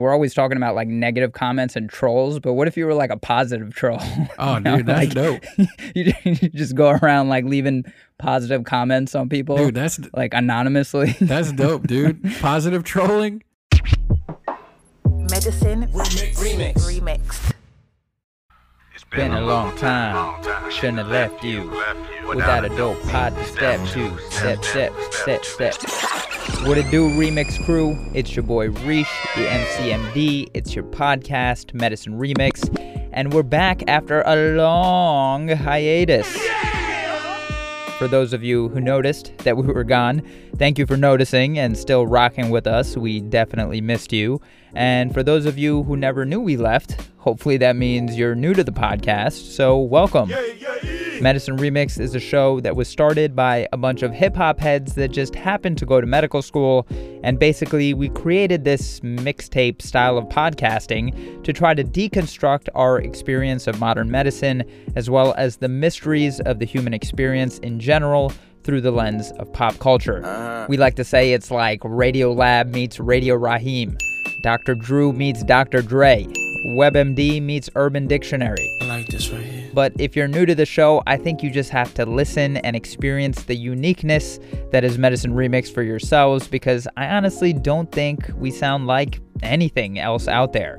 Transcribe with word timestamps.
We're 0.00 0.12
always 0.12 0.34
talking 0.34 0.56
about 0.56 0.74
like 0.74 0.88
negative 0.88 1.32
comments 1.32 1.76
and 1.76 1.88
trolls, 1.88 2.40
but 2.40 2.54
what 2.54 2.66
if 2.66 2.76
you 2.76 2.84
were 2.84 2.94
like 2.94 3.10
a 3.10 3.16
positive 3.16 3.74
troll? 3.74 3.98
Oh, 4.38 4.54
You 4.54 4.60
know, 4.60 4.76
dude, 4.78 4.86
that's 4.86 4.98
like, 5.06 5.14
dope. 5.14 5.44
you 5.94 6.12
you 6.24 6.48
just 6.50 6.74
go 6.74 6.90
around 6.90 7.28
like 7.28 7.44
leaving 7.44 7.84
positive 8.18 8.64
comments 8.64 9.14
on 9.14 9.28
people, 9.28 9.56
Dude, 9.56 9.74
that's 9.74 10.00
like 10.12 10.34
anonymously. 10.34 11.12
that's 11.20 11.52
dope, 11.52 11.86
dude. 11.86 12.20
Positive 12.40 12.82
trolling. 12.82 13.42
Medicine 15.06 15.86
Remix. 15.92 16.74
remix. 16.74 17.52
It's 18.94 19.04
Been 19.04 19.32
a 19.32 19.40
long 19.42 19.76
time. 19.76 20.70
Shouldn't 20.70 20.98
have 20.98 21.08
left 21.08 21.44
you 21.44 21.70
without 22.28 22.64
a 22.64 22.68
dope 22.70 23.00
pod 23.08 23.34
to 23.36 23.44
step 23.44 23.80
to. 23.90 24.18
Step, 24.30 24.64
Step, 24.64 24.92
step, 25.12 25.44
step, 25.44 25.74
step. 25.74 26.33
What 26.44 26.76
it 26.76 26.90
do, 26.90 27.08
Remix 27.08 27.62
Crew? 27.64 27.98
It's 28.12 28.36
your 28.36 28.42
boy 28.42 28.68
Reesh, 28.68 29.08
the 29.34 29.46
MCMD. 29.46 30.50
It's 30.52 30.74
your 30.74 30.84
podcast, 30.84 31.72
Medicine 31.72 32.18
Remix. 32.18 32.68
And 33.12 33.32
we're 33.32 33.42
back 33.42 33.82
after 33.88 34.22
a 34.26 34.54
long 34.54 35.48
hiatus. 35.48 36.30
For 37.98 38.08
those 38.08 38.34
of 38.34 38.42
you 38.42 38.68
who 38.68 38.80
noticed 38.80 39.32
that 39.38 39.56
we 39.56 39.66
were 39.66 39.84
gone, 39.84 40.22
thank 40.58 40.78
you 40.78 40.86
for 40.86 40.98
noticing 40.98 41.58
and 41.58 41.78
still 41.78 42.06
rocking 42.06 42.50
with 42.50 42.66
us. 42.66 42.94
We 42.94 43.20
definitely 43.20 43.80
missed 43.80 44.12
you. 44.12 44.38
And 44.74 45.14
for 45.14 45.22
those 45.22 45.46
of 45.46 45.58
you 45.58 45.84
who 45.84 45.96
never 45.96 46.24
knew 46.24 46.40
we 46.40 46.56
left, 46.56 46.96
hopefully 47.18 47.56
that 47.58 47.76
means 47.76 48.18
you're 48.18 48.34
new 48.34 48.54
to 48.54 48.64
the 48.64 48.72
podcast. 48.72 49.54
So, 49.54 49.78
welcome. 49.78 50.30
Medicine 51.20 51.56
Remix 51.56 52.00
is 52.00 52.14
a 52.14 52.20
show 52.20 52.60
that 52.60 52.74
was 52.74 52.88
started 52.88 53.36
by 53.36 53.68
a 53.72 53.76
bunch 53.76 54.02
of 54.02 54.12
hip 54.12 54.34
hop 54.34 54.58
heads 54.58 54.94
that 54.96 55.08
just 55.12 55.34
happened 55.34 55.78
to 55.78 55.86
go 55.86 56.00
to 56.00 56.06
medical 56.06 56.42
school. 56.42 56.86
And 57.22 57.38
basically, 57.38 57.94
we 57.94 58.08
created 58.08 58.64
this 58.64 59.00
mixtape 59.00 59.80
style 59.80 60.18
of 60.18 60.24
podcasting 60.24 61.42
to 61.44 61.52
try 61.52 61.72
to 61.72 61.84
deconstruct 61.84 62.68
our 62.74 63.00
experience 63.00 63.66
of 63.66 63.78
modern 63.78 64.10
medicine, 64.10 64.64
as 64.96 65.08
well 65.08 65.34
as 65.38 65.58
the 65.58 65.68
mysteries 65.68 66.40
of 66.40 66.58
the 66.58 66.66
human 66.66 66.92
experience 66.92 67.58
in 67.60 67.78
general 67.78 68.32
through 68.64 68.80
the 68.80 68.90
lens 68.90 69.30
of 69.32 69.52
pop 69.52 69.78
culture. 69.78 70.24
Uh-huh. 70.24 70.66
We 70.68 70.76
like 70.78 70.96
to 70.96 71.04
say 71.04 71.32
it's 71.32 71.50
like 71.50 71.80
Radiolab 71.80 72.72
meets 72.72 72.98
Radio 72.98 73.34
Raheem, 73.34 73.96
Dr. 74.44 74.74
Drew 74.74 75.10
meets 75.14 75.42
Dr. 75.42 75.80
Dre, 75.80 76.26
WebMD 76.66 77.40
meets 77.40 77.70
Urban 77.76 78.06
Dictionary. 78.06 78.70
I 78.82 78.84
like 78.84 79.06
this 79.06 79.30
right 79.30 79.42
here. 79.42 79.70
But 79.72 79.94
if 79.98 80.14
you're 80.14 80.28
new 80.28 80.44
to 80.44 80.54
the 80.54 80.66
show, 80.66 81.02
I 81.06 81.16
think 81.16 81.42
you 81.42 81.48
just 81.48 81.70
have 81.70 81.94
to 81.94 82.04
listen 82.04 82.58
and 82.58 82.76
experience 82.76 83.44
the 83.44 83.56
uniqueness 83.56 84.38
that 84.70 84.84
is 84.84 84.98
Medicine 84.98 85.32
Remix 85.32 85.72
for 85.72 85.82
yourselves 85.82 86.46
because 86.46 86.86
I 86.94 87.06
honestly 87.06 87.54
don't 87.54 87.90
think 87.90 88.30
we 88.36 88.50
sound 88.50 88.86
like 88.86 89.18
anything 89.42 89.98
else 89.98 90.28
out 90.28 90.52
there, 90.52 90.78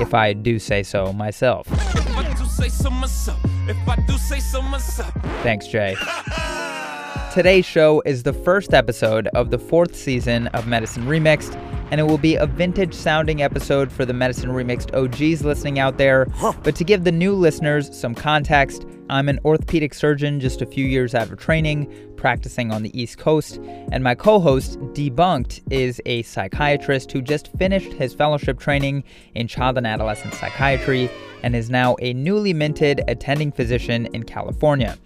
if 0.00 0.12
I 0.12 0.32
do 0.32 0.58
say 0.58 0.82
so 0.82 1.12
myself. 1.12 1.68
If 1.70 2.16
I 2.16 2.34
do 2.34 2.44
say 2.46 2.68
so 2.68 2.90
myself, 2.90 3.38
if 3.68 3.88
I 3.88 4.04
do 4.04 4.18
say 4.18 4.40
so 4.40 4.60
myself. 4.62 5.14
Thanks, 5.44 5.68
Jay. 5.68 5.94
Today's 7.36 7.66
show 7.66 8.02
is 8.06 8.22
the 8.22 8.32
first 8.32 8.72
episode 8.72 9.26
of 9.34 9.50
the 9.50 9.58
fourth 9.58 9.94
season 9.94 10.46
of 10.54 10.66
Medicine 10.66 11.04
Remixed, 11.04 11.54
and 11.90 12.00
it 12.00 12.04
will 12.04 12.16
be 12.16 12.36
a 12.36 12.46
vintage 12.46 12.94
sounding 12.94 13.42
episode 13.42 13.92
for 13.92 14.06
the 14.06 14.14
Medicine 14.14 14.48
Remixed 14.48 14.94
OGs 14.94 15.44
listening 15.44 15.78
out 15.78 15.98
there. 15.98 16.28
But 16.62 16.74
to 16.76 16.82
give 16.82 17.04
the 17.04 17.12
new 17.12 17.34
listeners 17.34 17.94
some 17.94 18.14
context, 18.14 18.86
I'm 19.10 19.28
an 19.28 19.38
orthopedic 19.44 19.92
surgeon 19.92 20.40
just 20.40 20.62
a 20.62 20.66
few 20.66 20.86
years 20.86 21.14
out 21.14 21.30
of 21.30 21.38
training, 21.38 21.92
practicing 22.16 22.72
on 22.72 22.82
the 22.82 22.98
East 22.98 23.18
Coast, 23.18 23.60
and 23.92 24.02
my 24.02 24.14
co 24.14 24.40
host, 24.40 24.80
Debunked, 24.94 25.60
is 25.70 26.00
a 26.06 26.22
psychiatrist 26.22 27.12
who 27.12 27.20
just 27.20 27.52
finished 27.58 27.92
his 27.92 28.14
fellowship 28.14 28.58
training 28.58 29.04
in 29.34 29.46
child 29.46 29.76
and 29.76 29.86
adolescent 29.86 30.32
psychiatry 30.32 31.10
and 31.42 31.54
is 31.54 31.68
now 31.68 31.96
a 32.00 32.14
newly 32.14 32.54
minted 32.54 33.02
attending 33.08 33.52
physician 33.52 34.06
in 34.14 34.22
California. 34.22 34.96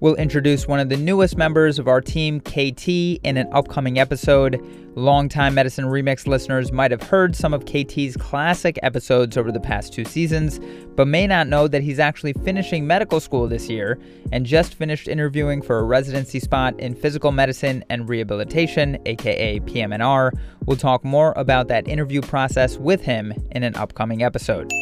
We'll 0.00 0.14
introduce 0.14 0.66
one 0.66 0.80
of 0.80 0.88
the 0.88 0.96
newest 0.96 1.36
members 1.36 1.78
of 1.78 1.86
our 1.86 2.00
team, 2.00 2.40
KT, 2.40 2.88
in 2.88 3.36
an 3.36 3.46
upcoming 3.52 3.98
episode. 3.98 4.58
Longtime 4.94 5.54
Medicine 5.54 5.84
Remix 5.84 6.26
listeners 6.26 6.72
might 6.72 6.90
have 6.90 7.02
heard 7.02 7.36
some 7.36 7.52
of 7.52 7.66
KT's 7.66 8.16
classic 8.16 8.78
episodes 8.82 9.36
over 9.36 9.52
the 9.52 9.60
past 9.60 9.92
two 9.92 10.06
seasons, 10.06 10.58
but 10.96 11.06
may 11.06 11.26
not 11.26 11.48
know 11.48 11.68
that 11.68 11.82
he's 11.82 11.98
actually 11.98 12.32
finishing 12.32 12.86
medical 12.86 13.20
school 13.20 13.46
this 13.46 13.68
year 13.68 13.98
and 14.32 14.46
just 14.46 14.74
finished 14.74 15.06
interviewing 15.06 15.60
for 15.60 15.78
a 15.78 15.84
residency 15.84 16.40
spot 16.40 16.80
in 16.80 16.94
physical 16.94 17.30
medicine 17.30 17.84
and 17.90 18.08
rehabilitation, 18.08 18.98
aka 19.04 19.60
PM&R. 19.60 20.32
We'll 20.64 20.78
talk 20.78 21.04
more 21.04 21.34
about 21.36 21.68
that 21.68 21.86
interview 21.86 22.22
process 22.22 22.78
with 22.78 23.02
him 23.02 23.34
in 23.50 23.64
an 23.64 23.76
upcoming 23.76 24.22
episode. 24.22 24.72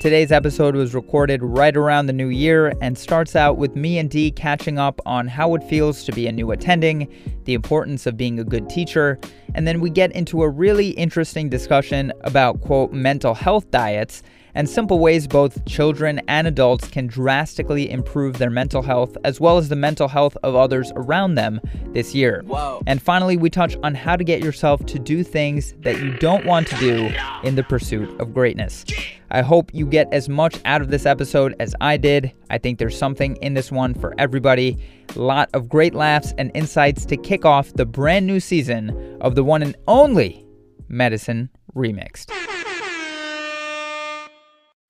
Today's 0.00 0.30
episode 0.30 0.76
was 0.76 0.94
recorded 0.94 1.42
right 1.42 1.76
around 1.76 2.06
the 2.06 2.12
new 2.12 2.28
year 2.28 2.72
and 2.80 2.96
starts 2.96 3.34
out 3.34 3.58
with 3.58 3.74
me 3.74 3.98
and 3.98 4.08
Dee 4.08 4.30
catching 4.30 4.78
up 4.78 5.00
on 5.04 5.26
how 5.26 5.56
it 5.56 5.64
feels 5.64 6.04
to 6.04 6.12
be 6.12 6.28
a 6.28 6.32
new 6.32 6.52
attending, 6.52 7.12
the 7.46 7.54
importance 7.54 8.06
of 8.06 8.16
being 8.16 8.38
a 8.38 8.44
good 8.44 8.70
teacher, 8.70 9.18
and 9.56 9.66
then 9.66 9.80
we 9.80 9.90
get 9.90 10.12
into 10.12 10.44
a 10.44 10.48
really 10.48 10.90
interesting 10.90 11.48
discussion 11.48 12.12
about, 12.20 12.60
quote, 12.60 12.92
mental 12.92 13.34
health 13.34 13.68
diets 13.72 14.22
and 14.58 14.68
simple 14.68 14.98
ways 14.98 15.28
both 15.28 15.64
children 15.66 16.20
and 16.26 16.48
adults 16.48 16.88
can 16.88 17.06
drastically 17.06 17.88
improve 17.88 18.38
their 18.38 18.50
mental 18.50 18.82
health 18.82 19.16
as 19.22 19.40
well 19.40 19.56
as 19.56 19.68
the 19.68 19.76
mental 19.76 20.08
health 20.08 20.36
of 20.42 20.56
others 20.56 20.90
around 20.96 21.36
them 21.36 21.60
this 21.92 22.12
year. 22.12 22.44
And 22.88 23.00
finally, 23.00 23.36
we 23.36 23.50
touch 23.50 23.76
on 23.84 23.94
how 23.94 24.16
to 24.16 24.24
get 24.24 24.42
yourself 24.42 24.84
to 24.86 24.98
do 24.98 25.22
things 25.22 25.74
that 25.82 26.00
you 26.00 26.16
don't 26.18 26.44
want 26.44 26.66
to 26.68 26.76
do 26.78 27.08
in 27.44 27.54
the 27.54 27.62
pursuit 27.62 28.20
of 28.20 28.34
greatness. 28.34 28.84
I 29.30 29.42
hope 29.42 29.72
you 29.72 29.86
get 29.86 30.12
as 30.12 30.28
much 30.28 30.58
out 30.64 30.82
of 30.82 30.90
this 30.90 31.06
episode 31.06 31.54
as 31.60 31.72
I 31.80 31.96
did. 31.96 32.32
I 32.50 32.58
think 32.58 32.80
there's 32.80 32.98
something 32.98 33.36
in 33.36 33.54
this 33.54 33.70
one 33.70 33.94
for 33.94 34.12
everybody. 34.18 34.76
A 35.14 35.20
lot 35.20 35.50
of 35.54 35.68
great 35.68 35.94
laughs 35.94 36.34
and 36.36 36.50
insights 36.54 37.06
to 37.06 37.16
kick 37.16 37.44
off 37.44 37.72
the 37.74 37.86
brand 37.86 38.26
new 38.26 38.40
season 38.40 39.18
of 39.20 39.36
the 39.36 39.44
one 39.44 39.62
and 39.62 39.76
only 39.86 40.44
Medicine 40.88 41.48
Remixed. 41.76 42.32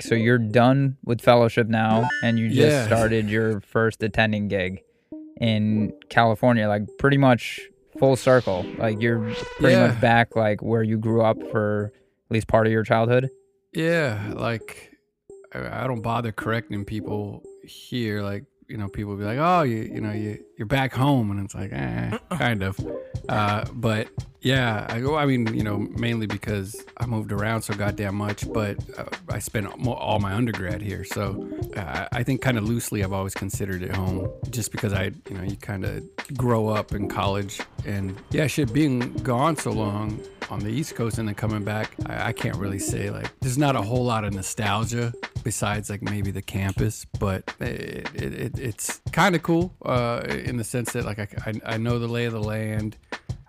So 0.01 0.15
you're 0.15 0.39
done 0.39 0.97
with 1.05 1.21
fellowship 1.21 1.67
now, 1.69 2.09
and 2.23 2.39
you 2.39 2.49
just 2.49 2.77
Yeah. 2.77 2.87
started 2.87 3.29
your 3.29 3.61
first 3.61 4.03
attending 4.03 4.49
gig 4.49 4.83
in 5.41 5.93
California, 6.09 6.69
like 6.69 6.83
pretty 6.99 7.17
much 7.19 7.61
full 7.99 8.15
circle. 8.17 8.65
Like 8.79 9.01
you're 9.03 9.19
pretty 9.59 9.75
Yeah. 9.77 9.89
much 9.89 10.01
back, 10.01 10.37
like 10.37 10.63
where 10.63 10.83
you 10.83 10.99
grew 10.99 11.23
up 11.23 11.37
for 11.51 11.93
at 11.95 12.35
least 12.35 12.47
part 12.47 12.67
of 12.67 12.73
your 12.73 12.85
childhood. 12.85 13.29
Yeah, 13.73 14.33
like 14.37 14.93
I, 15.53 15.85
I 15.85 15.87
don't 15.87 16.03
bother 16.03 16.31
correcting 16.33 16.85
people 16.85 17.43
here. 17.65 18.23
Like 18.23 18.45
you 18.69 18.77
know, 18.77 18.89
people 18.89 19.17
be 19.17 19.25
like, 19.25 19.39
"Oh, 19.39 19.63
you 19.63 19.79
you 19.79 20.01
know, 20.01 20.13
you 20.13 20.39
you're 20.59 20.67
back 20.67 20.93
home," 20.93 21.31
and 21.31 21.41
it's 21.41 21.55
like, 21.55 21.73
eh, 21.73 22.19
kind 22.37 22.63
of. 22.63 22.79
Uh, 23.29 23.65
but 23.73 24.09
yeah, 24.41 24.87
I 24.89 25.01
go. 25.01 25.17
I 25.17 25.25
mean, 25.25 25.55
you 25.55 25.63
know, 25.63 25.79
mainly 25.79 26.27
because 26.27 26.77
I 26.97 27.07
moved 27.07 27.33
around 27.33 27.63
so 27.63 27.75
goddamn 27.75 28.17
much. 28.17 28.51
But 28.53 28.79
uh, 28.99 29.05
I 29.29 29.39
spent 29.39 29.67
all 29.87 30.19
my 30.19 30.35
undergrad 30.35 30.83
here, 30.83 31.05
so 31.05 31.49
uh, 31.77 32.09
I 32.13 32.23
think 32.23 32.43
kind 32.43 32.59
of 32.59 32.65
loosely, 32.65 33.03
I've 33.03 33.13
always 33.13 33.35
considered 33.35 33.83
it 33.83 33.95
home, 33.95 34.31
just 34.51 34.73
because 34.73 34.93
I, 34.93 35.13
you 35.29 35.37
know, 35.37 35.43
you 35.43 35.57
kind 35.57 35.85
of 35.85 36.05
grow 36.37 36.69
up 36.69 36.93
in 36.93 37.09
college, 37.09 37.61
and 37.87 38.17
yeah, 38.31 38.47
shit, 38.47 38.73
being 38.73 39.13
gone 39.15 39.57
so 39.57 39.71
long 39.71 40.21
on 40.51 40.61
the 40.61 40.71
East 40.71 40.95
Coast 40.95 41.19
and 41.19 41.29
then 41.29 41.35
coming 41.35 41.65
back, 41.65 41.93
I, 42.07 42.29
I 42.29 42.33
can't 42.33 42.57
really 42.57 42.79
say 42.79 43.11
like 43.11 43.39
there's 43.41 43.59
not 43.59 43.77
a 43.77 43.83
whole 43.83 44.05
lot 44.05 44.25
of 44.25 44.33
nostalgia 44.33 45.13
besides 45.45 45.91
like 45.91 46.03
maybe 46.03 46.31
the 46.31 46.43
campus, 46.43 47.05
but 47.19 47.53
it, 47.61 48.09
it, 48.15 48.33
it, 48.35 48.59
it's 48.59 49.01
kind 49.13 49.35
of 49.35 49.43
cool 49.43 49.75
uh, 49.85 50.23
in 50.49 50.57
the 50.57 50.65
sense 50.65 50.93
that 50.93 51.05
like 51.05 51.19
I, 51.19 51.29
I, 51.47 51.75
I 51.75 51.77
know 51.79 51.99
the 51.99 52.09
lay 52.09 52.25
of 52.25 52.33
the 52.33 52.43
land. 52.43 52.97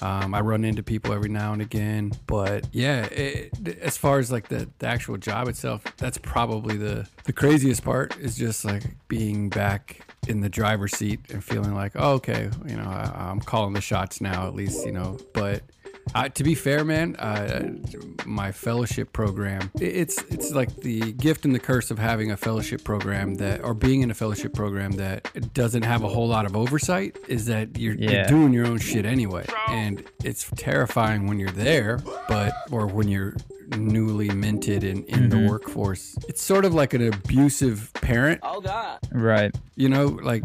Um, 0.02 0.34
I 0.34 0.40
run 0.40 0.64
into 0.64 0.82
people 0.82 1.12
every 1.12 1.28
now 1.28 1.52
and 1.52 1.62
again, 1.62 2.14
but 2.26 2.66
yeah, 2.72 3.04
it, 3.06 3.80
as 3.82 3.98
far 3.98 4.20
as 4.20 4.32
like 4.32 4.48
the, 4.48 4.70
the 4.80 4.88
actual 4.88 5.18
job 5.18 5.50
itself, 5.50 5.84
that's 5.98 6.18
probably 6.18 6.78
the 6.78 7.06
the 7.26 7.34
craziest 7.34 7.84
part 7.84 8.18
is 8.18 8.38
just 8.38 8.64
like 8.64 8.84
being 9.10 9.50
back 9.50 10.00
in 10.28 10.40
the 10.40 10.48
driver's 10.48 10.96
seat 10.96 11.20
and 11.32 11.44
feeling 11.44 11.74
like, 11.74 11.94
oh, 11.96 12.14
okay, 12.14 12.50
you 12.66 12.78
know, 12.78 12.90
I, 12.90 13.30
I'm 13.30 13.42
calling 13.42 13.74
the 13.74 13.82
shots 13.82 14.22
now, 14.22 14.48
at 14.48 14.56
least, 14.56 14.86
you 14.86 14.94
know, 14.94 15.18
but 15.34 15.64
uh, 16.16 16.30
to 16.30 16.44
be 16.44 16.56
fair, 16.56 16.84
man, 16.84 17.16
uh, 17.18 17.70
my 18.26 18.52
fellowship 18.52 19.14
program, 19.14 19.72
it's 19.80 20.22
it's 20.30 20.52
like 20.52 20.76
the 20.78 21.12
gift 21.14 21.46
and 21.46 21.54
the 21.54 21.60
curse 21.60 21.92
of 21.92 22.00
having 22.00 22.32
a 22.32 22.38
fellowship 22.38 22.84
program 22.84 23.36
that, 23.36 23.64
or 23.64 23.74
being 23.74 24.02
in 24.02 24.12
a 24.12 24.14
fellowship 24.14 24.54
program 24.54 24.92
that 24.94 25.54
doesn't 25.54 25.84
have 25.84 26.04
a 26.04 26.08
whole 26.08 26.28
lot 26.28 26.46
of 26.46 26.56
oversight, 26.56 27.18
is 27.28 27.46
that 27.46 27.78
you're, 27.78 27.96
Yeah. 27.96 28.12
you're 28.12 28.26
doing 28.26 28.54
your 28.54 28.66
own 28.68 28.80
shit 28.80 29.06
anyway. 29.06 29.46
And 29.68 30.04
it's 30.24 30.50
terrifying 30.56 31.28
when 31.28 31.40
you're 31.40 31.50
there, 31.52 32.00
but, 32.28 32.54
or 32.72 32.88
when 32.88 33.08
you're 33.08 33.36
newly 33.78 34.30
minted 34.30 34.80
kid 34.82 34.84
in, 34.84 35.04
in 35.06 35.30
the 35.30 35.36
mm-hmm. 35.36 35.48
workforce. 35.48 36.16
It's 36.28 36.42
sort 36.42 36.66
of 36.66 36.74
like 36.74 36.94
an 36.94 37.08
abusive 37.08 37.92
parent. 37.94 38.40
Oh 38.44 38.62
God. 38.62 39.00
Right. 39.12 39.54
You 39.76 39.90
know, 39.90 40.06
like 40.06 40.44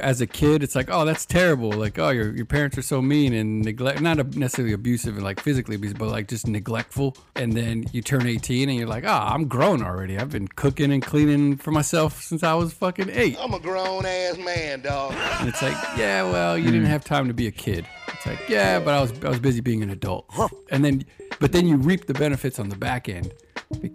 as 0.00 0.20
a 0.20 0.26
kid, 0.26 0.62
it's 0.62 0.74
like, 0.74 0.88
oh, 0.90 1.04
that's 1.04 1.24
terrible. 1.24 1.72
Like, 1.72 1.98
oh, 1.98 2.10
your, 2.10 2.34
your 2.34 2.44
parents 2.44 2.76
are 2.76 2.82
so 2.82 3.00
mean 3.00 3.32
and 3.32 3.62
neglect, 3.62 4.00
not 4.00 4.34
necessarily 4.34 4.74
abusive 4.74 5.14
and 5.14 5.24
like 5.24 5.40
physically 5.40 5.76
abusive, 5.76 5.98
but 5.98 6.08
like 6.08 6.28
just 6.28 6.46
neglectful. 6.46 7.16
And 7.36 7.52
then 7.52 7.84
you 7.92 8.02
turn 8.02 8.26
18 8.26 8.68
and 8.68 8.78
you're 8.78 8.88
like, 8.88 9.04
oh, 9.04 9.08
I'm 9.08 9.46
grown 9.46 9.82
already. 9.82 10.18
I've 10.18 10.30
been 10.30 10.48
cooking 10.48 10.92
and 10.92 11.02
cleaning 11.02 11.56
for 11.56 11.70
myself 11.70 12.22
since 12.22 12.42
I 12.42 12.54
was 12.54 12.72
fucking 12.74 13.10
eight. 13.10 13.36
I'm 13.40 13.54
a 13.54 13.60
grown 13.60 14.04
ass 14.04 14.36
man, 14.38 14.82
dog. 14.82 15.14
And 15.40 15.48
it's 15.48 15.62
like, 15.62 15.76
yeah, 15.96 16.22
well, 16.22 16.58
you 16.58 16.66
didn't 16.66 16.84
mm. 16.84 16.88
have 16.88 17.04
time 17.04 17.28
to 17.28 17.34
be 17.34 17.46
a 17.46 17.52
kid. 17.52 17.86
It's 18.08 18.26
like, 18.26 18.48
yeah, 18.48 18.78
but 18.78 18.94
I 18.94 19.00
was 19.00 19.12
I 19.24 19.28
was 19.28 19.40
busy 19.40 19.60
being 19.60 19.82
an 19.82 19.90
adult. 19.90 20.30
And 20.70 20.84
then, 20.84 21.04
but 21.40 21.52
then 21.52 21.66
you 21.66 21.76
reap 21.76 22.06
the 22.06 22.14
benefits 22.14 22.58
on 22.58 22.68
the 22.68 22.76
back 22.76 23.08
end, 23.08 23.32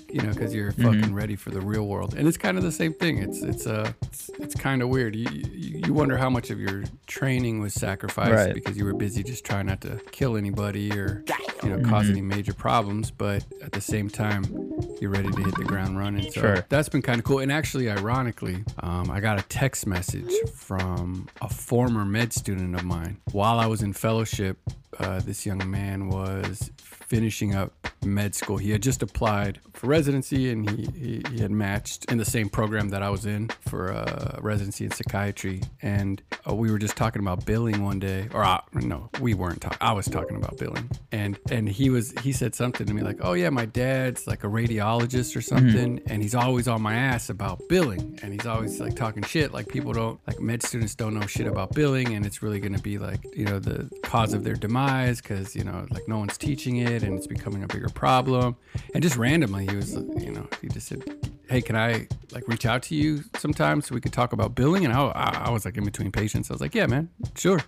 you 0.09 0.21
know, 0.21 0.29
because 0.29 0.53
you're 0.53 0.71
fucking 0.73 1.13
ready 1.13 1.35
for 1.35 1.51
the 1.51 1.61
real 1.61 1.87
world. 1.87 2.13
And 2.15 2.27
it's 2.27 2.37
kind 2.37 2.57
of 2.57 2.63
the 2.63 2.71
same 2.71 2.93
thing. 2.93 3.17
It's 3.19 3.41
it's 3.41 3.65
uh 3.67 3.91
it's, 4.03 4.29
it's 4.39 4.55
kind 4.55 4.81
of 4.81 4.89
weird. 4.89 5.15
You, 5.15 5.27
you 5.31 5.81
you 5.85 5.93
wonder 5.93 6.17
how 6.17 6.29
much 6.29 6.49
of 6.49 6.59
your 6.59 6.83
training 7.07 7.59
was 7.59 7.73
sacrificed 7.73 8.31
Right. 8.31 8.53
because 8.53 8.77
you 8.77 8.85
were 8.85 8.93
busy 8.93 9.23
just 9.23 9.45
trying 9.45 9.67
not 9.67 9.81
to 9.81 9.99
kill 10.11 10.37
anybody 10.37 10.91
or 10.93 11.23
you 11.63 11.69
know 11.69 11.89
cause 11.89 12.09
any 12.09 12.21
major 12.21 12.53
problems. 12.53 13.11
But 13.11 13.45
at 13.61 13.71
the 13.71 13.81
same 13.81 14.09
time, 14.09 14.43
you're 14.99 15.11
ready 15.11 15.29
to 15.31 15.43
hit 15.43 15.55
the 15.55 15.65
ground 15.65 15.97
running. 15.97 16.31
So 16.31 16.41
Sure. 16.41 16.65
that's 16.69 16.89
been 16.89 17.01
kind 17.01 17.19
of 17.19 17.25
cool. 17.25 17.39
And 17.39 17.51
actually, 17.51 17.89
ironically, 17.89 18.63
um, 18.81 19.09
I 19.11 19.19
got 19.19 19.39
a 19.39 19.43
text 19.43 19.87
message 19.87 20.31
from 20.55 21.27
a 21.41 21.49
former 21.49 22.05
med 22.05 22.33
student 22.33 22.75
of 22.75 22.83
mine 22.83 23.17
while 23.31 23.59
I 23.59 23.65
was 23.67 23.81
in 23.81 23.93
fellowship. 23.93 24.57
Uh, 24.97 25.19
this 25.21 25.45
young 25.45 25.69
man 25.69 26.09
was 26.09 26.71
finishing 27.09 27.55
up 27.55 27.73
med 28.05 28.35
school. 28.35 28.57
He 28.57 28.71
had 28.71 28.81
just 28.81 29.01
applied 29.01 29.59
for 29.73 29.87
residency 29.87 30.51
and 30.51 30.69
he, 30.69 30.85
he, 30.97 31.23
he 31.31 31.39
had 31.39 31.51
matched 31.51 32.05
in 32.11 32.17
the 32.17 32.25
same 32.25 32.49
program 32.49 32.89
that 32.89 33.01
I 33.01 33.09
was 33.09 33.25
in 33.25 33.49
for 33.67 33.91
uh, 33.91 34.39
residency 34.41 34.85
in 34.85 34.91
psychiatry. 34.91 35.61
And 35.81 36.21
uh, 36.47 36.53
we 36.55 36.71
were 36.71 36.77
just 36.77 36.95
talking 36.95 37.21
about 37.21 37.45
billing 37.45 37.83
one 37.83 37.99
day, 37.99 38.27
or 38.33 38.43
uh, 38.43 38.61
no, 38.73 39.09
we 39.19 39.33
weren't 39.33 39.61
talking. 39.61 39.77
I 39.81 39.93
was 39.93 40.05
talking 40.05 40.37
about 40.37 40.57
billing, 40.57 40.89
and 41.11 41.37
and 41.51 41.67
he 41.67 41.89
was 41.89 42.13
he 42.19 42.31
said 42.31 42.55
something 42.55 42.85
to 42.87 42.93
me 42.93 43.01
like, 43.01 43.17
"Oh 43.21 43.33
yeah, 43.33 43.49
my 43.49 43.65
dad's 43.65 44.27
like 44.27 44.43
a 44.43 44.47
radiologist 44.47 45.35
or 45.35 45.41
something, 45.41 46.01
and 46.07 46.21
he's 46.21 46.35
always 46.35 46.67
on 46.67 46.81
my 46.81 46.95
ass 46.95 47.29
about 47.29 47.61
billing, 47.69 48.19
and 48.21 48.33
he's 48.33 48.45
always 48.45 48.79
like 48.79 48.95
talking 48.95 49.23
shit. 49.23 49.53
Like 49.53 49.67
people 49.67 49.93
don't 49.93 50.19
like 50.27 50.39
med 50.39 50.63
students 50.63 50.95
don't 50.95 51.13
know 51.13 51.25
shit 51.27 51.47
about 51.47 51.73
billing, 51.73 52.15
and 52.15 52.25
it's 52.25 52.41
really 52.41 52.59
gonna 52.59 52.79
be 52.79 52.97
like 52.97 53.25
you 53.35 53.45
know 53.45 53.59
the 53.59 53.89
cause 54.03 54.33
of 54.33 54.43
their 54.43 54.55
demise 54.55 55.21
because 55.21 55.55
you 55.55 55.63
know 55.63 55.85
like 55.91 56.07
no 56.07 56.19
one's 56.19 56.37
teaching 56.37 56.77
it, 56.77 56.98
and 57.03 57.17
it's 57.17 57.27
becoming 57.27 57.63
a 57.63 57.67
bigger 57.67 57.89
problem. 57.89 58.55
And 58.93 59.03
just 59.03 59.17
randomly, 59.17 59.67
he 59.67 59.75
was 59.75 59.93
you 59.93 60.31
know 60.31 60.47
he 60.61 60.67
just 60.67 60.87
said, 60.87 61.03
"Hey, 61.49 61.61
can 61.61 61.75
I 61.75 62.07
like 62.31 62.47
reach 62.47 62.65
out 62.65 62.83
to 62.83 62.95
you 62.95 63.23
sometime 63.37 63.81
so 63.81 63.95
we 63.95 64.01
could 64.01 64.13
talk 64.13 64.33
about 64.33 64.55
billing?" 64.55 64.85
And 64.85 64.93
I, 64.93 65.01
I, 65.45 65.49
was 65.49 65.65
like 65.65 65.77
in 65.77 65.83
between 65.83 66.11
patients, 66.11 66.49
I 66.49 66.53
was 66.53 66.61
like, 66.61 66.75
"Yeah, 66.75 66.87
man, 66.87 67.09
sure." 67.35 67.59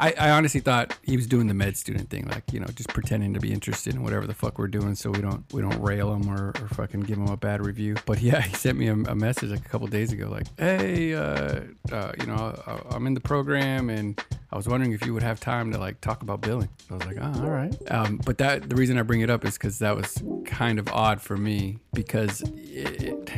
I, 0.00 0.14
I 0.18 0.30
honestly 0.30 0.60
thought 0.60 0.96
he 1.02 1.16
was 1.16 1.26
doing 1.26 1.46
the 1.46 1.54
med 1.54 1.76
student 1.76 2.08
thing, 2.08 2.26
like 2.26 2.52
you 2.52 2.60
know, 2.60 2.66
just 2.74 2.88
pretending 2.88 3.34
to 3.34 3.40
be 3.40 3.52
interested 3.52 3.94
in 3.94 4.02
whatever 4.02 4.26
the 4.26 4.34
fuck 4.34 4.58
we're 4.58 4.68
doing, 4.68 4.94
so 4.94 5.10
we 5.10 5.20
don't 5.20 5.44
we 5.52 5.60
don't 5.60 5.80
rail 5.80 6.12
him 6.14 6.28
or, 6.30 6.52
or 6.60 6.68
fucking 6.68 7.00
give 7.00 7.18
him 7.18 7.28
a 7.28 7.36
bad 7.36 7.64
review. 7.64 7.96
But 8.06 8.20
yeah, 8.22 8.40
he 8.40 8.54
sent 8.54 8.78
me 8.78 8.88
a, 8.88 8.94
a 8.94 9.14
message 9.14 9.50
like 9.50 9.64
a 9.64 9.68
couple 9.68 9.86
days 9.88 10.12
ago, 10.12 10.28
like, 10.28 10.46
"Hey, 10.58 11.14
uh, 11.14 11.60
uh, 11.92 12.12
you 12.18 12.26
know, 12.26 12.58
I, 12.66 12.94
I'm 12.94 13.06
in 13.06 13.14
the 13.14 13.20
program, 13.20 13.90
and 13.90 14.22
I 14.52 14.56
was 14.56 14.66
wondering 14.66 14.92
if 14.92 15.04
you 15.04 15.12
would 15.12 15.22
have 15.22 15.38
time 15.38 15.70
to 15.72 15.78
like 15.78 16.00
talk 16.00 16.22
about 16.22 16.40
billing." 16.40 16.70
I 16.90 16.94
was 16.94 17.04
like, 17.04 17.18
"Oh, 17.20 17.42
all 17.44 17.50
right." 17.50 17.74
Um, 17.90 18.20
but 18.24 18.38
that 18.38 18.70
the 18.70 18.76
reason 18.76 18.98
I 18.98 19.02
bring 19.02 19.20
it 19.20 19.30
up 19.30 19.44
is 19.44 19.54
because 19.54 19.78
that 19.80 19.94
was 19.94 20.22
kind 20.46 20.78
of 20.78 20.88
odd 20.88 21.20
for 21.20 21.36
me 21.36 21.78
because 21.92 22.42
it, 22.42 23.29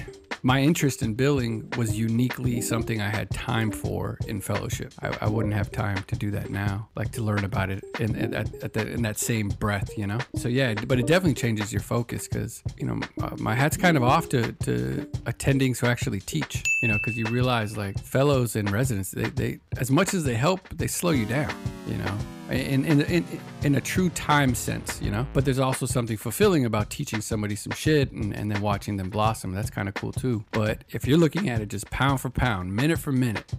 my 0.43 0.61
interest 0.61 1.03
in 1.03 1.15
billing 1.15 1.69
was 1.77 1.97
uniquely 1.97 2.61
something 2.61 3.01
I 3.01 3.09
had 3.09 3.31
time 3.31 3.71
for 3.71 4.19
in 4.27 4.41
fellowship. 4.41 4.93
I, 5.01 5.17
I 5.21 5.29
wouldn't 5.29 5.55
have 5.55 5.71
time 5.71 6.03
to 6.09 6.17
do 6.17 6.33
that 6.33 6.51
now, 6.51 6.89
like 6.97 7.13
to 7.13 7.23
learn 7.23 7.45
about 7.45 7.71
it 7.71 7.85
in, 8.01 8.17
in, 8.17 8.35
at, 8.35 8.53
at 8.63 8.73
that, 8.73 8.89
in 8.89 9.03
that 9.03 9.19
same 9.19 9.49
breath, 9.49 9.97
you 9.97 10.07
know? 10.07 10.19
So, 10.35 10.49
yeah, 10.49 10.75
but 10.75 10.99
it 10.99 11.07
definitely 11.07 11.35
changes 11.35 11.73
your 11.73 11.83
focus 11.83 12.27
because, 12.27 12.63
you 12.77 12.87
know, 12.87 13.01
uh, 13.23 13.37
my 13.39 13.55
hat's 13.55 13.77
kind 13.77 13.97
of 13.97 14.03
off 14.03 14.29
to, 14.31 14.53
to 14.53 15.07
attendings 15.27 15.79
who 15.79 15.87
actually 15.87 16.21
teach, 16.21 16.65
you 16.83 16.89
know, 16.89 16.95
because 16.95 17.17
you 17.17 17.25
realize 17.27 17.77
like 17.77 17.99
fellows 18.01 18.57
and 18.57 18.69
residents, 18.71 19.13
they, 19.13 19.29
they, 19.29 19.61
as 19.79 19.91
much 19.91 20.13
as 20.13 20.25
they 20.25 20.35
help, 20.35 20.69
they 20.71 20.89
slow 20.89 21.13
you 21.13 21.27
down, 21.27 21.55
you 21.87 21.97
know? 21.99 22.19
In, 22.51 22.85
in, 22.85 23.01
in, 23.03 23.25
in 23.63 23.75
a 23.77 23.81
true 23.81 24.11
time 24.11 24.55
sense, 24.55 25.01
you 25.01 25.11
know? 25.11 25.27
But 25.33 25.45
there's 25.45 25.59
also 25.59 25.87
something 25.87 26.17
fulfilling 26.17 26.65
about 26.65 26.91
teaching 26.91 27.21
somebody 27.21 27.57
some 27.57 27.73
shit 27.73 28.13
and, 28.13 28.35
and 28.35 28.51
then 28.51 28.61
watching 28.61 28.97
them 28.97 29.11
blossom. 29.11 29.53
That's 29.53 29.71
kind 29.71 29.89
of 29.89 29.95
cool 29.95 30.13
too. 30.13 30.45
But 30.51 30.85
if 30.91 31.07
you're 31.07 31.19
looking 31.19 31.49
at 31.49 31.61
it 31.61 31.69
just 31.69 31.91
pound 31.91 32.21
for 32.21 32.31
pound, 32.31 32.75
minute 32.75 32.99
for 32.99 33.13
minute, 33.13 33.53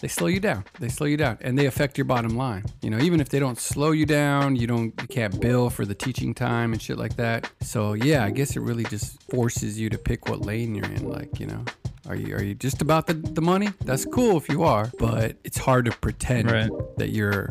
they 0.00 0.08
slow 0.08 0.26
you 0.26 0.40
down. 0.40 0.64
They 0.78 0.88
slow 0.88 1.06
you 1.06 1.16
down 1.16 1.38
and 1.40 1.58
they 1.58 1.66
affect 1.66 1.96
your 1.96 2.04
bottom 2.04 2.36
line. 2.36 2.64
You 2.82 2.90
know, 2.90 2.98
even 2.98 3.20
if 3.20 3.28
they 3.28 3.38
don't 3.38 3.58
slow 3.58 3.92
you 3.92 4.06
down, 4.06 4.56
you 4.56 4.66
don't 4.66 4.92
you 5.00 5.08
can't 5.08 5.40
bill 5.40 5.70
for 5.70 5.84
the 5.84 5.94
teaching 5.94 6.34
time 6.34 6.72
and 6.72 6.80
shit 6.82 6.98
like 6.98 7.16
that. 7.16 7.50
So 7.62 7.92
yeah, 7.94 8.24
I 8.24 8.30
guess 8.30 8.56
it 8.56 8.60
really 8.60 8.84
just 8.84 9.22
forces 9.30 9.78
you 9.78 9.88
to 9.90 9.98
pick 9.98 10.28
what 10.28 10.40
lane 10.40 10.74
you're 10.74 10.84
in, 10.86 11.08
like, 11.08 11.38
you 11.40 11.46
know. 11.46 11.64
Are 12.08 12.16
you 12.16 12.34
are 12.34 12.42
you 12.42 12.54
just 12.54 12.82
about 12.82 13.06
the, 13.06 13.14
the 13.14 13.42
money? 13.42 13.68
That's 13.84 14.04
cool 14.04 14.36
if 14.36 14.48
you 14.48 14.64
are, 14.64 14.90
but 14.98 15.36
it's 15.44 15.58
hard 15.58 15.84
to 15.84 15.92
pretend 15.92 16.50
Right. 16.50 16.70
that 16.96 17.10
you're 17.10 17.50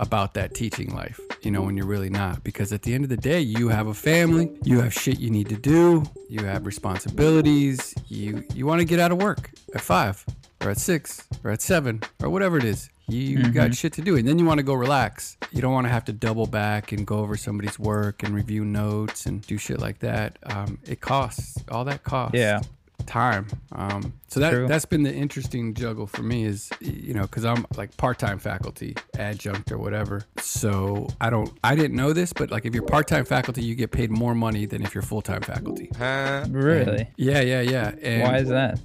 about 0.00 0.34
that 0.34 0.54
teaching 0.54 0.92
life, 0.94 1.20
you 1.42 1.50
know, 1.50 1.62
when 1.62 1.76
you're 1.76 1.86
really 1.86 2.10
not. 2.10 2.42
Because 2.42 2.72
at 2.72 2.82
the 2.82 2.94
end 2.94 3.04
of 3.04 3.10
the 3.10 3.16
day, 3.16 3.40
you 3.40 3.68
have 3.68 3.86
a 3.86 3.94
family, 3.94 4.50
you 4.64 4.80
have 4.80 4.92
shit 4.92 5.20
you 5.20 5.30
need 5.30 5.48
to 5.50 5.56
do, 5.56 6.02
you 6.28 6.44
have 6.44 6.66
responsibilities, 6.66 7.94
you 8.08 8.42
you 8.54 8.66
want 8.66 8.80
to 8.80 8.84
get 8.84 8.98
out 8.98 9.12
of 9.12 9.18
work 9.22 9.50
at 9.74 9.80
five 9.80 10.24
or 10.62 10.70
at 10.70 10.78
six 10.78 11.26
or 11.44 11.50
at 11.50 11.60
seven 11.62 12.00
or 12.22 12.30
whatever 12.30 12.56
it 12.58 12.64
is. 12.64 12.90
You 13.08 13.50
got 13.50 13.74
shit 13.74 13.92
to 13.94 14.02
do, 14.02 14.16
and 14.16 14.26
then 14.28 14.38
you 14.38 14.44
want 14.44 14.58
to 14.58 14.62
go 14.62 14.72
relax. 14.72 15.36
You 15.50 15.60
don't 15.60 15.72
want 15.72 15.84
to 15.86 15.92
have 15.92 16.04
to 16.04 16.12
double 16.12 16.46
back 16.46 16.92
and 16.92 17.04
go 17.04 17.18
over 17.18 17.36
somebody's 17.36 17.76
work 17.76 18.22
and 18.22 18.32
review 18.32 18.64
notes 18.64 19.26
and 19.26 19.44
do 19.44 19.58
shit 19.58 19.80
like 19.80 19.98
that. 19.98 20.38
Um, 20.44 20.78
it 20.86 21.00
costs 21.00 21.58
all 21.72 21.84
that 21.86 22.04
costs 22.04 22.38
Yeah. 22.38 22.60
Time. 23.06 23.46
Um, 23.72 24.14
so 24.28 24.40
that 24.40 24.50
True. 24.50 24.68
that's 24.68 24.84
been 24.84 25.02
the 25.02 25.12
interesting 25.12 25.74
juggle 25.74 26.06
for 26.06 26.22
me 26.22 26.44
is 26.44 26.70
you 26.80 27.14
know 27.14 27.22
because 27.22 27.44
I'm 27.44 27.66
like 27.76 27.96
part 27.96 28.18
time 28.18 28.38
faculty, 28.38 28.96
adjunct 29.18 29.72
or 29.72 29.78
whatever. 29.78 30.24
So 30.38 31.08
I 31.20 31.30
don't 31.30 31.50
I 31.64 31.74
didn't 31.74 31.96
know 31.96 32.12
this, 32.12 32.32
but 32.32 32.50
like 32.50 32.64
if 32.64 32.74
you're 32.74 32.86
part 32.86 33.08
time 33.08 33.24
faculty, 33.24 33.62
you 33.62 33.74
get 33.74 33.90
paid 33.90 34.10
more 34.10 34.34
money 34.34 34.66
than 34.66 34.82
if 34.82 34.94
you're 34.94 35.02
full 35.02 35.22
time 35.22 35.42
faculty. 35.42 35.90
Really? 35.98 37.08
Yeah, 37.16 37.40
yeah, 37.40 37.60
yeah. 37.60 37.94
And 38.02 38.22
Why 38.22 38.38
is 38.38 38.48
that? 38.48 38.80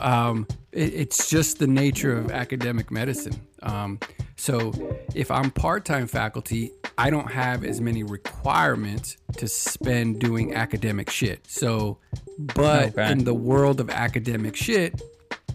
Um, 0.00 0.46
it, 0.72 0.94
it's 0.94 1.28
just 1.28 1.58
the 1.58 1.66
nature 1.66 2.16
of 2.16 2.30
academic 2.30 2.90
medicine. 2.90 3.40
Um, 3.62 3.98
so 4.36 4.72
if 5.14 5.30
I'm 5.30 5.50
part-time 5.50 6.06
faculty, 6.06 6.72
I 6.96 7.10
don't 7.10 7.30
have 7.30 7.64
as 7.64 7.80
many 7.80 8.02
requirements 8.02 9.16
to 9.36 9.48
spend 9.48 10.18
doing 10.20 10.54
academic 10.54 11.10
shit. 11.10 11.46
So, 11.46 11.98
but 12.38 12.90
Okay. 12.90 13.12
in 13.12 13.24
the 13.24 13.34
world 13.34 13.80
of 13.80 13.90
academic 13.90 14.56
shit, 14.56 15.00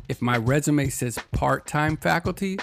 if 0.07 0.21
my 0.21 0.37
resume 0.37 0.89
says 0.89 1.17
part-time 1.31 1.97
faculty, 1.97 2.59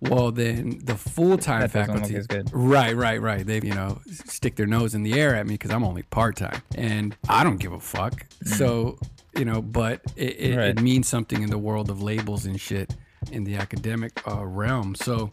well 0.00 0.30
then 0.30 0.78
the 0.84 0.94
doesn't 0.94 1.60
look 1.60 1.70
faculty 1.70 2.16
as 2.16 2.26
good. 2.28 2.50
Right, 2.52 2.94
right, 2.94 3.20
right. 3.20 3.44
They, 3.44 3.60
you 3.60 3.74
know, 3.74 4.00
stick 4.26 4.54
their 4.54 4.66
nose 4.66 4.94
in 4.94 5.02
the 5.02 5.18
air 5.18 5.34
at 5.34 5.46
me 5.46 5.54
because 5.54 5.70
I'm 5.72 5.82
only 5.82 6.02
part 6.02 6.36
time, 6.36 6.62
and 6.76 7.16
I 7.28 7.42
don't 7.42 7.56
give 7.56 7.72
a 7.72 7.80
fuck. 7.80 8.26
So, 8.44 8.98
you 9.38 9.44
know, 9.44 9.62
but 9.62 10.00
it, 10.16 10.40
it. 10.40 10.56
Right. 10.56 10.68
it 10.68 10.82
means 10.82 11.08
something 11.08 11.42
in 11.42 11.50
the 11.50 11.58
world 11.58 11.90
of 11.90 12.02
labels 12.02 12.46
and 12.46 12.60
shit 12.60 12.94
in 13.32 13.44
the 13.44 13.56
academic 13.56 14.20
uh, 14.28 14.44
realm. 14.44 14.94
So, 14.94 15.32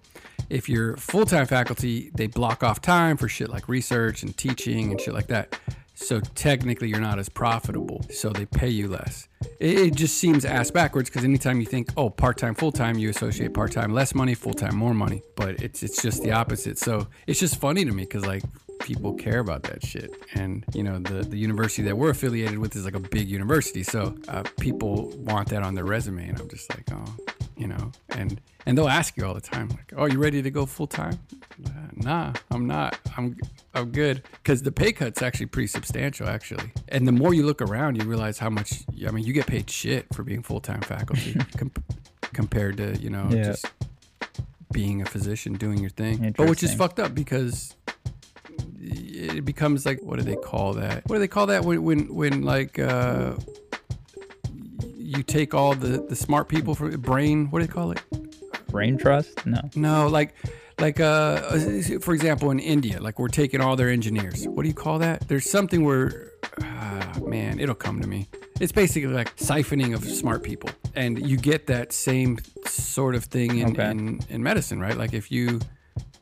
if 0.50 0.67
you're 0.67 0.98
full 0.98 1.25
time 1.25 1.46
faculty, 1.46 2.12
they 2.13 2.27
block 2.27 2.63
off 2.63 2.81
time 2.81 3.17
for 3.17 3.27
shit 3.27 3.50
like 3.50 3.70
research 3.70 4.24
and 4.24 4.36
teaching 4.36 4.91
and 4.91 5.00
shit 5.00 5.13
like 5.13 5.27
that. 5.27 5.58
So 6.01 6.20
technically, 6.20 6.89
you're 6.89 7.00
not 7.00 7.20
as 7.20 7.29
profitable. 7.29 8.03
So 8.10 8.29
they 8.29 8.48
pay 8.48 8.70
you 8.70 8.88
less. 8.88 9.27
It, 9.60 9.77
it 9.77 9.96
just 9.96 10.17
seems 10.17 10.46
ass 10.46 10.72
backwards 10.72 11.10
because 11.10 11.24
anytime 11.24 11.60
you 11.60 11.67
think, 11.67 11.89
oh, 11.96 12.10
part 12.10 12.39
time, 12.39 12.55
full 12.55 12.72
time, 12.72 12.98
you 12.98 13.10
associate 13.10 13.53
part 13.53 13.72
time 13.72 13.93
less 13.93 14.15
money, 14.15 14.34
full 14.34 14.55
time 14.55 14.75
more 14.75 14.96
money. 14.96 15.22
But 15.36 15.62
it's 15.62 15.84
it's 15.84 16.01
just 16.01 16.24
the 16.24 16.31
opposite. 16.31 16.79
So 16.79 17.08
it's 17.27 17.39
just 17.39 17.60
funny 17.60 17.86
to 17.86 17.91
me 17.91 18.03
because 18.03 18.25
like 18.25 18.43
people 18.84 19.14
care 19.14 19.40
about 19.40 19.64
that 19.64 19.86
shit, 19.86 20.12
and 20.36 20.66
you 20.74 20.84
know 20.84 21.00
the 21.00 21.24
the 21.24 21.38
university 21.38 21.82
that 21.84 21.98
we're 21.98 22.10
affiliated 22.10 22.58
with 22.58 22.76
is 22.76 22.86
like 22.86 22.96
a 22.96 23.00
big 23.00 23.30
university, 23.30 23.84
so 23.84 24.16
uh, 24.28 24.44
people 24.60 25.10
want 25.18 25.50
that 25.50 25.64
on 25.64 25.76
their 25.76 25.86
resume, 25.86 26.28
and 26.30 26.40
I'm 26.40 26.50
just 26.50 26.70
like, 26.70 26.88
oh, 26.94 27.06
you 27.58 27.68
know, 27.68 27.92
and 28.10 28.40
and 28.66 28.78
they'll 28.78 28.90
ask 28.90 29.18
you 29.18 29.26
all 29.26 29.34
the 29.34 29.42
time, 29.42 29.70
like, 29.70 29.94
oh, 29.98 30.06
you 30.06 30.20
ready 30.20 30.42
to 30.42 30.52
go 30.52 30.66
full 30.66 30.88
time? 30.88 31.18
Nah, 31.96 32.34
I'm 32.50 32.66
not. 32.68 32.98
I'm 33.18 33.38
I'm 33.74 33.92
good 33.92 34.24
because 34.44 34.64
the 34.64 34.72
pay 34.72 34.92
cut's 34.92 35.22
actually 35.22 35.46
pretty 35.48 35.68
substantial, 35.68 36.28
actually. 36.28 36.72
And 36.88 37.08
the 37.08 37.12
more 37.12 37.34
you 37.34 37.46
look 37.46 37.62
around, 37.62 38.02
you 38.02 38.08
realize 38.08 38.40
how 38.40 38.50
much. 38.50 38.84
I 39.08 39.12
mean, 39.12 39.24
you 39.26 39.34
get 39.34 39.46
paid 39.48 39.70
shit 39.70 40.08
for 40.14 40.24
being 40.24 40.42
full 40.42 40.60
time 40.62 40.82
faculty 40.82 41.36
com- 41.58 41.72
compared 42.34 42.78
to 42.78 42.98
you 42.98 43.10
know 43.10 43.28
Yeah. 43.30 43.44
just 43.44 43.66
being 44.72 45.02
a 45.02 45.06
physician 45.06 45.54
doing 45.54 45.80
your 45.80 45.90
thing. 45.90 46.34
But 46.38 46.50
which 46.50 46.64
is 46.64 46.74
fucked 46.74 47.00
up 47.00 47.14
because 47.14 47.76
it 48.79 49.46
becomes 49.46 49.86
like 49.86 50.01
what 50.01 50.17
do 50.20 50.24
they 50.25 50.36
call 50.36 50.74
that? 50.74 51.03
What 51.08 51.15
do 51.15 51.20
they 51.20 51.27
call 51.27 51.48
that 51.48 51.63
when 51.65 51.84
when 51.84 52.13
when 52.13 52.41
like 52.43 52.79
uh, 52.79 53.36
you 54.98 55.24
take 55.24 55.53
all 55.53 55.74
the 55.75 56.05
the 56.08 56.15
smart 56.15 56.48
people 56.48 56.75
for 56.75 56.96
brain? 56.98 57.50
What 57.50 57.60
do 57.62 57.67
they 57.67 57.72
call 57.74 57.91
it? 57.91 58.01
Brain 58.70 58.98
trust? 58.98 59.46
No. 59.46 59.62
No, 59.75 60.08
like 60.08 60.34
like 60.79 61.00
uh, 61.00 61.41
for 62.00 62.13
example 62.13 62.51
in 62.51 62.60
India, 62.60 63.00
like 63.01 63.20
we're 63.20 63.27
taking 63.27 63.62
all 63.62 63.75
their 63.75 63.89
engineers. 63.89 64.48
What 64.48 64.63
do 64.63 64.67
you 64.70 64.74
call 64.74 65.00
that? 65.00 65.27
There's 65.27 65.50
something 65.50 65.84
where 65.84 66.31
ah, 66.62 67.13
man, 67.25 67.60
it'll 67.60 67.75
come 67.75 68.01
to 68.01 68.08
me. 68.08 68.27
It's 68.60 68.72
basically 68.72 69.13
like 69.13 69.36
siphoning 69.38 69.93
of 69.93 70.03
smart 70.03 70.43
people, 70.43 70.70
and 70.96 71.24
you 71.27 71.36
get 71.38 71.67
that 71.67 71.93
same 71.93 72.38
sort 72.65 73.15
of 73.15 73.25
thing 73.25 73.58
in, 73.58 73.72
Okay. 73.72 73.89
in, 73.89 74.20
in 74.29 74.43
medicine, 74.43 74.79
right? 74.79 74.96
Like 74.98 75.13
if 75.13 75.31
you 75.31 75.60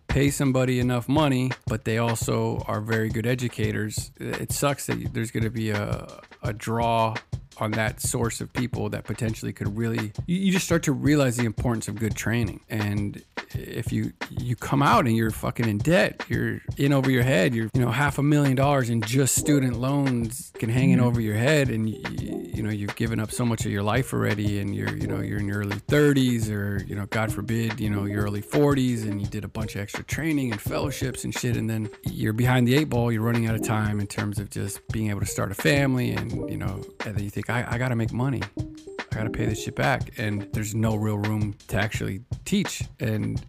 pay 0.10 0.30
somebody 0.32 0.80
enough 0.80 1.08
money, 1.08 1.51
but 1.68 1.86
they 1.86 2.00
also 2.00 2.63
are 2.68 2.82
very 2.82 3.10
good 3.10 3.25
educators, 3.25 4.12
it 4.20 4.51
sucks 4.51 4.88
that 4.88 5.13
there's 5.13 5.32
going 5.32 5.44
to 5.44 5.51
be 5.51 5.70
a, 5.70 6.22
a 6.44 6.51
draw 6.51 7.13
on 7.62 7.72
that 7.72 8.01
source 8.01 8.42
of 8.42 8.51
people 8.54 8.89
that 8.89 9.04
potentially 9.04 9.54
could 9.54 9.78
really 9.78 10.12
you, 10.25 10.38
you 10.38 10.51
just 10.51 10.66
start 10.66 10.84
to 10.84 10.92
realize 10.92 11.38
the 11.38 11.46
importance 11.46 11.88
of 11.88 11.96
good 11.96 12.16
training. 12.16 12.62
And 12.70 13.24
if 13.54 13.92
you 13.92 14.13
you 14.30 14.56
come 14.56 14.82
out 14.82 15.08
and 15.08 15.16
you're 15.16 15.32
fucking 15.32 15.68
in 15.68 15.80
debt 15.80 16.24
you're 16.28 16.60
in 16.78 16.94
over 16.94 17.10
your 17.10 17.24
head 17.24 17.56
you're 17.56 17.70
you 17.74 17.82
know 17.82 17.89
half 17.89 18.18
a 18.20 18.24
million 18.24 18.56
dollars 18.56 18.89
in 18.89 19.01
just 19.01 19.36
student 19.36 19.80
loans 19.80 20.51
can 20.56 20.70
hanging 20.70 20.98
mm-hmm. 20.98 21.08
over 21.08 21.22
your 21.22 21.36
head. 21.36 21.70
And 21.70 21.89
you, 21.89 22.50
you 22.54 22.63
know 22.63 22.70
you've 22.70 22.96
given 22.96 23.20
up 23.20 23.32
so 23.32 23.46
much 23.46 23.66
of 23.66 23.72
your 23.72 23.84
life 23.84 24.13
already 24.13 24.60
and 24.60 24.75
you're 24.75 24.96
you 24.96 25.08
know 25.08 25.20
you're 25.20 25.39
in 25.39 25.48
your 25.48 25.60
early 25.60 25.78
30s 25.78 26.51
or 26.51 26.84
you 26.84 26.96
know 26.96 27.06
god 27.08 27.32
forbid 27.32 27.80
you 27.80 27.89
know 27.89 28.06
your 28.06 28.24
early 28.24 28.42
40s 28.42 29.04
and 29.04 29.22
you 29.22 29.28
did 29.28 29.44
a 29.44 29.48
bunch 29.48 29.75
of 29.75 29.82
extra 29.82 30.04
training 30.04 30.51
and 30.51 30.62
fellowships 30.62 31.24
and 31.24 31.34
shit. 31.34 31.56
And 31.56 31.70
then 31.70 31.89
you're 32.04 32.34
behind 32.34 32.68
the 32.68 32.75
eight 32.75 32.89
ball 32.89 33.12
you're 33.12 33.22
running 33.22 33.48
out 33.48 33.56
of 33.56 33.63
time 33.63 34.00
in 34.00 34.08
terms 34.08 34.39
of 34.39 34.50
just 34.50 34.86
being 34.89 35.10
able 35.10 35.22
to 35.22 35.25
start 35.25 35.51
a 35.51 35.56
family 35.56 36.12
and 36.12 36.50
you 36.50 36.58
know 36.58 36.84
and 37.06 37.16
then 37.16 37.24
you 37.24 37.30
think 37.30 37.49
i, 37.50 37.75
I 37.75 37.77
gotta 37.77 37.96
make 37.96 38.12
money 38.12 38.41
i 38.58 39.15
gotta 39.15 39.29
pay 39.29 39.46
this 39.46 39.63
shit 39.63 39.75
back 39.75 40.18
and 40.18 40.48
there's 40.53 40.75
no 40.75 40.96
real 40.96 41.18
room 41.18 41.56
to 41.68 41.77
actually 41.77 42.22
teach 42.46 42.84
and 43.00 43.44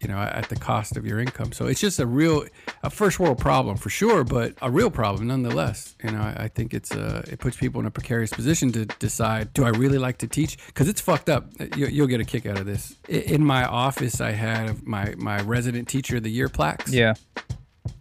you 0.00 0.08
know, 0.08 0.18
at 0.18 0.48
the 0.48 0.56
cost 0.56 0.96
of 0.96 1.04
your 1.04 1.18
income. 1.18 1.52
So 1.52 1.66
it's 1.66 1.80
just 1.80 1.98
a 1.98 2.06
real, 2.06 2.44
a 2.82 2.90
first 2.90 3.18
world 3.18 3.38
problem 3.38 3.76
for 3.76 3.90
sure, 3.90 4.22
but 4.22 4.54
a 4.62 4.70
real 4.70 4.90
problem 4.90 5.26
nonetheless. 5.26 5.96
You 6.04 6.12
know, 6.12 6.20
I, 6.20 6.44
I 6.44 6.48
think 6.48 6.72
it's 6.72 6.92
uh, 6.92 7.24
it 7.30 7.40
puts 7.40 7.56
people 7.56 7.80
in 7.80 7.86
a 7.86 7.90
precarious 7.90 8.30
position 8.30 8.70
to 8.72 8.84
decide, 8.84 9.52
do 9.54 9.64
I 9.64 9.70
really 9.70 9.98
like 9.98 10.18
to 10.18 10.28
teach? 10.28 10.56
Because 10.66 10.88
it's 10.88 11.00
fucked 11.00 11.28
up. 11.28 11.46
You, 11.76 11.86
you'll 11.86 12.06
get 12.06 12.20
a 12.20 12.24
kick 12.24 12.46
out 12.46 12.58
of 12.58 12.66
this. 12.66 12.94
In 13.08 13.44
my 13.44 13.64
office, 13.64 14.20
I 14.20 14.32
had 14.32 14.86
my 14.86 15.14
my 15.16 15.40
resident 15.42 15.88
teacher 15.88 16.18
of 16.18 16.22
the 16.22 16.30
year 16.30 16.48
plaques 16.48 16.92
Yeah. 16.92 17.14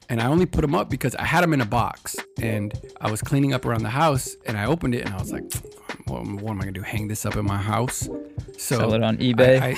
And 0.09 0.21
I 0.21 0.27
only 0.27 0.45
put 0.45 0.61
them 0.61 0.73
up 0.75 0.89
because 0.89 1.15
I 1.15 1.23
had 1.25 1.43
them 1.43 1.53
in 1.53 1.61
a 1.61 1.65
box 1.65 2.15
and 2.41 2.73
I 3.01 3.11
was 3.11 3.21
cleaning 3.21 3.53
up 3.53 3.65
around 3.65 3.83
the 3.83 3.89
house 3.89 4.35
and 4.45 4.57
I 4.57 4.65
opened 4.65 4.95
it 4.95 5.05
and 5.05 5.13
I 5.13 5.17
was 5.17 5.31
like, 5.31 5.43
what, 6.05 6.25
what 6.25 6.51
am 6.51 6.57
I 6.61 6.65
gonna 6.65 6.71
do? 6.71 6.81
Hang 6.81 7.07
this 7.07 7.25
up 7.25 7.35
in 7.35 7.45
my 7.45 7.57
house? 7.57 8.07
So 8.57 8.77
Sell 8.77 8.93
it 8.93 9.03
on 9.03 9.17
eBay? 9.17 9.61
I, 9.61 9.69
I- 9.69 9.77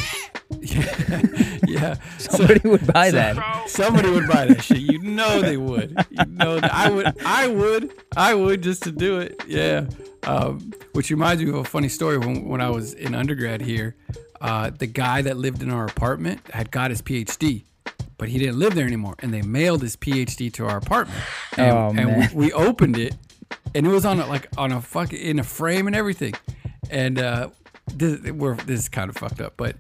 yeah, 0.62 1.22
yeah. 1.68 1.94
So- 2.18 2.38
Somebody 2.38 2.68
would 2.70 2.88
buy 2.94 3.10
so- 3.10 3.16
that. 3.18 3.70
Somebody 3.70 4.10
would 4.10 4.28
buy 4.28 4.46
that 4.48 4.64
shit. 4.64 4.80
You 4.80 5.00
know 5.00 5.42
they 5.42 5.58
would. 5.70 5.96
You 6.10 6.26
know 6.26 6.60
I 6.64 6.90
would. 6.90 7.14
I 7.26 7.48
would. 7.48 7.94
I 8.18 8.34
would 8.36 8.62
just 8.64 8.84
to 8.84 8.92
do 8.92 9.20
it. 9.20 9.42
Yeah. 9.48 9.86
Um, 10.24 10.74
which 10.94 11.10
reminds 11.12 11.42
me 11.44 11.50
of 11.50 11.56
a 11.56 11.64
funny 11.64 11.88
story. 11.90 12.18
When 12.18 12.48
when 12.48 12.62
I 12.62 12.70
was 12.70 12.94
in 12.94 13.14
undergrad 13.16 13.62
here, 13.62 13.96
uh, 14.42 14.70
the 14.72 14.88
guy 14.88 15.22
that 15.22 15.38
lived 15.38 15.62
in 15.64 15.70
our 15.72 15.86
apartment 15.86 16.42
had 16.52 16.72
got 16.72 16.90
his 16.92 17.02
PhD, 17.02 17.64
but 18.20 18.30
he 18.30 18.38
didn't 18.38 18.60
live 18.60 18.76
there 18.76 18.86
anymore, 18.86 19.16
and 19.20 19.34
they 19.34 19.42
mailed 19.42 19.82
his 19.82 19.96
PhD 19.96 20.54
to 20.54 20.66
our 20.68 20.78
apartment. 20.78 21.18
And, 21.58 21.72
Oh, 21.72 21.94
and 21.98 22.18
we, 22.36 22.46
we 22.48 22.54
opened 22.54 22.98
it, 22.98 23.16
and 23.74 23.88
it 23.88 23.90
was 23.90 24.06
on 24.06 24.20
a, 24.20 24.28
like 24.28 24.48
on 24.58 24.72
a 24.72 24.82
fucking 24.82 25.20
in 25.20 25.40
a 25.40 25.44
frame 25.44 25.88
and 25.88 25.96
everything, 25.96 26.34
and 26.92 27.18
uh, 27.18 27.50
this, 27.92 28.32
we're 28.32 28.56
this 28.56 28.82
is 28.82 28.90
kind 28.90 29.10
of 29.10 29.18
fucked 29.18 29.42
up, 29.42 29.54
but 29.58 29.76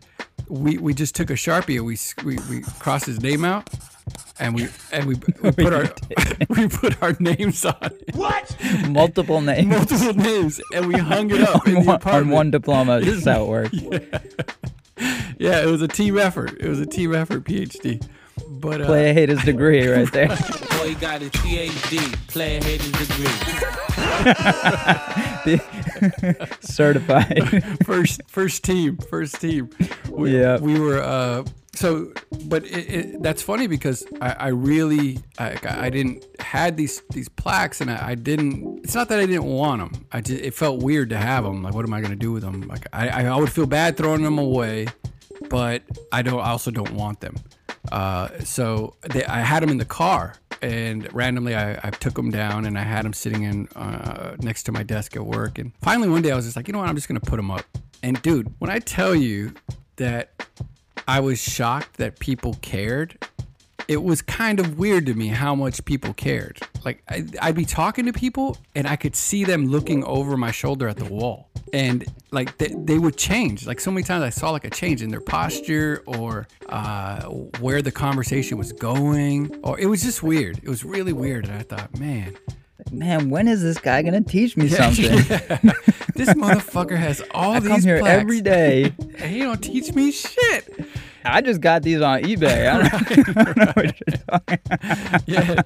we 0.47 0.77
we 0.79 0.93
just 0.95 1.13
took 1.15 1.29
a 1.29 1.33
sharpie 1.33 1.75
and 1.77 1.85
we 1.85 1.97
we, 2.25 2.39
we 2.49 2.63
crossed 2.79 3.05
his 3.05 3.21
name 3.21 3.45
out, 3.45 3.69
and 4.39 4.55
we 4.55 4.67
and 4.91 5.05
we, 5.05 5.15
we 5.43 5.51
put 5.63 5.73
our 5.73 5.93
we 6.49 6.67
put 6.67 7.01
our 7.03 7.15
names 7.19 7.65
on 7.65 7.75
it, 7.81 8.15
What? 8.15 8.55
Multiple 8.87 9.41
names 9.41 9.67
multiple 9.67 10.13
names, 10.13 10.59
and 10.73 10.87
we 10.87 10.95
hung 10.95 11.29
it 11.29 11.41
up 11.41 11.67
in 11.67 11.75
on 11.77 11.83
the 11.83 11.91
one, 12.03 12.15
on 12.15 12.29
one 12.29 12.51
diploma. 12.51 12.99
This 13.01 13.17
is 13.17 13.25
how 13.25 13.43
it 13.43 13.47
works. 13.47 13.77
Yeah, 15.37 15.61
it 15.61 15.67
was 15.67 15.81
a 15.81 15.87
team 15.87 16.17
effort. 16.17 16.57
It 16.59 16.67
was 16.67 16.79
a 16.81 16.85
team 16.85 17.13
effort 17.15 17.45
PhD. 17.45 18.05
But 18.47 18.81
uh, 18.81 18.85
Player 18.85 19.13
haters 19.13 19.43
degree 19.43 19.87
right 19.87 20.11
there. 20.11 20.27
Boy 20.77 20.95
got 20.95 21.21
his 21.21 21.31
PhD, 21.31 22.27
player 22.27 22.61
haters 22.63 22.91
degree. 22.91 23.25
Certified. 26.61 27.63
first 27.85 28.21
first 28.27 28.63
team, 28.63 28.97
first 28.97 29.39
team. 29.41 29.69
We, 30.09 30.39
Yeah. 30.39 30.57
we 30.59 30.79
were 30.79 31.01
uh 31.01 31.43
so 31.73 32.11
but 32.45 32.65
it, 32.65 32.69
it, 32.93 33.23
that's 33.23 33.41
funny 33.41 33.67
because 33.67 34.05
I, 34.21 34.31
I 34.33 34.47
really 34.49 35.19
I, 35.37 35.57
I 35.63 35.89
didn't 35.89 36.25
had 36.39 36.75
these 36.77 37.01
these 37.11 37.29
plaques 37.29 37.79
and 37.79 37.89
I, 37.89 38.09
I 38.09 38.15
didn't 38.15 38.79
it's 38.83 38.95
not 38.95 39.07
that 39.09 39.19
I 39.19 39.25
didn't 39.25 39.45
want 39.45 39.79
them 39.93 40.05
I 40.11 40.19
just 40.21 40.41
it 40.41 40.53
felt 40.53 40.81
weird 40.83 41.09
to 41.11 41.17
have 41.17 41.43
them 41.45 41.63
like 41.63 41.73
what 41.73 41.85
am 41.85 41.93
I 41.93 42.01
gonna 42.01 42.15
do 42.15 42.31
with 42.33 42.43
them 42.43 42.61
like 42.61 42.85
I, 42.91 43.25
I 43.27 43.37
would 43.39 43.51
feel 43.51 43.65
bad 43.67 43.95
throwing 43.97 44.23
them 44.23 44.37
away 44.39 44.87
but 45.49 45.83
I 46.11 46.21
don't 46.21 46.41
I 46.41 46.49
also 46.49 46.69
don't 46.71 46.91
want 46.93 47.21
them 47.21 47.35
uh, 47.91 48.29
so 48.39 48.95
they, 49.01 49.23
I 49.25 49.39
had 49.39 49.63
them 49.63 49.69
in 49.69 49.77
the 49.77 49.85
car 49.85 50.35
and 50.61 51.11
randomly 51.13 51.55
I, 51.55 51.79
I 51.83 51.89
took 51.91 52.15
them 52.15 52.31
down 52.31 52.65
and 52.65 52.77
I 52.77 52.83
had 52.83 53.05
them 53.05 53.13
sitting 53.13 53.43
in 53.43 53.67
uh, 53.75 54.35
next 54.39 54.63
to 54.63 54.71
my 54.71 54.83
desk 54.83 55.15
at 55.15 55.25
work 55.25 55.57
and 55.57 55.71
finally 55.81 56.09
one 56.09 56.21
day 56.21 56.31
I 56.31 56.35
was 56.35 56.45
just 56.45 56.55
like 56.55 56.67
you 56.67 56.73
know 56.73 56.79
what 56.79 56.89
I'm 56.89 56.95
just 56.95 57.07
gonna 57.07 57.19
put 57.19 57.37
them 57.37 57.51
up 57.51 57.65
and 58.03 58.21
dude 58.21 58.53
when 58.59 58.69
I 58.69 58.79
tell 58.79 59.15
you 59.15 59.53
that 59.95 60.31
I 61.07 61.19
was 61.19 61.41
shocked 61.41 61.97
that 61.97 62.19
people 62.19 62.55
cared. 62.61 63.17
It 63.89 64.03
was 64.03 64.21
kind 64.21 64.59
of 64.59 64.77
weird 64.77 65.07
to 65.07 65.15
me 65.15 65.29
how 65.29 65.55
much 65.55 65.83
people 65.83 66.13
cared. 66.13 66.59
Like 66.85 67.01
I, 67.09 67.25
I'd 67.41 67.55
be 67.55 67.65
talking 67.65 68.05
to 68.05 68.13
people 68.13 68.55
and 68.75 68.87
I 68.87 68.95
could 68.95 69.15
see 69.15 69.43
them 69.43 69.65
looking 69.65 70.03
over 70.03 70.37
my 70.37 70.51
shoulder 70.51 70.87
at 70.87 70.97
the 70.97 71.05
wall, 71.05 71.49
and 71.73 72.05
like 72.29 72.55
they, 72.59 72.67
they 72.67 72.99
would 72.99 73.17
change. 73.17 73.65
Like 73.65 73.79
so 73.79 73.89
many 73.89 74.03
times 74.03 74.23
I 74.23 74.29
saw 74.29 74.51
like 74.51 74.63
a 74.63 74.69
change 74.69 75.01
in 75.01 75.09
their 75.09 75.21
posture 75.21 76.03
or 76.05 76.47
uh, 76.69 77.23
where 77.59 77.81
the 77.81 77.91
conversation 77.91 78.59
was 78.59 78.71
going, 78.73 79.59
or 79.63 79.79
it 79.79 79.87
was 79.87 80.03
just 80.03 80.21
weird. 80.21 80.59
It 80.59 80.69
was 80.69 80.85
really 80.85 81.11
weird, 81.11 81.45
and 81.45 81.55
I 81.55 81.63
thought, 81.63 81.99
man, 81.99 82.37
Man, 82.91 83.29
when 83.29 83.47
is 83.47 83.61
this 83.61 83.77
guy 83.77 84.01
gonna 84.01 84.21
teach 84.21 84.57
me 84.57 84.67
something? 84.69 85.03
this 86.15 86.29
motherfucker 86.33 86.97
has 86.97 87.21
all 87.33 87.53
I 87.53 87.59
these 87.59 87.69
come 87.69 87.81
here 87.81 87.99
plaques, 87.99 88.21
every 88.21 88.41
day. 88.41 88.85
and 88.99 89.31
he 89.31 89.39
don't 89.39 89.61
teach 89.61 89.93
me 89.93 90.11
shit. 90.11 90.69
I 91.25 91.41
just 91.41 91.61
got 91.61 91.83
these 91.83 92.01
on 92.01 92.23
eBay. 92.23 92.69
I 92.69 92.77
don't, 92.89 93.37
I 93.37 93.43
don't 93.43 93.57
know 93.57 93.71
what 93.75 93.99
you're 94.07 94.17
talking 94.29 95.23
Yeah, 95.27 95.61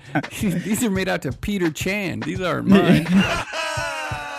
these 0.60 0.84
are 0.84 0.90
made 0.90 1.08
out 1.08 1.22
to 1.22 1.32
Peter 1.32 1.70
Chan. 1.70 2.22
These 2.22 2.42
aren't 2.42 2.68
mine. 2.68 3.06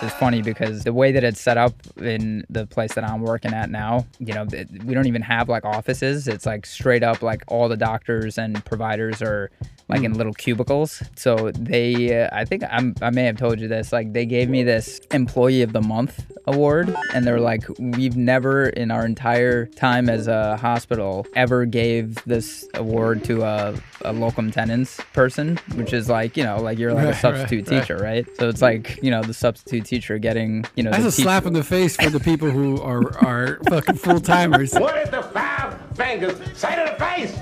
It's 0.03 0.13
funny 0.17 0.43
because 0.43 0.85
the 0.85 0.93
way 0.93 1.13
that 1.13 1.25
it's 1.25 1.41
set 1.41 1.57
up 1.57 1.73
in 1.97 2.45
the 2.51 2.67
place 2.67 2.95
that 2.95 3.05
I'm 3.05 3.23
working 3.23 3.55
at 3.55 3.71
now, 3.71 4.07
you 4.19 4.35
know, 4.35 4.45
th- 4.45 4.67
we 4.85 4.93
don't 4.93 5.07
even 5.07 5.23
have 5.23 5.49
like 5.49 5.65
offices. 5.65 6.29
It's 6.29 6.45
like 6.45 6.67
straight 6.67 7.03
up 7.03 7.23
like 7.23 7.43
all 7.49 7.69
the 7.69 7.77
doctors 7.77 8.37
and 8.37 8.63
providers 8.67 9.23
are 9.23 9.51
like 9.89 10.03
in 10.03 10.15
little 10.15 10.33
cubicles. 10.33 11.03
So 11.17 11.51
they, 11.53 12.23
uh, 12.23 12.29
I 12.33 12.45
think 12.45 12.63
I'm, 12.71 12.95
I 13.03 13.11
may 13.11 13.25
have 13.25 13.37
told 13.37 13.61
you 13.61 13.69
this, 13.69 13.93
like 13.93 14.13
they 14.13 14.25
gave 14.27 14.49
me 14.49 14.63
this 14.63 14.99
employee 15.11 15.63
of 15.63 15.73
the 15.73 15.83
month 15.83 16.25
award 16.47 16.95
and 17.13 17.27
they're 17.27 17.41
like, 17.41 17.63
we've 17.79 18.17
never 18.17 18.67
in 18.69 18.91
our 18.91 19.05
entire 19.05 19.67
time 19.67 20.09
as 20.09 20.27
a 20.27 20.57
hospital 20.57 21.27
ever 21.37 21.65
gave 21.67 22.23
this 22.25 22.67
award 22.75 23.25
to 23.25 23.43
a, 23.43 23.75
a 24.03 24.13
locum 24.13 24.51
tenens 24.51 25.01
person, 25.13 25.59
which 25.75 25.93
is 25.93 26.09
like, 26.09 26.37
you 26.37 26.45
know, 26.45 26.59
like 26.61 26.79
you're 26.79 26.93
like 26.93 27.05
Right, 27.05 27.15
a 27.15 27.19
substitute 27.19 27.69
right. 27.71 27.81
teacher, 27.81 27.97
right? 27.99 28.27
So 28.39 28.49
it's 28.49 28.63
like, 28.63 28.99
you 29.03 29.11
know, 29.11 29.23
the 29.23 29.35
substitute 29.35 29.85
teacher 29.85 30.19
getting, 30.19 30.65
you 30.77 30.83
know, 30.83 30.91
That's 30.91 31.05
a 31.05 31.11
teach- 31.13 31.25
slap 31.25 31.45
in 31.47 31.53
the 31.53 31.63
face 31.65 31.97
for 31.97 32.09
the 32.11 32.21
people 32.21 32.51
who 32.51 32.81
are 32.81 33.17
are 33.25 33.59
fucking 33.69 33.97
full 33.97 34.21
timers. 34.21 34.73
What 34.73 34.97
is 34.99 35.11
the 35.11 35.23
five 35.23 35.79
fingers 35.95 36.39
say 36.57 36.75
to 36.77 36.91
the 36.91 37.05
face? 37.05 37.37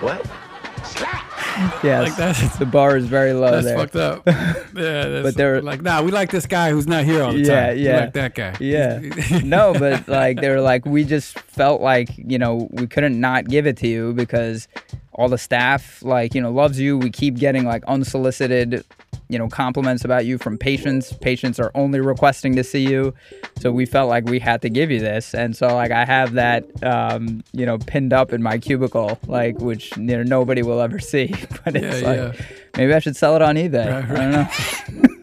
what? 0.00 0.26
Yes, 1.82 2.08
Like 2.08 2.16
that's- 2.16 2.58
the 2.58 2.66
bar 2.66 2.96
is 2.96 3.06
very 3.06 3.32
low 3.32 3.50
That's 3.50 3.64
there. 3.66 3.76
fucked 3.76 3.96
up. 3.96 4.22
Yeah, 4.26 5.08
that's 5.08 5.22
But 5.24 5.34
they're- 5.36 5.60
like, 5.62 5.82
nah, 5.82 6.00
we 6.02 6.10
like 6.10 6.30
this 6.30 6.46
guy 6.46 6.70
who's 6.70 6.86
not 6.86 7.04
here 7.04 7.22
all 7.22 7.32
the 7.32 7.40
Yeah, 7.40 7.66
time. 7.68 7.76
We 7.76 7.82
yeah. 7.84 8.00
like 8.00 8.12
that 8.14 8.34
guy. 8.34 8.54
Yeah. 8.60 8.98
no, 9.44 9.74
but 9.74 10.06
like 10.08 10.40
they 10.40 10.48
were 10.48 10.60
like, 10.60 10.84
we 10.86 11.04
just 11.04 11.38
felt 11.40 11.80
like 11.80 12.10
you 12.16 12.38
know 12.38 12.68
we 12.70 12.86
couldn't 12.86 13.18
not 13.20 13.48
give 13.48 13.66
it 13.66 13.76
to 13.78 13.88
you 13.88 14.12
because 14.12 14.68
all 15.12 15.28
the 15.28 15.38
staff 15.38 16.02
like 16.02 16.34
you 16.34 16.40
know 16.40 16.50
loves 16.52 16.78
you. 16.80 16.96
We 16.98 17.10
keep 17.10 17.36
getting 17.36 17.64
like 17.64 17.84
unsolicited 17.86 18.84
you 19.28 19.38
know 19.38 19.48
compliments 19.48 20.04
about 20.04 20.26
you 20.26 20.38
from 20.38 20.58
patients. 20.58 21.12
Patients 21.12 21.60
are 21.60 21.70
only 21.74 22.00
requesting 22.00 22.56
to 22.56 22.64
see 22.64 22.88
you, 22.88 23.14
so 23.60 23.70
we 23.72 23.86
felt 23.86 24.08
like 24.08 24.24
we 24.24 24.38
had 24.38 24.60
to 24.62 24.68
give 24.68 24.90
you 24.90 24.98
this. 25.00 25.34
And 25.34 25.56
so 25.56 25.68
like 25.74 25.90
I 25.92 26.04
have 26.04 26.32
that 26.34 26.64
um, 26.84 27.42
you 27.52 27.64
know 27.66 27.78
pinned 27.78 28.12
up 28.12 28.32
in 28.32 28.42
my 28.42 28.58
cubicle, 28.58 29.18
like 29.26 29.58
which 29.58 29.96
you 29.96 30.02
know 30.04 30.22
nobody 30.22 30.62
will 30.62 30.80
ever 30.80 30.98
see. 31.12 31.34
But 31.64 31.76
it's 31.76 32.02
Yeah, 32.02 32.08
like 32.08 32.38
yeah. 32.38 32.46
maybe 32.76 32.94
I 32.94 32.98
should 32.98 33.16
sell 33.16 33.36
it 33.36 33.42
on 33.42 33.56
eBay. 33.56 34.08
Right, 34.08 34.10
I 34.10 34.14
don't 34.14 34.32
know. 34.32 35.08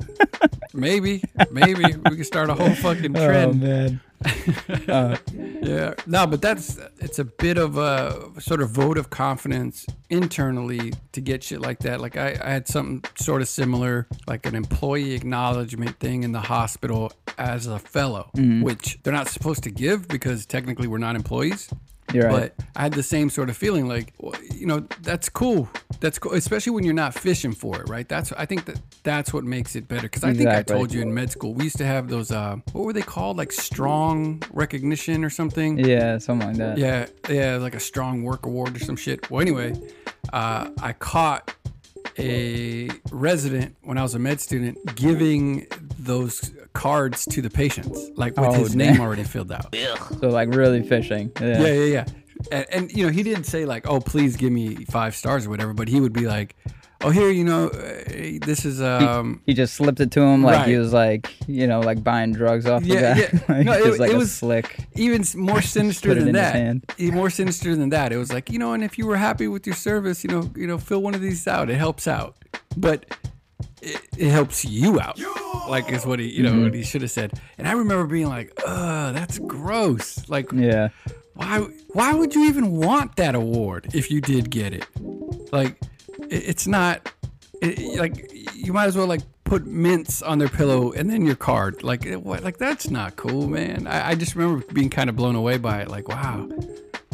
Maybe, 0.73 1.23
maybe 1.49 1.83
we 1.85 2.17
could 2.17 2.25
start 2.25 2.49
a 2.51 2.53
whole 2.53 2.73
fucking 2.75 3.13
trend. 3.15 3.61
man. 3.61 3.99
Uh, 4.87 5.17
yeah, 5.61 5.93
no, 6.05 6.25
but 6.25 6.41
that's 6.41 6.79
it's 6.99 7.19
a 7.19 7.25
bit 7.25 7.57
of 7.57 7.77
a 7.77 8.31
sort 8.39 8.61
of 8.61 8.69
vote 8.69 8.97
of 8.97 9.09
confidence 9.09 9.85
internally 10.09 10.93
to 11.11 11.19
get 11.19 11.43
shit 11.43 11.59
like 11.59 11.79
that. 11.79 11.99
Like 11.99 12.15
I, 12.15 12.39
I 12.41 12.51
had 12.51 12.67
something 12.67 13.03
sort 13.19 13.41
of 13.41 13.49
similar, 13.49 14.07
like 14.27 14.45
an 14.45 14.55
employee 14.55 15.13
acknowledgement 15.13 15.99
thing 15.99 16.23
in 16.23 16.31
the 16.31 16.39
hospital 16.39 17.11
as 17.37 17.67
a 17.67 17.79
fellow, 17.79 18.31
mm-hmm. 18.37 18.61
which 18.61 18.99
they're 19.03 19.13
not 19.13 19.27
supposed 19.27 19.63
to 19.63 19.71
give 19.71 20.07
because 20.07 20.45
technically 20.45 20.87
we're 20.87 20.99
not 20.99 21.17
employees. 21.17 21.69
You're 22.13 22.27
right. 22.27 22.53
But 22.55 22.65
I 22.75 22.83
had 22.83 22.93
the 22.93 23.03
same 23.03 23.29
sort 23.29 23.49
of 23.49 23.57
feeling, 23.57 23.87
like 23.87 24.13
you 24.53 24.65
know, 24.65 24.87
that's 25.01 25.29
cool. 25.29 25.69
That's 25.99 26.19
cool, 26.19 26.33
especially 26.33 26.71
when 26.71 26.83
you're 26.83 26.93
not 26.93 27.13
fishing 27.13 27.53
for 27.53 27.81
it, 27.81 27.89
right? 27.89 28.07
That's 28.07 28.31
I 28.33 28.45
think 28.45 28.65
that 28.65 28.79
that's 29.03 29.33
what 29.33 29.43
makes 29.43 29.75
it 29.75 29.87
better. 29.87 30.03
Because 30.03 30.23
I 30.23 30.33
think 30.33 30.49
I 30.49 30.61
told 30.61 30.93
you 30.93 31.01
in 31.01 31.13
med 31.13 31.31
school 31.31 31.53
we 31.53 31.65
used 31.65 31.77
to 31.77 31.85
have 31.85 32.07
those. 32.07 32.31
Uh, 32.31 32.57
what 32.71 32.85
were 32.85 32.93
they 32.93 33.01
called? 33.01 33.37
Like 33.37 33.51
strong 33.51 34.41
recognition 34.51 35.23
or 35.23 35.29
something. 35.29 35.77
yeah, 35.79 36.17
something 36.17 36.47
like 36.47 36.57
that. 36.57 36.77
Yeah, 36.77 37.07
yeah, 37.29 37.57
like 37.57 37.75
a 37.75 37.79
strong 37.79 38.23
work 38.23 38.45
award 38.45 38.75
or 38.75 38.79
some 38.79 38.95
shit. 38.95 39.29
Well, 39.29 39.41
anyway, 39.41 39.73
uh, 40.31 40.69
I 40.81 40.93
caught 40.93 41.53
a 42.19 42.89
resident 43.11 43.75
when 43.83 43.97
I 43.97 44.03
was 44.03 44.15
a 44.15 44.19
med 44.19 44.39
student 44.41 44.77
giving 44.95 45.67
those 45.99 46.51
cards 46.73 47.25
to 47.25 47.41
the 47.41 47.49
patients, 47.49 47.99
like 48.15 48.37
with 48.37 48.49
Oh, 48.49 48.53
his 48.53 48.69
damn. 48.75 48.93
name 48.93 49.01
already 49.01 49.23
filled 49.23 49.51
out. 49.51 49.75
So 50.19 50.29
like 50.29 50.49
really 50.53 50.81
fishing. 50.83 51.31
Yeah. 51.41 51.61
Yeah, 51.61 51.67
yeah, 51.73 51.83
yeah. 51.85 52.05
And, 52.51 52.65
and 52.71 52.91
you 52.91 53.05
know, 53.05 53.11
he 53.11 53.23
didn't 53.23 53.45
say 53.45 53.65
like, 53.65 53.87
"Oh, 53.87 53.99
please 53.99 54.35
give 54.37 54.51
me 54.51 54.85
five 54.85 55.15
stars" 55.15 55.47
or 55.47 55.49
whatever, 55.49 55.73
but 55.73 55.87
he 55.87 55.99
would 55.99 56.13
be 56.13 56.27
like, 56.27 56.55
"Oh, 57.01 57.09
here, 57.09 57.29
you 57.29 57.43
know, 57.43 57.67
uh, 57.67 58.39
this 58.45 58.65
is 58.65 58.81
um." 58.81 59.41
He 59.45 59.53
just 59.53 59.75
slipped 59.75 59.99
it 59.99 60.11
to 60.11 60.21
him 60.21 60.43
like 60.43 60.67
he 60.67 60.77
was 60.77 60.93
like, 60.93 61.29
you 61.47 61.67
know, 61.67 61.79
like 61.79 62.03
buying 62.03 62.33
drugs 62.33 62.65
off 62.65 62.83
Yeah, 62.83 63.13
the 63.13 63.19
yeah. 63.21 63.31
guy. 63.31 63.41
like, 63.57 63.65
No, 63.65 63.73
it- 63.73 63.83
just 63.85 63.99
like 63.99 64.09
it 64.11 64.15
a 64.15 64.17
was- 64.17 64.31
slick. 64.35 64.77
even 64.95 65.23
more 65.35 65.61
sinister 65.77 66.13
than 66.15 66.31
that. 66.33 66.99
More 66.99 67.29
sinister 67.29 67.75
than 67.75 67.89
that. 67.89 68.11
It 68.11 68.17
was 68.17 68.31
like 68.33 68.49
you 68.49 68.59
know, 68.59 68.73
and 68.73 68.83
if 68.83 68.97
you 68.97 69.05
were 69.07 69.17
happy 69.17 69.47
with 69.47 69.65
your 69.67 69.75
service, 69.75 70.23
you 70.23 70.29
know, 70.29 70.49
you 70.55 70.67
know, 70.67 70.77
fill 70.77 71.01
one 71.01 71.15
of 71.15 71.21
these 71.21 71.47
out. 71.47 71.69
It 71.69 71.75
helps 71.75 72.07
out, 72.07 72.35
but 72.75 73.05
it, 73.81 74.01
it 74.17 74.29
helps 74.31 74.65
you 74.65 74.99
out. 74.99 75.19
Like 75.69 75.91
is 75.91 76.05
what 76.05 76.19
he, 76.19 76.27
you 76.29 76.43
know, 76.43 76.51
Mm-hmm. 76.51 76.63
what 76.63 76.73
he 76.73 76.83
should 76.83 77.01
have 77.01 77.11
said. 77.11 77.33
And 77.57 77.67
I 77.67 77.73
remember 77.73 78.05
being 78.07 78.27
like, 78.27 78.53
"Ugh, 78.65 79.13
that's 79.13 79.37
gross." 79.39 80.27
Like, 80.29 80.51
Yeah. 80.53 80.89
why? 81.33 81.59
Why 81.89 82.13
would 82.13 82.33
you 82.35 82.45
even 82.45 82.71
want 82.71 83.15
that 83.17 83.35
award 83.35 83.89
if 83.93 84.09
you 84.09 84.21
did 84.21 84.49
get 84.49 84.73
it? 84.73 84.85
Like, 85.51 85.79
it's 86.29 86.67
not. 86.67 87.11
It, 87.61 87.99
like, 87.99 88.31
you 88.55 88.71
might 88.73 88.85
as 88.85 88.95
well 88.97 89.07
like 89.07 89.21
put 89.43 89.65
mints 89.65 90.21
on 90.21 90.37
their 90.39 90.49
pillow 90.49 90.91
and 90.91 91.09
then 91.09 91.25
your 91.25 91.35
card. 91.35 91.81
Like, 91.83 92.05
it- 92.05 92.21
what? 92.21 92.43
Like 92.43 92.57
that's 92.57 92.89
not 92.89 93.15
cool, 93.15 93.47
man. 93.47 93.87
I, 93.87 94.09
I 94.09 94.15
just 94.15 94.35
remember 94.35 94.63
being 94.73 94.89
kind 94.89 95.09
of 95.09 95.15
blown 95.15 95.35
away 95.35 95.57
by 95.57 95.81
it. 95.81 95.87
Like, 95.89 96.07
wow. 96.07 96.47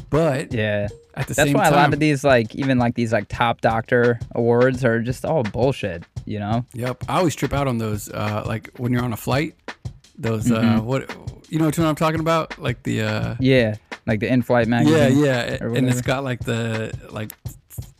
But 0.10 0.54
Yeah. 0.54 0.88
at 1.16 1.28
the 1.28 1.34
That's 1.34 1.48
same 1.50 1.54
why 1.58 1.66
time, 1.66 1.74
a 1.74 1.76
lot 1.78 1.94
of 1.94 2.00
these 2.00 2.24
like 2.24 2.54
even 2.56 2.78
like 2.78 2.96
these 2.96 3.12
like 3.14 3.28
top 3.30 3.62
doctor 3.62 4.20
awards 4.36 4.84
are 4.86 5.00
just 5.02 5.26
all 5.26 5.44
bullshit, 5.44 6.04
you 6.26 6.40
know? 6.40 6.66
Yep, 6.74 7.06
I 7.10 7.18
always 7.18 7.36
trip 7.36 7.54
out 7.54 7.68
on 7.68 7.78
those. 7.80 8.10
Uh, 8.10 8.44
like 8.46 8.70
when 8.78 8.92
you're 8.92 9.04
on 9.04 9.14
a 9.14 9.18
flight, 9.18 9.56
those 10.18 10.46
Mm-hmm. 10.48 10.80
uh, 10.80 10.82
what 10.82 11.10
you 11.50 11.58
know 11.60 11.66
what 11.66 11.80
I'm 11.80 11.96
talking 11.96 12.20
about? 12.20 12.60
Like 12.60 12.84
the 12.84 13.02
uh, 13.04 13.36
Yeah. 13.40 13.76
Like 14.06 14.20
the 14.20 14.28
in-flight 14.28 14.68
magazine. 14.68 15.18
yeah, 15.24 15.56
yeah, 15.60 15.64
and 15.64 15.88
it's 15.90 16.02
got 16.02 16.24
like 16.26 16.42
the 16.42 16.94
like 17.10 17.32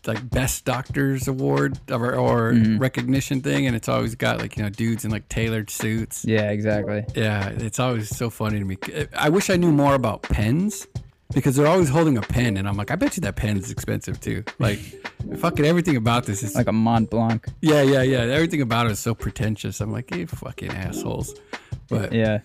like 0.08 0.30
best 0.30 0.66
doctors 0.66 1.28
award 1.28 1.80
or, 1.92 2.16
or 2.16 2.52
Mm-hmm. 2.54 2.78
recognition 2.78 3.42
thing, 3.42 3.66
and 3.68 3.76
it's 3.76 3.88
always 3.90 4.16
got 4.16 4.40
like 4.40 4.58
you 4.58 4.64
know 4.64 4.70
dudes 4.70 5.06
in 5.06 5.12
like 5.12 5.28
tailored 5.30 5.70
suits. 5.70 6.26
Yeah, 6.26 6.50
exactly. 6.52 7.06
Yeah, 7.16 7.50
it's 7.50 7.80
always 7.80 8.10
so 8.16 8.30
funny 8.30 8.60
to 8.60 8.66
me. 8.66 8.78
I 9.18 9.30
wish 9.30 9.50
I 9.50 9.56
knew 9.56 9.72
more 9.72 9.96
about 9.96 10.22
pens 10.24 10.88
because 11.34 11.56
they're 11.56 11.68
always 11.68 11.90
holding 11.90 12.18
a 12.18 12.22
pen, 12.22 12.58
and 12.58 12.68
I'm 12.68 12.78
like, 12.78 12.92
I 12.92 12.96
bet 12.96 13.18
you 13.18 13.22
that 13.22 13.36
pen's 13.36 13.72
expensive 13.72 14.20
too. 14.20 14.44
Like, 14.60 14.80
fucking 15.38 15.66
everything 15.66 15.96
about 15.96 16.26
this 16.26 16.44
is 16.44 16.54
Like 16.56 16.68
a 16.68 16.72
Montblanc. 16.72 17.48
yeah, 17.62 17.82
yeah, 17.82 18.02
yeah. 18.04 18.20
Everything 18.20 18.62
about 18.62 18.86
it 18.86 18.92
is 18.92 19.00
so 19.00 19.16
pretentious. 19.16 19.82
I'm 19.82 19.92
like, 19.92 20.14
you 20.16 20.28
fucking 20.28 20.70
assholes. 20.72 21.34
But 21.90 22.12
Yeah. 22.14 22.40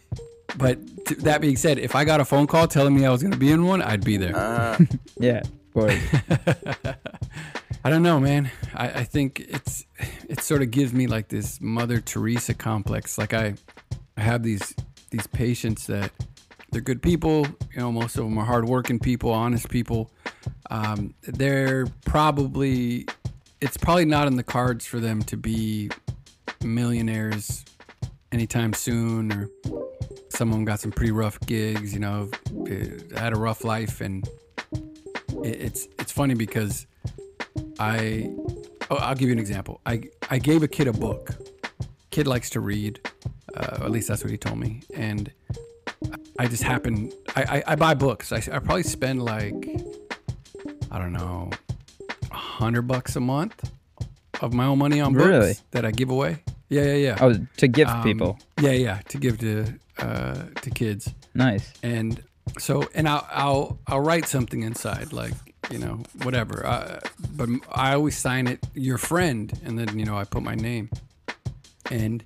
but 0.56 0.78
t- 1.06 1.16
that 1.16 1.40
being 1.42 1.56
said, 1.56 1.78
if 1.78 1.94
I 1.94 2.04
got 2.04 2.20
a 2.20 2.24
phone 2.24 2.46
call 2.46 2.66
telling 2.66 2.94
me 2.94 3.04
I 3.04 3.10
was 3.10 3.22
gonna 3.22 3.36
be 3.36 3.50
in 3.52 3.66
one, 3.66 3.82
I'd 3.82 4.04
be 4.04 4.16
there. 4.16 4.32
Yeah. 5.20 5.42
Course. 5.72 6.00
I 7.84 7.90
don't 7.90 8.02
know, 8.02 8.18
man. 8.18 8.50
I, 8.74 8.88
I 8.88 9.04
think 9.04 9.40
it's 9.40 9.86
it 10.28 10.40
sort 10.40 10.62
of 10.62 10.70
gives 10.70 10.92
me 10.92 11.06
like 11.06 11.28
this 11.28 11.60
Mother 11.60 12.00
Teresa 12.00 12.54
complex. 12.54 13.18
Like 13.18 13.32
I, 13.32 13.54
I 14.16 14.20
have 14.20 14.42
these 14.42 14.74
these 15.10 15.26
patients 15.28 15.86
that 15.86 16.10
they're 16.70 16.80
good 16.80 17.02
people. 17.02 17.46
You 17.72 17.80
know, 17.80 17.92
most 17.92 18.16
of 18.16 18.24
them 18.24 18.36
are 18.38 18.44
hardworking 18.44 18.98
people, 18.98 19.30
honest 19.30 19.68
people. 19.68 20.10
Um, 20.70 21.14
they're 21.22 21.86
probably 22.04 23.06
it's 23.60 23.76
probably 23.76 24.04
not 24.04 24.26
in 24.26 24.36
the 24.36 24.42
cards 24.42 24.86
for 24.86 25.00
them 25.00 25.22
to 25.22 25.36
be 25.36 25.90
millionaires 26.62 27.64
anytime 28.32 28.72
soon, 28.72 29.32
or 29.32 29.48
some 30.30 30.48
of 30.48 30.54
them 30.54 30.64
got 30.64 30.80
some 30.80 30.92
pretty 30.92 31.12
rough 31.12 31.38
gigs. 31.40 31.92
You 31.94 32.00
know, 32.00 32.30
had 33.16 33.32
a 33.32 33.38
rough 33.38 33.64
life, 33.64 34.00
and 34.00 34.28
it's 35.44 35.88
it's 35.98 36.12
funny 36.12 36.34
because 36.34 36.86
I 37.78 38.30
oh, 38.90 38.96
I'll 38.96 39.14
give 39.14 39.28
you 39.28 39.32
an 39.34 39.38
example. 39.38 39.80
I 39.86 40.02
I 40.30 40.38
gave 40.38 40.62
a 40.62 40.68
kid 40.68 40.88
a 40.88 40.92
book. 40.92 41.30
Kid 42.10 42.26
likes 42.26 42.50
to 42.50 42.60
read, 42.60 43.00
uh, 43.54 43.78
at 43.82 43.90
least 43.90 44.08
that's 44.08 44.22
what 44.24 44.30
he 44.30 44.36
told 44.38 44.58
me. 44.58 44.80
And 44.94 45.30
I 46.38 46.46
just 46.46 46.62
happen 46.62 47.12
I 47.36 47.42
I, 47.66 47.72
I 47.72 47.76
buy 47.76 47.94
books. 47.94 48.32
I, 48.32 48.36
I 48.38 48.58
probably 48.58 48.82
spend 48.82 49.22
like 49.22 49.54
I 50.90 50.98
don't 50.98 51.12
know 51.12 51.50
a 52.30 52.34
hundred 52.36 52.82
bucks 52.82 53.16
a 53.16 53.20
month 53.20 53.70
of 54.40 54.52
my 54.54 54.64
own 54.66 54.78
money 54.78 55.00
on 55.00 55.12
books 55.14 55.26
Really? 55.26 55.54
that 55.72 55.84
I 55.84 55.90
give 55.90 56.10
away. 56.10 56.42
Yeah, 56.70 56.82
yeah, 56.84 56.94
yeah. 56.94 57.16
Oh, 57.20 57.34
to 57.56 57.68
give 57.68 57.88
Um, 57.88 58.02
people. 58.02 58.38
Yeah, 58.60 58.72
yeah, 58.72 59.00
to 59.08 59.18
give 59.18 59.38
to 59.38 59.66
uh, 59.98 60.42
to 60.62 60.70
kids 60.70 61.12
Nice. 61.34 61.72
and 61.82 62.22
so 62.58 62.88
and 62.94 63.08
I'll 63.08 63.26
I'll 63.30 63.78
I'll 63.86 64.00
write 64.00 64.26
something 64.26 64.62
inside 64.62 65.12
like 65.12 65.34
you 65.70 65.78
know 65.78 66.02
whatever. 66.22 66.64
Uh, 66.66 67.00
but 67.36 67.48
I 67.70 67.94
always 67.94 68.16
sign 68.16 68.46
it 68.46 68.60
your 68.74 68.98
friend 68.98 69.52
and 69.64 69.78
then 69.78 69.98
you 69.98 70.04
know 70.04 70.16
I 70.16 70.24
put 70.24 70.42
my 70.42 70.54
name. 70.54 70.90
And 71.90 72.24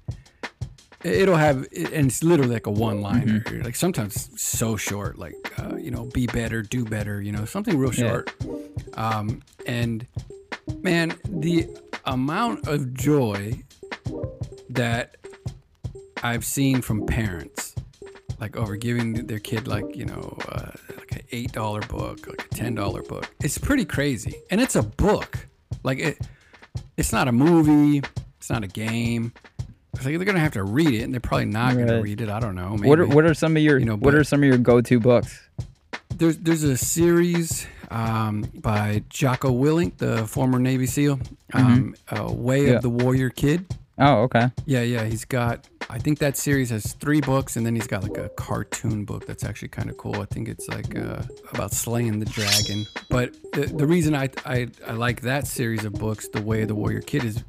it'll 1.05 1.37
have 1.37 1.59
and 1.75 2.07
it's 2.07 2.23
literally 2.23 2.55
like 2.55 2.67
a 2.67 2.71
one 2.71 3.01
liner 3.01 3.45
like 3.65 3.75
sometimes 3.75 4.31
so 4.41 4.77
short 4.77 5.19
like 5.19 5.35
uh, 5.59 5.75
you 5.77 5.91
know 5.91 6.05
be 6.15 6.27
better 6.29 6.63
do 6.63 6.85
better 6.85 7.21
you 7.21 7.33
know 7.33 7.45
something 7.45 7.77
real 7.77 7.93
Yeah. 7.95 8.09
short. 8.11 8.35
Um, 8.95 9.43
and 9.67 10.07
man 10.83 11.15
the 11.29 11.67
amount 12.05 12.67
of 12.69 12.95
joy 12.95 13.63
that 14.71 15.17
I've 16.23 16.45
seen 16.45 16.83
from 16.83 17.07
parents 17.07 17.75
like 18.43 18.57
over 18.57 18.75
giving 18.77 19.13
their 19.31 19.39
kid 19.39 19.69
like 19.69 19.95
you 19.95 20.05
know 20.05 20.37
uh, 20.49 20.71
like 20.99 21.13
an 21.13 21.23
eight 21.31 21.53
dollar 21.53 21.81
book 21.83 22.27
like 22.27 22.45
a 22.45 22.49
ten 22.55 22.75
dollar 22.75 23.03
book 23.03 23.27
it's 23.41 23.57
pretty 23.57 23.85
crazy 23.85 24.35
and 24.51 24.61
it's 24.61 24.75
a 24.75 24.83
book 24.83 25.47
like 25.85 25.99
it 26.01 26.19
it's 26.97 27.13
not 27.13 27.29
a 27.29 27.33
movie 27.33 28.03
it's 28.39 28.51
not 28.51 28.65
a 28.65 28.67
game 28.67 29.33
it's 29.95 30.05
like 30.05 30.17
they're 30.17 30.25
gonna 30.25 30.41
have 30.41 30.55
to 30.55 30.65
read 30.65 30.93
it 30.93 31.03
and 31.05 31.13
they're 31.15 31.21
probably 31.21 31.45
not 31.45 31.75
gonna 31.77 32.03
read 32.03 32.21
it 32.21 32.29
i 32.29 32.41
don't 32.41 32.57
know 32.57 32.71
maybe. 32.77 32.89
What 32.89 32.99
are, 32.99 33.07
what 33.07 33.25
are 33.25 33.35
some 33.35 33.57
of 33.57 33.63
your 33.63 33.79
You 33.79 33.85
know, 33.85 33.97
what 33.97 34.15
are 34.15 34.25
some 34.25 34.43
of 34.43 34.49
your 34.49 34.59
go-to 34.59 34.99
books? 34.99 35.39
there's 36.17 36.37
there's 36.39 36.65
a 36.65 36.77
series 36.77 37.67
um, 37.93 38.43
by 38.55 39.03
Jocko 39.11 39.51
Willink, 39.53 39.99
the 39.99 40.27
former 40.27 40.59
Navy 40.59 40.87
SEAL, 40.87 41.21
um, 41.53 41.95
uh, 42.11 42.25
Way 42.33 42.61
Mm-hmm. 42.61 42.69
Yeah. 42.71 42.77
of 42.77 42.83
the 42.83 42.91
Warrior 42.91 43.29
Kid. 43.31 43.67
Oh, 43.99 44.23
okay. 44.23 44.49
Yeah, 44.65 44.83
yeah, 44.83 45.05
he's 45.05 45.25
got. 45.25 45.69
I 45.91 45.99
think 45.99 46.19
that 46.21 46.37
series 46.39 46.71
has 46.71 46.95
three 46.95 47.21
books, 47.21 47.57
and 47.57 47.67
then 47.67 47.75
he's 47.75 47.87
got 47.87 48.03
like 48.03 48.17
a 48.17 48.31
cartoon 48.31 49.05
book 49.05 49.27
that's 49.27 49.45
actually 49.45 49.69
kind 49.69 49.91
of 49.91 49.99
cool. 49.99 50.21
I 50.21 50.25
think 50.25 50.49
it's 50.49 50.67
like 50.69 50.97
uh, 50.99 51.23
about 51.53 51.73
slaying 51.73 52.19
the 52.19 52.25
dragon. 52.25 52.87
But 53.11 53.35
the, 53.53 53.67
the 53.67 53.87
reason 53.87 54.15
I, 54.15 54.31
I 54.47 54.69
I 54.87 54.93
like 54.93 55.21
that 55.23 55.47
series 55.47 55.85
of 55.85 55.93
books, 55.93 56.29
The 56.29 56.41
Way 56.41 56.63
of 56.63 56.69
the 56.69 56.75
Warrior 56.75 57.03
Kid, 57.03 57.25
is 57.25 57.45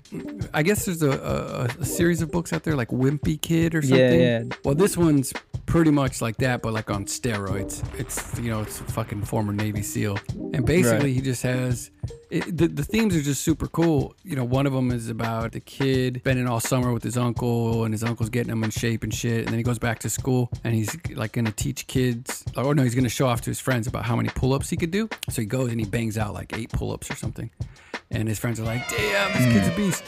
I 0.54 0.64
guess 0.64 0.86
there's 0.86 1.02
a, 1.02 1.12
a, 1.12 1.82
a 1.82 1.86
series 1.86 2.22
of 2.22 2.30
books 2.32 2.52
out 2.52 2.64
there 2.64 2.76
like 2.76 2.90
Wimpy 2.90 3.40
Kid 3.42 3.74
or 3.74 3.82
something. 3.82 4.20
yeah. 4.20 4.40
yeah. 4.40 4.56
Well, 4.66 4.76
this 4.76 4.98
one's 4.98 5.32
pretty 5.66 5.92
much 5.92 6.22
like 6.22 6.36
that, 6.38 6.62
but 6.62 6.74
like 6.74 6.90
on 6.92 7.06
steroids. 7.06 7.82
It's 7.98 8.38
you 8.38 8.50
know, 8.52 8.62
it's 8.64 8.82
a 8.82 8.84
fucking 8.84 9.24
former 9.24 9.54
Navy 9.54 9.82
SEAL, 9.82 10.20
and 10.54 10.66
basically 10.66 11.06
Right. 11.08 11.16
he 11.16 11.22
just 11.22 11.44
has. 11.44 11.90
It, 12.34 12.58
the, 12.58 12.68
the 12.68 12.84
themes 12.84 13.16
are 13.16 13.22
just 13.22 13.44
super 13.44 13.68
cool. 13.68 14.16
You 14.24 14.36
know, 14.36 14.44
one 14.44 14.66
of 14.66 14.74
them 14.74 14.90
is 14.90 15.08
about 15.08 15.52
the 15.52 15.60
kid 15.60 16.18
spending 16.22 16.48
all 16.48 16.60
summer 16.60 16.92
with 16.92 17.04
his 17.04 17.16
uncle, 17.16 17.84
and 17.84 17.94
his 17.94 18.04
uncle's 18.04 18.32
getting 18.32 18.52
him 18.52 18.64
in 18.64 18.72
shape 18.72 19.04
and 19.04 19.14
shit. 19.14 19.42
And 19.42 19.50
then 19.50 19.58
he 19.58 19.64
goes 19.64 19.78
back 19.78 20.00
to 20.00 20.10
school, 20.10 20.50
and 20.64 20.74
he's 20.74 20.98
like 21.12 21.34
gonna 21.34 21.52
teach 21.52 21.86
kids. 21.86 22.44
Oh 22.56 22.74
no, 22.74 22.82
he's 22.82 22.96
gonna 22.96 23.08
show 23.08 23.28
off 23.28 23.42
to 23.42 23.52
his 23.52 23.60
friends 23.60 23.86
about 23.86 24.06
how 24.06 24.16
many 24.16 24.30
pull-ups 24.30 24.68
he 24.72 24.78
could 24.78 24.90
do. 24.90 25.08
So 25.30 25.44
he 25.44 25.46
goes 25.46 25.70
and 25.70 25.80
he 25.80 25.86
bangs 25.86 26.18
out 26.18 26.34
like 26.34 26.58
eight 26.58 26.72
pull-ups 26.72 27.12
or 27.12 27.16
something, 27.16 27.52
and 28.10 28.28
his 28.28 28.40
friends 28.40 28.60
are 28.60 28.66
like, 28.66 28.90
"Damn, 28.90 29.34
this 29.34 29.54
kid's 29.54 29.68
a 29.68 29.72
mm. 29.72 29.78
beast." 29.78 30.04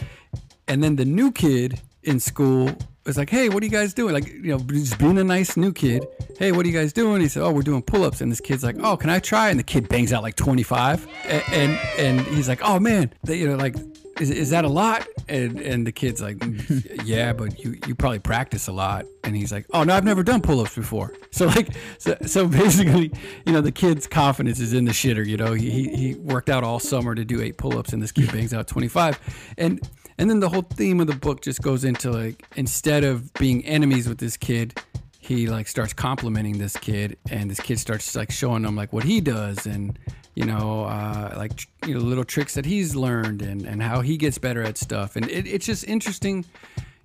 And 0.67 0.83
then 0.83 0.95
the 0.95 1.05
new 1.05 1.31
kid 1.31 1.79
in 2.05 2.19
school 2.19 2.69
was 3.05 3.17
like, 3.17 3.29
"Hey, 3.29 3.49
what 3.49 3.61
are 3.61 3.65
you 3.65 3.71
guys 3.71 3.93
doing?" 3.93 4.13
Like, 4.13 4.27
you 4.27 4.51
know, 4.51 4.59
just 4.59 4.97
being 4.97 5.17
a 5.17 5.23
nice 5.23 5.57
new 5.57 5.71
kid. 5.71 6.05
Hey, 6.39 6.51
what 6.51 6.65
are 6.65 6.69
you 6.69 6.77
guys 6.77 6.93
doing? 6.93 7.21
He 7.21 7.27
said, 7.27 7.43
"Oh, 7.43 7.51
we're 7.51 7.61
doing 7.61 7.81
pull-ups." 7.81 8.21
And 8.21 8.31
this 8.31 8.41
kid's 8.41 8.63
like, 8.63 8.77
"Oh, 8.79 8.97
can 8.97 9.09
I 9.09 9.19
try?" 9.19 9.49
And 9.49 9.59
the 9.59 9.63
kid 9.63 9.87
bangs 9.89 10.11
out 10.11 10.23
like 10.23 10.35
25. 10.35 11.07
And 11.25 11.43
and, 11.51 11.79
and 11.97 12.21
he's 12.27 12.47
like, 12.47 12.61
"Oh 12.63 12.79
man, 12.79 13.13
you 13.27 13.47
know, 13.47 13.55
like, 13.55 13.75
is, 14.19 14.29
is 14.29 14.49
that 14.49 14.65
a 14.65 14.69
lot?" 14.69 15.07
And 15.27 15.59
and 15.59 15.85
the 15.85 15.91
kid's 15.91 16.21
like, 16.21 16.37
mm, 16.37 17.01
"Yeah, 17.05 17.33
but 17.33 17.59
you 17.59 17.77
you 17.87 17.95
probably 17.95 18.19
practice 18.19 18.67
a 18.67 18.71
lot." 18.71 19.05
And 19.23 19.35
he's 19.35 19.51
like, 19.51 19.65
"Oh 19.73 19.83
no, 19.83 19.95
I've 19.95 20.03
never 20.03 20.23
done 20.23 20.41
pull-ups 20.41 20.75
before." 20.75 21.13
So 21.35 21.47
like, 21.47 21.67
so, 21.97 22.15
so 22.25 22.47
basically, 22.47 23.11
you 23.45 23.51
know, 23.51 23.59
the 23.59 23.73
kid's 23.73 24.07
confidence 24.07 24.61
is 24.61 24.71
in 24.71 24.85
the 24.85 24.93
shitter. 24.93 25.25
You 25.25 25.35
know, 25.35 25.51
he, 25.51 25.89
he 25.89 26.15
worked 26.15 26.49
out 26.49 26.63
all 26.63 26.79
summer 26.79 27.13
to 27.13 27.25
do 27.25 27.41
eight 27.41 27.57
pull-ups, 27.57 27.91
and 27.91 28.01
this 28.01 28.13
kid 28.13 28.31
bangs 28.31 28.53
out 28.53 28.67
25. 28.67 29.19
And 29.57 29.81
and 30.17 30.29
then 30.29 30.39
the 30.39 30.49
whole 30.49 30.61
theme 30.61 30.99
of 30.99 31.07
the 31.07 31.15
book 31.15 31.41
just 31.41 31.61
goes 31.61 31.83
into 31.83 32.11
like 32.11 32.45
instead 32.55 33.03
of 33.03 33.33
being 33.33 33.65
enemies 33.65 34.07
with 34.07 34.17
this 34.17 34.37
kid, 34.37 34.79
he 35.19 35.47
like 35.47 35.67
starts 35.67 35.93
complimenting 35.93 36.57
this 36.57 36.77
kid, 36.77 37.17
and 37.29 37.49
this 37.49 37.59
kid 37.59 37.79
starts 37.79 38.15
like 38.15 38.31
showing 38.31 38.63
him 38.63 38.75
like 38.75 38.93
what 38.93 39.03
he 39.03 39.19
does, 39.19 39.65
and 39.65 39.97
you 40.35 40.45
know, 40.45 40.83
uh, 40.85 41.33
like 41.37 41.51
you 41.85 41.93
know, 41.93 41.99
little 41.99 42.23
tricks 42.23 42.53
that 42.53 42.65
he's 42.65 42.95
learned, 42.95 43.41
and 43.41 43.65
and 43.65 43.81
how 43.81 44.01
he 44.01 44.17
gets 44.17 44.37
better 44.37 44.61
at 44.61 44.77
stuff, 44.77 45.15
and 45.15 45.29
it, 45.29 45.47
it's 45.47 45.65
just 45.65 45.83
interesting 45.85 46.45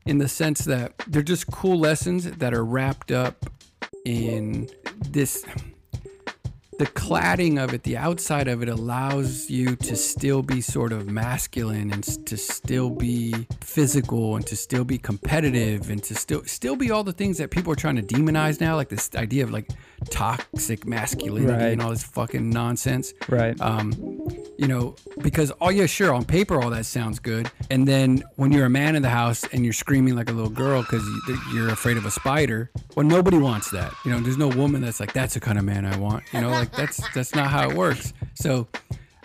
in 0.07 0.19
the 0.19 0.29
sense 0.29 0.65
that 0.65 0.93
they're 1.07 1.23
just 1.23 1.47
cool 1.51 1.79
lessons 1.79 2.25
that 2.25 2.55
are 2.55 2.65
wrapped 2.65 3.11
up 3.11 3.51
in 4.05 4.69
this 5.09 5.45
the 6.81 6.87
cladding 6.87 7.63
of 7.63 7.75
it, 7.75 7.83
the 7.83 7.95
outside 7.95 8.49
of 8.49 8.63
it 8.63 8.69
allows 8.71 9.51
you 9.51 9.77
to 9.77 9.95
still 9.95 10.41
be 10.41 10.63
sort 10.63 10.95
of 10.95 11.11
masculine 11.11 11.93
and 11.93 12.03
to 12.27 12.39
still 12.39 12.89
be 12.89 13.47
physical 13.61 14.37
and 14.37 14.47
to 14.47 14.57
still 14.57 14.83
be 14.83 14.97
competitive 14.97 15.91
and 15.91 16.03
to 16.03 16.15
still 16.15 16.43
still 16.47 16.77
be 16.77 16.91
all 16.91 17.05
the 17.05 17.13
things 17.13 17.37
that 17.37 17.51
people 17.51 17.71
are 17.71 17.77
trying 17.77 17.97
to 17.97 18.03
demonize 18.03 18.63
now, 18.63 18.77
like 18.77 18.89
this 18.89 19.11
idea 19.15 19.45
of 19.45 19.51
like 19.51 19.69
toxic 20.09 20.87
masculinity 20.87 21.53
Right. 21.53 21.73
and 21.73 21.83
all 21.83 21.91
this 21.91 22.03
fucking 22.03 22.49
nonsense. 22.49 23.13
Right. 23.29 23.61
Um, 23.61 23.93
you 24.59 24.67
know, 24.69 24.95
because 25.21 25.53
oh 25.61 25.69
yeah, 25.71 25.87
sure, 25.87 26.13
on 26.15 26.25
paper 26.25 26.61
all 26.63 26.71
that 26.71 26.87
sounds 26.87 27.19
good, 27.19 27.51
and 27.71 27.87
then 27.87 28.23
when 28.37 28.53
you're 28.53 28.67
a 28.67 28.71
man 28.71 28.97
in 28.97 29.03
the 29.03 29.09
house 29.11 29.45
and 29.53 29.65
you're 29.65 29.73
screaming 29.73 30.15
like 30.17 30.29
a 30.31 30.33
little 30.33 30.51
girl 30.51 30.83
because 30.83 31.05
you're 31.53 31.69
afraid 31.71 31.97
of 31.97 32.05
a 32.07 32.11
spider, 32.11 32.71
well, 32.97 33.07
nobody 33.07 33.39
wants 33.39 33.71
that. 33.71 33.93
You 34.05 34.11
know, 34.13 34.21
there's 34.21 34.39
no 34.39 34.49
woman 34.49 34.81
that's 34.83 35.01
like 35.01 35.13
that's 35.13 35.35
the 35.35 35.41
kind 35.41 35.59
of 35.59 35.65
man 35.65 35.85
I 35.87 35.97
want. 35.97 36.25
You 36.33 36.41
know, 36.43 36.51
like 36.51 36.73
that's 36.73 37.01
that's 37.15 37.35
not 37.35 37.51
how 37.51 37.69
it 37.71 37.77
works. 37.77 38.13
So, 38.35 38.69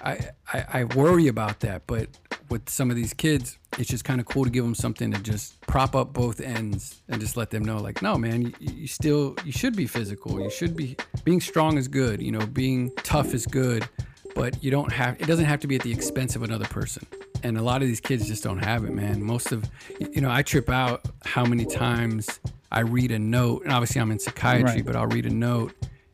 I 0.03 0.19
I, 0.53 0.65
I 0.73 0.83
worry 0.85 1.27
about 1.27 1.59
that, 1.61 1.83
but 1.87 2.07
with 2.49 2.69
some 2.69 2.89
of 2.89 2.95
these 2.95 3.13
kids, 3.13 3.57
it's 3.77 3.89
just 3.89 4.03
kind 4.05 4.19
of 4.19 4.25
cool 4.25 4.43
to 4.45 4.49
give 4.49 4.63
them 4.63 4.75
something 4.75 5.11
to 5.11 5.19
just 5.21 5.59
prop 5.61 5.95
up 5.95 6.13
both 6.13 6.39
ends 6.41 7.01
and 7.09 7.19
just 7.19 7.35
let 7.37 7.49
them 7.49 7.63
know, 7.63 7.77
like, 7.77 8.01
no, 8.01 8.17
man, 8.17 8.41
you, 8.43 8.53
you 8.59 8.87
still 8.87 9.35
you 9.45 9.51
should 9.51 9.75
be 9.75 9.87
physical. 9.87 10.39
You 10.41 10.49
should 10.49 10.75
be 10.75 10.95
being 11.23 11.41
strong 11.41 11.77
is 11.77 11.87
good. 11.87 12.21
You 12.21 12.31
know, 12.31 12.45
being 12.45 12.91
tough 13.03 13.33
is 13.33 13.45
good 13.45 13.87
but 14.33 14.61
you 14.61 14.69
don't 14.69 14.91
have 14.91 15.15
it 15.21 15.27
doesn't 15.27 15.45
have 15.45 15.61
to 15.61 15.67
be 15.67 15.75
at 15.77 15.81
the 15.81 15.91
expense 15.93 16.35
of 16.35 16.43
another 16.43 16.65
person 16.65 17.07
and 17.43 17.57
a 17.57 17.61
lot 17.61 17.81
of 17.81 17.87
these 17.87 18.01
kids 18.01 18.27
just 18.27 18.43
don't 18.43 18.57
have 18.61 18.83
it 18.83 18.91
man 18.91 19.23
most 19.23 19.53
of 19.53 19.63
you 20.11 20.19
know 20.19 20.29
i 20.29 20.41
trip 20.41 20.69
out 20.69 21.05
how 21.23 21.45
many 21.45 21.63
times 21.65 22.41
i 22.69 22.81
read 22.81 23.11
a 23.11 23.17
note 23.19 23.63
and 23.63 23.71
obviously 23.71 24.01
i'm 24.01 24.11
in 24.11 24.19
psychiatry 24.19 24.63
Right. 24.81 24.85
but 24.85 24.93
i'll 24.97 25.07
read 25.07 25.25
a 25.25 25.29
note 25.29 25.71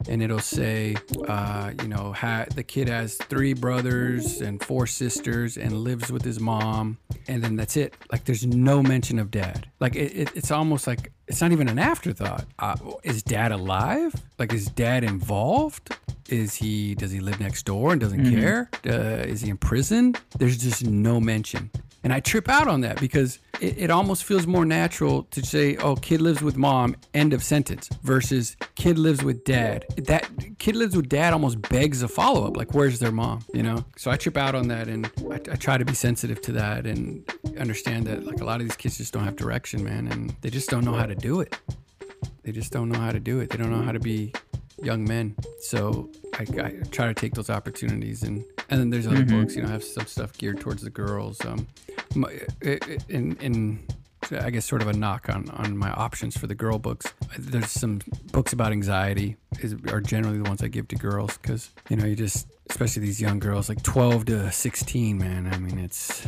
and 0.07 0.21
it'll 0.21 0.39
say 0.39 0.95
uh, 1.27 1.71
you 1.81 1.87
know 1.87 2.13
ha- 2.13 2.45
the 2.55 2.63
kid 2.63 2.87
has 2.87 3.15
three 3.15 3.53
brothers 3.53 4.41
and 4.41 4.63
four 4.63 4.87
sisters 4.87 5.57
and 5.57 5.83
lives 5.83 6.11
with 6.11 6.23
his 6.23 6.39
mom 6.39 6.97
and 7.27 7.43
then 7.43 7.55
that's 7.55 7.77
it. 7.77 7.93
Like 8.11 8.25
there's 8.25 8.45
no 8.45 8.81
mention 8.81 9.19
of 9.19 9.31
dad. 9.31 9.69
Like 9.79 9.95
it, 9.95 10.15
it, 10.15 10.31
it's 10.35 10.51
almost 10.51 10.87
like 10.87 11.11
it's 11.31 11.39
not 11.39 11.53
even 11.53 11.69
an 11.69 11.79
afterthought. 11.79 12.45
Uh, 12.59 12.75
is 13.03 13.23
dad 13.23 13.53
alive? 13.53 14.13
Like 14.37 14.51
is 14.53 14.65
dad 14.65 15.03
involved? 15.05 15.95
Is 16.29 16.55
he 16.55 16.93
does 16.95 17.11
he 17.11 17.19
live 17.21 17.39
next 17.39 17.63
door 17.65 17.91
and 17.93 18.01
doesn't 18.01 18.23
care? 18.35 18.69
Uh, 18.85 19.23
is 19.27 19.41
he 19.41 19.49
in 19.49 19.57
prison? 19.57 20.15
There's 20.37 20.57
just 20.57 20.85
no 20.85 21.19
mention. 21.19 21.71
And 22.03 22.11
i 22.11 22.19
trip 22.19 22.49
out 22.49 22.67
on 22.67 22.81
that 22.81 22.99
because 22.99 23.37
it, 23.59 23.77
it 23.77 23.91
almost 23.91 24.23
feels 24.23 24.47
more 24.47 24.65
natural 24.65 25.23
to 25.25 25.45
say 25.45 25.75
oh 25.77 25.95
kid 25.95 26.19
lives 26.19 26.41
with 26.41 26.57
mom 26.57 26.95
end 27.13 27.31
of 27.31 27.43
sentence 27.43 27.89
versus 28.01 28.57
kid 28.75 28.97
lives 28.97 29.23
with 29.23 29.43
dad. 29.43 29.85
That 29.97 30.27
kid 30.57 30.75
lives 30.75 30.95
with 30.95 31.09
dad 31.09 31.31
almost 31.31 31.61
begs 31.69 32.01
a 32.01 32.07
follow-up 32.07 32.57
like 32.57 32.73
where's 32.73 32.97
their 32.99 33.11
mom 33.11 33.45
you 33.53 33.61
know? 33.61 33.85
So 33.97 34.09
i 34.09 34.17
trip 34.17 34.35
out 34.35 34.55
on 34.55 34.67
that 34.69 34.87
and 34.87 35.11
I, 35.29 35.35
I 35.35 35.55
try 35.55 35.77
to 35.77 35.85
be 35.85 35.93
sensitive 35.93 36.41
to 36.41 36.51
that 36.53 36.87
and 36.87 37.23
understand 37.59 38.07
that 38.07 38.25
like 38.25 38.41
a 38.41 38.45
lot 38.45 38.61
of 38.61 38.67
these 38.67 38.77
kids 38.77 38.97
just 38.97 39.13
don't 39.13 39.23
have 39.25 39.35
direction 39.35 39.83
man 39.83 40.07
and 40.07 40.35
they 40.41 40.49
just 40.49 40.69
don't 40.69 40.83
know 40.83 40.93
how 40.93 41.05
to 41.05 41.15
do 41.21 41.39
it 41.39 41.55
they 42.43 42.51
just 42.51 42.71
don't 42.71 42.89
know 42.89 42.99
how 42.99 43.11
to 43.11 43.19
do 43.19 43.39
it. 43.39 43.49
They 43.49 43.57
don't 43.57 43.71
know 43.71 43.81
how 43.81 43.91
to 43.91 43.99
be 43.99 44.33
young 44.81 45.03
men. 45.03 45.35
So 45.59 46.09
I, 46.33 46.43
I 46.61 46.69
try 46.91 47.07
to 47.07 47.13
take 47.13 47.33
those 47.33 47.49
opportunities, 47.49 48.23
and 48.23 48.43
and 48.69 48.79
then 48.79 48.89
there's 48.89 49.07
other 49.07 49.23
books. 49.23 49.55
You 49.55 49.61
know, 49.61 49.69
I 49.69 49.71
have 49.71 49.83
some 49.83 50.05
stuff 50.05 50.37
geared 50.37 50.59
towards 50.59 50.81
the 50.81 50.89
girls. 50.89 51.43
Um, 51.45 51.67
my, 52.15 52.31
in 53.09 53.37
in 53.37 53.87
I 54.31 54.49
guess 54.49 54.65
sort 54.65 54.81
of 54.81 54.87
a 54.87 54.93
knock 54.93 55.29
on 55.29 55.49
on 55.51 55.77
my 55.77 55.91
options 55.91 56.37
for 56.37 56.47
the 56.47 56.55
girl 56.55 56.79
books. 56.79 57.13
There's 57.37 57.71
some 57.71 57.99
books 58.31 58.53
about 58.53 58.71
anxiety 58.71 59.37
is 59.59 59.75
are 59.91 60.01
generally 60.01 60.37
the 60.37 60.49
ones 60.49 60.63
I 60.63 60.67
give 60.67 60.87
to 60.89 60.95
girls 60.95 61.37
because 61.37 61.69
you 61.89 61.95
know 61.95 62.05
you 62.05 62.15
just 62.15 62.47
especially 62.69 63.03
these 63.03 63.21
young 63.21 63.37
girls 63.37 63.67
like 63.67 63.83
12 63.83 64.25
to 64.25 64.49
16 64.49 65.17
man 65.17 65.45
i 65.53 65.57
mean 65.57 65.77
it's 65.77 66.25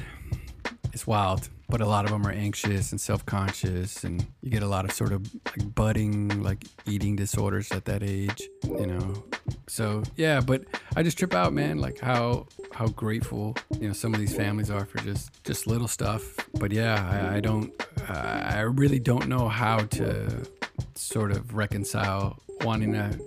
it's 0.91 1.07
wild 1.07 1.47
but 1.73 1.81
a 1.81 1.87
lot 1.87 2.05
of 2.05 2.11
them 2.11 2.23
are 2.27 2.31
anxious 2.31 2.91
and 2.91 3.01
self-conscious 3.01 4.03
and 4.03 4.23
you 4.41 4.51
get 4.51 4.61
a 4.61 4.67
lot 4.67 4.85
of 4.85 4.91
sort 4.91 5.11
of 5.11 5.27
like 5.47 5.73
budding 5.73 6.43
like 6.43 6.63
eating 6.85 7.15
disorders 7.15 7.71
at 7.71 7.83
that 7.85 8.03
age 8.03 8.47
you 8.63 8.85
know? 8.85 9.23
So 9.65 10.03
yeah 10.15 10.39
but 10.39 10.65
i 10.95 11.01
just 11.01 11.17
trip 11.17 11.33
out 11.33 11.51
man 11.51 11.79
like 11.79 11.99
how 11.99 12.45
how 12.73 12.89
grateful 12.89 13.55
you 13.79 13.87
know 13.87 13.93
some 13.93 14.13
of 14.13 14.19
these 14.19 14.35
families 14.35 14.69
are 14.69 14.85
for 14.85 14.99
just 14.99 15.43
just 15.43 15.65
little 15.65 15.87
stuff. 15.87 16.35
But 16.59 16.71
yeah 16.71 16.95
i, 17.11 17.37
I 17.37 17.39
don't 17.39 17.73
i 18.07 18.59
really 18.59 18.99
don't 18.99 19.27
know 19.27 19.47
how 19.47 19.79
to 19.79 20.45
sort 20.93 21.31
of 21.31 21.55
reconcile 21.55 22.37
wanting 22.61 22.93
to 22.93 23.19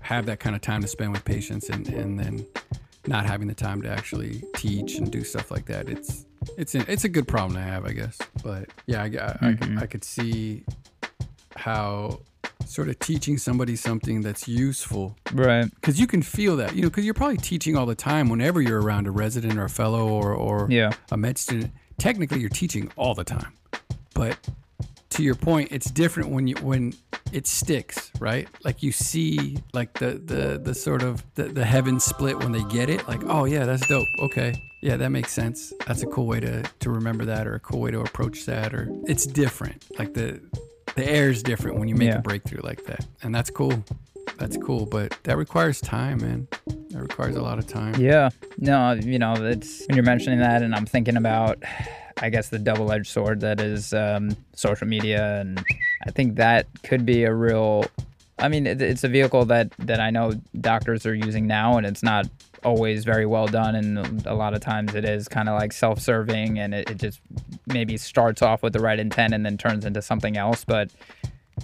have 0.00 0.26
that 0.26 0.40
kind 0.40 0.56
of 0.56 0.60
time 0.60 0.82
to 0.82 0.88
spend 0.88 1.12
with 1.12 1.24
patients 1.24 1.68
and 1.68 1.88
and 1.88 2.18
then 2.18 2.44
not 3.06 3.26
having 3.26 3.46
the 3.46 3.54
time 3.54 3.80
to 3.82 3.88
actually 3.88 4.42
teach 4.56 4.96
and 4.96 5.10
do 5.10 5.24
stuff 5.24 5.50
like 5.50 5.66
that. 5.66 5.88
It's 5.88 6.24
it's 6.58 6.74
a, 6.74 6.90
it's 6.90 7.04
a 7.04 7.08
good 7.08 7.26
problem 7.28 7.54
to 7.54 7.60
have 7.62 7.84
i 7.84 7.92
guess 7.92 8.18
but 8.42 8.68
yeah 8.86 9.02
i, 9.02 9.04
I, 9.04 9.06
I, 9.06 9.08
mm-hmm. 9.52 9.78
I 9.78 9.86
could 9.86 10.04
see 10.04 10.64
how 11.56 12.20
sort 12.66 12.88
of 12.88 12.98
teaching 12.98 13.36
somebody 13.38 13.76
something 13.76 14.22
that's 14.22 14.48
useful 14.48 15.16
Right. 15.32 15.66
because 15.74 16.00
you 16.00 16.06
can 16.06 16.22
feel 16.22 16.56
that 16.56 16.74
you 16.74 16.82
know 16.82 16.88
because 16.88 17.04
you're 17.04 17.14
probably 17.14 17.36
teaching 17.36 17.76
all 17.76 17.86
the 17.86 17.94
time 17.94 18.28
whenever 18.28 18.60
you're 18.60 18.80
around 18.80 19.06
a 19.06 19.10
resident 19.10 19.58
or 19.58 19.64
a 19.64 19.70
fellow 19.70 20.08
or 20.08 20.32
or 20.32 20.66
Yeah. 20.70 20.92
a 21.10 21.16
med 21.16 21.38
student 21.38 21.72
technically 21.98 22.40
you're 22.40 22.48
teaching 22.48 22.90
all 22.96 23.14
the 23.14 23.24
time 23.24 23.52
but 24.14 24.38
to 25.12 25.22
your 25.22 25.34
point 25.34 25.68
it's 25.70 25.90
different 25.90 26.30
when 26.30 26.46
you 26.46 26.54
when 26.56 26.92
it 27.32 27.46
sticks 27.46 28.10
right 28.20 28.48
like 28.64 28.82
you 28.82 28.92
see 28.92 29.56
like 29.72 29.92
the 29.94 30.12
the 30.24 30.58
the 30.62 30.74
sort 30.74 31.02
of 31.02 31.24
the, 31.34 31.44
the 31.44 31.64
heaven 31.64 31.98
split 32.00 32.38
when 32.38 32.52
they 32.52 32.62
get 32.64 32.88
it 32.90 33.06
like 33.08 33.22
oh 33.24 33.44
yeah 33.44 33.64
that's 33.64 33.86
dope 33.88 34.06
okay 34.20 34.52
yeah 34.82 34.96
that 34.96 35.10
makes 35.10 35.32
sense 35.32 35.72
that's 35.86 36.02
a 36.02 36.06
cool 36.06 36.26
way 36.26 36.40
to 36.40 36.62
to 36.80 36.90
remember 36.90 37.24
that 37.24 37.46
or 37.46 37.54
a 37.54 37.60
cool 37.60 37.80
way 37.80 37.90
to 37.90 38.00
approach 38.00 38.44
that 38.46 38.74
or 38.74 38.88
it's 39.06 39.26
different 39.26 39.84
like 39.98 40.14
the 40.14 40.40
the 40.96 41.08
air 41.10 41.30
is 41.30 41.42
different 41.42 41.78
when 41.78 41.88
you 41.88 41.94
make 41.94 42.08
Yeah. 42.08 42.18
a 42.18 42.22
breakthrough 42.22 42.60
like 42.62 42.84
that 42.84 43.06
and 43.22 43.34
that's 43.34 43.50
cool 43.50 43.82
that's 44.38 44.56
cool 44.58 44.86
but 44.86 45.16
that 45.24 45.36
requires 45.36 45.80
time 45.80 46.18
man 46.20 46.48
that 46.90 47.00
requires 47.00 47.36
a 47.36 47.42
lot 47.42 47.58
of 47.58 47.66
time 47.66 47.94
Yeah. 48.00 48.28
No, 48.58 48.92
you 48.92 49.18
know, 49.18 49.32
it's 49.34 49.86
when 49.86 49.96
you're 49.96 50.04
mentioning 50.04 50.38
that, 50.40 50.62
and 50.62 50.74
I'm 50.74 50.84
thinking 50.84 51.16
about, 51.16 51.62
I 52.18 52.30
guess, 52.30 52.48
the 52.48 52.58
double 52.58 52.90
edged 52.92 53.10
sword 53.10 53.40
that 53.40 53.60
is 53.60 53.92
um, 53.92 54.36
social 54.54 54.86
media. 54.86 55.40
And 55.40 55.64
I 56.06 56.10
think 56.10 56.36
that 56.36 56.66
could 56.82 57.06
be 57.06 57.24
a 57.24 57.34
real, 57.34 57.84
I 58.38 58.48
mean, 58.48 58.66
it, 58.66 58.82
it's 58.82 59.04
a 59.04 59.08
vehicle 59.08 59.44
that, 59.46 59.70
that 59.78 60.00
I 60.00 60.10
know 60.10 60.32
doctors 60.60 61.06
are 61.06 61.14
using 61.14 61.46
now, 61.46 61.76
and 61.76 61.86
it's 61.86 62.02
not 62.02 62.26
always 62.64 63.04
very 63.04 63.26
well 63.26 63.46
done. 63.46 63.74
And 63.74 64.26
a 64.26 64.34
lot 64.34 64.54
of 64.54 64.60
times 64.60 64.94
it 64.94 65.04
is 65.04 65.28
kind 65.28 65.48
of 65.48 65.58
like 65.58 65.72
self 65.72 66.00
serving, 66.00 66.58
and 66.58 66.74
it, 66.74 66.90
it 66.90 66.98
just 66.98 67.20
maybe 67.66 67.96
starts 67.96 68.42
off 68.42 68.62
with 68.62 68.72
the 68.72 68.80
right 68.80 68.98
intent 68.98 69.34
and 69.34 69.44
then 69.44 69.58
turns 69.58 69.84
into 69.84 70.02
something 70.02 70.36
else. 70.36 70.64
But 70.64 70.90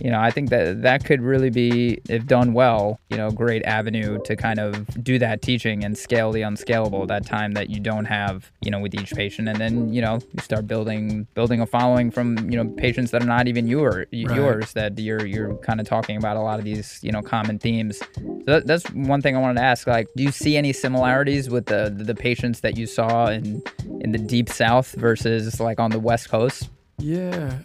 you 0.01 0.11
know, 0.11 0.21
I 0.21 0.31
think 0.31 0.51
that 0.51 0.83
that 0.83 1.05
could 1.05 1.21
really 1.21 1.51
be, 1.51 2.01
if 2.09 2.27
done 2.27 2.53
well, 2.53 3.01
you 3.11 3.17
know, 3.17 3.31
great 3.31 3.65
avenue 3.65 4.21
to 4.25 4.37
kind 4.37 4.59
of 4.59 4.87
do 5.03 5.19
that 5.19 5.43
teaching 5.43 5.85
and 5.85 5.97
scale 5.97 6.31
the 6.33 6.43
unscalable. 6.43 7.07
That 7.07 7.27
time 7.27 7.53
that 7.53 7.71
you 7.71 7.81
don't 7.81 8.05
have, 8.05 8.51
you 8.61 8.71
know, 8.71 8.79
with 8.79 8.95
each 8.95 9.13
patient, 9.13 9.49
and 9.49 9.59
then 9.59 9.93
you 9.93 10.01
know, 10.01 10.21
you 10.33 10.43
start 10.43 10.67
building 10.67 11.27
building 11.35 11.61
a 11.61 11.67
following 11.67 12.11
from 12.11 12.51
you 12.51 12.63
know 12.63 12.71
patients 12.77 13.11
that 13.11 13.23
are 13.23 13.27
not 13.27 13.49
even 13.49 13.67
your 13.67 14.07
yours 14.11 14.73
that 14.75 14.99
you're 14.99 15.27
you're 15.27 15.57
kind 15.57 15.81
of 15.81 15.87
talking 15.87 16.17
about 16.17 16.37
a 16.37 16.41
lot 16.41 16.59
of 16.59 16.65
these 16.65 17.01
you 17.03 17.11
know 17.11 17.23
common 17.23 17.59
themes. 17.59 17.99
So 17.99 18.43
that, 18.47 18.67
that's 18.67 18.85
one 18.93 19.23
thing 19.23 19.37
I 19.37 19.41
wanted 19.41 19.55
to 19.55 19.65
ask. 19.65 19.87
Like, 19.87 20.09
do 20.17 20.23
you 20.23 20.31
see 20.33 20.57
any 20.57 20.73
similarities 20.73 21.51
with 21.51 21.67
the 21.67 21.93
the 21.97 22.15
patients 22.15 22.61
that 22.61 22.77
you 22.77 22.87
saw 22.87 23.27
in 23.27 23.63
in 24.01 24.13
the 24.13 24.19
deep 24.19 24.49
south 24.49 24.93
versus 24.93 25.61
like 25.61 25.81
on 25.81 25.91
the 25.91 25.99
west 25.99 26.29
coast? 26.29 26.69
Yeah. 26.99 27.59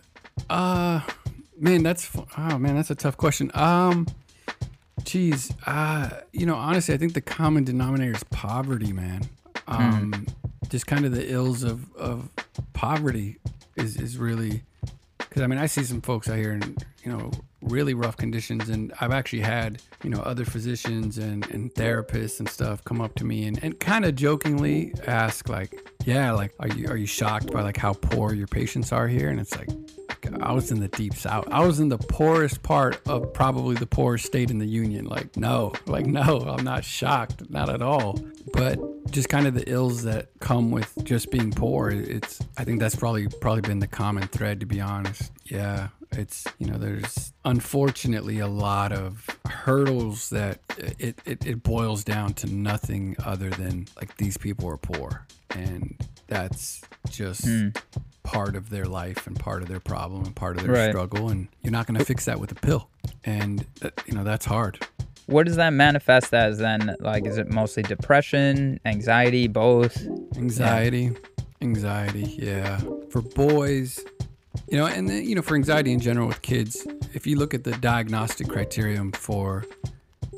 Uh 0.50 1.02
man, 1.58 1.84
that's 1.84 2.10
oh 2.38 2.58
man, 2.58 2.76
that's 2.76 2.92
a 2.92 2.96
tough 2.96 3.18
question. 3.18 3.52
Um 3.54 4.08
geez, 5.04 5.54
uh 5.66 6.10
you 6.32 6.46
know, 6.46 6.56
honestly, 6.56 6.94
I 6.94 6.98
think 6.98 7.14
the 7.14 7.22
common 7.22 7.64
denominator 7.64 8.14
is 8.14 8.24
poverty, 8.26 8.94
man. 8.94 9.22
Um 9.68 10.28
just 10.70 10.88
kind 10.88 11.06
of 11.06 11.14
the 11.14 11.32
ills 11.32 11.64
of 11.64 11.94
of 11.96 12.30
poverty 12.74 13.38
is 13.76 13.98
is 13.98 14.18
really 14.18 14.64
cuz 15.20 15.42
I 15.42 15.48
mean, 15.48 15.60
I 15.60 15.66
see 15.68 15.84
some 15.84 16.02
folks 16.02 16.30
out 16.30 16.38
here 16.38 16.54
in, 16.54 16.78
you 17.04 17.12
know, 17.12 17.32
really 17.62 17.94
rough 17.94 18.18
conditions 18.18 18.70
and 18.70 18.94
I've 19.00 19.12
actually 19.12 19.42
had, 19.42 19.82
you 20.04 20.10
know, 20.10 20.20
other 20.20 20.46
physicians 20.46 21.18
and 21.18 21.46
and 21.52 21.74
therapists 21.74 22.40
and 22.40 22.50
stuff 22.50 22.84
come 22.84 23.02
up 23.02 23.16
to 23.16 23.26
me 23.26 23.46
and 23.48 23.64
and 23.64 23.80
kind 23.80 24.06
of 24.06 24.16
jokingly 24.16 24.94
ask 25.08 25.50
like, 25.50 25.90
yeah, 26.06 26.32
like 26.32 26.54
are 26.60 26.68
you 26.68 26.88
are 26.88 26.98
you 26.98 27.08
shocked 27.08 27.52
by 27.52 27.62
like 27.62 27.78
how 27.78 27.94
poor 27.94 28.34
your 28.34 28.48
patients 28.48 28.92
are 28.92 29.08
here? 29.08 29.30
And 29.30 29.40
it's 29.40 29.56
like 29.56 29.70
I 30.42 30.52
was 30.54 30.72
in 30.72 30.80
the 30.80 30.88
deep 30.88 31.16
south. 31.16 31.48
I 31.52 31.66
was 31.66 31.80
in 31.80 31.90
the 31.90 31.98
poorest 31.98 32.64
part 32.64 33.02
of 33.08 33.34
probably 33.34 33.76
the 33.76 33.86
poorest 33.86 34.26
state 34.26 34.52
in 34.52 34.60
the 34.60 34.66
union. 34.66 35.06
Like, 35.06 35.38
no, 35.38 35.74
like, 35.86 36.06
no, 36.06 36.40
I'm 36.40 36.64
not 36.64 36.84
shocked, 36.84 37.50
not 37.50 37.70
at 37.70 37.82
all. 37.82 38.20
But 38.54 38.80
just 39.12 39.30
kind 39.30 39.48
of 39.48 39.54
the 39.54 39.70
ills 39.70 40.04
that 40.04 40.30
come 40.40 40.72
with 40.72 40.94
just 41.04 41.32
being 41.32 41.52
poor. 41.52 41.90
It's, 41.90 42.40
I 42.58 42.64
think 42.64 42.80
that's 42.80 42.96
probably 42.96 43.28
probably 43.42 43.62
been 43.62 43.80
the 43.80 43.88
common 43.88 44.28
thread, 44.28 44.60
to 44.60 44.66
be 44.66 44.82
honest. 44.82 45.32
Yeah, 45.46 45.90
it's 46.18 46.46
you 46.60 46.68
know, 46.68 46.78
there's 46.78 47.34
unfortunately 47.46 48.40
a 48.40 48.48
lot 48.48 48.92
of 48.92 49.26
hurdles 49.48 50.30
that 50.30 50.60
it 50.78 51.20
it, 51.26 51.46
it 51.46 51.64
boils 51.64 52.04
down 52.04 52.34
to 52.36 52.48
nothing 52.48 53.16
other 53.24 53.50
than 53.50 53.88
like 53.96 54.18
these 54.18 54.38
people 54.38 54.70
are 54.70 54.78
poor, 54.78 55.26
and 55.52 55.96
that's 56.28 56.82
just 57.10 57.46
hmm. 57.46 57.70
part 58.24 58.56
of 58.56 58.70
their 58.70 58.86
life 58.86 59.28
and 59.28 59.40
part 59.40 59.62
of 59.62 59.68
their 59.68 59.80
problem 59.80 60.24
and 60.24 60.36
part 60.36 60.58
of 60.58 60.64
their 60.64 60.74
Right. 60.74 60.90
struggle. 60.90 61.30
And 61.30 61.48
you're 61.62 61.72
not 61.72 61.86
going 61.88 62.00
to 62.00 62.06
fix 62.06 62.26
that 62.26 62.40
with 62.40 62.52
a 62.52 62.56
pill. 62.56 62.90
And 63.24 63.66
that, 63.82 64.02
you 64.08 64.14
know 64.14 64.24
that's 64.24 64.46
hard. 64.46 64.86
What 65.28 65.46
does 65.46 65.56
that 65.56 65.72
manifest 65.72 66.34
as 66.34 66.58
then? 66.58 66.96
Like, 67.00 67.26
is 67.26 67.38
it 67.38 67.50
mostly 67.50 67.84
depression, 67.84 68.80
anxiety, 68.86 69.48
both? 69.48 70.06
anxiety. 70.36 71.12
Anxiety 71.62 72.36
yeah. 72.38 72.78
For 73.10 73.22
boys 73.22 74.04
you 74.70 74.78
know 74.78 74.86
and 74.86 75.10
then, 75.10 75.24
you 75.24 75.36
know 75.36 75.42
for 75.42 75.56
anxiety 75.56 75.92
in 75.92 76.00
general 76.00 76.28
with 76.28 76.42
kids 76.42 76.86
if 77.14 77.26
you 77.28 77.38
look 77.38 77.54
at 77.54 77.64
the 77.64 77.72
diagnostic 77.74 78.48
criterion 78.48 79.12
for 79.12 79.66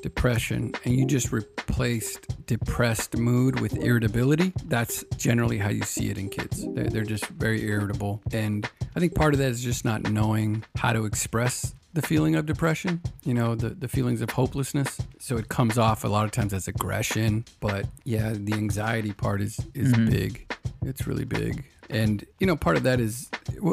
depression 0.05 0.71
and 0.83 0.95
you 0.95 1.03
just 1.03 1.31
replaced 1.31 2.45
depressed 2.45 3.17
mood 3.17 3.59
with 3.59 3.75
irritability 3.77 4.53
that's 4.65 5.03
generally 5.17 5.57
how 5.57 5.69
you 5.69 5.81
see 5.81 6.11
it 6.11 6.19
in 6.19 6.29
kids. 6.29 6.63
They're, 6.75 6.83
they're 6.83 7.03
just 7.03 7.25
very 7.29 7.63
irritable. 7.63 8.21
And 8.31 8.69
i 8.95 8.99
think 8.99 9.15
part 9.15 9.33
of 9.33 9.39
that 9.39 9.49
is 9.49 9.63
just 9.63 9.83
not 9.83 10.03
knowing 10.03 10.63
how 10.77 10.93
to 10.93 11.05
express 11.05 11.73
the 11.93 12.03
feeling 12.03 12.35
of 12.35 12.45
depression 12.45 13.01
you 13.23 13.33
know 13.33 13.55
the, 13.55 13.69
the 13.69 13.87
feelings 13.87 14.21
of 14.21 14.29
hopelessness. 14.29 15.01
So 15.19 15.37
it 15.37 15.49
comes 15.49 15.79
off 15.79 16.03
a 16.03 16.07
lot 16.07 16.25
of 16.25 16.31
times 16.31 16.53
as 16.53 16.67
aggression 16.67 17.45
but 17.59 17.87
yeah 18.03 18.33
the 18.35 18.53
anxiety 18.53 19.11
part 19.11 19.41
is 19.41 19.59
is 19.73 19.91
mm-hmm. 19.91 20.09
big. 20.09 20.53
It's 20.83 21.07
really 21.07 21.25
big 21.25 21.65
and 21.89 22.25
you 22.39 22.47
know 22.47 22.55
part 22.55 22.77
of 22.77 22.83
that 22.83 22.99
is 22.99 23.29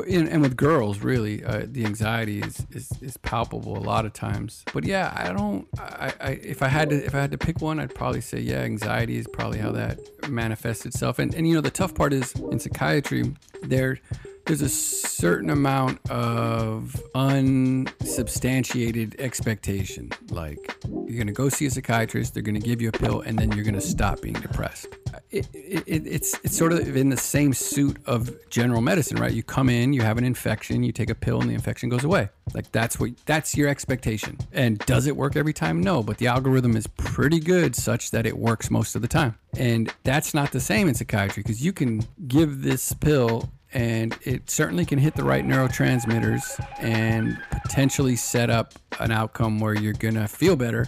and, 0.08 0.42
with 0.42 0.56
girls 0.56 0.98
really 1.00 1.44
uh, 1.44 1.66
the 1.66 1.84
anxiety 1.84 2.40
is, 2.40 2.66
is 2.70 2.90
is 3.00 3.16
palpable 3.18 3.76
a 3.76 3.80
lot 3.80 4.04
of 4.04 4.12
times. 4.12 4.64
But 4.72 4.84
yeah 4.84 5.12
i 5.14 5.32
don't 5.32 5.66
I, 5.78 6.12
I 6.20 6.30
if 6.30 6.62
i 6.62 6.68
had 6.68 6.90
to 6.90 6.96
if 6.96 7.14
i 7.14 7.20
had 7.20 7.30
to 7.30 7.38
pick 7.38 7.60
one 7.60 7.78
i'd 7.80 7.94
probably 7.94 8.20
say 8.20 8.40
yeah 8.40 8.60
anxiety 8.60 9.16
is 9.16 9.26
probably 9.26 9.58
how 9.58 9.72
that 9.72 9.98
manifests 10.28 10.86
itself. 10.86 11.18
And 11.18 11.34
and 11.34 11.46
you 11.46 11.54
know 11.54 11.60
the 11.60 11.70
tough 11.70 11.94
part 11.94 12.12
is 12.12 12.34
in 12.34 12.58
psychiatry 12.58 13.34
there 13.62 14.00
there's 14.46 14.62
a 14.62 14.68
certain 14.68 15.50
amount 15.50 16.00
of 16.10 17.00
unsubstantiated 17.14 19.14
expectation. 19.18 20.10
Like, 20.30 20.76
you're 20.84 21.16
going 21.16 21.26
to 21.28 21.32
go 21.32 21.48
see 21.48 21.66
a 21.66 21.70
psychiatrist, 21.70 22.34
they're 22.34 22.42
going 22.42 22.60
to 22.60 22.66
give 22.66 22.82
you 22.82 22.88
a 22.88 22.92
pill, 22.92 23.20
and 23.20 23.38
then 23.38 23.52
you're 23.52 23.64
going 23.64 23.74
to 23.74 23.80
stop 23.80 24.20
being 24.20 24.34
depressed. 24.34 24.88
It, 25.30 25.48
it, 25.52 25.84
it, 25.86 26.06
it's, 26.06 26.34
it's 26.42 26.56
sort 26.56 26.72
of 26.72 26.96
in 26.96 27.08
the 27.08 27.16
same 27.16 27.54
suit 27.54 27.96
of 28.06 28.30
general 28.50 28.80
medicine, 28.80 29.18
right? 29.18 29.32
You 29.32 29.42
come 29.42 29.68
in, 29.68 29.92
you 29.92 30.02
have 30.02 30.18
an 30.18 30.24
infection, 30.24 30.82
you 30.82 30.92
take 30.92 31.10
a 31.10 31.14
pill, 31.14 31.40
and 31.40 31.48
the 31.48 31.54
infection 31.54 31.88
goes 31.88 32.04
away. 32.04 32.28
Like, 32.54 32.70
that's 32.72 32.98
what 32.98 33.10
that's 33.24 33.56
your 33.56 33.68
expectation. 33.68 34.36
And 34.52 34.78
does 34.80 35.06
it 35.06 35.16
work 35.16 35.36
every 35.36 35.52
time? 35.52 35.80
No, 35.80 36.02
but 36.02 36.18
the 36.18 36.26
algorithm 36.26 36.76
is 36.76 36.86
pretty 36.86 37.40
good 37.40 37.76
such 37.76 38.10
that 38.10 38.26
it 38.26 38.36
works 38.36 38.70
most 38.70 38.96
of 38.96 39.02
the 39.02 39.08
time. 39.08 39.38
And 39.56 39.92
that's 40.02 40.34
not 40.34 40.52
the 40.52 40.60
same 40.60 40.88
in 40.88 40.94
psychiatry 40.94 41.42
because 41.42 41.64
you 41.64 41.72
can 41.72 42.02
give 42.26 42.62
this 42.62 42.92
pill 42.94 43.50
and 43.74 44.16
it 44.22 44.50
certainly 44.50 44.84
can 44.84 44.98
hit 44.98 45.14
the 45.14 45.24
right 45.24 45.44
neurotransmitters 45.46 46.42
and 46.80 47.38
potentially 47.62 48.16
set 48.16 48.50
up 48.50 48.74
an 49.00 49.10
outcome 49.10 49.58
where 49.60 49.74
you're 49.74 49.92
gonna 49.94 50.28
feel 50.28 50.56
better 50.56 50.86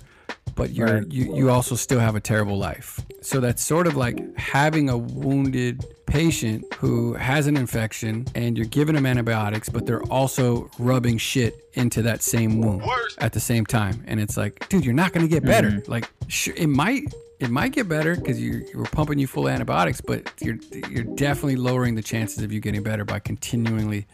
but 0.56 0.70
you're 0.70 0.98
Right. 0.98 1.10
you, 1.10 1.34
you 1.34 1.50
also 1.50 1.74
still 1.74 1.98
have 1.98 2.14
a 2.14 2.20
terrible 2.20 2.56
life. 2.56 3.00
So 3.22 3.40
that's 3.40 3.64
sort 3.64 3.86
of 3.88 3.96
like 3.96 4.36
having 4.38 4.88
a 4.88 4.96
wounded 4.96 5.84
patient 6.06 6.64
who 6.74 7.14
has 7.14 7.46
an 7.48 7.56
infection 7.56 8.26
and 8.36 8.56
you're 8.56 8.66
giving 8.66 8.94
them 8.94 9.04
antibiotics 9.06 9.68
but 9.68 9.84
they're 9.86 10.02
also 10.04 10.70
rubbing 10.78 11.18
shit 11.18 11.68
into 11.74 12.02
that 12.02 12.22
same 12.22 12.60
wound 12.60 12.84
at 13.18 13.32
the 13.32 13.40
same 13.40 13.66
time. 13.66 14.04
And 14.06 14.20
it's 14.20 14.36
like 14.36 14.68
dude 14.68 14.84
you're 14.84 14.94
not 14.94 15.12
gonna 15.12 15.26
get 15.28 15.44
better. 15.44 15.70
Mm-hmm. 15.70 15.90
Like 15.90 16.08
sure, 16.28 16.54
it 16.56 16.68
might 16.68 17.12
it 17.44 17.50
might 17.50 17.72
get 17.72 17.88
better 17.88 18.16
because 18.16 18.40
you 18.40 18.66
we're 18.74 18.84
pumping 18.84 19.18
you 19.18 19.26
full 19.26 19.46
of 19.46 19.52
antibiotics, 19.52 20.00
but 20.00 20.32
you're 20.40 20.58
you're 20.90 21.04
definitely 21.04 21.56
lowering 21.56 21.94
the 21.94 22.02
chances 22.02 22.42
of 22.42 22.52
you 22.52 22.60
getting 22.60 22.82
better 22.82 23.04
by 23.04 23.18
continually 23.18 24.06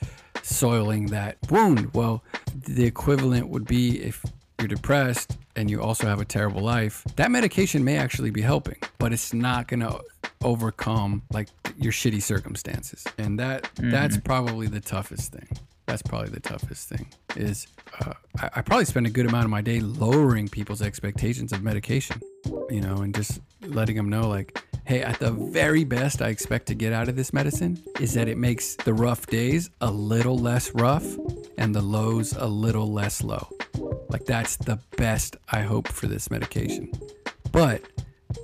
soiling 0.42 1.06
that 1.06 1.36
wound. 1.50 1.92
Well, 1.94 2.22
the 2.54 2.84
equivalent 2.84 3.48
would 3.48 3.66
be 3.66 4.02
if 4.02 4.24
you're 4.58 4.68
depressed 4.68 5.36
and 5.56 5.70
you 5.70 5.80
also 5.80 6.06
have 6.06 6.20
a 6.20 6.24
terrible 6.24 6.60
life, 6.60 7.04
that 7.16 7.30
medication 7.30 7.84
may 7.84 7.96
actually 7.96 8.30
be 8.30 8.42
helping, 8.42 8.76
but 8.98 9.12
it's 9.12 9.32
not 9.32 9.68
going 9.68 9.80
to 9.80 10.00
overcome 10.42 11.22
like 11.32 11.48
your 11.76 11.92
shitty 11.92 12.22
circumstances. 12.22 13.04
And 13.18 13.38
that 13.38 13.70
that's 13.76 14.16
mm-hmm. 14.16 14.24
probably 14.24 14.66
the 14.66 14.80
toughest 14.80 15.32
thing. 15.32 15.48
That's 15.90 16.02
probably 16.02 16.28
the 16.28 16.38
toughest 16.38 16.88
thing 16.88 17.08
is 17.34 17.66
uh, 17.98 18.12
I, 18.38 18.50
I 18.54 18.62
probably 18.62 18.84
spend 18.84 19.08
a 19.08 19.10
good 19.10 19.26
amount 19.26 19.44
of 19.44 19.50
my 19.50 19.60
day 19.60 19.80
lowering 19.80 20.46
people's 20.46 20.82
expectations 20.82 21.52
of 21.52 21.64
medication, 21.64 22.22
you 22.70 22.80
know, 22.80 22.98
and 22.98 23.12
just 23.12 23.40
letting 23.62 23.96
them 23.96 24.08
know 24.08 24.28
like, 24.28 24.62
hey, 24.84 25.02
at 25.02 25.18
the 25.18 25.32
very 25.32 25.82
best 25.82 26.22
I 26.22 26.28
expect 26.28 26.66
to 26.66 26.76
get 26.76 26.92
out 26.92 27.08
of 27.08 27.16
this 27.16 27.32
medicine 27.32 27.82
is 27.98 28.14
that 28.14 28.28
it 28.28 28.38
makes 28.38 28.76
the 28.76 28.94
rough 28.94 29.26
days 29.26 29.68
a 29.80 29.90
little 29.90 30.38
less 30.38 30.72
rough 30.76 31.04
and 31.58 31.74
the 31.74 31.82
lows 31.82 32.34
a 32.34 32.46
little 32.46 32.92
less 32.92 33.24
low. 33.24 33.48
Like 34.08 34.24
that's 34.26 34.54
the 34.54 34.78
best 34.96 35.38
I 35.50 35.62
hope 35.62 35.88
for 35.88 36.06
this 36.06 36.30
medication. 36.30 36.92
But 37.50 37.82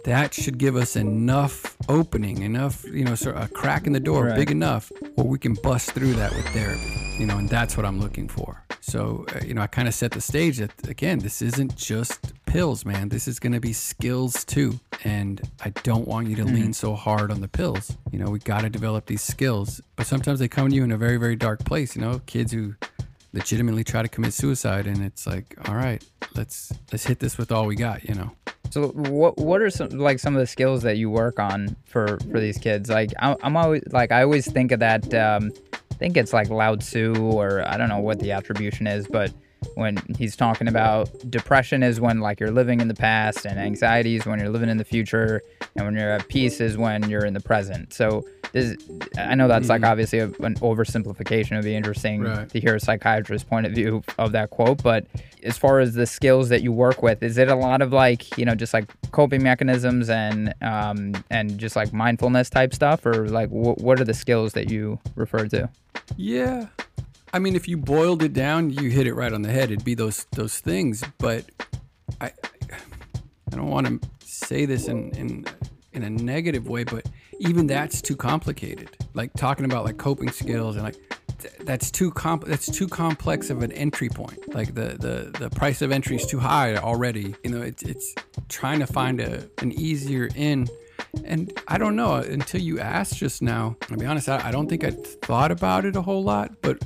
that 0.04 0.34
should 0.34 0.58
give 0.58 0.76
us 0.76 0.96
enough 0.96 1.76
opening, 1.88 2.42
enough, 2.42 2.84
you 2.84 3.04
know, 3.04 3.14
sort 3.14 3.36
of 3.36 3.44
a 3.44 3.48
crack 3.48 3.86
in 3.86 3.92
the 3.92 4.00
door, 4.00 4.26
Right. 4.26 4.36
big 4.36 4.50
enough 4.50 4.90
where 5.14 5.26
we 5.26 5.38
can 5.38 5.54
bust 5.62 5.92
through 5.92 6.14
that 6.14 6.34
with 6.34 6.46
therapy, 6.48 6.82
you 7.18 7.26
know, 7.26 7.38
and 7.38 7.48
that's 7.48 7.76
what 7.76 7.86
I'm 7.86 8.00
looking 8.00 8.28
for. 8.28 8.62
So, 8.80 9.26
uh, 9.34 9.40
you 9.44 9.54
know, 9.54 9.62
I 9.62 9.66
kind 9.66 9.88
of 9.88 9.94
set 9.94 10.12
the 10.12 10.20
stage 10.20 10.58
that, 10.58 10.70
again, 10.88 11.18
this 11.18 11.42
isn't 11.42 11.76
just 11.76 12.32
pills, 12.46 12.84
man. 12.84 13.08
This 13.08 13.26
is 13.26 13.38
going 13.40 13.52
to 13.52 13.60
be 13.60 13.72
skills 13.72 14.44
too. 14.44 14.78
And 15.04 15.40
I 15.64 15.70
don't 15.82 16.06
want 16.06 16.28
you 16.28 16.36
to 16.36 16.44
lean 16.44 16.72
so 16.72 16.94
hard 16.94 17.30
on 17.32 17.40
the 17.40 17.48
pills. 17.48 17.96
You 18.12 18.18
know, 18.20 18.30
we 18.30 18.38
got 18.38 18.60
to 18.62 18.70
develop 18.70 19.06
these 19.06 19.22
skills, 19.22 19.80
but 19.96 20.06
sometimes 20.06 20.38
they 20.38 20.48
come 20.48 20.68
to 20.68 20.74
you 20.74 20.84
in 20.84 20.92
a 20.92 20.96
very, 20.96 21.16
very 21.16 21.36
dark 21.36 21.64
place, 21.64 21.96
you 21.96 22.02
know, 22.02 22.20
kids 22.26 22.52
who 22.52 22.74
legitimately 23.36 23.84
try 23.84 24.00
to 24.02 24.08
commit 24.08 24.32
suicide 24.32 24.86
and 24.86 25.04
it's 25.04 25.26
like 25.26 25.54
all 25.68 25.74
right 25.74 26.02
let's 26.34 26.72
let's 26.90 27.04
hit 27.04 27.18
this 27.20 27.36
with 27.38 27.52
all 27.52 27.66
we 27.66 27.76
got 27.76 28.02
you 28.08 28.14
know 28.14 28.30
So 28.70 28.88
what 28.88 29.36
what 29.38 29.60
are 29.62 29.70
some 29.70 29.90
like 29.90 30.18
some 30.18 30.34
of 30.34 30.40
the 30.40 30.46
skills 30.46 30.82
that 30.82 30.96
you 30.96 31.08
work 31.10 31.38
on 31.38 31.76
for 31.84 32.18
for 32.30 32.40
these 32.40 32.58
kids? 32.58 32.90
Like 32.90 33.12
I'm 33.20 33.56
always 33.56 33.82
like 33.92 34.10
I 34.10 34.22
always 34.22 34.50
think 34.50 34.72
of 34.72 34.80
that. 34.80 35.02
Um, 35.14 35.52
I 35.72 35.94
think 35.94 36.16
it's 36.16 36.32
like 36.32 36.48
Lao 36.50 36.74
Tzu 36.76 37.14
or 37.38 37.48
I 37.66 37.76
don't 37.78 37.88
know 37.88 38.00
what 38.00 38.18
the 38.18 38.32
attribution 38.32 38.86
is, 38.86 39.06
but 39.06 39.30
when 39.74 39.96
he's 40.18 40.36
talking 40.36 40.68
about 40.68 41.08
depression 41.30 41.82
is 41.82 42.00
when 42.00 42.20
like 42.20 42.40
you're 42.40 42.50
living 42.50 42.80
in 42.80 42.88
the 42.88 42.94
past 42.94 43.44
and 43.46 43.58
anxiety 43.58 44.16
is 44.16 44.24
when 44.26 44.38
you're 44.38 44.48
living 44.50 44.68
in 44.68 44.76
the 44.76 44.84
future 44.84 45.42
and 45.74 45.84
when 45.84 45.94
you're 45.94 46.10
at 46.12 46.28
peace 46.28 46.60
is 46.60 46.76
when 46.78 47.08
you're 47.10 47.24
in 47.24 47.34
the 47.34 47.40
present. 47.40 47.92
So 47.92 48.24
is 48.52 48.76
I 49.18 49.34
know 49.34 49.48
that's 49.48 49.68
like 49.68 49.82
obviously 49.82 50.20
a, 50.20 50.26
an 50.40 50.54
oversimplification. 50.56 51.52
It'd 51.52 51.64
be 51.64 51.74
interesting 51.76 52.22
Right. 52.22 52.48
to 52.48 52.60
hear 52.60 52.76
a 52.76 52.80
psychiatrist's 52.80 53.46
point 53.48 53.66
of 53.66 53.72
view 53.72 54.02
of 54.18 54.32
that 54.32 54.50
quote. 54.50 54.82
But 54.82 55.06
as 55.42 55.58
far 55.58 55.80
as 55.80 55.94
the 55.94 56.06
skills 56.06 56.48
that 56.48 56.62
you 56.62 56.72
work 56.72 57.02
with, 57.02 57.22
is 57.22 57.36
it 57.38 57.48
a 57.48 57.54
lot 57.54 57.82
of 57.82 57.92
like 57.92 58.36
you 58.38 58.44
know 58.44 58.54
just 58.54 58.72
like 58.72 58.86
coping 59.10 59.42
mechanisms 59.42 60.08
and 60.10 60.54
um 60.62 61.12
and 61.30 61.58
just 61.58 61.76
like 61.76 61.92
mindfulness 61.92 62.48
type 62.48 62.72
stuff, 62.72 63.04
or 63.04 63.28
like 63.28 63.48
wh- 63.50 63.76
what 63.78 64.00
are 64.00 64.04
the 64.04 64.14
skills 64.14 64.52
that 64.54 64.70
you 64.70 64.98
refer 65.16 65.46
to? 65.48 65.68
Yeah. 66.16 66.66
I 67.32 67.38
mean, 67.38 67.56
if 67.56 67.68
you 67.68 67.76
boiled 67.76 68.22
it 68.22 68.32
down, 68.32 68.70
you 68.70 68.90
hit 68.90 69.06
it 69.06 69.14
right 69.14 69.32
on 69.32 69.42
the 69.42 69.50
head. 69.50 69.70
It'd 69.70 69.84
be 69.84 69.94
those 69.94 70.26
those 70.32 70.58
things. 70.58 71.04
But 71.18 71.44
I 72.20 72.32
I 73.52 73.56
don't 73.56 73.68
want 73.68 73.86
to 73.86 74.08
say 74.24 74.66
this 74.66 74.88
in 74.88 75.10
in 75.16 75.44
in 75.92 76.02
a 76.02 76.10
negative 76.10 76.68
way, 76.68 76.84
but 76.84 77.06
even 77.38 77.66
that's 77.66 78.00
too 78.00 78.16
complicated. 78.16 78.96
Like 79.14 79.32
talking 79.34 79.64
about 79.64 79.84
like 79.84 79.98
coping 79.98 80.30
skills 80.30 80.76
and 80.76 80.84
like 80.84 80.96
th- 81.38 81.54
that's 81.60 81.90
too 81.90 82.10
comp 82.10 82.44
that's 82.44 82.70
too 82.70 82.86
complex 82.86 83.50
of 83.50 83.62
an 83.62 83.72
entry 83.72 84.08
point. 84.08 84.54
Like 84.54 84.74
the 84.74 84.96
the 84.98 85.38
the 85.38 85.50
price 85.50 85.82
of 85.82 85.92
entry 85.92 86.16
is 86.16 86.26
too 86.26 86.38
high 86.38 86.76
already. 86.76 87.34
You 87.42 87.50
know, 87.50 87.62
it's 87.62 87.82
it's 87.82 88.14
trying 88.48 88.78
to 88.80 88.86
find 88.86 89.20
a 89.20 89.48
an 89.58 89.72
easier 89.72 90.28
in. 90.34 90.68
And 91.24 91.52
I 91.68 91.78
don't 91.78 91.96
know 91.96 92.14
until 92.16 92.60
you 92.60 92.78
asked 92.78 93.16
just 93.16 93.40
now. 93.42 93.76
I'll 93.90 93.96
be 93.96 94.06
honest, 94.06 94.28
I, 94.28 94.48
I 94.48 94.50
don't 94.50 94.68
think 94.68 94.84
I 94.84 94.90
thought 94.90 95.50
about 95.50 95.84
it 95.84 95.96
a 95.96 96.02
whole 96.02 96.22
lot, 96.22 96.60
but 96.60 96.84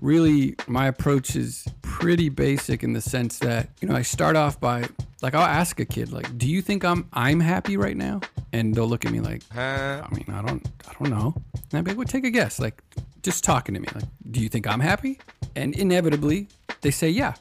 really 0.00 0.54
my 0.66 0.86
approach 0.86 1.36
is 1.36 1.66
pretty 1.82 2.28
basic 2.28 2.82
in 2.82 2.92
the 2.92 3.00
sense 3.00 3.38
that 3.38 3.68
you 3.80 3.88
know 3.88 3.94
i 3.94 4.02
start 4.02 4.36
off 4.36 4.58
by 4.58 4.88
like 5.22 5.34
i'll 5.34 5.42
ask 5.42 5.78
a 5.80 5.84
kid 5.84 6.12
like 6.12 6.38
do 6.38 6.48
you 6.48 6.62
think 6.62 6.84
i'm 6.84 7.06
i'm 7.12 7.40
happy 7.40 7.76
right 7.76 7.96
now? 7.96 8.20
And 8.52 8.74
they'll 8.74 8.88
look 8.88 9.04
at 9.04 9.12
me 9.12 9.20
like 9.20 9.42
i 9.54 10.06
mean 10.10 10.24
i 10.32 10.42
don't 10.42 10.66
i 10.88 10.92
don't 10.98 11.10
know. 11.10 11.34
And 11.54 11.78
i'd 11.78 11.84
be 11.84 11.90
like 11.90 11.98
well 11.98 12.06
take 12.06 12.24
a 12.24 12.30
guess. 12.30 12.58
Like 12.58 12.82
just 13.22 13.44
talking 13.44 13.74
to 13.74 13.80
me 13.80 13.88
like 13.94 14.04
do 14.30 14.40
you 14.40 14.48
think 14.48 14.66
i'm 14.66 14.80
happy? 14.80 15.18
And 15.54 15.74
inevitably 15.76 16.48
they 16.80 16.90
say 16.90 17.10
yeah. 17.10 17.34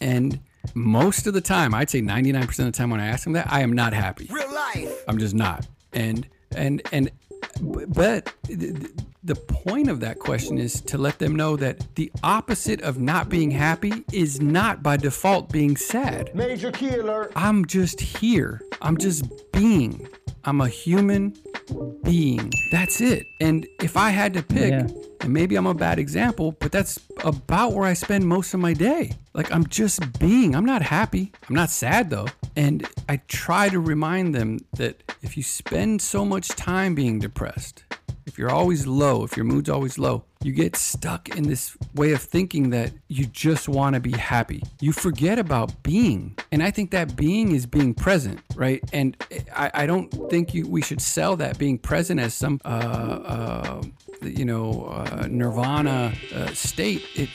And 0.00 0.40
most 0.74 1.26
of 1.26 1.34
the 1.34 1.40
time 1.40 1.74
i'd 1.74 1.90
say 1.90 2.00
99% 2.00 2.48
of 2.48 2.56
the 2.66 2.72
time 2.72 2.90
when 2.90 3.00
i 3.00 3.06
ask 3.06 3.24
them 3.24 3.32
that 3.32 3.50
i 3.50 3.60
am 3.60 3.72
not 3.72 3.92
happy. 3.92 4.28
Real 4.30 4.52
life. 4.52 5.04
I'm 5.08 5.18
just 5.18 5.34
not. 5.34 5.66
And 5.92 6.26
and 6.54 6.82
and 6.92 7.10
but 7.60 8.32
the, 8.48 9.34
point 9.48 9.88
of 9.88 10.00
that 10.00 10.18
question 10.18 10.58
is 10.58 10.80
to 10.82 10.98
let 10.98 11.18
them 11.18 11.34
know 11.34 11.56
that 11.56 11.94
the 11.96 12.10
opposite 12.22 12.80
of 12.82 12.98
not 12.98 13.28
being 13.28 13.50
happy 13.50 14.04
is 14.12 14.40
not 14.40 14.82
by 14.82 14.96
default 14.96 15.50
being 15.50 15.76
sad. 15.76 16.34
Major 16.34 16.70
killer. 16.70 17.30
I'm 17.34 17.64
just 17.64 18.00
here. 18.00 18.60
I'm 18.80 18.96
just 18.96 19.24
being. 19.52 20.08
I'm 20.44 20.60
a 20.60 20.68
human 20.68 21.34
being. 22.02 22.52
That's 22.70 23.00
it. 23.00 23.26
And 23.40 23.66
if 23.82 23.96
I 23.96 24.10
had 24.10 24.34
to 24.34 24.42
pick, 24.42 24.70
Yeah. 24.70 24.86
and 25.20 25.32
maybe 25.32 25.56
I'm 25.56 25.66
a 25.66 25.74
bad 25.74 25.98
example, 25.98 26.52
but 26.60 26.72
that's 26.72 26.98
about 27.24 27.72
where 27.72 27.86
I 27.86 27.94
spend 27.94 28.26
most 28.26 28.54
of 28.54 28.60
my 28.60 28.72
day. 28.74 29.12
Like 29.34 29.50
I'm 29.52 29.66
just 29.66 30.18
being. 30.18 30.54
I'm 30.54 30.64
not 30.64 30.82
happy. 30.82 31.32
I'm 31.48 31.54
not 31.54 31.70
sad 31.70 32.10
though. 32.10 32.26
And 32.56 32.86
I 33.08 33.18
try 33.28 33.68
to 33.68 33.80
remind 33.80 34.34
them 34.34 34.58
that 34.76 35.02
if 35.22 35.36
you 35.36 35.42
spend 35.42 36.00
so 36.02 36.24
much 36.24 36.48
time 36.48 36.94
being 36.94 37.18
depressed, 37.18 37.84
if 38.26 38.38
you're 38.38 38.50
always 38.50 38.86
low, 38.86 39.24
if 39.24 39.36
your 39.36 39.44
mood's 39.44 39.68
always 39.68 39.98
low, 39.98 40.24
you 40.46 40.52
get 40.52 40.76
stuck 40.76 41.36
in 41.36 41.42
this 41.42 41.76
way 41.96 42.12
of 42.12 42.22
thinking 42.22 42.70
that 42.70 42.92
you 43.08 43.26
just 43.26 43.68
want 43.68 43.94
to 43.94 44.00
be 44.00 44.12
happy. 44.12 44.62
You 44.80 44.92
forget 44.92 45.40
about 45.40 45.82
being. 45.82 46.38
And 46.52 46.62
I 46.62 46.70
think 46.70 46.92
that 46.92 47.16
being 47.16 47.50
is 47.50 47.66
being 47.66 47.92
present, 47.92 48.40
right? 48.54 48.80
And 48.92 49.16
I, 49.54 49.70
I 49.74 49.86
don't 49.86 50.08
think 50.30 50.54
you, 50.54 50.68
we 50.68 50.82
should 50.82 51.00
sell 51.00 51.36
that 51.38 51.58
being 51.58 51.78
present 51.78 52.20
as 52.20 52.32
some, 52.32 52.60
uh, 52.64 52.68
uh, 52.68 53.82
you 54.22 54.44
know, 54.44 54.84
uh, 54.84 55.26
nirvana 55.28 56.12
uh, 56.32 56.46
state. 56.54 57.02
It, 57.16 57.28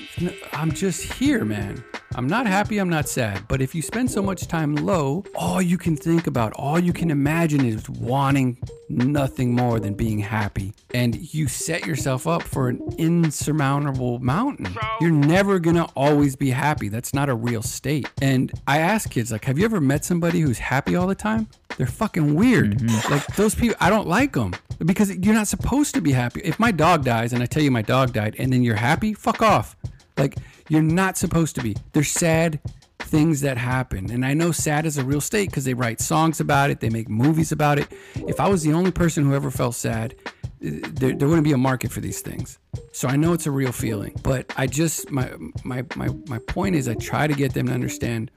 I'm 0.53 0.71
just 0.71 1.11
here, 1.13 1.43
man. 1.43 1.83
I'm 2.15 2.27
not 2.27 2.47
happy, 2.47 2.77
I'm 2.77 2.89
not 2.89 3.09
sad. 3.09 3.45
But 3.49 3.61
if 3.61 3.75
you 3.75 3.81
spend 3.81 4.09
so 4.09 4.21
much 4.21 4.47
time 4.47 4.75
low, 4.75 5.25
all 5.35 5.61
you 5.61 5.77
can 5.77 5.97
think 5.97 6.27
about, 6.27 6.53
all 6.53 6.79
you 6.79 6.93
can 6.93 7.11
imagine 7.11 7.65
is 7.65 7.89
wanting 7.89 8.57
nothing 8.91 9.55
more 9.55 9.79
than 9.79 9.93
being 9.93 10.19
happy. 10.19 10.73
And 10.93 11.33
you 11.33 11.47
set 11.47 11.85
yourself 11.85 12.27
up 12.27 12.43
for 12.43 12.67
an 12.69 12.81
insurmountable 12.97 14.19
mountain. 14.19 14.75
You're 14.99 15.11
never 15.11 15.59
gonna 15.59 15.87
always 15.95 16.35
be 16.35 16.51
happy. 16.51 16.89
That's 16.89 17.13
not 17.13 17.29
a 17.29 17.35
real 17.35 17.61
state. 17.61 18.09
And 18.21 18.51
I 18.67 18.79
ask 18.79 19.09
kids, 19.09 19.31
like, 19.31 19.45
have 19.45 19.57
you 19.57 19.65
ever 19.65 19.81
met 19.81 20.05
somebody 20.05 20.41
who's 20.41 20.59
happy 20.59 20.95
all 20.95 21.07
the 21.07 21.15
time? 21.15 21.47
They're 21.77 21.87
fucking 21.87 22.35
weird. 22.35 22.77
Mm-hmm. 22.77 23.13
Like, 23.13 23.25
those 23.35 23.55
people, 23.55 23.77
I 23.79 23.89
don't 23.89 24.07
like 24.07 24.33
them 24.33 24.53
because 24.85 25.15
you're 25.15 25.35
not 25.35 25.47
supposed 25.47 25.95
to 25.95 26.01
be 26.01 26.11
happy. 26.11 26.41
If 26.43 26.59
my 26.59 26.71
dog 26.71 27.05
dies 27.05 27.33
and 27.33 27.41
I 27.41 27.45
tell 27.45 27.63
you 27.63 27.71
my 27.71 27.81
dog 27.81 28.13
died 28.13 28.35
and 28.37 28.51
then 28.51 28.63
you're 28.63 28.75
happy, 28.75 29.13
fuck 29.13 29.41
off. 29.41 29.75
Like, 30.17 30.37
you're 30.69 30.81
not 30.81 31.17
supposed 31.17 31.55
to 31.55 31.61
be. 31.61 31.75
They're 31.93 32.03
sad 32.03 32.59
things 33.01 33.41
that 33.41 33.57
happen. 33.57 34.11
And 34.11 34.25
I 34.25 34.33
know 34.33 34.51
sad 34.51 34.85
is 34.85 34.97
a 34.97 35.03
real 35.03 35.21
state 35.21 35.49
because 35.49 35.65
they 35.65 35.73
write 35.73 35.99
songs 35.99 36.39
about 36.39 36.69
it, 36.69 36.79
they 36.79 36.89
make 36.89 37.09
movies 37.09 37.51
about 37.51 37.79
it. 37.79 37.87
If 38.15 38.39
I 38.39 38.47
was 38.47 38.63
the 38.63 38.73
only 38.73 38.91
person 38.91 39.25
who 39.25 39.33
ever 39.33 39.51
felt 39.51 39.75
sad, 39.75 40.15
there, 40.59 41.13
there 41.13 41.27
wouldn't 41.27 41.43
be 41.43 41.53
a 41.53 41.57
market 41.57 41.91
for 41.91 42.01
these 42.01 42.21
things. 42.21 42.59
So 42.91 43.07
I 43.07 43.15
know 43.15 43.33
it's 43.33 43.47
a 43.47 43.51
real 43.51 43.71
feeling. 43.71 44.13
But 44.23 44.53
I 44.57 44.67
just, 44.67 45.11
my, 45.11 45.31
my, 45.63 45.83
my, 45.95 46.09
my 46.27 46.39
point 46.39 46.75
is, 46.75 46.87
I 46.87 46.93
try 46.95 47.27
to 47.27 47.33
get 47.33 47.53
them 47.53 47.67
to 47.67 47.73
understand 47.73 48.31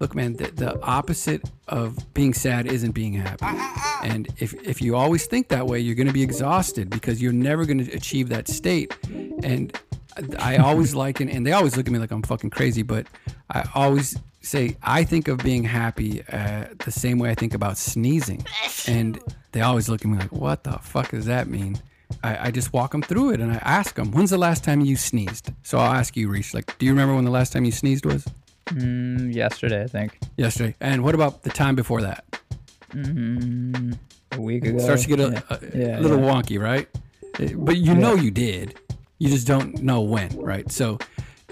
look, 0.00 0.14
man, 0.14 0.34
the, 0.34 0.50
the 0.50 0.80
opposite 0.82 1.42
of 1.68 2.12
being 2.14 2.34
sad 2.34 2.66
isn't 2.66 2.92
being 2.92 3.12
happy. 3.12 3.46
And 4.02 4.28
if, 4.38 4.54
if 4.66 4.82
you 4.82 4.96
always 4.96 5.26
think 5.26 5.48
that 5.48 5.66
way, 5.66 5.78
you're 5.78 5.94
going 5.94 6.06
to 6.06 6.12
be 6.12 6.22
exhausted 6.22 6.90
because 6.90 7.22
you're 7.22 7.32
never 7.32 7.64
going 7.64 7.84
to 7.84 7.92
achieve 7.92 8.28
that 8.30 8.48
state. 8.48 8.94
And 9.42 9.78
I 10.38 10.56
always 10.56 10.94
like 11.04 11.20
it, 11.20 11.28
and 11.28 11.46
they 11.46 11.52
always 11.52 11.76
look 11.76 11.86
at 11.86 11.92
me 11.92 11.98
like 11.98 12.10
I'm 12.10 12.22
fucking 12.22 12.50
crazy, 12.50 12.82
but 12.82 13.06
I 13.50 13.68
always 13.74 14.16
say 14.40 14.76
I 14.82 15.04
think 15.04 15.28
of 15.28 15.38
being 15.38 15.64
happy 15.64 16.22
uh, 16.30 16.66
the 16.84 16.90
same 16.90 17.18
way 17.18 17.30
I 17.30 17.34
think 17.34 17.54
about 17.54 17.78
sneezing. 17.78 18.44
And 18.86 19.18
they 19.52 19.62
always 19.62 19.88
look 19.88 20.02
at 20.02 20.10
me 20.10 20.18
like, 20.18 20.30
what 20.30 20.64
the 20.64 20.72
fuck 20.72 21.10
does 21.10 21.24
that 21.24 21.48
mean? 21.48 21.78
I, 22.22 22.48
I 22.48 22.50
just 22.50 22.74
walk 22.74 22.90
them 22.92 23.00
through 23.00 23.30
it 23.30 23.40
and 23.40 23.50
I 23.50 23.56
ask 23.56 23.94
them, 23.94 24.12
when's 24.12 24.28
the 24.28 24.36
last 24.36 24.62
time 24.62 24.82
you 24.82 24.94
sneezed? 24.94 25.50
So 25.62 25.78
I'll 25.78 25.94
ask 25.94 26.14
you, 26.18 26.28
Reese, 26.28 26.52
like, 26.52 26.76
do 26.78 26.84
you 26.84 26.92
remember 26.92 27.14
when 27.14 27.24
the 27.24 27.30
last 27.30 27.54
time 27.54 27.64
you 27.64 27.72
sneezed 27.72 28.04
was? 28.04 28.26
Mm, 28.66 29.34
yesterday, 29.34 29.82
I 29.84 29.86
think. 29.86 30.18
Yesterday. 30.36 30.74
And 30.82 31.02
what 31.02 31.14
about 31.14 31.44
the 31.44 31.50
time 31.50 31.74
before 31.76 32.02
that? 32.02 32.24
A 32.92 34.40
week 34.40 34.64
ago. 34.66 34.76
It 34.76 34.80
starts 34.82 35.02
to 35.04 35.08
get 35.08 35.20
a, 35.20 35.30
yeah. 35.32 35.40
a 35.48 35.78
Yeah, 35.92 35.98
little 36.00 36.20
yeah. 36.20 36.30
wonky, 36.30 36.60
right? 36.60 36.86
But 37.56 37.78
you 37.78 37.94
know 37.94 38.14
you 38.14 38.30
did. 38.30 38.78
You 39.18 39.28
just 39.28 39.46
don't 39.46 39.82
know 39.82 40.00
when, 40.00 40.36
right? 40.38 40.70
So 40.70 40.98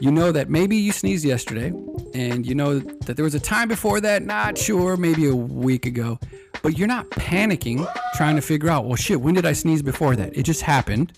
you 0.01 0.11
know 0.11 0.33
that 0.33 0.51
maybe 0.51 0.77
you 0.77 0.93
sneezed 0.93 1.25
yesterday, 1.25 1.73
and 2.15 2.45
you 2.45 2.55
know 2.55 2.79
that 2.81 3.17
there 3.17 3.25
was 3.25 3.35
a 3.35 3.41
time 3.41 3.69
before 3.69 4.01
that, 4.01 4.25
not 4.25 4.59
sure, 4.59 4.97
maybe 4.97 5.29
a 5.29 5.37
week 5.37 5.87
ago. 5.87 6.19
But 6.63 6.79
you're 6.79 6.89
not 6.89 7.09
panicking 7.11 7.87
trying 8.15 8.37
to 8.37 8.43
figure 8.43 8.69
out, 8.69 8.87
well, 8.87 8.97
shit, 8.97 9.21
when 9.21 9.35
did 9.35 9.47
I 9.47 9.53
sneeze 9.53 9.83
before 9.83 10.17
that? 10.17 10.37
It 10.37 10.43
just 10.43 10.63
happened, 10.63 11.13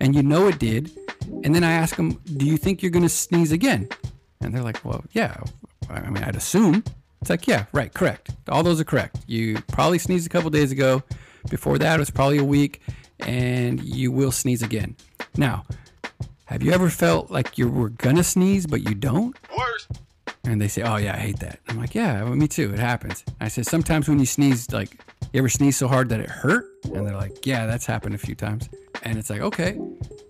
and 0.00 0.14
you 0.14 0.22
know 0.22 0.48
it 0.48 0.58
did. 0.58 0.90
And 1.42 1.54
then 1.54 1.64
I 1.64 1.72
ask 1.72 1.96
them, 1.96 2.20
do 2.36 2.44
you 2.46 2.56
think 2.56 2.82
you're 2.82 2.90
going 2.90 3.02
to 3.02 3.08
sneeze 3.08 3.52
again? 3.52 3.88
And 4.40 4.54
they're 4.54 4.62
like, 4.62 4.84
well, 4.84 5.04
yeah. 5.12 5.36
I 5.88 6.10
mean, 6.10 6.22
I'd 6.22 6.36
assume. 6.36 6.84
It's 7.20 7.30
like, 7.30 7.46
yeah, 7.46 7.66
right, 7.72 7.92
correct. 7.92 8.30
All 8.48 8.62
those 8.62 8.80
are 8.80 8.84
correct. 8.84 9.16
You 9.26 9.60
probably 9.68 9.98
sneezed 9.98 10.26
a 10.26 10.30
couple 10.30 10.50
days 10.50 10.72
ago. 10.72 11.02
Before 11.50 11.78
that, 11.78 11.96
it 11.96 11.98
was 11.98 12.10
probably 12.10 12.38
a 12.38 12.44
week, 12.44 12.80
and 13.20 13.82
you 13.82 14.12
will 14.12 14.32
sneeze 14.32 14.62
again. 14.62 14.96
Now, 15.36 15.64
have 16.46 16.62
you 16.62 16.72
ever 16.72 16.90
felt 16.90 17.30
like 17.30 17.58
you 17.58 17.68
were 17.68 17.90
gonna 17.90 18.24
sneeze 18.24 18.66
but 18.66 18.88
you 18.88 18.94
don't? 18.94 19.36
Worse. 19.56 19.88
And 20.44 20.60
they 20.60 20.68
say, 20.68 20.82
"Oh 20.82 20.96
yeah, 20.96 21.14
I 21.14 21.18
hate 21.18 21.38
that." 21.40 21.60
I'm 21.68 21.78
like, 21.78 21.94
"Yeah, 21.94 22.22
well, 22.22 22.36
me 22.36 22.46
too. 22.48 22.72
It 22.72 22.78
happens." 22.78 23.24
I 23.40 23.48
said, 23.48 23.66
"Sometimes 23.66 24.08
when 24.08 24.18
you 24.18 24.26
sneeze, 24.26 24.70
like, 24.70 24.90
you 25.32 25.38
ever 25.38 25.48
sneeze 25.48 25.76
so 25.76 25.88
hard 25.88 26.10
that 26.10 26.20
it 26.20 26.28
hurt?" 26.28 26.66
And 26.84 27.06
they're 27.06 27.16
like, 27.16 27.46
"Yeah, 27.46 27.66
that's 27.66 27.86
happened 27.86 28.14
a 28.14 28.18
few 28.18 28.34
times." 28.34 28.68
And 29.02 29.18
it's 29.18 29.30
like, 29.30 29.40
okay. 29.40 29.78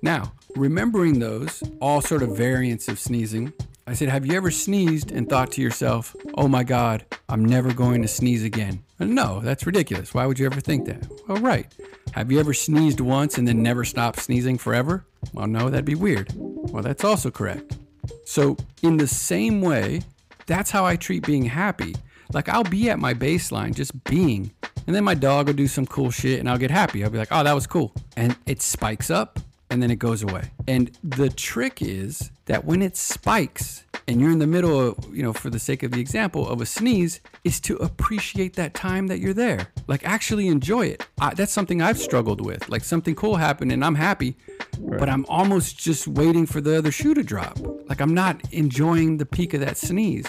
Now, 0.02 0.32
remembering 0.56 1.18
those, 1.18 1.62
all 1.80 2.00
sort 2.00 2.22
of 2.22 2.36
variants 2.36 2.88
of 2.88 2.98
sneezing, 2.98 3.52
I 3.86 3.92
said, 3.92 4.08
"Have 4.08 4.24
you 4.24 4.34
ever 4.34 4.50
sneezed 4.50 5.10
and 5.10 5.28
thought 5.28 5.52
to 5.52 5.62
yourself, 5.62 6.16
"Oh 6.34 6.48
my 6.48 6.64
God, 6.64 7.04
I'm 7.28 7.44
never 7.44 7.72
going 7.72 8.02
to 8.02 8.08
sneeze 8.08 8.42
again"?" 8.42 8.82
No, 8.98 9.40
that's 9.40 9.66
ridiculous. 9.66 10.14
Why 10.14 10.24
would 10.26 10.38
you 10.38 10.46
ever 10.46 10.60
think 10.60 10.86
that? 10.86 11.06
Well, 11.28 11.38
right. 11.42 11.66
Have 12.12 12.32
you 12.32 12.40
ever 12.40 12.54
sneezed 12.54 13.00
once 13.00 13.36
and 13.36 13.46
then 13.46 13.62
never 13.62 13.84
stopped 13.84 14.20
sneezing 14.20 14.56
forever? 14.56 15.04
Well, 15.32 15.46
no, 15.46 15.68
that'd 15.68 15.84
be 15.84 15.94
weird. 15.94 16.32
Well, 16.34 16.82
that's 16.82 17.04
also 17.04 17.30
correct. 17.30 17.76
So, 18.24 18.56
in 18.82 18.96
the 18.96 19.06
same 19.06 19.60
way, 19.60 20.02
that's 20.46 20.70
how 20.70 20.86
I 20.86 20.96
treat 20.96 21.26
being 21.26 21.44
happy. 21.44 21.94
Like, 22.32 22.48
I'll 22.48 22.64
be 22.64 22.88
at 22.88 22.98
my 22.98 23.14
baseline, 23.14 23.74
just 23.74 24.04
being, 24.04 24.50
and 24.86 24.94
then 24.94 25.04
my 25.04 25.14
dog 25.14 25.46
will 25.46 25.54
do 25.54 25.66
some 25.66 25.86
cool 25.86 26.10
shit 26.10 26.40
and 26.40 26.48
I'll 26.48 26.58
get 26.58 26.70
happy. 26.70 27.04
I'll 27.04 27.10
be 27.10 27.18
like, 27.18 27.28
oh, 27.30 27.42
that 27.42 27.54
was 27.54 27.66
cool. 27.66 27.92
And 28.16 28.36
it 28.46 28.62
spikes 28.62 29.10
up 29.10 29.40
and 29.74 29.82
then 29.82 29.90
it 29.90 29.98
goes 29.98 30.22
away. 30.22 30.52
And 30.68 30.96
the 31.02 31.28
trick 31.28 31.82
is 31.82 32.30
that 32.44 32.64
when 32.64 32.80
it 32.80 32.96
spikes, 32.96 33.84
and 34.06 34.20
you're 34.20 34.30
in 34.30 34.38
the 34.38 34.46
middle 34.46 34.80
of, 34.80 35.12
you 35.12 35.20
know, 35.20 35.32
for 35.32 35.50
the 35.50 35.58
sake 35.58 35.82
of 35.82 35.90
the 35.90 36.00
example 36.00 36.48
of 36.48 36.60
a 36.60 36.66
sneeze, 36.66 37.20
is 37.42 37.58
to 37.62 37.74
appreciate 37.78 38.54
that 38.54 38.74
time 38.74 39.08
that 39.08 39.18
you're 39.18 39.34
there. 39.34 39.66
Like 39.88 40.06
actually 40.06 40.46
enjoy 40.46 40.86
it. 40.86 41.04
I, 41.20 41.34
that's 41.34 41.52
something 41.52 41.82
I've 41.82 41.98
struggled 41.98 42.40
with. 42.40 42.68
Like 42.68 42.84
something 42.84 43.16
cool 43.16 43.34
happened 43.34 43.72
and 43.72 43.84
I'm 43.84 43.96
happy, 43.96 44.36
but 44.78 45.08
I'm 45.08 45.26
almost 45.28 45.76
just 45.76 46.06
waiting 46.06 46.46
for 46.46 46.60
the 46.60 46.78
other 46.78 46.92
shoe 46.92 47.12
to 47.14 47.24
drop. 47.24 47.58
Like 47.88 48.00
I'm 48.00 48.14
not 48.14 48.40
enjoying 48.52 49.16
the 49.16 49.26
peak 49.26 49.54
of 49.54 49.60
that 49.60 49.76
sneeze. 49.76 50.28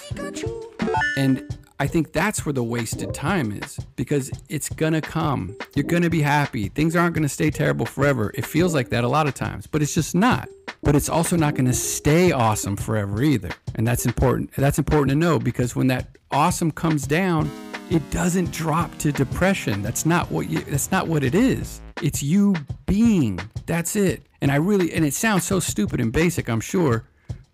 And 1.17 1.55
I 1.77 1.87
think 1.87 2.13
that's 2.13 2.45
where 2.45 2.53
the 2.53 2.63
wasted 2.63 3.13
time 3.13 3.51
is 3.51 3.77
because 3.97 4.31
it's 4.47 4.69
gonna 4.69 5.01
come. 5.01 5.57
You're 5.75 5.83
gonna 5.83 6.09
be 6.09 6.21
happy. 6.21 6.69
Things 6.69 6.95
aren't 6.95 7.15
gonna 7.15 7.27
stay 7.27 7.49
terrible 7.49 7.85
forever. 7.85 8.31
It 8.33 8.45
feels 8.45 8.73
like 8.73 8.89
that 8.89 9.03
a 9.03 9.09
lot 9.09 9.27
of 9.27 9.33
times, 9.33 9.67
but 9.67 9.81
it's 9.81 9.93
just 9.93 10.15
not. 10.15 10.47
But 10.83 10.95
it's 10.95 11.09
also 11.09 11.35
not 11.35 11.55
gonna 11.55 11.73
stay 11.73 12.31
awesome 12.31 12.77
forever 12.77 13.21
either. 13.21 13.49
And 13.75 13.85
that's 13.85 14.05
important. 14.05 14.53
That's 14.55 14.79
important 14.79 15.09
to 15.09 15.15
know 15.15 15.37
because 15.37 15.75
when 15.75 15.87
that 15.87 16.17
awesome 16.31 16.71
comes 16.71 17.05
down, 17.05 17.51
it 17.89 18.09
doesn't 18.09 18.51
drop 18.51 18.97
to 18.99 19.11
depression. 19.11 19.81
That's 19.81 20.05
not 20.05 20.31
what 20.31 20.49
you 20.49 20.61
that's 20.61 20.91
not 20.91 21.07
what 21.07 21.25
it 21.25 21.35
is. 21.35 21.81
It's 22.01 22.23
you 22.23 22.55
being. 22.85 23.37
That's 23.65 23.97
it. 23.97 24.25
And 24.41 24.49
I 24.49 24.55
really 24.55 24.93
and 24.93 25.03
it 25.03 25.13
sounds 25.13 25.43
so 25.43 25.59
stupid 25.59 25.99
and 25.99 26.13
basic, 26.13 26.47
I'm 26.47 26.61
sure, 26.61 27.03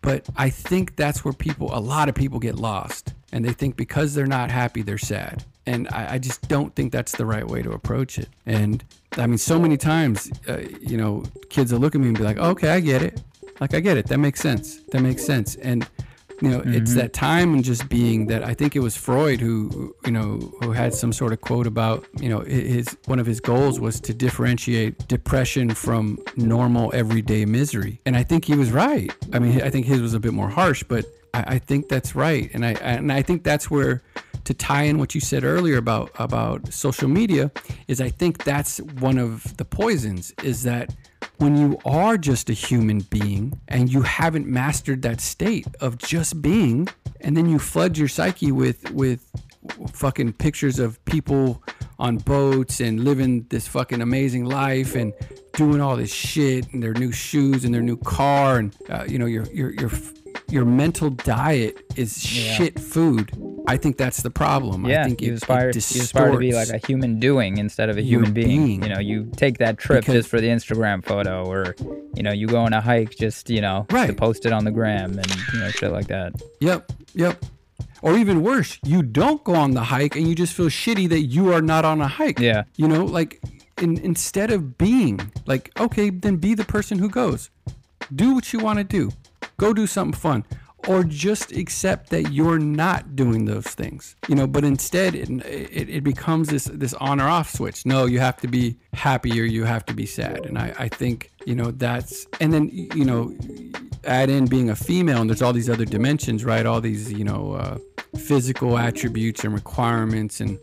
but 0.02 0.28
I 0.36 0.52
think 0.52 0.96
that's 0.96 1.26
where 1.26 1.34
people, 1.34 1.70
a 1.74 1.80
lot 1.80 2.08
of 2.08 2.14
people 2.16 2.40
get 2.40 2.56
lost. 2.56 3.14
And 3.32 3.46
they 3.46 3.54
think 3.54 3.78
because 3.78 4.14
they're 4.14 4.26
not 4.26 4.52
happy, 4.52 4.82
they're 4.82 4.98
sad. 4.98 5.46
And 5.66 5.88
I, 5.90 6.14
I 6.14 6.18
just 6.18 6.48
don't 6.48 6.76
think 6.76 6.92
that's 6.92 7.16
the 7.16 7.26
right 7.26 7.48
way 7.48 7.62
to 7.62 7.72
approach 7.72 8.18
it. 8.18 8.30
And 8.46 8.84
I 9.18 9.28
mean, 9.28 9.38
so 9.38 9.60
many 9.60 9.78
times, 9.78 10.32
uh, 10.48 10.62
you 10.82 10.98
know, 10.98 11.24
kids 11.50 11.72
will 11.72 11.80
look 11.80 11.96
at 11.96 12.02
me 12.02 12.08
and 12.08 12.18
be 12.18 12.24
like, 12.24 12.38
okay, 12.38 12.70
I 12.70 12.80
get 12.80 13.02
it. 13.02 13.22
Like, 13.60 13.74
I 13.74 13.80
get 13.80 13.96
it. 13.96 14.08
That 14.08 14.18
makes 14.18 14.42
sense. 14.42 14.80
That 14.92 15.02
makes 15.02 15.24
sense. 15.24 15.56
And, 15.56 15.88
you 16.42 16.50
know, 16.50 16.64
it's 16.66 16.96
that 16.96 17.14
time 17.14 17.54
and 17.54 17.64
just 17.64 17.88
being 17.88 18.26
that 18.26 18.44
I 18.44 18.56
think 18.56 18.76
it 18.76 18.80
was 18.80 18.98
Freud 18.98 19.40
who, 19.40 19.96
you 20.04 20.12
know, 20.12 20.52
who 20.62 20.72
had 20.72 20.96
some 20.96 21.14
sort 21.14 21.32
of 21.32 21.42
quote 21.42 21.68
about, 21.68 22.04
you 22.20 22.30
know, 22.30 22.40
his 22.40 22.98
one 23.06 23.20
of 23.20 23.28
his 23.28 23.40
goals 23.40 23.80
was 23.80 24.00
to 24.02 24.14
differentiate 24.16 25.08
depression 25.08 25.76
from 25.76 26.18
normal 26.36 26.92
everyday 26.96 27.46
misery. 27.46 28.02
And 28.08 28.18
I 28.18 28.24
think 28.24 28.46
he 28.46 28.56
was 28.56 28.72
right. 28.72 29.14
I 29.32 29.38
mean, 29.38 29.62
I 29.62 29.70
think 29.70 29.86
his 29.86 30.02
was 30.02 30.16
a 30.16 30.20
bit 30.20 30.34
more 30.34 30.50
harsh, 30.50 30.82
but 30.82 31.06
I, 31.34 31.56
I 31.56 31.60
think 31.60 31.90
that's 31.90 32.16
right. 32.16 32.50
And 32.54 32.66
I 32.66 32.72
and 32.74 33.12
I 33.12 33.22
think 33.22 33.44
that's 33.44 33.70
where 33.70 34.02
to 34.44 34.54
tie 34.54 34.84
in 34.84 34.98
what 34.98 35.14
you 35.14 35.22
said 35.22 35.44
earlier 35.44 35.78
about 35.78 36.12
about 36.16 36.74
social 36.74 37.08
media 37.08 37.52
is 37.88 38.02
I 38.02 38.10
think 38.10 38.44
that's 38.44 38.80
one 39.00 39.18
of 39.18 39.58
the 39.58 39.66
poisons 39.66 40.34
is 40.44 40.64
that 40.64 40.96
when 41.38 41.56
you 41.56 41.78
are 41.86 42.18
just 42.18 42.50
a 42.50 42.54
human 42.54 43.00
being 43.02 43.60
and 43.68 43.92
you 43.92 44.02
haven't 44.02 44.48
mastered 44.48 45.02
that 45.04 45.22
state 45.22 45.68
of 45.80 45.98
just 45.98 46.42
being 46.42 46.88
and 47.22 47.38
then 47.38 47.48
you 47.48 47.60
flood 47.60 47.98
your 47.98 48.08
psyche 48.08 48.52
with 48.52 48.90
with 48.92 49.30
fucking 49.94 50.34
pictures 50.34 50.80
of 50.80 51.04
people 51.06 51.64
on 52.00 52.18
boats 52.18 52.80
and 52.80 53.04
living 53.04 53.46
this 53.50 53.68
fucking 53.68 54.02
amazing 54.02 54.46
life 54.46 54.96
and 54.96 55.14
doing 55.54 55.80
all 55.80 55.96
this 55.96 56.12
shit 56.12 56.72
and 56.74 56.82
their 56.82 56.94
new 56.94 57.12
shoes 57.12 57.64
and 57.64 57.74
their 57.74 57.82
new 57.84 57.98
car 57.98 58.58
and 58.58 58.76
uh, 58.90 59.06
you 59.08 59.20
know 59.20 59.28
your 59.28 59.46
your 59.52 59.72
your 59.74 59.90
your 60.52 60.66
mental 60.66 61.10
diet 61.10 61.84
is 61.96 62.22
shit 62.22 62.80
food. 62.80 63.32
I 63.68 63.78
think 63.78 63.98
that's 63.98 64.22
the 64.24 64.30
problem. 64.32 64.86
Yeah, 64.86 65.02
I 65.02 65.06
think 65.06 65.22
you 65.22 65.32
it, 65.32 65.36
aspire, 65.36 65.70
it 65.70 65.76
you 65.76 66.02
aspire 66.02 66.32
to 66.32 66.38
be 66.38 66.54
like 66.54 66.70
a 66.70 66.78
human 66.86 67.20
doing 67.20 67.58
instead 67.58 67.90
of 67.90 67.98
a 67.98 68.02
human 68.02 68.34
being. 68.34 68.66
being. 68.66 68.84
You 68.84 68.90
know, 68.90 69.00
you 69.00 69.32
take 69.36 69.60
that 69.60 69.78
trip 69.78 70.02
Because- 70.02 70.16
just 70.16 70.30
for 70.30 70.42
the 70.42 70.48
Instagram 70.48 71.04
photo, 71.06 71.46
or 71.46 71.76
you 72.16 72.24
know, 72.24 72.32
you 72.32 72.48
go 72.48 72.60
on 72.62 72.74
a 72.74 72.82
hike 72.82 73.16
just 73.16 73.50
you 73.50 73.62
know 73.62 73.86
to 73.90 74.14
post 74.14 74.46
it 74.46 74.52
on 74.52 74.66
the 74.66 74.72
gram 74.72 75.18
and 75.18 75.36
you 75.54 75.60
know 75.60 75.70
shit 75.70 75.92
like 75.92 76.08
that. 76.08 76.34
Yep, 76.60 76.92
yep. 77.14 77.44
Or 78.02 78.18
even 78.18 78.42
worse, 78.42 78.80
you 78.84 79.04
don't 79.04 79.44
go 79.44 79.54
on 79.54 79.72
the 79.72 79.84
hike 79.84 80.16
and 80.16 80.28
you 80.28 80.34
just 80.34 80.54
feel 80.54 80.68
shitty 80.68 81.08
that 81.10 81.22
you 81.22 81.54
are 81.54 81.62
not 81.62 81.86
on 81.86 82.02
a 82.02 82.08
hike. 82.08 82.40
Yeah. 82.40 82.64
You 82.76 82.88
know, 82.88 83.06
like 83.06 83.40
in, 83.78 84.00
instead 84.00 84.50
of 84.52 84.78
being 84.80 85.20
like, 85.46 85.72
okay, 85.80 86.10
then 86.10 86.38
be 86.38 86.56
the 86.56 86.66
person 86.66 86.98
who 86.98 87.10
goes. 87.10 87.52
Do 88.14 88.34
what 88.34 88.52
you 88.54 88.60
want 88.60 88.80
to 88.80 88.84
do. 88.84 89.12
Go 89.62 89.74
do 89.74 89.86
something 89.86 90.20
fun. 90.20 90.44
Or 90.88 91.04
just 91.04 91.52
accept 91.52 92.10
that 92.10 92.32
you're 92.32 92.58
not 92.58 93.16
doing 93.16 93.46
those 93.46 93.68
things, 93.68 94.16
you 94.28 94.34
know. 94.34 94.48
But 94.48 94.64
instead, 94.64 95.14
it, 95.14 95.30
it, 95.46 95.88
it 95.88 96.04
becomes 96.04 96.50
this 96.50 96.64
this 96.64 96.96
on 96.96 97.22
or 97.22 97.30
off 97.30 97.52
switch. 97.52 97.86
No, 97.86 98.06
you 98.06 98.20
have 98.20 98.38
to 98.38 98.48
be 98.48 98.78
happy 98.94 99.40
or 99.40 99.44
you 99.44 99.64
have 99.66 99.86
to 99.86 99.94
be 99.94 100.08
sad. 100.08 100.48
And 100.48 100.58
I, 100.58 100.74
I 100.80 100.88
think 100.88 101.30
you 101.46 101.54
know 101.54 101.70
that's 101.70 102.26
and 102.40 102.52
then 102.52 102.70
you 102.72 103.06
know 103.06 103.36
add 104.06 104.32
in 104.32 104.48
being 104.48 104.72
a 104.72 104.76
female 104.76 105.22
and 105.22 105.30
there's 105.30 105.44
all 105.44 105.54
these 105.54 105.70
other 105.70 105.86
dimensions 105.86 106.44
right 106.44 106.66
all 106.66 106.82
these 106.82 107.14
you 107.14 107.24
know 107.24 107.54
uh, 107.54 107.78
physical 108.18 108.80
attributes 108.80 109.44
and 109.44 109.54
requirements 109.54 110.42
and 110.42 110.58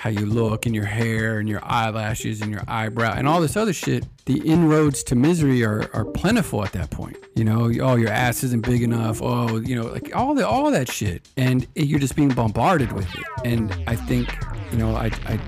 how 0.00 0.08
you 0.08 0.24
look 0.24 0.64
and 0.64 0.74
your 0.74 0.86
hair 0.86 1.38
and 1.40 1.46
your 1.48 1.60
eyelashes 1.62 2.40
and 2.40 2.50
your 2.50 2.62
eyebrow 2.66 3.12
and 3.14 3.28
all 3.28 3.38
this 3.40 3.54
other 3.54 3.72
shit 3.74 4.06
the 4.24 4.38
inroads 4.48 5.02
to 5.02 5.14
misery 5.14 5.62
are, 5.62 5.90
are 5.92 6.06
plentiful 6.06 6.64
at 6.64 6.72
that 6.72 6.88
point. 6.90 7.16
You 7.34 7.44
know 7.44 7.70
oh 7.82 7.96
your 7.96 8.08
ass 8.08 8.42
isn't 8.44 8.64
big 8.64 8.82
enough. 8.82 9.20
Oh 9.22 9.58
you 9.60 9.74
know 9.76 9.86
like 9.88 10.16
all 10.16 10.34
the 10.34 10.46
all 10.48 10.70
that 10.70 10.90
shit. 10.90 11.28
And 11.36 11.66
you're 11.74 11.98
just 12.00 12.16
being 12.16 12.30
bombarded 12.30 12.92
with 12.92 13.08
it. 13.14 13.24
And 13.44 13.70
i 13.86 13.94
think 13.94 14.26
you 14.72 14.78
know 14.78 14.96
i 14.96 15.06
i 15.26 15.38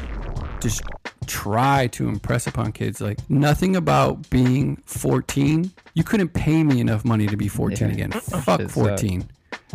just 0.61 0.82
try 1.26 1.86
to 1.88 2.09
impress 2.09 2.46
upon 2.46 2.72
kids 2.72 3.00
like 3.00 3.18
nothing 3.30 3.74
about 3.76 4.28
being 4.30 4.76
14 4.86 5.70
you 5.94 6.05
couldn't 6.05 6.28
pay 6.34 6.62
me 6.62 6.78
enough 6.80 7.05
money 7.05 7.26
to 7.26 7.36
be 7.36 7.48
14 7.48 7.78
Yeah. 7.88 7.94
again. 7.94 8.11
Fuck 8.44 8.61
shit 8.61 8.70
sucks. 8.70 8.74
14 8.74 9.28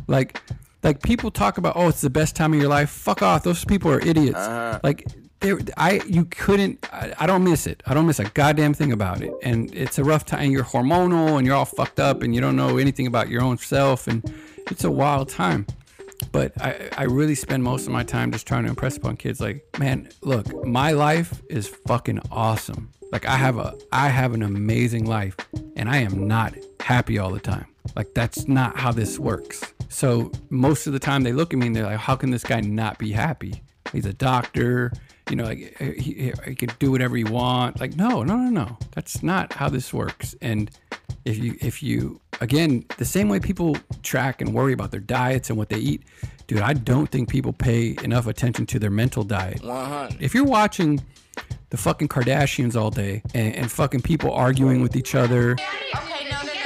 like 0.07 0.39
like 0.83 1.01
people 1.01 1.31
talk 1.31 1.57
about 1.57 1.75
oh 1.75 1.87
it's 1.87 2.01
the 2.01 2.09
best 2.09 2.35
time 2.35 2.53
of 2.53 2.59
your 2.59 2.69
life. 2.69 2.89
Fuck 2.89 3.21
off. 3.21 3.43
Those 3.43 3.65
people 3.65 3.91
are 3.91 3.99
idiots. 3.99 4.37
Uh-huh. 4.37 4.79
Like 4.83 5.05
there 5.39 5.59
i 5.77 6.01
you 6.07 6.25
couldn't 6.25 6.87
I, 6.91 7.13
I 7.19 7.27
don't 7.27 7.43
miss 7.43 7.67
it. 7.67 7.83
I 7.85 7.93
don't 7.93 8.05
miss 8.05 8.19
a 8.19 8.25
goddamn 8.25 8.73
thing 8.73 8.91
about 8.91 9.21
it. 9.21 9.33
And 9.43 9.73
it's 9.73 9.97
a 9.97 10.03
rough 10.03 10.25
time. 10.25 10.51
You're 10.51 10.63
hormonal 10.63 11.37
and 11.37 11.45
you're 11.45 11.55
all 11.55 11.65
fucked 11.65 11.99
up 11.99 12.21
and 12.21 12.33
you 12.33 12.41
don't 12.41 12.55
know 12.55 12.77
anything 12.77 13.07
about 13.07 13.29
your 13.29 13.41
own 13.41 13.57
self 13.57 14.07
and 14.07 14.23
it's 14.71 14.83
a 14.83 14.91
wild 14.91 15.29
time. 15.29 15.65
But 16.31 16.59
I, 16.59 16.89
I 16.97 17.03
really 17.03 17.35
spend 17.35 17.63
most 17.63 17.85
of 17.85 17.93
my 17.93 18.03
time 18.03 18.31
just 18.31 18.47
trying 18.47 18.63
to 18.63 18.69
impress 18.69 18.97
upon 18.97 19.17
kids. 19.17 19.39
Like 19.39 19.65
man 19.79 20.09
look 20.21 20.65
my 20.65 20.91
life 20.91 21.41
is 21.49 21.67
fucking 21.67 22.19
awesome. 22.31 22.91
Like 23.11 23.25
i 23.25 23.35
have 23.35 23.57
a 23.57 23.75
i 23.91 24.09
have 24.09 24.33
an 24.33 24.43
amazing 24.43 25.05
life 25.05 25.35
and 25.75 25.89
i 25.89 25.97
am 25.97 26.27
not 26.27 26.55
happy 26.79 27.17
all 27.17 27.31
the 27.31 27.39
time. 27.39 27.67
Like 27.95 28.13
that's 28.13 28.47
not 28.47 28.77
how 28.77 28.91
this 28.91 29.17
works 29.17 29.73
so 29.89 30.31
most 30.49 30.87
of 30.87 30.93
the 30.93 30.99
time 30.99 31.23
they 31.23 31.33
look 31.33 31.53
at 31.53 31.59
me 31.59 31.67
and 31.67 31.75
they're 31.75 31.85
like 31.85 31.97
how 31.97 32.15
can 32.15 32.29
this 32.31 32.43
guy 32.43 32.59
not 32.61 32.97
be 32.97 33.11
happy 33.11 33.61
he's 33.93 34.05
a 34.05 34.13
doctor 34.13 34.91
you 35.29 35.35
know 35.35 35.43
like 35.45 35.75
eh, 35.79 35.91
he, 35.97 36.13
he, 36.13 36.33
he 36.45 36.55
can 36.55 36.69
do 36.79 36.91
whatever 36.91 37.15
he 37.15 37.23
want 37.23 37.79
like 37.79 37.95
no 37.95 38.23
no 38.23 38.35
no 38.35 38.49
no 38.49 38.77
that's 38.91 39.23
not 39.23 39.53
how 39.53 39.69
this 39.69 39.93
works 39.93 40.35
and 40.41 40.71
if 41.25 41.37
you 41.37 41.55
if 41.61 41.81
you 41.83 42.19
again 42.41 42.85
the 42.97 43.05
same 43.05 43.29
way 43.29 43.39
people 43.39 43.75
track 44.03 44.41
and 44.41 44.53
worry 44.53 44.73
about 44.73 44.91
their 44.91 44.99
diets 44.99 45.49
and 45.49 45.57
what 45.57 45.69
they 45.69 45.77
eat 45.77 46.03
dude 46.47 46.61
i 46.61 46.73
don't 46.73 47.07
think 47.11 47.29
people 47.29 47.53
pay 47.53 47.95
enough 48.03 48.27
attention 48.27 48.65
to 48.65 48.79
their 48.79 48.91
mental 48.91 49.23
diet 49.23 49.61
100. 49.63 50.21
if 50.21 50.33
you're 50.33 50.45
watching 50.45 51.01
the 51.69 51.77
fucking 51.77 52.07
kardashians 52.07 52.79
all 52.79 52.89
day 52.89 53.21
and, 53.33 53.55
and 53.55 53.71
fucking 53.71 54.01
people 54.01 54.31
arguing 54.31 54.81
with 54.81 54.95
each 54.95 55.15
other 55.15 55.51
Okay, 55.95 56.29
no, 56.29 56.37
no, 56.41 56.53
no. 56.53 56.56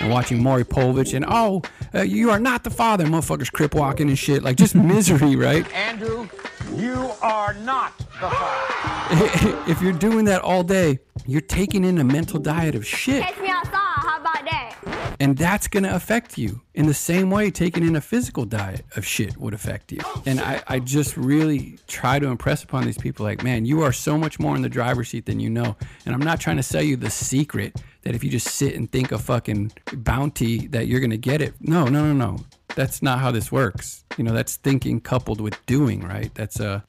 And 0.00 0.10
watching 0.10 0.42
Maury 0.42 0.64
Povich 0.64 1.14
and 1.14 1.24
oh 1.28 1.62
uh, 1.94 2.02
you 2.02 2.30
are 2.30 2.40
not 2.40 2.64
the 2.64 2.70
father 2.70 3.04
motherfuckers 3.04 3.52
crip 3.52 3.74
walking 3.74 4.08
and 4.08 4.18
shit. 4.18 4.42
Like 4.42 4.56
just 4.56 4.74
misery 4.74 5.36
right? 5.46 5.70
Andrew, 5.74 6.28
you 6.74 7.10
are 7.22 7.54
not 7.54 7.96
the 7.98 8.30
father. 8.30 9.60
if 9.70 9.80
you're 9.82 9.92
doing 9.92 10.24
that 10.26 10.40
all 10.42 10.62
day 10.62 10.98
you're 11.26 11.40
taking 11.40 11.84
in 11.84 11.98
a 11.98 12.04
mental 12.04 12.38
diet 12.38 12.74
of 12.74 12.86
shit 12.86 13.22
and 15.20 15.36
that's 15.36 15.68
going 15.68 15.82
to 15.84 15.94
affect 15.94 16.38
you 16.38 16.62
in 16.74 16.86
the 16.86 16.94
same 16.94 17.30
way 17.30 17.50
taking 17.50 17.86
in 17.86 17.94
a 17.96 18.00
physical 18.00 18.44
diet 18.46 18.84
of 18.96 19.04
shit 19.06 19.36
would 19.36 19.52
affect 19.54 19.92
you. 19.92 20.00
And 20.26 20.40
I, 20.40 20.62
I 20.66 20.78
just 20.80 21.16
really 21.16 21.78
try 21.86 22.18
to 22.18 22.26
impress 22.28 22.64
upon 22.64 22.84
these 22.84 22.96
people 22.98 23.24
like 23.24 23.44
man 23.44 23.64
you 23.66 23.82
are 23.82 23.92
so 23.92 24.16
much 24.16 24.38
more 24.40 24.56
in 24.56 24.62
the 24.62 24.68
driver's 24.68 25.08
seat 25.10 25.26
than 25.26 25.38
you 25.38 25.50
know. 25.50 25.76
And 26.06 26.14
i'm 26.14 26.20
not 26.22 26.40
trying 26.40 26.56
to 26.56 26.62
sell 26.62 26.82
you 26.82 26.96
the 26.96 27.10
secret 27.10 27.80
that 28.02 28.14
if 28.14 28.24
you 28.24 28.30
just 28.30 28.48
sit 28.48 28.74
and 28.74 28.90
think 28.90 29.12
of 29.12 29.20
fucking 29.20 29.72
bounty 29.92 30.66
that 30.68 30.86
you're 30.86 31.00
going 31.00 31.10
to 31.10 31.18
get 31.18 31.42
it. 31.42 31.54
No 31.60 31.84
no 31.84 32.12
no 32.12 32.14
no. 32.14 32.38
That's 32.76 33.02
not 33.02 33.18
how 33.18 33.30
this 33.32 33.50
works. 33.50 34.04
You 34.16 34.24
know 34.24 34.32
that's 34.32 34.56
thinking 34.56 35.00
coupled 35.00 35.40
with 35.40 35.58
doing 35.66 36.00
right? 36.06 36.32
That's 36.34 36.60
uh 36.60 36.80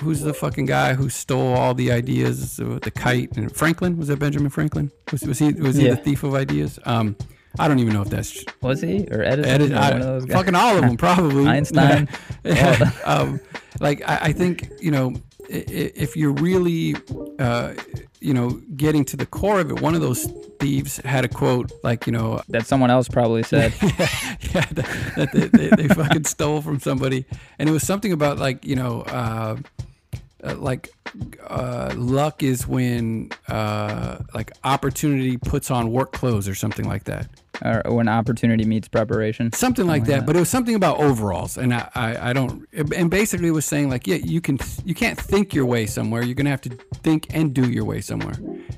who's 0.00 0.20
the 0.20 0.34
fucking 0.34 0.66
guy 0.66 0.94
who 0.94 1.08
stole 1.08 1.54
all 1.54 1.74
the 1.74 1.90
ideas 1.90 2.56
the 2.58 2.92
kite? 2.94 3.36
And 3.36 3.50
franklin? 3.54 3.96
Was 3.96 4.08
that 4.08 4.18
benjamin 4.18 4.50
franklin? 4.50 4.92
Was, 5.10 5.22
was 5.22 5.38
he 5.38 5.52
was 5.52 5.76
he 5.76 5.86
Yeah. 5.86 5.94
the 5.94 6.02
thief 6.02 6.22
of 6.22 6.34
ideas? 6.34 6.78
Um 6.84 7.16
I 7.58 7.68
don't 7.68 7.78
even 7.78 7.92
know 7.94 8.02
if 8.02 8.10
that's 8.10 8.44
Was 8.60 8.80
he 8.82 9.06
or 9.10 9.22
Edison? 9.22 9.44
Edit, 9.50 9.72
or 9.72 9.76
I, 9.76 9.90
one 9.90 10.00
of 10.00 10.06
those 10.06 10.24
guys? 10.26 10.36
fucking 10.36 10.54
all 10.54 10.76
of 10.76 10.82
them 10.82 10.96
probably. 10.96 11.46
Einstein. 11.48 12.08
um, 13.04 13.40
like 13.80 14.02
I, 14.08 14.18
I 14.22 14.32
think 14.32 14.70
you 14.80 14.90
know 14.90 15.14
if 15.48 16.16
you're 16.16 16.32
really, 16.32 16.96
uh, 17.38 17.74
you 18.20 18.34
know, 18.34 18.50
getting 18.76 19.04
to 19.06 19.16
the 19.16 19.26
core 19.26 19.60
of 19.60 19.70
it, 19.70 19.80
one 19.80 19.94
of 19.94 20.00
those 20.00 20.24
thieves 20.58 20.96
had 20.98 21.24
a 21.24 21.28
quote 21.28 21.70
like, 21.82 22.06
you 22.06 22.12
know, 22.12 22.42
That 22.48 22.66
someone 22.66 22.90
else 22.90 23.08
probably 23.08 23.42
said. 23.42 23.72
yeah, 23.80 24.66
that, 24.72 25.12
that 25.16 25.32
they, 25.32 25.46
they, 25.46 25.68
they 25.68 25.88
fucking 25.88 26.24
stole 26.24 26.62
from 26.62 26.80
somebody, 26.80 27.26
and 27.58 27.68
it 27.68 27.72
was 27.72 27.84
something 27.84 28.12
about 28.12 28.38
like 28.38 28.64
you 28.64 28.76
know, 28.76 29.02
uh, 29.02 29.56
like 30.54 30.90
uh, 31.48 31.92
luck 31.96 32.42
is 32.42 32.66
when 32.66 33.30
uh, 33.48 34.18
like 34.34 34.52
opportunity 34.64 35.36
puts 35.36 35.70
on 35.70 35.90
work 35.90 36.12
clothes 36.12 36.48
or 36.48 36.54
something 36.54 36.86
like 36.86 37.04
that, 37.04 37.28
or 37.64 37.82
when 37.86 38.08
opportunity 38.08 38.64
meets 38.64 38.88
preparation. 38.88 39.52
something 39.52 39.86
like 39.86 40.04
that. 40.04 40.26
But 40.26 40.36
it 40.36 40.40
was 40.40 40.48
something 40.48 40.74
about 40.74 40.98
overalls, 40.98 41.56
and 41.56 41.74
I, 41.74 41.88
I, 41.94 42.30
I 42.30 42.32
don't, 42.32 42.66
and 42.72 43.10
basically 43.10 43.48
it 43.48 43.52
was 43.52 43.64
saying 43.64 43.90
like, 43.90 44.06
yeah, 44.06 44.16
you 44.16 44.40
can, 44.40 44.58
you 44.84 44.94
can't 44.94 45.18
think 45.18 45.54
your 45.54 45.66
way 45.66 45.86
somewhere. 45.86 46.22
You're 46.22 46.34
gonna 46.34 46.50
have 46.50 46.62
to 46.62 46.70
think 47.02 47.26
and 47.34 47.54
do 47.54 47.70
your 47.70 47.84
way 47.84 48.00
somewhere, 48.00 48.36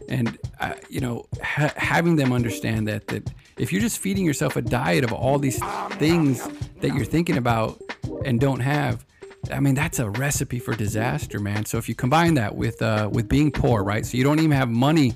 and 0.09 0.39
uh, 0.61 0.75
you 0.89 1.01
know, 1.01 1.27
ha- 1.43 1.75
having 1.77 2.16
them 2.16 2.33
understand 2.33 2.89
that 2.89 3.09
that 3.09 3.31
if 3.57 3.73
you're 3.73 3.83
just 3.83 3.99
feeding 3.99 4.25
yourself 4.25 4.57
a 4.57 4.62
diet 4.62 5.05
of 5.05 5.12
all 5.12 5.39
these 5.39 5.59
things 5.93 6.47
that 6.81 6.95
you're 6.95 7.05
thinking 7.05 7.37
about 7.37 7.81
and 8.25 8.41
don't 8.41 8.61
have. 8.61 9.05
I 9.51 9.61
mean, 9.61 9.74
that's 9.74 9.99
a 9.99 10.11
recipe 10.11 10.59
for 10.59 10.74
disaster, 10.74 11.40
man. 11.40 11.64
So 11.64 11.78
if 11.78 11.88
you 11.88 11.94
combine 11.94 12.34
that 12.34 12.55
with 12.55 12.80
uh, 12.82 13.09
with 13.12 13.28
being 13.28 13.51
poor, 13.51 13.82
right? 13.82 14.05
So 14.05 14.16
you 14.16 14.24
don't 14.24 14.38
even 14.38 14.53
have 14.53 14.68
money 14.68 15.14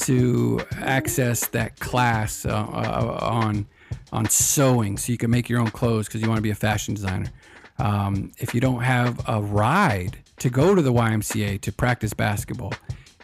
to 0.00 0.60
access 0.78 1.46
that 1.48 1.78
class 1.78 2.46
uh, 2.46 2.50
uh, 2.50 3.18
on 3.20 3.66
on 4.12 4.28
sewing, 4.28 4.96
so 4.96 5.12
you 5.12 5.18
can 5.18 5.30
make 5.30 5.48
your 5.48 5.60
own 5.60 5.70
clothes 5.70 6.06
because 6.06 6.22
you 6.22 6.28
want 6.28 6.38
to 6.38 6.42
be 6.42 6.50
a 6.50 6.54
fashion 6.54 6.94
designer. 6.94 7.30
Um, 7.78 8.32
if 8.38 8.54
you 8.54 8.60
don't 8.60 8.82
have 8.82 9.26
a 9.28 9.40
ride 9.40 10.18
to 10.38 10.50
go 10.50 10.74
to 10.74 10.82
the 10.82 10.92
YMCA 10.92 11.60
to 11.62 11.72
practice 11.72 12.12
basketball, 12.12 12.74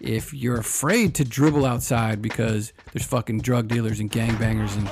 if 0.01 0.32
you're 0.32 0.59
afraid 0.59 1.14
to 1.16 1.24
dribble 1.24 1.66
outside 1.66 2.22
because 2.22 2.72
there's 2.92 3.05
fucking 3.05 3.40
drug 3.40 3.68
dealers 3.68 4.01
and 4.01 4.11
gangbangers 4.11 4.76
and 4.76 4.90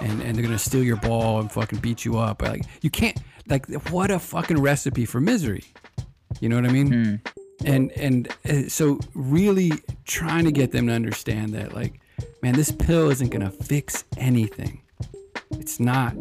and, 0.00 0.22
and 0.22 0.36
they're 0.36 0.44
gonna 0.44 0.58
steal 0.58 0.82
your 0.82 0.96
ball 0.96 1.40
and 1.40 1.50
fucking 1.50 1.78
beat 1.80 2.04
you 2.04 2.18
up, 2.18 2.42
like 2.42 2.62
you 2.82 2.90
can't 2.90 3.18
like 3.48 3.66
what 3.90 4.10
a 4.10 4.18
fucking 4.18 4.60
recipe 4.60 5.04
for 5.04 5.20
misery. 5.20 5.64
You 6.40 6.48
know 6.48 6.56
what 6.56 6.66
I 6.66 6.72
mean? 6.72 7.20
and 7.64 7.92
and 7.92 8.28
uh, 8.48 8.68
so 8.68 9.00
really 9.14 9.72
trying 10.04 10.44
to 10.44 10.52
get 10.52 10.72
them 10.72 10.86
to 10.88 10.92
understand 10.92 11.54
that 11.54 11.74
like 11.74 12.00
man 12.42 12.54
this 12.54 12.70
pill 12.70 13.10
isn't 13.10 13.30
gonna 13.30 13.50
fix 13.50 14.04
anything 14.16 14.82
it's 15.52 15.80
not 15.80 16.14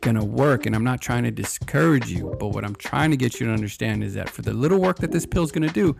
gonna 0.00 0.24
work 0.24 0.66
and 0.66 0.74
i'm 0.74 0.82
not 0.82 1.00
trying 1.00 1.22
to 1.22 1.30
discourage 1.30 2.08
you 2.08 2.34
but 2.40 2.48
what 2.48 2.64
i'm 2.64 2.74
trying 2.74 3.10
to 3.10 3.16
get 3.16 3.38
you 3.38 3.46
to 3.46 3.52
understand 3.52 4.02
is 4.02 4.14
that 4.14 4.28
for 4.28 4.42
the 4.42 4.52
little 4.52 4.80
work 4.80 4.98
that 4.98 5.12
this 5.12 5.26
pill's 5.26 5.52
gonna 5.52 5.72
do 5.72 5.94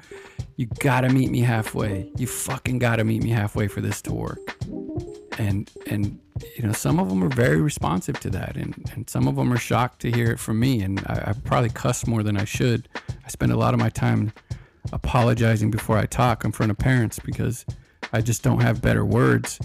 you 0.57 0.67
gotta 0.81 1.09
meet 1.09 1.31
me 1.31 1.41
halfway 1.41 2.11
you 2.17 2.27
fucking 2.27 2.79
gotta 2.79 3.05
meet 3.05 3.23
me 3.23 3.31
halfway 3.31 3.69
for 3.69 3.81
this 3.81 4.03
to 4.03 4.13
work 4.13 4.57
and 5.39 5.71
and 5.87 6.19
you 6.57 6.63
know 6.63 6.73
some 6.73 6.99
of 6.99 7.09
them 7.09 7.23
are 7.23 7.29
very 7.29 7.61
responsive 7.61 8.19
to 8.21 8.31
that 8.31 8.57
and 8.57 8.91
and 8.95 9.09
some 9.09 9.29
of 9.29 9.37
them 9.37 9.53
are 9.53 9.59
shocked 9.59 10.01
to 10.01 10.11
hear 10.11 10.31
it 10.31 10.39
from 10.39 10.59
me 10.61 10.83
and 10.83 11.01
I, 11.07 11.25
I 11.29 11.33
probably 11.45 11.71
cuss 11.71 12.07
more 12.07 12.23
than 12.23 12.37
I 12.37 12.45
should. 12.45 12.89
I 13.25 13.29
spend 13.29 13.53
a 13.53 13.57
lot 13.57 13.75
of 13.75 13.81
my 13.81 13.89
time 13.89 14.33
apologizing 14.93 15.71
before 15.71 15.97
I 15.97 16.07
talk 16.07 16.45
in 16.45 16.53
front 16.53 16.71
of 16.71 16.79
parents 16.79 17.19
because 17.19 17.65
I 18.13 18.21
just 18.21 18.43
don't 18.43 18.61
have 18.61 18.83
better 18.83 19.05
words. 19.05 19.59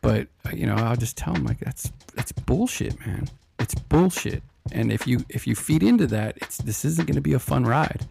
But 0.00 0.28
uh, 0.46 0.50
you 0.54 0.66
know 0.66 0.74
I'll 0.74 0.96
just 0.96 1.16
tell 1.16 1.32
them 1.32 1.44
like 1.44 1.60
that's 1.60 1.92
that's 2.14 2.32
bullshit 2.32 2.98
man. 3.06 3.28
It's 3.58 3.74
bullshit. 3.74 4.42
And 4.72 4.92
if 4.92 5.06
you 5.06 5.24
if 5.28 5.46
you 5.46 5.54
feed 5.54 5.82
into 5.82 6.06
that 6.08 6.36
it's 6.38 6.58
this 6.58 6.84
isn't 6.84 7.06
going 7.06 7.16
to 7.16 7.22
be 7.22 7.32
a 7.32 7.38
fun 7.38 7.64
ride. 7.64 8.06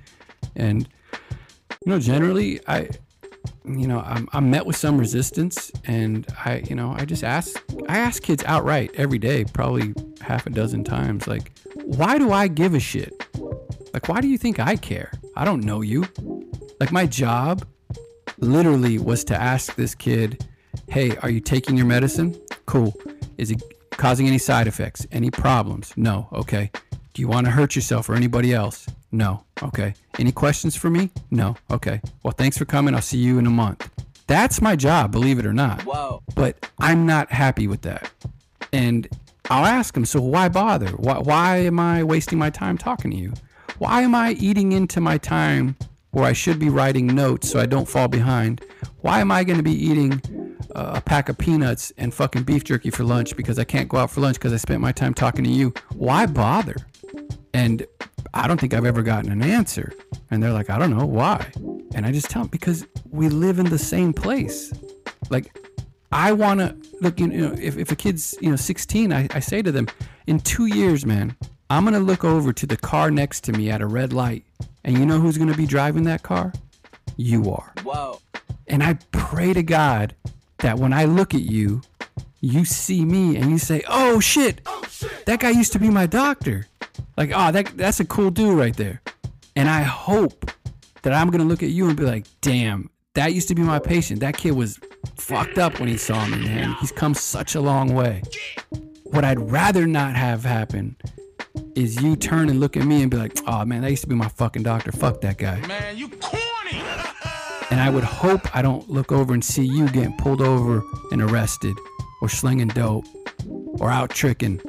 And 0.55 0.87
you 1.85 1.91
know 1.91 1.99
generally 1.99 2.61
I 2.67 2.89
you 3.65 3.87
know 3.87 3.99
I'm, 3.99 4.27
I'm 4.33 4.49
met 4.49 4.65
with 4.65 4.75
some 4.75 4.97
resistance 4.97 5.71
and 5.85 6.27
i 6.45 6.57
you 6.67 6.75
know 6.75 6.93
i 6.97 7.05
just 7.05 7.23
ask 7.23 7.63
i 7.87 7.97
ask 7.97 8.21
kids 8.21 8.43
outright 8.45 8.91
every 8.95 9.17
day 9.17 9.45
probably 9.45 9.93
half 10.21 10.45
a 10.45 10.49
dozen 10.49 10.83
times 10.83 11.27
like 11.27 11.51
why 11.85 12.17
do 12.17 12.31
i 12.31 12.47
give 12.47 12.73
a 12.73 12.79
shit? 12.79 13.13
Like 13.93 14.07
why 14.07 14.21
do 14.21 14.27
you 14.27 14.37
think 14.37 14.59
i 14.59 14.75
care? 14.75 15.11
I 15.35 15.45
don't 15.45 15.63
know 15.63 15.81
you. 15.81 16.05
Like 16.79 16.91
my 16.91 17.05
job 17.05 17.65
literally 18.37 18.97
was 18.97 19.23
to 19.25 19.39
ask 19.39 19.75
this 19.75 19.95
kid 19.95 20.45
hey 20.89 21.15
are 21.17 21.29
you 21.29 21.39
taking 21.39 21.77
your 21.77 21.85
medicine? 21.85 22.35
Cool. 22.65 22.93
Is 23.37 23.51
it 23.51 23.61
causing 23.91 24.27
any 24.27 24.37
side 24.37 24.67
effects? 24.67 25.05
Any 25.11 25.29
problems? 25.29 25.93
No. 25.95 26.27
Okay. 26.31 26.71
Do 27.13 27.21
you 27.21 27.27
want 27.27 27.45
to 27.45 27.51
hurt 27.51 27.75
yourself 27.75 28.09
or 28.09 28.15
anybody 28.15 28.53
else 28.53 28.87
no 29.13 29.43
okay 29.61 29.93
any 30.19 30.31
questions 30.31 30.75
for 30.75 30.89
me 30.89 31.09
no 31.31 31.55
okay 31.71 32.01
well 32.23 32.33
thanks 32.33 32.57
for 32.57 32.65
coming 32.65 32.93
i'll 32.93 33.01
see 33.01 33.17
you 33.17 33.39
in 33.39 33.47
a 33.47 33.51
month 33.51 33.89
that's 34.27 34.61
my 34.61 34.75
job 34.75 35.11
believe 35.11 35.39
it 35.39 35.45
or 35.45 35.53
not 35.53 35.81
Whoa. 35.83 36.21
but 36.35 36.69
i'm 36.79 37.05
not 37.05 37.31
happy 37.31 37.67
with 37.67 37.83
that 37.83 38.11
and 38.73 39.07
I'll 39.49 39.65
ask 39.65 39.95
him, 39.95 40.05
so 40.05 40.21
why 40.21 40.47
bother? 40.49 40.89
Why, 40.91 41.19
why 41.19 41.57
am 41.57 41.79
I 41.79 42.03
wasting 42.03 42.39
my 42.39 42.49
time 42.49 42.77
talking 42.77 43.11
to 43.11 43.17
you? 43.17 43.33
Why 43.77 44.01
am 44.01 44.15
I 44.15 44.31
eating 44.33 44.71
into 44.71 45.01
my 45.01 45.17
time 45.17 45.75
where 46.11 46.23
I 46.23 46.33
should 46.33 46.59
be 46.59 46.69
writing 46.69 47.07
notes 47.07 47.49
so 47.49 47.59
I 47.59 47.65
don't 47.65 47.87
fall 47.87 48.07
behind? 48.07 48.63
Why 49.01 49.19
am 49.19 49.31
I 49.31 49.43
going 49.43 49.57
to 49.57 49.63
be 49.63 49.73
eating 49.73 50.21
uh, 50.73 50.93
a 50.95 51.01
pack 51.01 51.27
of 51.27 51.37
peanuts 51.37 51.91
and 51.97 52.13
fucking 52.13 52.43
beef 52.43 52.63
jerky 52.63 52.89
for 52.89 53.03
lunch 53.03 53.35
because 53.35 53.59
I 53.59 53.65
can't 53.65 53.89
go 53.89 53.97
out 53.97 54.11
for 54.11 54.21
lunch 54.21 54.37
because 54.37 54.53
I 54.53 54.57
spent 54.57 54.79
my 54.79 54.93
time 54.93 55.13
talking 55.13 55.43
to 55.43 55.49
you? 55.49 55.73
Why 55.93 56.25
bother? 56.25 56.77
And 57.53 57.85
I 58.33 58.47
don't 58.47 58.59
think 58.59 58.73
I've 58.73 58.85
ever 58.85 59.03
gotten 59.03 59.31
an 59.31 59.43
answer. 59.43 59.93
And 60.31 60.41
they're 60.41 60.51
like, 60.51 60.69
I 60.69 60.79
don't 60.79 60.95
know 60.95 61.05
why. 61.05 61.51
And 61.93 62.05
I 62.05 62.11
just 62.11 62.29
tell 62.29 62.43
them 62.43 62.49
because 62.49 62.85
we 63.11 63.29
live 63.29 63.59
in 63.59 63.69
the 63.69 63.77
same 63.77 64.13
place. 64.13 64.73
Like, 65.29 65.55
I 66.11 66.31
want 66.31 66.59
to 66.59 66.75
look, 67.01 67.19
you 67.19 67.27
know, 67.27 67.55
if, 67.59 67.77
if 67.77 67.91
a 67.91 67.95
kid's, 67.95 68.35
you 68.41 68.49
know, 68.49 68.55
16, 68.55 69.13
I, 69.13 69.27
I 69.31 69.39
say 69.39 69.61
to 69.61 69.71
them, 69.71 69.87
in 70.27 70.39
two 70.39 70.65
years, 70.65 71.05
man, 71.05 71.35
I'm 71.69 71.83
going 71.83 71.93
to 71.93 71.99
look 71.99 72.23
over 72.23 72.53
to 72.53 72.65
the 72.65 72.77
car 72.77 73.11
next 73.11 73.43
to 73.45 73.51
me 73.51 73.69
at 73.69 73.81
a 73.81 73.87
red 73.87 74.13
light. 74.13 74.45
And 74.83 74.97
you 74.97 75.05
know 75.05 75.19
who's 75.19 75.37
going 75.37 75.51
to 75.51 75.57
be 75.57 75.65
driving 75.65 76.03
that 76.03 76.23
car? 76.23 76.53
You 77.17 77.51
are. 77.51 77.73
Whoa. 77.83 78.19
And 78.67 78.83
I 78.83 78.95
pray 79.11 79.53
to 79.53 79.63
God 79.63 80.15
that 80.59 80.77
when 80.79 80.93
I 80.93 81.05
look 81.05 81.33
at 81.33 81.41
you, 81.41 81.81
you 82.41 82.65
see 82.65 83.05
me 83.05 83.37
and 83.37 83.49
you 83.51 83.57
say, 83.57 83.83
"Oh 83.87 84.19
shit, 84.19 84.61
oh, 84.65 84.83
that 85.25 85.39
guy 85.39 85.51
used 85.51 85.71
to 85.73 85.79
be 85.79 85.89
my 85.89 86.05
doctor." 86.05 86.67
Like, 87.17 87.31
"Oh, 87.33 87.51
that 87.51 87.77
that's 87.77 87.99
a 87.99 88.05
cool 88.05 88.31
dude 88.31 88.57
right 88.57 88.75
there." 88.75 89.01
And 89.55 89.69
I 89.69 89.83
hope 89.83 90.51
that 91.03 91.13
I'm 91.13 91.29
gonna 91.29 91.43
look 91.45 91.63
at 91.63 91.69
you 91.69 91.87
and 91.87 91.97
be 91.97 92.03
like, 92.03 92.25
"Damn, 92.41 92.89
that 93.15 93.33
used 93.33 93.47
to 93.49 93.55
be 93.55 93.61
my 93.61 93.79
patient. 93.79 94.19
That 94.21 94.37
kid 94.37 94.51
was 94.51 94.79
fucked 95.17 95.57
up 95.57 95.79
when 95.79 95.89
he 95.89 95.97
saw 95.97 96.25
me, 96.25 96.37
man. 96.37 96.75
He's 96.79 96.91
come 96.91 97.13
such 97.13 97.55
a 97.55 97.61
long 97.61 97.93
way." 97.93 98.23
What 99.03 99.23
I'd 99.23 99.39
rather 99.51 99.85
not 99.85 100.15
have 100.15 100.43
happen 100.43 100.95
is 101.75 102.01
you 102.01 102.15
turn 102.15 102.49
and 102.49 102.59
look 102.59 102.75
at 102.75 102.83
me 102.85 103.01
and 103.01 103.11
be 103.11 103.17
like, 103.17 103.37
"Oh 103.45 103.63
man, 103.65 103.81
that 103.81 103.91
used 103.91 104.03
to 104.03 104.09
be 104.09 104.15
my 104.15 104.29
fucking 104.29 104.63
doctor. 104.63 104.91
Fuck 104.91 105.21
that 105.21 105.37
guy." 105.37 105.59
Man, 105.67 105.97
you 105.97 106.09
corny. 106.09 106.81
And 107.71 107.81
I 107.81 107.89
would 107.89 108.03
hope 108.03 108.55
I 108.55 108.61
don't 108.61 108.87
look 108.87 109.11
over 109.11 109.33
and 109.33 109.43
see 109.43 109.65
you 109.65 109.87
getting 109.89 110.15
pulled 110.17 110.41
over 110.41 110.83
and 111.11 111.19
arrested 111.23 111.75
or 112.21 112.29
slinging 112.29 112.67
dope 112.67 113.05
or 113.79 113.89
out 113.89 114.11
tricking. 114.11 114.61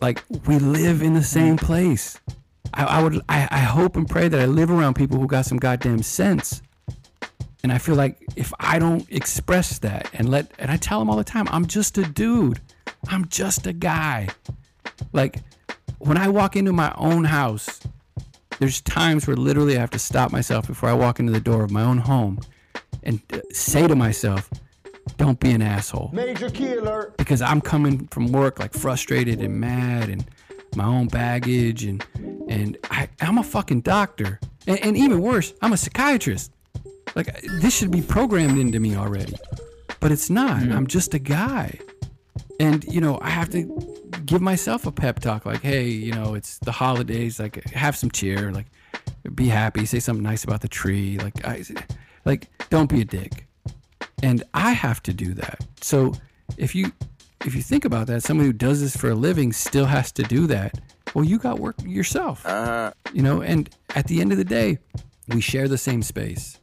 Like, 0.00 0.22
we 0.46 0.58
live 0.58 1.02
in 1.02 1.14
the 1.14 1.22
same 1.22 1.56
place. 1.56 2.18
I, 2.74 2.84
I 2.84 3.02
would, 3.02 3.20
I, 3.28 3.48
I 3.50 3.60
hope 3.60 3.96
and 3.96 4.08
pray 4.08 4.28
that 4.28 4.40
I 4.40 4.46
live 4.46 4.70
around 4.70 4.94
people 4.94 5.18
who 5.18 5.26
got 5.26 5.46
some 5.46 5.58
goddamn 5.58 6.02
sense. 6.02 6.62
And 7.62 7.72
I 7.72 7.78
feel 7.78 7.96
like 7.96 8.18
if 8.36 8.52
I 8.60 8.78
don't 8.78 9.10
express 9.10 9.78
that 9.80 10.10
and 10.12 10.28
let, 10.28 10.50
and 10.58 10.70
I 10.70 10.76
tell 10.76 10.98
them 10.98 11.10
all 11.10 11.16
the 11.16 11.24
time, 11.24 11.46
I'm 11.50 11.66
just 11.66 11.98
a 11.98 12.04
dude. 12.04 12.60
I'm 13.08 13.28
just 13.28 13.66
a 13.66 13.72
guy. 13.72 14.28
Like, 15.12 15.42
when 15.98 16.16
I 16.16 16.28
walk 16.28 16.56
into 16.56 16.72
my 16.72 16.92
own 16.96 17.24
house, 17.24 17.80
there's 18.58 18.80
times 18.80 19.26
where 19.26 19.36
literally 19.36 19.76
I 19.76 19.80
have 19.80 19.90
to 19.90 19.98
stop 19.98 20.32
myself 20.32 20.66
before 20.66 20.88
I 20.88 20.92
walk 20.92 21.20
into 21.20 21.32
the 21.32 21.40
door 21.40 21.62
of 21.64 21.70
my 21.70 21.82
own 21.82 21.98
home 21.98 22.40
and 23.02 23.20
uh, 23.32 23.40
say 23.52 23.86
to 23.86 23.94
myself, 23.94 24.50
don't 25.16 25.40
be 25.40 25.50
an 25.52 25.62
asshole. 25.62 26.10
Major 26.12 26.50
key 26.50 26.74
alert. 26.74 27.16
Because 27.16 27.42
I'm 27.42 27.60
coming 27.60 28.06
from 28.08 28.32
work 28.32 28.58
like 28.58 28.72
frustrated 28.74 29.40
and 29.40 29.58
mad 29.60 30.08
and 30.08 30.24
my 30.74 30.84
own 30.84 31.08
baggage 31.08 31.84
and 31.84 32.04
and 32.48 32.76
I, 32.90 33.08
I'm 33.20 33.38
a 33.38 33.42
fucking 33.42 33.82
doctor. 33.82 34.40
And, 34.66 34.78
and 34.80 34.96
even 34.96 35.20
worse, 35.22 35.54
I'm 35.62 35.72
a 35.72 35.76
psychiatrist. 35.76 36.52
Like 37.14 37.40
this 37.42 37.76
should 37.76 37.90
be 37.90 38.02
programmed 38.02 38.58
into 38.58 38.78
me 38.80 38.96
already. 38.96 39.34
But 40.00 40.12
it's 40.12 40.30
not. 40.30 40.60
Mm-hmm. 40.60 40.72
I'm 40.72 40.86
just 40.86 41.14
a 41.14 41.18
guy. 41.18 41.78
And 42.60 42.84
you 42.84 43.00
know, 43.00 43.18
I 43.22 43.30
have 43.30 43.50
to 43.50 43.64
give 44.24 44.40
myself 44.40 44.86
a 44.86 44.92
pep 44.92 45.20
talk 45.20 45.46
like, 45.46 45.62
hey, 45.62 45.88
you 45.88 46.12
know, 46.12 46.34
it's 46.34 46.58
the 46.58 46.72
holidays, 46.72 47.40
like 47.40 47.64
have 47.70 47.96
some 47.96 48.10
cheer, 48.10 48.52
like 48.52 48.66
be 49.34 49.48
happy, 49.48 49.86
say 49.86 50.00
something 50.00 50.22
nice 50.22 50.44
about 50.44 50.60
the 50.60 50.68
tree, 50.68 51.18
like 51.18 51.44
I 51.46 51.64
like 52.24 52.48
don't 52.68 52.90
be 52.90 53.00
a 53.00 53.04
dick. 53.04 53.47
And 54.22 54.42
I 54.54 54.72
have 54.72 55.02
to 55.04 55.12
do 55.12 55.34
that. 55.34 55.64
So 55.80 56.14
if 56.56 56.74
you 56.74 56.92
if 57.44 57.54
you 57.54 57.62
think 57.62 57.84
about 57.84 58.08
that, 58.08 58.22
somebody 58.22 58.48
who 58.48 58.52
does 58.52 58.80
this 58.80 58.96
for 58.96 59.10
a 59.10 59.14
living 59.14 59.52
still 59.52 59.86
has 59.86 60.10
to 60.12 60.22
do 60.24 60.46
that. 60.48 60.80
Well, 61.14 61.24
you 61.24 61.38
got 61.38 61.58
work 61.58 61.76
yourself. 61.82 62.44
Uh-huh. 62.44 62.92
You 63.12 63.22
know, 63.22 63.42
and 63.42 63.70
at 63.94 64.06
the 64.06 64.20
end 64.20 64.32
of 64.32 64.38
the 64.38 64.44
day, 64.44 64.78
we 65.28 65.40
share 65.40 65.68
the 65.68 65.78
same 65.78 66.02
space. 66.02 66.58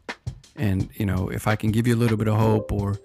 And, 0.57 0.89
you 0.95 1.05
know, 1.05 1.29
if 1.29 1.47
I 1.47 1.55
can 1.55 1.71
give 1.71 1.87
you 1.87 1.95
a 1.95 1.97
little 1.97 2.17
bit 2.17 2.27
of 2.27 2.35
hope 2.35 2.71
or, 2.71 2.97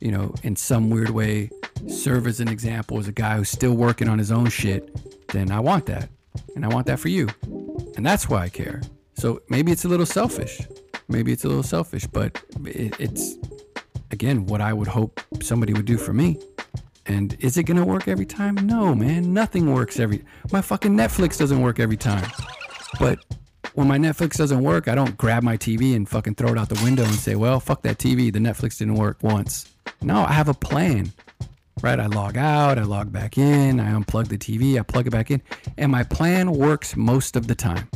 you 0.00 0.10
know, 0.10 0.34
in 0.42 0.56
some 0.56 0.90
weird 0.90 1.10
way 1.10 1.50
serve 1.86 2.26
as 2.26 2.40
an 2.40 2.48
example 2.48 2.98
as 2.98 3.08
a 3.08 3.12
guy 3.12 3.36
who's 3.36 3.48
still 3.48 3.74
working 3.74 4.08
on 4.08 4.18
his 4.18 4.32
own 4.32 4.48
shit, 4.48 4.90
then 5.28 5.50
I 5.50 5.60
want 5.60 5.86
that. 5.86 6.08
And 6.54 6.64
I 6.64 6.68
want 6.68 6.86
that 6.86 6.98
for 6.98 7.08
you. 7.08 7.28
And 7.96 8.04
that's 8.04 8.28
why 8.28 8.42
I 8.42 8.48
care. 8.48 8.82
So 9.14 9.40
maybe 9.48 9.72
it's 9.72 9.84
a 9.84 9.88
little 9.88 10.06
selfish. 10.06 10.60
Maybe 11.08 11.32
it's 11.32 11.44
a 11.44 11.48
little 11.48 11.62
selfish, 11.62 12.06
but 12.06 12.42
it, 12.64 12.98
it's, 13.00 13.36
again, 14.10 14.46
what 14.46 14.60
I 14.60 14.72
would 14.72 14.88
hope 14.88 15.20
somebody 15.40 15.72
would 15.72 15.86
do 15.86 15.96
for 15.96 16.12
me. 16.12 16.38
And 17.06 17.36
is 17.40 17.56
it 17.56 17.64
gonna 17.64 17.84
work 17.84 18.06
every 18.06 18.26
time? 18.26 18.54
No, 18.54 18.94
man. 18.94 19.32
Nothing 19.32 19.72
works 19.72 19.98
every. 19.98 20.24
My 20.52 20.60
fucking 20.60 20.92
Netflix 20.92 21.38
doesn't 21.38 21.60
work 21.60 21.80
every 21.80 21.96
time. 21.96 22.30
But 23.00 23.18
when 23.74 23.88
my 23.88 23.98
Netflix 23.98 24.36
doesn't 24.36 24.62
work, 24.62 24.88
I 24.88 24.94
don't 24.94 25.16
grab 25.16 25.42
my 25.42 25.56
TV 25.56 25.96
and 25.96 26.08
fucking 26.08 26.34
throw 26.34 26.52
it 26.52 26.58
out 26.58 26.68
the 26.68 26.82
window 26.84 27.04
and 27.04 27.14
say, 27.14 27.34
"Well, 27.34 27.60
fuck 27.60 27.82
that 27.82 27.98
TV. 27.98 28.30
The 28.30 28.38
Netflix 28.38 28.78
didn't 28.78 28.96
work 28.96 29.22
once." 29.22 29.68
No, 30.02 30.24
I 30.24 30.32
have 30.32 30.48
a 30.48 30.54
plan. 30.54 31.12
Right? 31.80 32.00
I 32.00 32.06
log 32.06 32.36
out, 32.36 32.76
I 32.76 32.82
log 32.82 33.12
back 33.12 33.38
in, 33.38 33.78
I 33.78 33.92
unplug 33.92 34.26
the 34.26 34.36
TV, 34.36 34.80
I 34.80 34.82
plug 34.82 35.06
it 35.06 35.10
back 35.10 35.30
in, 35.30 35.40
and 35.76 35.92
my 35.92 36.02
plan 36.02 36.50
works 36.50 36.96
most 36.96 37.36
of 37.36 37.46
the 37.46 37.54
time. 37.54 37.88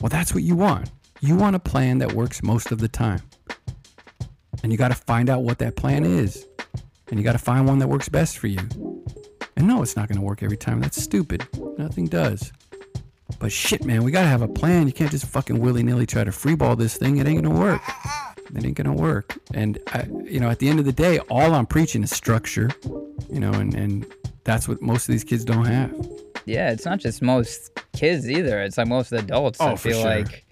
Well, 0.00 0.08
that's 0.08 0.32
what 0.32 0.44
you 0.44 0.56
want. 0.56 0.90
You 1.20 1.36
want 1.36 1.54
a 1.54 1.58
plan 1.58 1.98
that 1.98 2.12
works 2.14 2.42
most 2.42 2.72
of 2.72 2.78
the 2.78 2.88
time. 2.88 3.20
And 4.62 4.72
you 4.72 4.78
got 4.78 4.88
to 4.88 4.94
find 4.94 5.30
out 5.30 5.42
what 5.42 5.58
that 5.58 5.76
plan 5.76 6.04
is. 6.04 6.46
And 7.10 7.18
you 7.18 7.24
got 7.24 7.32
to 7.32 7.38
find 7.38 7.66
one 7.66 7.78
that 7.78 7.88
works 7.88 8.08
best 8.08 8.38
for 8.38 8.48
you. 8.48 8.58
And 9.56 9.66
no, 9.66 9.82
it's 9.82 9.96
not 9.96 10.08
going 10.08 10.18
to 10.18 10.24
work 10.24 10.42
every 10.42 10.56
time. 10.56 10.80
That's 10.80 11.02
stupid. 11.02 11.46
Nothing 11.78 12.06
does. 12.06 12.52
But 13.38 13.52
shit, 13.52 13.84
man, 13.84 14.04
we 14.04 14.10
got 14.10 14.22
to 14.22 14.28
have 14.28 14.42
a 14.42 14.48
plan. 14.48 14.86
You 14.86 14.92
can't 14.92 15.10
just 15.10 15.26
fucking 15.26 15.58
willy 15.60 15.82
nilly 15.82 16.06
try 16.06 16.24
to 16.24 16.30
freeball 16.30 16.76
this 16.76 16.96
thing. 16.96 17.18
It 17.18 17.26
ain't 17.26 17.42
going 17.42 17.54
to 17.54 17.60
work. 17.60 17.82
It 18.54 18.64
ain't 18.64 18.76
going 18.76 18.86
to 18.96 19.00
work. 19.02 19.38
And, 19.54 19.78
I, 19.88 20.04
you 20.24 20.40
know, 20.40 20.48
at 20.48 20.58
the 20.58 20.68
end 20.68 20.78
of 20.80 20.86
the 20.86 20.92
day, 20.92 21.18
all 21.30 21.54
I'm 21.54 21.66
preaching 21.66 22.02
is 22.02 22.10
structure, 22.10 22.70
you 23.30 23.38
know, 23.40 23.52
and, 23.52 23.74
and 23.74 24.06
that's 24.44 24.66
what 24.66 24.80
most 24.80 25.08
of 25.08 25.12
these 25.12 25.24
kids 25.24 25.44
don't 25.44 25.66
have. 25.66 25.94
Yeah, 26.46 26.70
it's 26.70 26.86
not 26.86 26.98
just 26.98 27.20
most 27.20 27.78
kids 27.92 28.28
either. 28.30 28.62
It's 28.62 28.78
like 28.78 28.86
most 28.88 29.12
adults. 29.12 29.58
Oh, 29.60 29.66
I 29.66 29.72
Oh, 29.72 29.76
feel 29.76 30.00
sure. 30.00 30.04
like 30.04 30.46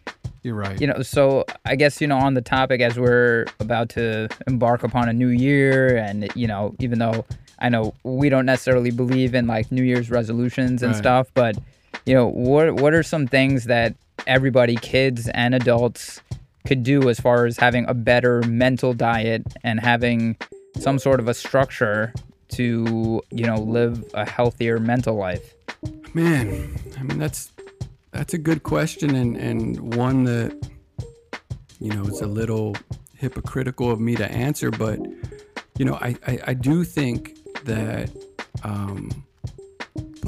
You're 0.46 0.54
right. 0.54 0.80
you 0.80 0.86
know. 0.86 1.02
So 1.02 1.44
I 1.64 1.74
guess 1.74 2.00
you 2.00 2.06
know 2.06 2.18
on 2.18 2.34
the 2.34 2.40
topic 2.40 2.80
as 2.80 2.96
we're 3.00 3.46
about 3.58 3.88
to 3.90 4.28
embark 4.46 4.84
upon 4.84 5.08
a 5.08 5.12
new 5.12 5.26
year, 5.26 5.96
and 5.96 6.30
you 6.36 6.46
know, 6.46 6.76
even 6.78 7.00
though 7.00 7.24
I 7.58 7.68
know 7.68 7.94
we 8.04 8.28
don't 8.28 8.46
necessarily 8.46 8.92
believe 8.92 9.34
in 9.34 9.48
like 9.48 9.72
New 9.72 9.82
Year's 9.82 10.08
resolutions 10.08 10.84
and 10.84 10.92
Right. 10.92 10.98
stuff, 10.98 11.26
but 11.34 11.56
you 12.04 12.14
know, 12.14 12.28
what 12.28 12.74
what 12.76 12.94
are 12.94 13.02
some 13.02 13.26
things 13.26 13.64
that 13.64 13.96
everybody, 14.28 14.76
kids 14.76 15.28
and 15.30 15.52
adults, 15.52 16.20
could 16.64 16.84
do 16.84 17.08
as 17.08 17.18
far 17.18 17.46
as 17.46 17.56
having 17.58 17.84
a 17.88 17.94
better 17.94 18.40
mental 18.42 18.92
diet 18.94 19.42
and 19.64 19.80
having 19.80 20.36
some 20.78 21.00
sort 21.00 21.18
of 21.18 21.26
a 21.26 21.34
structure 21.34 22.14
to 22.50 23.20
you 23.32 23.44
know 23.46 23.56
live 23.56 24.04
a 24.14 24.24
healthier 24.24 24.78
mental 24.78 25.16
life. 25.16 25.54
Man, 26.14 26.72
I 26.96 27.02
mean 27.02 27.18
that's 27.18 27.50
that's 28.16 28.34
a 28.34 28.38
good 28.38 28.62
question 28.62 29.14
and 29.14 29.36
and 29.36 29.94
one 29.94 30.24
that 30.24 30.52
you 31.80 31.90
know 31.92 32.02
is 32.04 32.20
a 32.20 32.26
little 32.26 32.74
hypocritical 33.14 33.90
of 33.90 34.00
me 34.00 34.14
to 34.16 34.30
answer, 34.30 34.70
but 34.70 34.98
you 35.78 35.84
know 35.84 35.94
I 35.94 36.16
I, 36.26 36.38
I 36.48 36.54
do 36.54 36.84
think 36.84 37.36
that 37.64 38.10
um, 38.62 39.10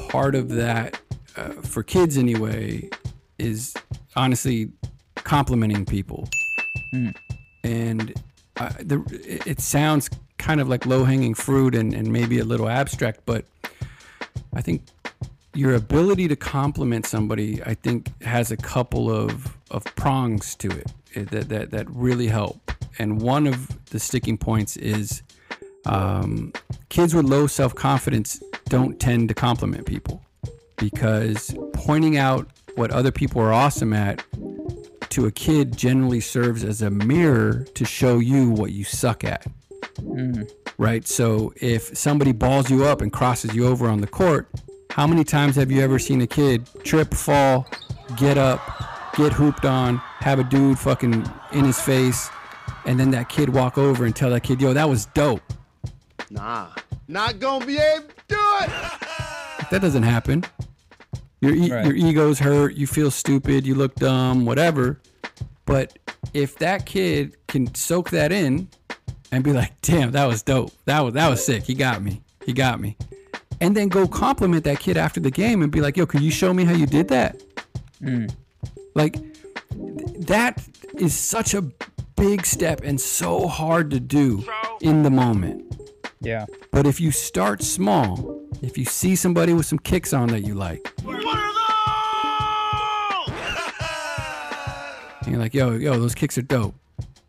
part 0.09 0.35
of 0.35 0.51
that 0.51 1.01
uh, 1.37 1.51
for 1.63 1.83
kids 1.83 2.17
anyway 2.19 2.89
is 3.39 3.75
honestly 4.17 4.71
complimenting 5.17 5.85
people, 5.87 6.29
and 7.65 8.13
uh, 8.57 8.71
the, 8.81 9.01
it- 9.29 9.47
it 9.47 9.61
sounds 9.61 10.09
kind 10.39 10.61
of 10.61 10.69
like 10.69 10.87
low 10.87 11.05
hanging 11.05 11.35
fruit 11.35 11.75
and, 11.75 11.93
and 11.95 12.13
maybe 12.13 12.39
a 12.39 12.45
little 12.45 12.69
abstract, 12.69 13.21
but 13.27 13.45
I 14.55 14.63
think 14.63 14.83
your 15.59 15.75
ability 15.75 16.29
to 16.29 16.37
compliment 16.37 17.05
somebody, 17.05 17.61
I 17.65 17.75
think, 17.75 18.23
has 18.23 18.53
a 18.53 18.57
couple 18.57 19.11
of, 19.11 19.59
of 19.73 19.85
prongs 19.97 20.55
to 20.57 20.69
it 20.69 20.93
eh, 21.17 21.25
that, 21.33 21.49
that, 21.49 21.71
that 21.73 21.91
really 21.91 22.29
help. 22.29 22.71
And 23.01 23.21
one 23.21 23.49
of 23.49 23.85
the 23.87 23.99
sticking 23.99 24.39
points 24.39 24.77
is 24.77 25.23
um, 25.85 26.53
kids 26.91 27.13
with 27.13 27.25
low 27.25 27.49
self 27.49 27.75
confidence 27.75 28.41
don't 28.69 29.01
tend 29.01 29.29
to 29.31 29.35
compliment 29.35 29.85
people 29.85 30.23
because 30.77 31.57
pointing 31.73 32.17
out 32.17 32.49
what 32.77 32.93
other 32.93 33.11
people 33.11 33.43
are 33.43 33.53
awesome 33.53 33.93
at 33.93 34.23
to 35.11 35.27
a 35.27 35.33
kid 35.33 35.77
generally 35.77 36.21
serves 36.21 36.63
as 36.63 36.83
a 36.83 36.91
mirror 36.91 37.65
to 37.75 37.85
show 37.85 38.21
you 38.21 38.49
what 38.51 38.71
you 38.71 38.85
suck 38.85 39.25
at 39.25 39.45
right? 40.79 41.07
So 41.07 41.53
if 41.57 41.97
somebody 41.97 42.33
balls 42.33 42.71
you 42.71 42.85
up 42.85 43.01
and 43.01 43.13
crosses 43.13 43.55
you 43.55 43.67
over 43.67 43.89
on 43.89 44.01
the 44.01 44.07
court, 44.07 44.49
how 44.99 45.07
many 45.07 45.23
times 45.23 45.55
have 45.55 45.71
you 45.71 45.81
ever 45.81 45.97
seen 45.97 46.21
a 46.23 46.27
kid 46.27 46.69
trip, 46.83 47.15
fall, 47.15 47.69
get 48.17 48.37
up, 48.37 48.61
get 49.15 49.33
hooped 49.33 49.65
on, 49.65 49.99
have 50.19 50.41
a 50.41 50.43
dude 50.45 50.77
fucking 50.77 51.25
in 51.53 51.65
his 51.65 51.81
face, 51.81 52.29
and 52.85 52.99
then 52.99 53.13
that 53.13 53.29
kid 53.29 53.49
walk 53.49 53.79
over 53.79 54.07
and 54.07 54.17
tell 54.17 54.29
that 54.31 54.41
kid, 54.43 54.61
yo, 54.61 54.73
that 54.73 54.89
was 54.89 55.07
dope? 55.07 55.41
Nah, 56.31 56.71
not 57.07 57.39
gonna 57.39 57.65
be 57.65 57.79
able 57.79 58.09
to 58.09 58.15
do 58.27 58.37
it. 58.63 58.71
That 59.71 59.83
doesn't 59.83 60.03
happen. 60.03 60.45
Your, 61.43 61.55
e- 61.55 61.71
Right. 61.71 61.85
your 61.85 61.95
ego's 61.95 62.41
hurt, 62.41 62.75
you 62.75 62.89
feel 62.89 63.13
stupid, 63.13 63.67
you 63.67 63.77
look 63.77 63.95
dumb, 63.95 64.47
whatever. 64.47 65.01
But 65.65 65.97
if 66.35 66.57
that 66.59 66.87
kid 66.87 67.37
can 67.47 67.73
soak 67.75 68.11
that 68.11 68.33
in 68.33 68.69
and 69.31 69.45
be 69.45 69.53
like, 69.53 69.81
"Damn, 69.83 70.11
that 70.13 70.25
was 70.25 70.43
dope. 70.43 70.73
That 70.87 71.01
was 71.01 71.15
that 71.15 71.29
was 71.29 71.45
sick. 71.45 71.63
He 71.65 71.75
got 71.75 72.03
me. 72.03 72.23
He 72.47 72.53
got 72.53 72.81
me." 72.81 72.97
And 73.61 73.77
then 73.77 73.89
go 73.89 74.07
compliment 74.07 74.65
that 74.65 74.79
kid 74.79 74.97
after 74.97 75.21
the 75.21 75.31
game 75.31 75.63
and 75.63 75.73
be 75.73 75.81
like, 75.81 75.97
"Yo, 75.97 76.07
can 76.07 76.23
you 76.23 76.31
show 76.31 76.55
me 76.55 76.65
how 76.65 76.75
you 76.75 76.87
did 76.87 77.09
that?" 77.09 77.43
Mm. 78.03 78.33
Like 78.95 79.15
th- 79.15 80.27
that 80.27 80.63
is 80.97 81.15
such 81.15 81.55
a 81.55 81.63
big 82.17 82.47
step 82.47 82.81
and 82.85 83.01
so 83.01 83.47
hard 83.47 83.91
to 83.91 84.01
do 84.01 84.45
in 84.81 85.03
the 85.03 85.11
moment. 85.11 85.65
Yeah. 86.21 86.47
But 86.73 86.87
if 86.87 87.01
you 87.01 87.11
start 87.11 87.63
small, 87.63 88.41
if 88.63 88.77
you 88.77 88.85
see 88.85 89.15
somebody 89.17 89.53
with 89.53 89.67
some 89.67 89.79
kicks 89.79 90.13
on 90.13 90.29
that 90.29 90.41
you 90.41 90.55
like, 90.55 90.93
and 95.23 95.35
you're 95.35 95.39
like, 95.39 95.55
yo, 95.55 95.73
yo, 95.73 95.99
those 95.99 96.15
kicks 96.15 96.39
are 96.39 96.43
dope. 96.43 96.75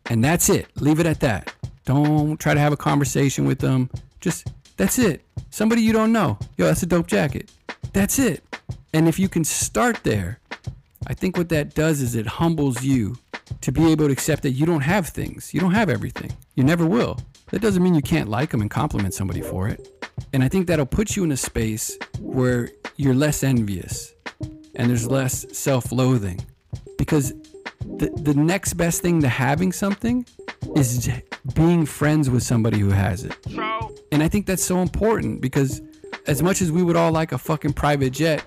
And 0.06 0.24
that's 0.24 0.48
it. 0.48 0.66
Leave 0.76 0.98
it 0.98 1.06
at 1.06 1.20
that. 1.20 1.54
Don't 1.84 2.38
try 2.38 2.54
to 2.54 2.60
have 2.60 2.72
a 2.72 2.76
conversation 2.76 3.44
with 3.44 3.58
them. 3.60 3.90
Just, 4.20 4.48
that's 4.76 4.98
it. 4.98 5.22
Somebody 5.50 5.82
you 5.82 5.92
don't 5.92 6.12
know. 6.12 6.38
Yo, 6.56 6.66
that's 6.66 6.82
a 6.82 6.86
dope 6.86 7.06
jacket. 7.06 7.50
That's 7.92 8.18
it. 8.18 8.42
And 8.92 9.08
if 9.08 9.18
you 9.18 9.28
can 9.28 9.44
start 9.44 10.02
there, 10.04 10.38
I 11.06 11.14
think 11.14 11.36
what 11.36 11.48
that 11.50 11.74
does 11.74 12.00
is 12.00 12.14
it 12.14 12.26
humbles 12.26 12.82
you 12.82 13.16
to 13.60 13.72
be 13.72 13.90
able 13.90 14.06
to 14.06 14.12
accept 14.12 14.42
that 14.44 14.52
you 14.52 14.64
don't 14.64 14.82
have 14.82 15.08
things. 15.08 15.52
You 15.52 15.60
don't 15.60 15.74
have 15.74 15.90
everything. 15.90 16.32
You 16.54 16.64
never 16.64 16.86
will. 16.86 17.18
That 17.50 17.60
doesn't 17.60 17.82
mean 17.82 17.94
you 17.94 18.02
can't 18.02 18.28
like 18.28 18.50
them 18.50 18.60
and 18.60 18.70
compliment 18.70 19.12
somebody 19.12 19.40
for 19.40 19.68
it. 19.68 19.88
And 20.32 20.44
I 20.44 20.48
think 20.48 20.66
that'll 20.66 20.86
put 20.86 21.16
you 21.16 21.24
in 21.24 21.32
a 21.32 21.36
space 21.36 21.98
where 22.20 22.70
you're 22.96 23.14
less 23.14 23.42
envious 23.42 24.12
and 24.76 24.88
there's 24.88 25.10
less 25.10 25.46
self 25.56 25.90
loathing. 25.90 26.40
Because 26.96 27.32
the, 27.80 28.10
the 28.16 28.34
next 28.34 28.74
best 28.74 29.02
thing 29.02 29.20
to 29.22 29.28
having 29.28 29.72
something 29.72 30.26
is 30.76 31.10
being 31.54 31.86
friends 31.86 32.28
with 32.30 32.42
somebody 32.42 32.78
who 32.78 32.90
has 32.90 33.24
it. 33.24 33.34
And 34.12 34.22
I 34.22 34.28
think 34.28 34.46
that's 34.46 34.62
so 34.64 34.78
important 34.78 35.40
because 35.40 35.80
as 36.26 36.42
much 36.42 36.60
as 36.60 36.70
we 36.70 36.82
would 36.82 36.96
all 36.96 37.12
like 37.12 37.32
a 37.32 37.38
fucking 37.38 37.72
private 37.72 38.10
jet, 38.10 38.44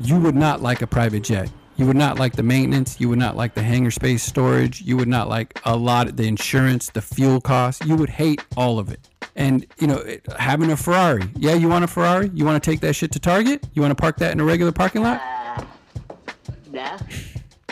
you 0.00 0.18
would 0.18 0.34
not 0.34 0.60
like 0.62 0.82
a 0.82 0.86
private 0.86 1.22
jet. 1.22 1.50
You 1.76 1.86
would 1.86 1.96
not 1.96 2.18
like 2.18 2.34
the 2.36 2.42
maintenance. 2.42 2.98
You 3.00 3.08
would 3.10 3.18
not 3.18 3.36
like 3.36 3.54
the 3.54 3.62
hangar 3.62 3.90
space 3.90 4.22
storage. 4.22 4.80
You 4.80 4.96
would 4.96 5.08
not 5.08 5.28
like 5.28 5.58
a 5.64 5.76
lot 5.76 6.08
of 6.08 6.16
the 6.16 6.26
insurance, 6.26 6.88
the 6.90 7.02
fuel 7.02 7.40
costs. 7.40 7.84
You 7.86 7.96
would 7.96 8.08
hate 8.08 8.42
all 8.56 8.78
of 8.78 8.90
it. 8.90 9.08
And, 9.36 9.66
you 9.78 9.86
know, 9.86 9.96
it- 9.98 10.24
having 10.38 10.70
a 10.70 10.76
Ferrari. 10.76 11.28
Yeah, 11.36 11.52
you 11.54 11.68
want 11.68 11.84
a 11.84 11.86
Ferrari? 11.88 12.30
You 12.32 12.46
want 12.46 12.62
to 12.62 12.70
take 12.70 12.80
that 12.80 12.94
shit 12.94 13.12
to 13.12 13.18
Target? 13.18 13.66
You 13.74 13.82
want 13.82 13.90
to 13.92 14.00
park 14.00 14.16
that 14.18 14.32
in 14.32 14.40
a 14.40 14.44
regular 14.44 14.72
parking 14.72 15.02
lot? 15.02 15.20
Uh, 15.20 15.64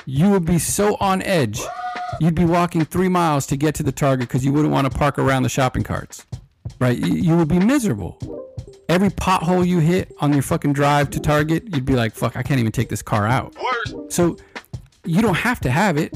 You 0.07 0.31
would 0.31 0.45
be 0.45 0.59
so 0.59 0.97
on 1.01 1.23
edge. 1.23 1.61
You'd 2.21 2.35
be 2.35 2.45
walking 2.45 2.85
three 2.85 3.09
miles 3.09 3.47
to 3.47 3.57
get 3.57 3.75
to 3.77 3.83
the 3.83 3.93
Target 3.93 4.29
because 4.29 4.45
you 4.45 4.53
wouldn't 4.53 4.73
want 4.73 4.91
to 4.91 4.97
park 4.97 5.19
around 5.19 5.43
the 5.43 5.49
shopping 5.49 5.83
carts. 5.83 6.27
Right? 6.79 6.99
You, 6.99 7.15
you 7.15 7.37
would 7.37 7.49
be 7.49 7.59
miserable 7.59 8.19
every 8.89 9.11
pothole 9.11 9.67
you 9.67 9.79
hit 9.79 10.15
on 10.21 10.33
your 10.33 10.43
fucking 10.43 10.73
drive 10.73 11.11
to 11.11 11.21
Target, 11.21 11.65
you'd 11.75 11.85
be 11.85 11.95
like, 11.95 12.15
fuck, 12.15 12.37
I 12.37 12.43
can't 12.43 12.61
even 12.61 12.73
take 12.73 12.89
this 12.89 13.03
car 13.03 13.27
out. 13.27 13.55
So 14.09 14.37
you 15.05 15.23
don't 15.23 15.37
have 15.37 15.61
to 15.61 15.71
have 15.71 15.97
it 15.97 16.15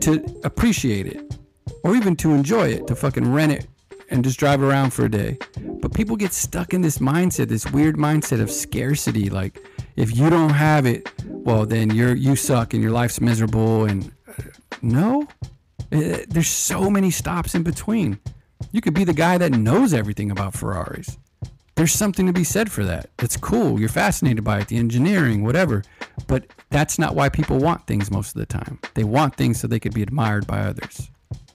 to 0.00 0.24
appreciate 0.44 1.06
it 1.06 1.36
or 1.82 1.94
even 1.94 2.16
to 2.16 2.32
enjoy 2.32 2.68
it, 2.68 2.86
to 2.86 2.94
fucking 2.94 3.32
rent 3.32 3.52
it 3.52 3.66
and 4.10 4.22
just 4.22 4.38
drive 4.38 4.62
around 4.62 4.92
for 4.92 5.04
a 5.04 5.10
day. 5.10 5.36
But 5.80 5.92
people 5.92 6.16
get 6.16 6.32
stuck 6.32 6.72
in 6.72 6.80
this 6.80 6.98
mindset, 6.98 7.48
this 7.48 7.70
weird 7.72 7.96
mindset 7.96 8.40
of 8.40 8.50
scarcity. 8.50 9.30
Like, 9.30 9.60
if 9.96 10.16
you 10.16 10.30
don't 10.30 10.50
have 10.50 10.86
it, 10.86 11.10
well, 11.46 11.64
then 11.64 11.90
you're 11.90 12.14
you 12.14 12.36
suck 12.36 12.74
and 12.74 12.82
your 12.82 12.92
life's 12.92 13.20
miserable 13.20 13.84
and 13.84 14.12
No. 14.82 15.26
Uh, 15.92 16.18
There's 16.28 16.48
so 16.48 16.90
many 16.90 17.10
stops 17.10 17.54
in 17.54 17.62
between. 17.62 18.18
You 18.72 18.80
could 18.80 18.94
be 18.94 19.04
the 19.04 19.14
guy 19.14 19.38
that 19.38 19.52
knows 19.52 19.94
everything 19.94 20.30
about 20.30 20.54
Ferraris. 20.54 21.16
There's 21.76 21.92
something 21.92 22.26
to 22.26 22.32
be 22.32 22.42
said 22.42 22.72
for 22.72 22.84
that. 22.84 23.10
It's 23.20 23.36
cool. 23.36 23.78
You're 23.78 23.90
fascinated 23.90 24.42
by 24.42 24.60
it, 24.60 24.68
the 24.68 24.78
engineering, 24.78 25.44
whatever. 25.44 25.82
But 26.26 26.46
that's 26.70 26.98
not 26.98 27.14
why 27.14 27.28
people 27.28 27.58
want 27.58 27.86
things 27.86 28.10
most 28.10 28.34
of 28.34 28.40
the 28.40 28.46
time. 28.46 28.78
They 28.94 29.04
want 29.04 29.36
things 29.36 29.60
so 29.60 29.68
they 29.68 29.78
could 29.78 29.94
be 29.94 30.02
admired 30.02 30.46
by 30.46 30.60
others. 30.60 31.10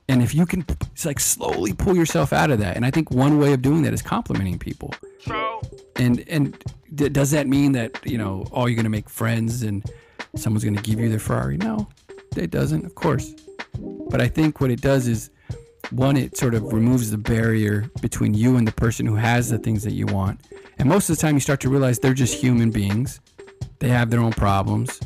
And 0.09 0.21
if 0.21 0.35
you 0.35 0.45
can, 0.45 0.65
it's 0.91 1.05
like 1.05 1.19
slowly 1.19 1.73
pull 1.73 1.95
yourself 1.95 2.33
out 2.33 2.51
of 2.51 2.59
that. 2.59 2.75
And 2.75 2.85
I 2.85 2.91
think 2.91 3.11
one 3.11 3.39
way 3.39 3.53
of 3.53 3.61
doing 3.61 3.83
that 3.83 3.93
is 3.93 4.01
complimenting 4.01 4.59
people. 4.59 4.93
And 5.95 6.23
and 6.27 6.61
d- 6.93 7.09
does 7.09 7.31
that 7.31 7.47
mean 7.47 7.71
that 7.73 7.99
you 8.05 8.17
know, 8.17 8.45
oh, 8.51 8.65
you're 8.65 8.75
gonna 8.75 8.89
make 8.89 9.09
friends 9.09 9.63
and 9.63 9.85
someone's 10.35 10.63
gonna 10.65 10.81
give 10.81 10.99
you 10.99 11.09
their 11.09 11.19
Ferrari? 11.19 11.57
No, 11.57 11.87
it 12.35 12.51
doesn't. 12.51 12.85
Of 12.85 12.95
course. 12.95 13.33
But 14.09 14.19
I 14.19 14.27
think 14.27 14.59
what 14.59 14.71
it 14.71 14.81
does 14.81 15.07
is, 15.07 15.29
one, 15.91 16.17
it 16.17 16.37
sort 16.37 16.55
of 16.55 16.73
removes 16.73 17.11
the 17.11 17.17
barrier 17.17 17.89
between 18.01 18.33
you 18.33 18.57
and 18.57 18.67
the 18.67 18.71
person 18.73 19.05
who 19.05 19.15
has 19.15 19.49
the 19.49 19.57
things 19.57 19.83
that 19.83 19.93
you 19.93 20.05
want. 20.07 20.41
And 20.77 20.89
most 20.89 21.09
of 21.09 21.15
the 21.15 21.21
time, 21.21 21.35
you 21.35 21.39
start 21.39 21.61
to 21.61 21.69
realize 21.69 21.99
they're 21.99 22.13
just 22.13 22.33
human 22.33 22.71
beings. 22.71 23.21
They 23.79 23.89
have 23.89 24.09
their 24.09 24.19
own 24.19 24.33
problems. 24.33 24.99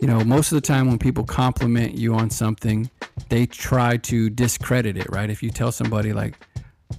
You 0.00 0.06
know, 0.06 0.22
most 0.24 0.52
of 0.52 0.56
the 0.56 0.60
time 0.60 0.86
when 0.88 0.98
people 0.98 1.24
compliment 1.24 1.94
you 1.94 2.14
on 2.14 2.30
something, 2.30 2.88
they 3.28 3.46
try 3.46 3.96
to 3.98 4.30
discredit 4.30 4.96
it, 4.96 5.08
right? 5.10 5.28
If 5.30 5.42
you 5.42 5.50
tell 5.50 5.72
somebody 5.72 6.12
like, 6.12 6.34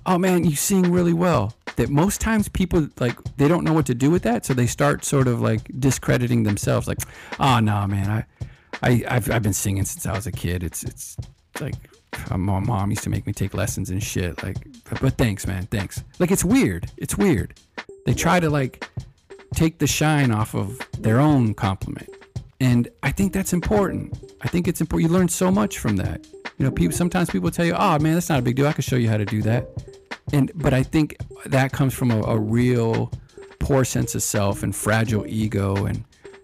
"Oh 0.05 0.17
man, 0.17 0.43
you 0.43 0.55
sing 0.55 0.91
really 0.91 1.13
well," 1.13 1.53
that 1.77 1.89
most 1.89 2.19
times 2.21 2.49
people 2.49 2.87
like 2.99 3.15
they 3.37 3.47
don't 3.47 3.63
know 3.63 3.73
what 3.73 3.85
to 3.87 3.95
do 3.95 4.11
with 4.11 4.23
that, 4.23 4.45
so 4.45 4.53
they 4.53 4.67
start 4.67 5.05
sort 5.05 5.27
of 5.27 5.39
like 5.41 5.61
discrediting 5.79 6.43
themselves, 6.43 6.87
like, 6.87 6.99
"Oh 7.39 7.59
no, 7.59 7.87
man, 7.87 8.09
I, 8.09 8.25
I, 8.83 9.03
I've, 9.07 9.31
I've 9.31 9.43
been 9.43 9.53
singing 9.53 9.85
since 9.85 10.05
I 10.05 10.13
was 10.13 10.27
a 10.27 10.31
kid. 10.31 10.63
It's, 10.63 10.83
it's 10.83 11.15
like." 11.61 11.75
uh, 12.29 12.37
My 12.37 12.59
mom 12.59 12.89
used 12.89 13.03
to 13.03 13.09
make 13.09 13.25
me 13.27 13.33
take 13.33 13.53
lessons 13.53 13.89
and 13.89 14.03
shit. 14.03 14.41
Like, 14.43 14.57
but 15.01 15.17
thanks, 15.17 15.47
man. 15.47 15.67
Thanks. 15.67 16.03
Like, 16.19 16.31
it's 16.31 16.43
weird. 16.43 16.91
It's 16.97 17.17
weird. 17.17 17.53
They 18.05 18.13
try 18.13 18.39
to 18.39 18.49
like 18.49 18.89
take 19.53 19.77
the 19.79 19.87
shine 19.87 20.31
off 20.31 20.53
of 20.55 20.79
their 20.97 21.19
own 21.19 21.53
compliment. 21.53 22.09
And 22.59 22.89
I 23.03 23.11
think 23.11 23.33
that's 23.33 23.53
important. 23.53 24.33
I 24.41 24.47
think 24.47 24.67
it's 24.67 24.81
important. 24.81 25.09
You 25.09 25.17
learn 25.17 25.29
so 25.29 25.49
much 25.49 25.79
from 25.79 25.95
that. 25.97 26.27
You 26.57 26.65
know, 26.65 26.71
people 26.71 26.95
sometimes 26.95 27.29
people 27.29 27.51
tell 27.51 27.65
you, 27.65 27.73
"Oh 27.73 27.97
man, 27.99 28.15
that's 28.15 28.29
not 28.29 28.39
a 28.39 28.41
big 28.41 28.55
deal. 28.55 28.67
I 28.67 28.73
can 28.73 28.81
show 28.81 28.97
you 28.97 29.09
how 29.09 29.17
to 29.17 29.25
do 29.25 29.41
that." 29.43 29.69
And 30.33 30.51
but 30.55 30.73
I 30.73 30.83
think 30.83 31.17
that 31.45 31.71
comes 31.71 31.93
from 31.93 32.11
a, 32.11 32.21
a 32.23 32.37
real 32.37 33.11
poor 33.59 33.85
sense 33.85 34.15
of 34.15 34.23
self 34.23 34.63
and 34.63 34.75
fragile 34.75 35.25
ego 35.27 35.85
and 35.85 36.03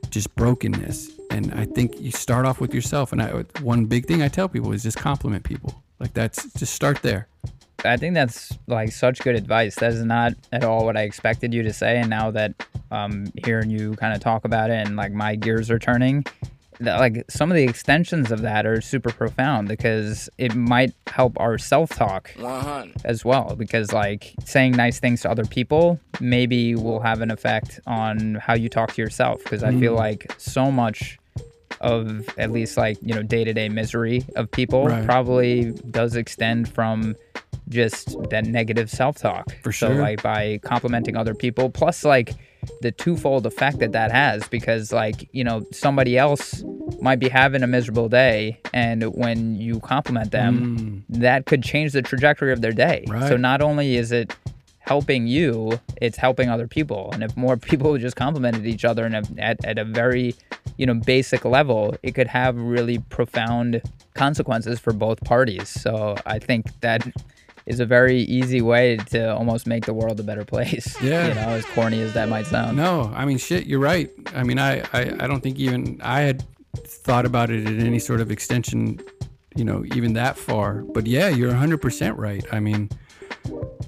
just 0.09 0.33
brokenness. 0.35 1.11
And 1.31 1.53
I 1.53 1.65
think 1.65 1.99
you 1.99 2.11
start 2.11 2.45
off 2.45 2.61
with 2.61 2.73
yourself. 2.73 3.11
And 3.11 3.21
I, 3.21 3.29
one 3.61 3.85
big 3.85 4.05
thing 4.05 4.21
I 4.21 4.27
tell 4.27 4.47
people 4.47 4.71
is 4.71 4.83
just 4.83 4.97
compliment 4.97 5.43
people. 5.43 5.83
Like 5.99 6.13
that's 6.13 6.51
just 6.53 6.73
start 6.73 7.01
there. 7.01 7.27
I 7.83 7.97
think 7.97 8.13
that's 8.13 8.57
like 8.67 8.91
such 8.91 9.21
good 9.21 9.35
advice. 9.35 9.75
That 9.75 9.91
is 9.91 10.03
not 10.03 10.33
at 10.51 10.63
all 10.63 10.85
what 10.85 10.97
I 10.97 11.01
expected 11.01 11.53
you 11.53 11.61
to 11.63 11.73
say. 11.73 11.97
And 11.99 12.09
now 12.09 12.31
that 12.31 12.53
um 12.91 13.25
hearing 13.45 13.69
you 13.69 13.95
kind 13.95 14.13
of 14.13 14.19
talk 14.19 14.45
about 14.45 14.69
it 14.69 14.85
and 14.87 14.95
like 14.95 15.11
my 15.11 15.35
gears 15.35 15.69
are 15.71 15.79
turning, 15.79 16.23
that, 16.79 16.99
like 16.99 17.23
some 17.29 17.49
of 17.51 17.55
the 17.55 17.63
extensions 17.63 18.31
of 18.31 18.41
that 18.41 18.65
are 18.65 18.81
super 18.81 19.11
profound 19.11 19.67
because 19.67 20.29
it 20.37 20.55
might 20.55 20.93
help 21.07 21.39
our 21.39 21.57
self-talk 21.57 22.31
as 23.05 23.23
well 23.23 23.55
because 23.57 23.91
like 23.93 24.33
saying 24.43 24.73
nice 24.73 24.99
things 24.99 25.21
to 25.21 25.29
other 25.29 25.45
people 25.45 25.99
maybe 26.19 26.75
will 26.75 26.99
have 26.99 27.21
an 27.21 27.31
effect 27.31 27.79
on 27.87 28.35
how 28.35 28.53
you 28.53 28.67
talk 28.69 28.91
to 28.93 29.01
yourself 29.01 29.41
because 29.43 29.63
i 29.63 29.71
feel 29.79 29.93
like 29.93 30.31
so 30.37 30.69
much 30.69 31.17
of 31.81 32.27
at 32.37 32.51
least 32.51 32.77
like 32.77 32.97
you 33.01 33.13
know 33.13 33.21
day-to-day 33.23 33.67
misery 33.69 34.23
of 34.35 34.49
people 34.51 34.85
Right. 34.85 35.05
probably 35.05 35.71
does 35.91 36.15
extend 36.15 36.67
from 36.69 37.15
just 37.69 38.15
that 38.29 38.45
negative 38.45 38.91
self-talk. 38.91 39.49
For 39.63 39.71
sure. 39.71 39.95
so 39.95 40.01
like 40.01 40.21
by 40.21 40.59
complimenting 40.63 41.17
other 41.17 41.33
people 41.33 41.69
plus 41.69 42.05
like 42.05 42.33
the 42.81 42.91
twofold 42.91 43.45
effect 43.45 43.79
that 43.79 43.91
that 43.91 44.11
has 44.11 44.47
because 44.47 44.91
like 44.91 45.27
you 45.31 45.43
know 45.43 45.65
somebody 45.71 46.17
else 46.17 46.63
might 47.01 47.19
be 47.19 47.29
having 47.29 47.63
a 47.63 47.67
miserable 47.67 48.09
day 48.09 48.59
and 48.73 49.03
when 49.15 49.55
you 49.55 49.79
compliment 49.79 50.31
them 50.31 50.77
mm. 50.77 51.03
that 51.09 51.45
could 51.45 51.63
change 51.63 51.91
the 51.93 52.01
trajectory 52.01 52.51
of 52.51 52.61
their 52.61 52.71
day. 52.71 53.05
So 53.27 53.37
not 53.37 53.61
only 53.61 53.95
is 53.95 54.11
it 54.11 54.35
helping 54.79 55.25
you 55.27 55.79
it's 56.01 56.17
helping 56.17 56.49
other 56.49 56.67
people. 56.67 57.09
And 57.13 57.23
if 57.23 57.35
more 57.35 57.57
people 57.71 57.97
just 57.97 58.15
complimented 58.15 58.65
each 58.65 58.85
other 58.85 59.05
in 59.05 59.15
a, 59.15 59.23
at, 59.37 59.63
at 59.65 59.77
a 59.77 59.85
very 59.85 60.35
you 60.77 60.85
know 60.85 60.95
basic 60.95 61.45
level 61.45 61.95
it 62.03 62.15
could 62.15 62.27
have 62.27 62.57
really 62.57 62.99
profound 62.99 63.81
consequences 64.13 64.79
for 64.79 64.93
both 64.93 65.23
parties. 65.23 65.69
So 65.69 66.15
i 66.25 66.39
think 66.39 66.67
that 66.81 67.07
is 67.65 67.79
a 67.79 67.85
very 67.85 68.19
easy 68.21 68.61
way 68.61 68.97
to 68.97 69.33
almost 69.35 69.65
make 69.65 69.85
the 69.85 69.93
world 69.93 70.19
a 70.19 70.23
better 70.23 70.45
place 70.45 70.95
Yeah. 71.01 71.27
you 71.29 71.33
know 71.33 71.49
as 71.49 71.65
corny 71.65 72.01
as 72.01 72.13
that 72.13 72.29
might 72.29 72.45
sound 72.45 72.77
No, 72.77 73.11
I 73.15 73.25
mean 73.25 73.37
shit. 73.37 73.65
You're 73.65 73.79
right. 73.79 74.09
I 74.35 74.43
mean, 74.43 74.59
I, 74.59 74.81
I, 74.93 75.01
I 75.19 75.27
don't 75.27 75.41
think 75.41 75.57
even 75.59 75.99
I 76.03 76.21
had 76.21 76.43
thought 76.75 77.25
about 77.25 77.49
it 77.49 77.65
in 77.67 77.79
any 77.85 77.99
sort 77.99 78.21
of 78.21 78.29
extension, 78.31 78.99
you 79.55 79.63
know, 79.63 79.83
even 79.95 80.13
that 80.13 80.37
far. 80.37 80.81
But 80.83 81.07
yeah, 81.07 81.29
you're 81.29 81.49
100 81.49 81.79
percent 81.81 82.17
right. 82.17 82.45
I 82.51 82.59
mean, 82.59 82.89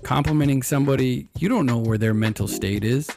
complimenting 0.03 0.63
somebody, 0.63 1.27
you 1.37 1.49
don't 1.49 1.65
know 1.65 1.77
where 1.77 1.97
their 1.97 2.13
mental 2.13 2.47
state 2.47 2.83
is, 2.83 3.09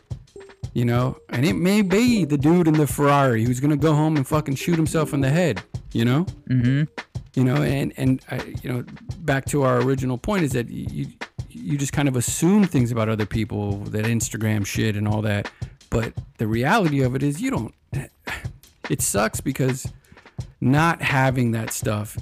you 0.75 0.85
know, 0.85 1.17
and 1.31 1.47
it 1.47 1.55
may 1.55 1.83
be 1.83 2.25
the 2.25 2.37
dude 2.39 2.67
in 2.69 2.75
the 2.75 2.87
Ferrari 2.87 3.45
who's 3.45 3.61
gonna 3.61 3.77
go 3.77 3.95
home 3.95 4.17
and 4.17 4.27
fucking 4.27 4.57
shoot 4.57 4.77
himself 4.77 5.15
in 5.15 5.21
the 5.21 5.31
head, 5.31 5.63
you 5.93 6.05
know. 6.05 6.25
mm-hmm 6.49 6.85
you 7.35 7.45
know 7.45 7.57
and 7.57 7.93
and 7.97 8.23
I, 8.31 8.55
you 8.63 8.73
know 8.73 8.85
back 9.19 9.45
to 9.47 9.63
our 9.63 9.81
original 9.81 10.19
point 10.19 10.45
is 10.45 10.53
that 10.53 10.69
you 10.69 11.07
you 11.49 11.77
just 11.77 11.93
kind 11.93 12.09
of 12.09 12.17
assume 12.17 12.65
things 12.65 12.91
about 12.93 13.09
other 13.09 13.27
people 13.27 13.79
that 13.87 14.05
instagram 14.05 14.67
shit 14.67 14.97
and 14.97 15.07
all 15.07 15.23
that 15.23 15.51
but 15.91 16.13
the 16.39 16.47
reality 16.47 17.03
of 17.03 17.15
it 17.15 17.23
is 17.23 17.41
you 17.41 17.51
don't 17.51 17.75
it 18.91 19.03
sucks 19.03 19.41
because 19.41 19.87
not 20.61 21.03
having 21.03 21.53
that 21.53 21.71
stuff 21.71 22.17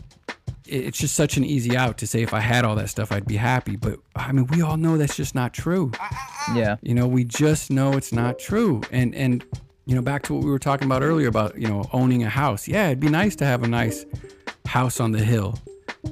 it's 0.67 0.99
just 0.99 1.15
such 1.15 1.39
an 1.39 1.45
easy 1.45 1.77
out 1.77 1.97
to 1.97 2.07
say 2.07 2.23
if 2.23 2.35
i 2.35 2.41
had 2.41 2.65
all 2.65 2.75
that 2.75 2.91
stuff 2.91 3.11
i'd 3.13 3.27
be 3.27 3.37
happy 3.37 3.77
but 3.77 3.99
i 4.17 4.31
mean 4.33 4.47
we 4.49 4.61
all 4.61 4.77
know 4.77 4.99
that's 4.99 5.17
just 5.17 5.35
not 5.35 5.55
true. 5.55 5.91
Yeah. 6.55 6.77
You 6.83 6.95
know 6.95 7.07
we 7.07 7.25
just 7.25 7.71
know 7.71 7.93
it's 7.93 8.13
not 8.13 8.39
true. 8.39 8.83
And 8.91 9.15
and 9.15 9.45
you 9.87 9.95
know 9.95 10.03
back 10.03 10.23
to 10.25 10.35
what 10.35 10.45
we 10.45 10.51
were 10.51 10.59
talking 10.59 10.87
about 10.87 11.03
earlier 11.03 11.29
about 11.29 11.59
you 11.59 11.69
know 11.69 11.85
owning 11.93 12.23
a 12.23 12.29
house. 12.29 12.69
Yeah 12.69 12.87
it'd 12.87 13.01
be 13.01 13.09
nice 13.09 13.37
to 13.37 13.45
have 13.45 13.63
a 13.63 13.69
nice 13.69 14.05
house 14.69 15.01
on 15.01 15.13
the 15.13 15.19
hill. 15.25 15.59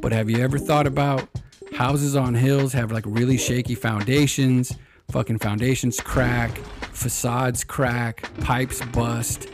But 0.00 0.12
have 0.12 0.30
you 0.30 0.38
ever 0.38 0.58
thought 0.58 0.86
about 0.86 1.28
houses 1.74 2.16
on 2.16 2.34
hills 2.34 2.72
have 2.72 2.90
like 2.90 3.04
really 3.06 3.36
shaky 3.36 3.74
foundations? 3.74 4.72
Fucking 5.10 5.38
foundations 5.38 6.00
crack 6.00 6.56
facades 6.96 7.62
crack 7.62 8.28
pipes 8.40 8.82
bust 8.86 9.48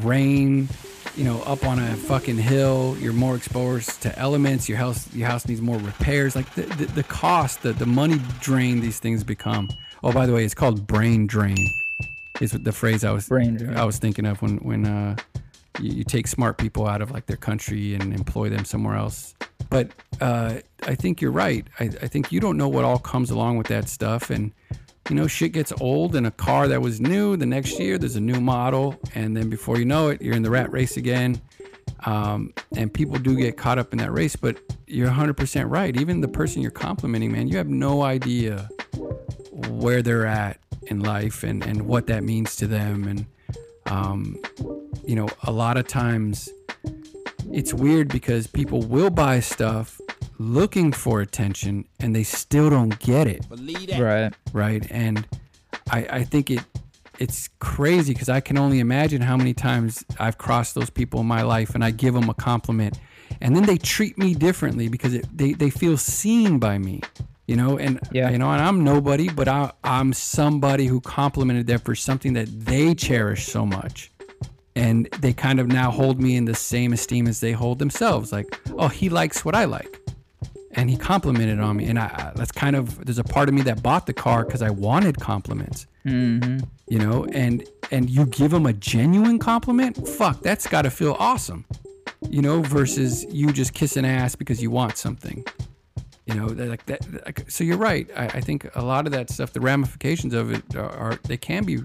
rain 0.00 0.66
you 1.14 1.24
know 1.24 1.42
up 1.42 1.64
on 1.64 1.78
a 1.78 1.94
fucking 1.94 2.38
hill 2.38 2.96
you're 2.98 3.12
more 3.12 3.36
exposed 3.36 4.00
to 4.00 4.18
elements 4.18 4.66
your 4.68 4.78
house 4.78 5.12
your 5.14 5.28
house 5.28 5.46
needs 5.46 5.60
more 5.60 5.78
repairs. 5.78 6.34
Like 6.34 6.52
the, 6.54 6.62
the, 6.62 6.86
the 6.86 7.02
cost 7.02 7.62
the, 7.62 7.72
the 7.74 7.86
money 7.86 8.18
drain 8.40 8.80
these 8.80 8.98
things 8.98 9.22
become. 9.22 9.68
Oh 10.02 10.12
by 10.12 10.26
the 10.26 10.32
way 10.32 10.44
it's 10.44 10.54
called 10.54 10.86
brain 10.86 11.26
drain 11.26 11.68
is 12.40 12.52
the 12.52 12.72
phrase 12.72 13.04
i 13.04 13.10
was 13.12 13.28
Brain 13.28 13.56
drain. 13.56 13.76
i 13.76 13.84
was 13.84 13.98
thinking 13.98 14.26
of 14.26 14.40
when 14.42 14.56
when 14.58 14.86
uh 14.86 15.16
you, 15.80 15.92
you 15.92 16.04
take 16.04 16.26
smart 16.26 16.58
people 16.58 16.86
out 16.86 17.02
of 17.02 17.10
like 17.10 17.26
their 17.26 17.36
country 17.36 17.94
and 17.94 18.12
employ 18.12 18.48
them 18.48 18.64
somewhere 18.64 18.96
else. 18.96 19.34
But 19.70 19.90
uh 20.20 20.60
i 20.84 20.94
think 20.94 21.20
you're 21.20 21.32
right. 21.32 21.66
I, 21.80 21.84
I 21.84 22.08
think 22.08 22.32
you 22.32 22.40
don't 22.40 22.56
know 22.56 22.68
what 22.68 22.84
all 22.84 22.98
comes 22.98 23.30
along 23.30 23.58
with 23.58 23.66
that 23.68 23.88
stuff. 23.88 24.30
And 24.30 24.52
you 25.08 25.16
know 25.16 25.26
shit 25.26 25.52
gets 25.52 25.72
old 25.80 26.16
and 26.16 26.26
a 26.26 26.30
car 26.30 26.68
that 26.68 26.82
was 26.82 27.00
new 27.00 27.36
the 27.36 27.46
next 27.46 27.78
year 27.78 27.96
there's 27.96 28.16
a 28.16 28.20
new 28.20 28.40
model 28.40 28.98
and 29.14 29.36
then 29.36 29.48
before 29.48 29.78
you 29.78 29.84
know 29.84 30.08
it 30.08 30.20
you're 30.20 30.34
in 30.34 30.42
the 30.42 30.50
rat 30.50 30.70
race 30.72 30.96
again. 30.96 31.40
Um, 32.04 32.52
and 32.76 32.92
people 32.92 33.18
do 33.18 33.34
get 33.36 33.56
caught 33.56 33.78
up 33.78 33.92
in 33.92 33.98
that 33.98 34.12
race 34.12 34.36
but 34.36 34.58
you're 34.86 35.08
100% 35.08 35.70
right. 35.70 35.96
Even 35.96 36.20
the 36.20 36.28
person 36.28 36.62
you're 36.62 36.70
complimenting 36.70 37.32
man 37.32 37.48
you 37.48 37.56
have 37.56 37.68
no 37.68 38.02
idea 38.02 38.68
where 39.52 40.02
they're 40.02 40.26
at 40.26 40.58
in 40.86 41.00
life 41.00 41.42
and, 41.42 41.64
and 41.64 41.82
what 41.86 42.06
that 42.06 42.22
means 42.22 42.56
to 42.56 42.66
them. 42.66 43.06
And 43.06 43.26
um, 43.86 44.36
you 45.04 45.14
know 45.16 45.28
a 45.44 45.52
lot 45.52 45.76
of 45.76 45.86
times 45.86 46.48
it's 47.52 47.72
weird 47.72 48.08
because 48.08 48.46
people 48.46 48.80
will 48.82 49.10
buy 49.10 49.40
stuff 49.40 50.00
looking 50.38 50.92
for 50.92 51.20
attention 51.20 51.86
and 52.00 52.14
they 52.14 52.22
still 52.24 52.68
don't 52.68 52.98
get 52.98 53.26
it. 53.26 53.48
Believe 53.48 53.86
that. 53.88 54.00
right. 54.00 54.34
Right? 54.52 54.86
And 54.90 55.26
i 55.90 56.06
i 56.10 56.24
think 56.24 56.50
it 56.50 56.60
it's 57.18 57.48
crazy 57.60 58.12
because 58.12 58.28
i 58.28 58.40
can 58.40 58.58
only 58.58 58.80
imagine 58.80 59.22
how 59.22 59.36
many 59.36 59.54
times 59.54 60.04
i've 60.18 60.36
crossed 60.36 60.74
those 60.74 60.90
people 60.90 61.20
in 61.20 61.26
my 61.26 61.42
life 61.42 61.74
and 61.76 61.84
i 61.84 61.90
give 61.90 62.12
them 62.14 62.28
a 62.28 62.34
compliment 62.34 62.98
and 63.40 63.54
then 63.54 63.64
they 63.64 63.76
treat 63.78 64.18
me 64.18 64.34
differently 64.34 64.88
because 64.88 65.14
it, 65.14 65.24
they, 65.36 65.52
they 65.52 65.70
feel 65.70 65.96
seen 65.96 66.58
by 66.58 66.76
me 66.78 67.00
you 67.46 67.54
know? 67.54 67.78
And 67.78 68.00
Yeah. 68.10 68.30
you 68.30 68.38
know 68.38 68.50
and 68.50 68.60
i'm 68.60 68.82
nobody 68.82 69.28
but 69.28 69.46
I, 69.48 69.70
i'm 69.84 70.12
somebody 70.12 70.86
who 70.86 71.00
complimented 71.00 71.66
them 71.68 71.78
for 71.78 71.94
something 71.94 72.32
that 72.32 72.48
they 72.64 72.94
cherish 72.94 73.46
so 73.46 73.64
much 73.64 74.10
and 74.76 75.06
they 75.20 75.32
kind 75.32 75.58
of 75.58 75.66
now 75.66 75.90
hold 75.90 76.20
me 76.22 76.36
in 76.36 76.44
the 76.44 76.54
same 76.54 76.92
esteem 76.92 77.26
as 77.26 77.40
they 77.40 77.50
hold 77.52 77.80
themselves. 77.80 78.30
Like, 78.30 78.60
oh, 78.78 78.86
he 78.88 79.08
likes 79.08 79.44
what 79.44 79.56
I 79.56 79.64
like, 79.64 80.00
and 80.72 80.88
he 80.88 80.96
complimented 80.96 81.58
on 81.58 81.78
me, 81.78 81.86
and 81.86 81.98
I 81.98 82.32
that's 82.36 82.52
kind 82.52 82.76
of 82.76 83.04
there's 83.04 83.18
a 83.18 83.24
part 83.24 83.48
of 83.48 83.54
me 83.54 83.62
that 83.62 83.82
bought 83.82 84.06
the 84.06 84.12
car 84.12 84.44
because 84.44 84.62
I 84.62 84.70
wanted 84.70 85.18
compliments, 85.18 85.86
Mm-hmm. 86.04 86.58
you 86.86 86.98
know, 87.00 87.24
and 87.32 87.64
and 87.90 88.08
you 88.08 88.26
give 88.26 88.52
them 88.52 88.66
a 88.66 88.72
genuine 88.72 89.40
compliment, 89.40 90.06
fuck, 90.06 90.40
that's 90.42 90.68
got 90.68 90.82
to 90.82 90.90
feel 90.90 91.16
awesome, 91.18 91.64
you 92.30 92.42
know, 92.42 92.62
versus 92.62 93.24
you 93.30 93.52
just 93.52 93.74
kissing 93.74 94.04
ass 94.04 94.36
because 94.36 94.62
you 94.62 94.70
want 94.70 94.96
something. 94.96 95.44
You 96.28 96.34
know, 96.34 96.46
like 96.46 96.84
that. 96.86 97.06
Like, 97.24 97.48
so 97.48 97.62
you're 97.62 97.76
right. 97.76 98.08
I, 98.16 98.24
I 98.24 98.40
think 98.40 98.68
a 98.74 98.82
lot 98.82 99.06
of 99.06 99.12
that 99.12 99.30
stuff, 99.30 99.52
the 99.52 99.60
ramifications 99.60 100.34
of 100.34 100.50
it, 100.52 100.74
are, 100.74 100.90
are 100.90 101.14
they 101.22 101.36
can 101.36 101.62
be 101.64 101.78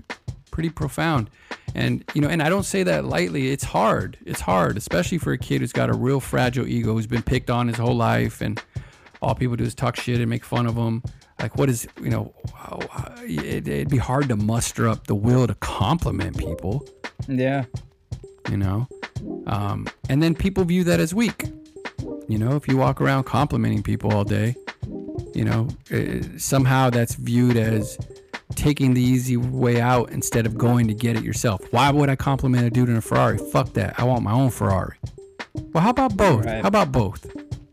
pretty 0.52 0.70
profound. 0.70 1.30
And 1.74 2.04
you 2.14 2.22
know, 2.22 2.28
and 2.28 2.44
I 2.44 2.50
don't 2.50 2.64
say 2.66 2.84
that 2.84 3.06
lightly. 3.06 3.52
It's 3.52 3.64
hard. 3.64 4.18
It's 4.26 4.42
hard, 4.42 4.78
especially 4.78 5.18
for 5.18 5.32
a 5.34 5.38
kid 5.38 5.62
who's 5.62 5.72
got 5.74 5.90
a 5.90 5.94
real 5.94 6.20
fragile 6.20 6.68
ego, 6.68 6.94
who's 6.94 7.08
been 7.08 7.24
picked 7.24 7.50
on 7.50 7.68
his 7.68 7.78
whole 7.78 7.96
life, 7.96 8.42
and 8.42 8.62
all 9.22 9.34
people 9.36 9.56
do 9.56 9.64
is 9.64 9.74
talk 9.76 9.96
shit 9.96 10.20
and 10.20 10.30
make 10.30 10.44
fun 10.44 10.68
of 10.68 10.76
him. 10.76 11.02
Like, 11.40 11.58
what 11.58 11.70
is 11.70 11.88
you 12.02 12.10
know? 12.10 12.34
It, 13.24 13.68
it'd 13.68 13.90
be 13.90 13.98
hard 13.98 14.28
to 14.30 14.36
muster 14.36 14.88
up 14.88 15.08
the 15.08 15.16
will 15.16 15.48
to 15.48 15.56
compliment 15.56 16.38
people 16.38 16.88
Yeah. 17.28 17.66
you 18.50 18.58
know 18.58 18.88
um, 19.48 19.88
and 20.10 20.22
then 20.24 20.34
people 20.36 20.64
view 20.64 20.84
that 20.86 21.00
as 21.00 21.14
weak 21.14 21.46
you 22.28 22.38
know 22.38 22.56
if 22.56 22.68
you 22.68 22.78
walk 22.78 23.00
around 23.02 23.26
complimenting 23.26 23.84
people 23.84 24.12
all 24.12 24.24
day 24.24 24.56
you 25.34 25.44
know 25.46 25.68
uh, 25.94 26.22
somehow 26.38 26.90
that's 26.90 27.16
viewed 27.16 27.58
as 27.58 27.98
taking 28.56 28.94
the 28.94 29.02
easy 29.02 29.38
way 29.38 29.80
out 29.82 30.12
instead 30.12 30.46
of 30.46 30.58
going 30.58 30.88
to 30.88 30.94
get 30.94 31.16
it 31.16 31.24
yourself. 31.24 31.62
Why 31.72 31.90
would 31.92 32.10
i 32.10 32.16
compliment 32.16 32.66
a 32.66 32.70
dude 32.70 32.90
in 32.90 32.96
a 32.98 33.02
ferrari? 33.02 33.38
Fuck 33.38 33.74
that. 33.74 34.00
I 34.00 34.04
want 34.04 34.24
my 34.24 34.32
own 34.34 34.50
ferrari. 34.50 34.98
Well 35.74 35.84
how 35.84 35.90
about 35.90 36.16
both? 36.18 36.46
Right. 36.46 36.62
how 36.62 36.68
about 36.68 36.92
both? 36.92 37.26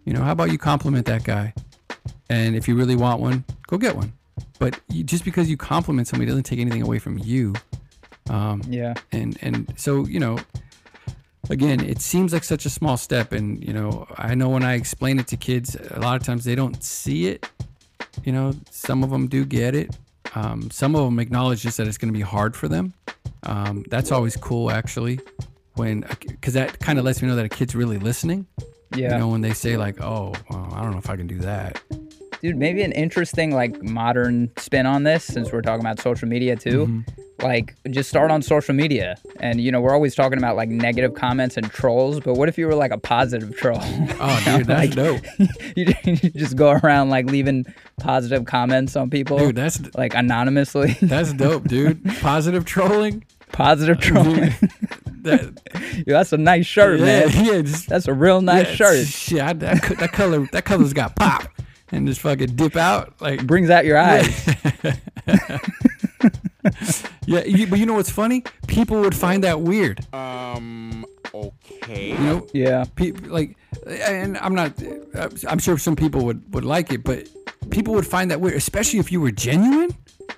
You 0.05 0.13
know 0.15 0.23
how 0.23 0.33
about 0.33 0.51
you 0.51 0.59
compliment 0.59 1.07
that 1.07 1.25
guy? 1.25 1.55
And 2.31 2.57
if 2.57 2.67
you 2.69 2.75
really 2.77 2.97
want 2.97 3.21
one 3.21 3.45
go 3.67 3.79
get 3.79 3.95
one. 3.97 4.13
But 4.59 4.81
you, 4.89 5.05
just 5.05 5.25
because 5.25 5.49
you 5.49 5.57
compliment 5.57 6.09
somebody 6.09 6.29
doesn't 6.29 6.45
take 6.45 6.59
anything 6.59 6.83
away 6.83 6.99
from 6.99 7.19
you. 7.19 7.55
Um, 8.31 8.63
Yeah. 8.69 8.95
and 9.13 9.39
and 9.43 9.73
so 9.77 10.07
you 10.07 10.21
know 10.21 10.39
again 11.51 11.81
it 11.85 12.01
seems 12.01 12.33
like 12.33 12.45
such 12.45 12.67
a 12.67 12.71
small 12.71 12.97
step. 12.97 13.33
And 13.33 13.63
you 13.65 13.73
know 13.73 14.07
i 14.17 14.35
know 14.35 14.49
when 14.49 14.63
i 14.63 14.75
explain 14.75 15.19
it 15.19 15.27
to 15.29 15.37
kids 15.37 15.77
a 15.91 16.01
lot 16.01 16.21
of 16.21 16.27
times 16.27 16.45
they 16.45 16.55
don't 16.55 16.83
see 16.83 17.27
it. 17.29 17.49
You 18.25 18.33
know 18.33 18.55
some 18.71 19.05
of 19.05 19.11
them 19.11 19.29
do 19.29 19.45
get 19.45 19.75
it 19.75 19.97
um, 20.35 20.71
some 20.71 20.95
of 20.95 21.05
them 21.05 21.19
acknowledge 21.19 21.63
just 21.63 21.77
that 21.79 21.87
it's 21.87 21.99
going 21.99 22.13
to 22.13 22.17
be 22.17 22.25
hard 22.25 22.57
for 22.57 22.69
them. 22.69 22.95
Um, 23.45 23.85
that's 23.89 24.11
always 24.13 24.37
cool 24.37 24.71
actually 24.71 25.21
when 25.75 26.05
because 26.27 26.55
that 26.55 26.81
kind 26.81 26.99
of 26.99 27.05
lets 27.05 27.23
me 27.23 27.29
know 27.29 27.37
that 27.37 27.45
a 27.45 27.49
kid's 27.49 27.75
really 27.75 27.99
listening. 27.99 28.47
Yeah. 28.97 29.13
you 29.13 29.19
know 29.19 29.29
when 29.29 29.43
they 29.43 29.53
say 29.53 29.77
like 29.77 30.01
oh 30.01 30.33
well, 30.49 30.69
i 30.73 30.81
don't 30.81 30.93
know 30.93 30.97
if 30.99 31.11
i 31.11 31.17
can 31.17 31.27
do 31.27 31.41
that 31.41 31.83
Dude, 32.43 32.57
maybe 32.57 32.83
an 32.83 32.93
interesting 32.93 33.51
like 33.53 33.83
modern 33.83 34.51
spin 34.57 34.87
on 34.87 35.03
this 35.03 35.25
since 35.25 35.53
we're 35.53 35.63
talking 35.63 35.81
about 35.85 36.01
social 36.01 36.29
media 36.29 36.57
too. 36.57 36.87
Mm-hmm. 36.87 37.01
Like 37.41 37.77
just 37.91 38.09
start 38.09 38.31
on 38.33 38.43
social 38.43 38.75
media. 38.75 39.17
And 39.41 39.61
you 39.61 39.71
know, 39.71 39.81
we're 39.81 39.95
always 39.95 40.15
talking 40.15 40.39
about 40.39 40.57
like 40.57 40.69
negative 40.69 41.15
comments 41.15 41.57
and 41.57 41.71
trolls, 41.71 42.19
but 42.21 42.35
what 42.35 42.49
if 42.49 42.59
you 42.59 42.67
were 42.67 42.75
like 42.75 42.91
a 42.91 42.99
positive 42.99 43.57
troll? 43.57 43.79
oh 43.81 44.43
dude 44.57 44.67
that's 44.67 44.69
Like- 44.69 44.95
dope 44.95 45.21
you 45.77 45.87
you 46.05 46.17
just 46.31 46.57
go 46.57 46.71
around 46.73 47.11
like 47.11 47.27
leaving 47.27 47.65
positive 48.01 48.45
comments 48.45 48.97
on 48.97 49.09
people 49.11 49.39
dude 49.39 49.57
that's 49.57 49.81
like 49.95 50.15
anonymously. 50.15 50.97
that's 51.03 51.33
dope 51.33 51.65
dude 51.69 52.05
positive 52.21 52.65
trolling 52.65 53.25
positive 53.53 53.99
trolling. 54.01 54.53
that, 55.23 55.53
Yo, 56.07 56.15
that's 56.15 56.33
a 56.33 56.37
nice 56.39 56.67
shirt, 56.67 57.01
yeah, 57.01 57.05
man. 57.27 57.45
yeah 57.45 57.63
just 57.63 57.89
That's 57.89 58.07
a 58.09 58.15
real 58.15 58.41
nice 58.41 58.67
Yeah, 58.69 58.75
shirt. 58.75 59.07
Shit, 59.07 59.41
I, 59.41 59.53
that, 59.55 59.83
that 59.99 60.13
color, 60.13 60.47
that 60.53 60.65
color's 60.65 60.93
got 60.93 61.17
pop, 61.17 61.43
and 61.93 62.07
just 62.07 62.21
fucking 62.21 62.57
dip 62.57 62.77
out 62.77 63.15
like. 63.21 63.47
Brings 63.47 63.71
out 63.71 63.85
your 63.85 63.99
eyes. 63.99 64.47
Yeah, 67.27 67.45
you, 67.45 67.67
but 67.67 67.79
you 67.79 67.85
know 67.87 67.93
what's 67.95 68.11
funny? 68.11 68.43
People 68.67 69.01
would 69.01 69.15
find 69.15 69.45
that 69.45 69.61
weird. 69.61 70.01
Um, 70.15 71.05
okay. 71.35 72.13
You 72.13 72.19
know, 72.19 72.47
Yeah. 72.55 72.85
people 72.97 73.29
like, 73.29 73.57
and 73.87 74.37
I'm 74.39 74.55
not. 74.55 74.73
I'm 75.47 75.59
sure 75.59 75.77
some 75.77 75.95
people 75.95 76.25
would 76.25 76.43
would 76.55 76.65
like 76.65 76.91
it, 76.93 77.05
but 77.05 77.29
people 77.71 77.95
would 77.95 78.07
find 78.07 78.31
that 78.31 78.41
weird, 78.41 78.57
especially 78.57 78.99
if 78.99 79.11
you 79.13 79.21
were 79.21 79.31
genuine. 79.31 79.91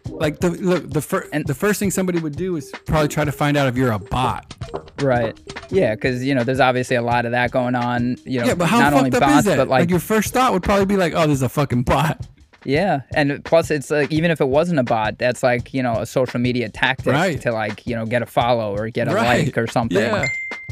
Like 0.09 0.39
the 0.41 0.51
look, 0.51 0.89
the 0.91 1.01
first 1.03 1.28
and 1.33 1.45
the 1.47 1.55
first 1.55 1.81
thing 1.81 1.91
somebody 1.91 2.20
would 2.20 2.37
do 2.37 2.57
is 2.57 2.70
probably 2.87 3.09
try 3.09 3.24
to 3.24 3.33
find 3.33 3.57
out 3.57 3.68
if 3.68 3.76
you're 3.76 3.91
a 3.91 3.99
bot. 3.99 4.55
Right. 5.03 5.39
Yeah, 5.70 5.95
because 5.95 6.24
you 6.24 6.35
know, 6.35 6.45
there's 6.45 6.61
obviously 6.61 6.97
a 6.97 7.03
lot 7.03 7.24
of 7.26 7.33
that 7.33 7.51
going 7.51 7.74
on. 7.74 8.16
You 8.24 8.41
know, 8.41 8.47
Yeah, 8.47 8.55
but 8.55 8.66
how 8.66 8.78
not 8.78 8.93
only 8.93 9.11
fucked 9.11 9.22
up 9.22 9.28
bots, 9.31 9.39
is 9.41 9.45
that? 9.47 9.57
but 9.57 9.68
Like, 9.68 9.81
like, 9.81 9.91
your 9.91 9.99
first 9.99 10.33
thought 10.33 10.53
would 10.53 10.62
probably 10.62 10.87
be 10.87 10.97
like, 10.97 11.12
"Oh, 11.16 11.26
there's 11.26 11.43
a 11.43 11.49
fucking 11.49 11.83
bot." 11.83 12.24
Yeah, 12.64 13.02
and 13.14 13.44
plus 13.44 13.70
it's 13.70 13.90
like 13.90 14.11
even 14.12 14.30
if 14.30 14.40
it 14.40 14.48
wasn't 14.48 14.78
a 14.80 14.82
bot, 14.84 15.18
that's 15.18 15.42
like 15.42 15.72
you 15.74 15.82
know 15.82 15.94
a 15.94 16.06
social 16.06 16.40
media 16.40 16.68
tactic 16.68 17.12
Right. 17.12 17.40
to 17.42 17.52
like 17.52 17.86
you 17.86 17.94
know 17.96 18.06
get 18.06 18.22
a 18.22 18.26
follow 18.26 18.74
or 18.76 18.88
get 18.90 19.08
a 19.08 19.14
Right. 19.14 19.46
like 19.46 19.58
or 19.58 19.66
something. 19.66 19.98
Yeah. 19.98 20.26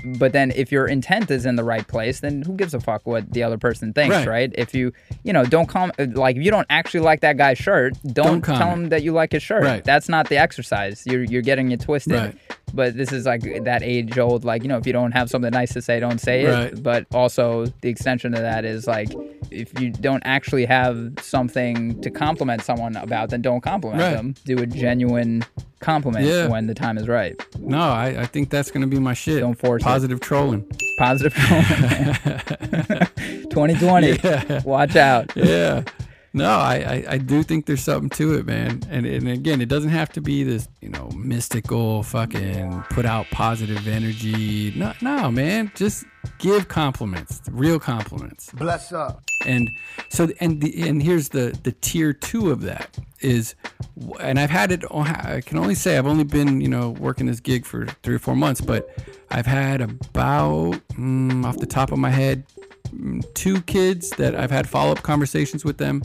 But 0.04 0.32
then 0.32 0.52
if 0.54 0.70
your 0.70 0.86
intent 0.86 1.28
is 1.28 1.44
in 1.44 1.56
the 1.56 1.64
right 1.64 1.84
place, 1.86 2.20
then 2.20 2.42
who 2.42 2.54
gives 2.54 2.72
a 2.72 2.78
fuck 2.78 3.04
what 3.04 3.32
the 3.32 3.42
other 3.42 3.58
person 3.58 3.92
thinks, 3.92 4.14
Right. 4.14 4.28
right? 4.28 4.52
If 4.56 4.72
you 4.72 4.92
you 5.24 5.32
know 5.32 5.44
don't 5.44 5.68
come 5.68 5.90
like 5.98 6.36
if 6.36 6.42
you 6.42 6.50
don't 6.52 6.66
actually 6.70 7.00
like 7.00 7.20
that 7.22 7.36
guy's 7.36 7.58
shirt, 7.58 7.94
don't, 8.12 8.44
Don't 8.44 8.56
tell 8.58 8.70
him 8.70 8.90
that 8.90 9.02
you 9.02 9.12
like 9.12 9.32
his 9.32 9.42
shirt. 9.42 9.64
Right. 9.64 9.82
That's 9.84 10.08
not 10.08 10.28
the 10.28 10.36
exercise. 10.36 11.02
You're 11.04 11.24
you're 11.24 11.42
getting 11.42 11.72
it 11.72 11.80
twisted. 11.80 12.38
But 12.74 12.96
this 12.96 13.12
is 13.12 13.24
like 13.26 13.42
that 13.64 13.82
age 13.82 14.18
old 14.18 14.44
like 14.44 14.62
you 14.62 14.68
know 14.68 14.76
if 14.78 14.86
you 14.86 14.92
don't 14.92 15.12
have 15.12 15.30
something 15.30 15.50
nice 15.50 15.72
to 15.74 15.82
say, 15.82 15.98
don't 16.00 16.20
say 16.20 16.42
it. 16.44 16.50
Right. 16.50 16.82
But 16.82 17.06
also 17.12 17.66
the 17.80 17.88
extension 17.88 18.34
of 18.34 18.40
that 18.40 18.64
is 18.64 18.86
like 18.86 19.08
if 19.50 19.78
you 19.80 19.90
don't 19.90 20.22
actually 20.26 20.66
have 20.66 21.14
something 21.20 22.00
to 22.02 22.10
compliment 22.10 22.62
someone 22.62 22.96
about, 22.96 23.30
then 23.30 23.42
don't 23.42 23.60
compliment 23.62 24.00
Right. 24.02 24.14
them. 24.14 24.34
Do 24.44 24.58
a 24.58 24.66
genuine 24.66 25.44
compliment 25.80 26.24
Yeah. 26.26 26.48
when 26.48 26.66
the 26.66 26.74
time 26.74 26.98
is 26.98 27.08
right. 27.08 27.34
No, 27.58 27.80
I, 27.80 28.22
I 28.22 28.26
think 28.26 28.50
that's 28.50 28.70
gonna 28.70 28.86
be 28.86 28.98
my 28.98 29.14
shit. 29.14 29.40
Don't 29.40 29.54
force 29.58 29.82
it. 29.82 29.84
positive 29.86 30.20
trolling. 30.20 30.66
Positive 30.98 31.32
trolling 31.32 31.64
2020. 33.50 34.18
Yeah. 34.22 34.62
Watch 34.64 34.96
out. 34.96 35.32
yeah. 35.36 35.82
No, 36.38 36.50
I, 36.50 36.76
I, 36.76 37.04
I 37.14 37.18
do 37.18 37.42
think 37.42 37.66
there's 37.66 37.82
something 37.82 38.10
to 38.10 38.34
it, 38.34 38.46
man. 38.46 38.80
And, 38.88 39.04
and 39.04 39.26
again, 39.26 39.60
it 39.60 39.68
doesn't 39.68 39.90
have 39.90 40.12
to 40.12 40.20
be 40.20 40.44
this, 40.44 40.68
you 40.80 40.88
know, 40.88 41.08
mystical 41.16 42.04
fucking 42.04 42.84
put 42.90 43.04
out 43.04 43.26
positive 43.32 43.88
energy. 43.88 44.72
No, 44.76 44.92
no, 45.02 45.32
man. 45.32 45.72
Just 45.74 46.04
give 46.38 46.68
compliments, 46.68 47.42
real 47.50 47.80
compliments. 47.80 48.52
Bless 48.52 48.92
up. 48.92 49.24
And 49.46 49.68
so, 50.10 50.28
and 50.38 50.60
the 50.60 50.88
and 50.88 51.02
here's 51.02 51.30
the 51.30 51.58
the 51.64 51.72
tier 51.72 52.12
two 52.12 52.52
of 52.52 52.62
that 52.62 52.96
is, 53.20 53.56
and 54.20 54.38
I've 54.38 54.50
had 54.50 54.70
it. 54.70 54.84
I 54.92 55.42
can 55.44 55.58
only 55.58 55.74
say 55.74 55.98
I've 55.98 56.06
only 56.06 56.24
been 56.24 56.60
you 56.60 56.68
know 56.68 56.90
working 56.90 57.26
this 57.26 57.40
gig 57.40 57.66
for 57.66 57.86
three 58.04 58.14
or 58.14 58.20
four 58.20 58.36
months, 58.36 58.60
but 58.60 58.88
I've 59.32 59.46
had 59.46 59.80
about 59.80 60.74
mm, 60.94 61.44
off 61.44 61.56
the 61.58 61.66
top 61.66 61.90
of 61.90 61.98
my 61.98 62.10
head 62.10 62.44
mm, 62.90 63.24
two 63.34 63.60
kids 63.62 64.10
that 64.10 64.36
I've 64.36 64.52
had 64.52 64.68
follow 64.68 64.92
up 64.92 65.02
conversations 65.02 65.64
with 65.64 65.78
them 65.78 66.02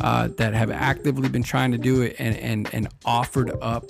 uh, 0.00 0.28
that 0.36 0.54
have 0.54 0.70
actively 0.70 1.28
been 1.28 1.42
trying 1.42 1.72
to 1.72 1.78
do 1.78 2.02
it 2.02 2.16
and 2.18 2.36
and 2.36 2.72
and 2.74 2.88
offered 3.04 3.50
up 3.62 3.84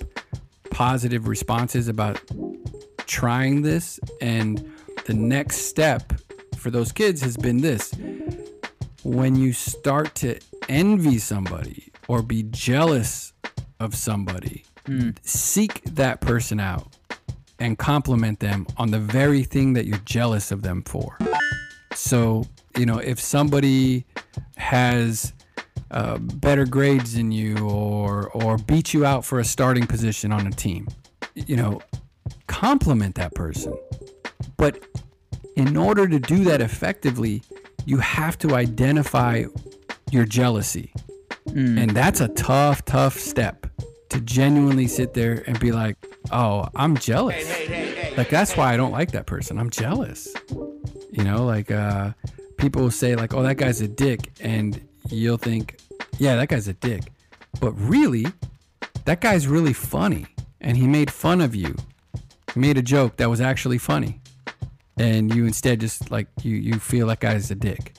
positive 0.71 1.29
responses 1.29 1.89
about 1.89 2.21
trying 3.07 3.63
this. 3.63 4.01
And 4.21 4.73
the 5.07 5.15
next 5.15 5.69
step 5.69 6.13
for 6.57 6.71
those 6.71 6.93
kids 6.93 7.23
has 7.23 7.37
been 7.37 7.59
this. 7.59 7.95
When 9.05 9.37
you 9.37 9.53
start 9.53 10.15
to 10.17 10.39
envy 10.69 11.19
somebody 11.19 11.93
or 12.09 12.23
be 12.23 12.43
jealous 12.45 13.33
of 13.81 13.95
somebody, 13.95 14.65
seek 15.23 15.85
that 15.85 16.21
person 16.21 16.59
out 16.59 16.97
and 17.59 17.79
compliment 17.79 18.41
them 18.41 18.67
on 18.77 18.91
the 18.91 18.99
very 18.99 19.45
thing 19.45 19.75
that 19.75 19.87
you're 19.87 19.99
jealous 19.99 20.51
of 20.51 20.63
them 20.63 20.83
for. 20.83 21.19
So, 21.95 22.47
you 22.77 22.87
know, 22.87 22.99
if 22.99 23.21
somebody 23.21 24.07
has 24.57 25.33
uh, 25.95 26.19
better 26.19 26.67
grades 26.67 27.15
than 27.15 27.33
you 27.33 27.57
or 27.69 28.29
or 28.31 28.59
beat 28.59 28.93
you 28.93 29.07
out 29.07 29.25
for 29.25 29.39
a 29.39 29.45
starting 29.45 29.87
position 29.87 30.33
on 30.33 30.47
a 30.47 30.51
team, 30.51 30.87
you 31.35 31.57
know, 31.57 31.81
compliment 32.47 33.15
that 33.15 33.35
person. 33.35 33.73
But 34.57 34.85
in 35.57 35.77
order 35.77 36.07
to 36.09 36.19
do 36.19 36.45
that 36.45 36.61
effectively, 36.61 37.43
you 37.87 37.99
have 37.99 38.37
to 38.39 38.55
identify 38.55 39.45
your 40.11 40.25
jealousy. 40.25 40.93
And 41.55 41.91
that's 41.91 42.21
a 42.21 42.29
tough, 42.29 42.85
tough 42.85 43.17
step 43.17 43.67
to 44.09 44.21
genuinely 44.21 44.89
sit 44.89 45.15
there 45.15 45.45
and 45.47 45.59
be 45.61 45.71
like, 45.71 45.97
oh, 46.33 46.67
I'm 46.75 46.97
jealous. 46.97 47.47
Like, 48.17 48.31
that's 48.31 48.57
why 48.57 48.73
I 48.73 48.77
don't 48.77 48.93
like 48.93 49.13
that 49.13 49.27
person. 49.27 49.59
I'm 49.59 49.71
jealous. 49.71 50.35
You 51.13 51.23
know, 51.23 51.45
like, 51.45 51.71
uh, 51.71 52.13
people 52.57 52.83
will 52.83 52.91
say, 52.91 53.15
like, 53.15 53.35
oh, 53.35 53.43
that 53.43 53.57
guy's 53.57 53.81
a 53.81 53.89
dick. 53.89 54.33
And 54.41 54.81
you'll 55.11 55.37
think, 55.37 55.79
yeah, 56.19 56.37
that 56.37 56.49
guy's 56.49 56.69
a 56.69 56.75
dick. 56.75 57.03
But 57.61 57.73
really, 57.73 58.27
that 59.05 59.21
guy's 59.21 59.47
really 59.47 59.73
funny 59.73 60.27
and 60.61 60.77
he 60.77 60.87
made 60.87 61.11
fun 61.11 61.41
of 61.41 61.55
you. 61.55 61.75
He 62.55 62.61
made 62.61 62.79
a 62.79 62.83
joke 62.83 63.17
that 63.17 63.29
was 63.29 63.41
actually 63.41 63.79
funny, 63.79 64.21
and 64.97 65.35
you 65.35 65.45
instead 65.45 65.81
just 65.81 66.11
like 66.11 66.29
you 66.43 66.57
you 66.57 66.79
feel 66.79 67.07
that 67.09 67.21
guy's 67.21 67.51
a 67.51 67.55
dick. 67.55 67.95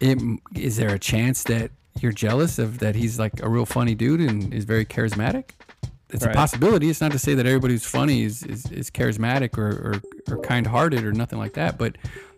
It, 0.00 0.18
is 0.54 0.76
there 0.76 0.94
a 0.94 0.98
chance 0.98 1.42
that 1.44 1.70
you're 2.00 2.12
jealous 2.12 2.58
of 2.58 2.78
that 2.78 2.94
he's 2.94 3.18
like 3.18 3.42
a 3.42 3.48
real 3.48 3.66
funny 3.66 3.94
dude 3.94 4.20
and 4.20 4.54
is 4.54 4.64
very 4.64 4.84
charismatic? 4.84 5.50
It's 6.10 6.24
Right. 6.24 6.34
a 6.34 6.38
possibility. 6.38 6.88
It's 6.88 7.00
not 7.00 7.12
to 7.12 7.18
say 7.18 7.34
that 7.34 7.46
everybody 7.46 7.74
who's 7.74 7.84
funny 7.84 8.22
is, 8.22 8.42
is, 8.44 8.64
is 8.70 8.90
charismatic 8.90 9.58
or, 9.58 9.68
or, 9.68 10.34
or 10.36 10.40
kind 10.40 10.66
hearted 10.66 11.04
or 11.04 11.12
nothing 11.12 11.38
like 11.38 11.52
that, 11.54 11.76
but 11.76 11.96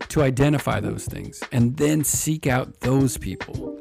to 0.09 0.21
identify 0.23 0.79
those 0.81 1.05
things 1.05 1.41
and 1.53 1.77
then 1.77 2.03
seek 2.03 2.47
out 2.47 2.81
those 2.81 3.17
people. 3.17 3.79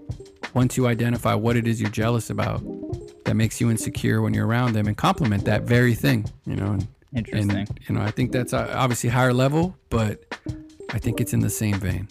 Once 0.55 0.77
you 0.77 0.87
identify 0.87 1.35
what 1.35 1.57
it 1.57 1.67
is 1.67 1.81
you're 1.81 1.91
jealous 1.91 2.31
about 2.31 2.63
that 3.25 3.35
makes 3.35 3.61
you 3.61 3.71
insecure 3.71 4.21
when 4.21 4.35
you're 4.35 4.47
around 4.47 4.73
them 4.73 4.87
and 4.87 4.97
compliment 4.97 5.45
that 5.45 5.63
very 5.63 5.95
thing, 5.95 6.25
you 6.47 6.57
know, 6.57 6.73
and, 6.73 6.89
Interesting. 7.15 7.51
and 7.51 7.81
you 7.89 7.95
know, 7.95 8.03
I 8.03 8.11
think 8.11 8.33
that's 8.33 8.53
uh, 8.53 8.73
obviously 8.75 9.11
higher 9.11 9.33
level, 9.33 9.77
but 9.89 10.25
I 10.93 10.99
think 10.99 11.21
it's 11.21 11.33
in 11.33 11.41
the 11.41 11.51
same 11.51 11.75
vein. 11.75 12.09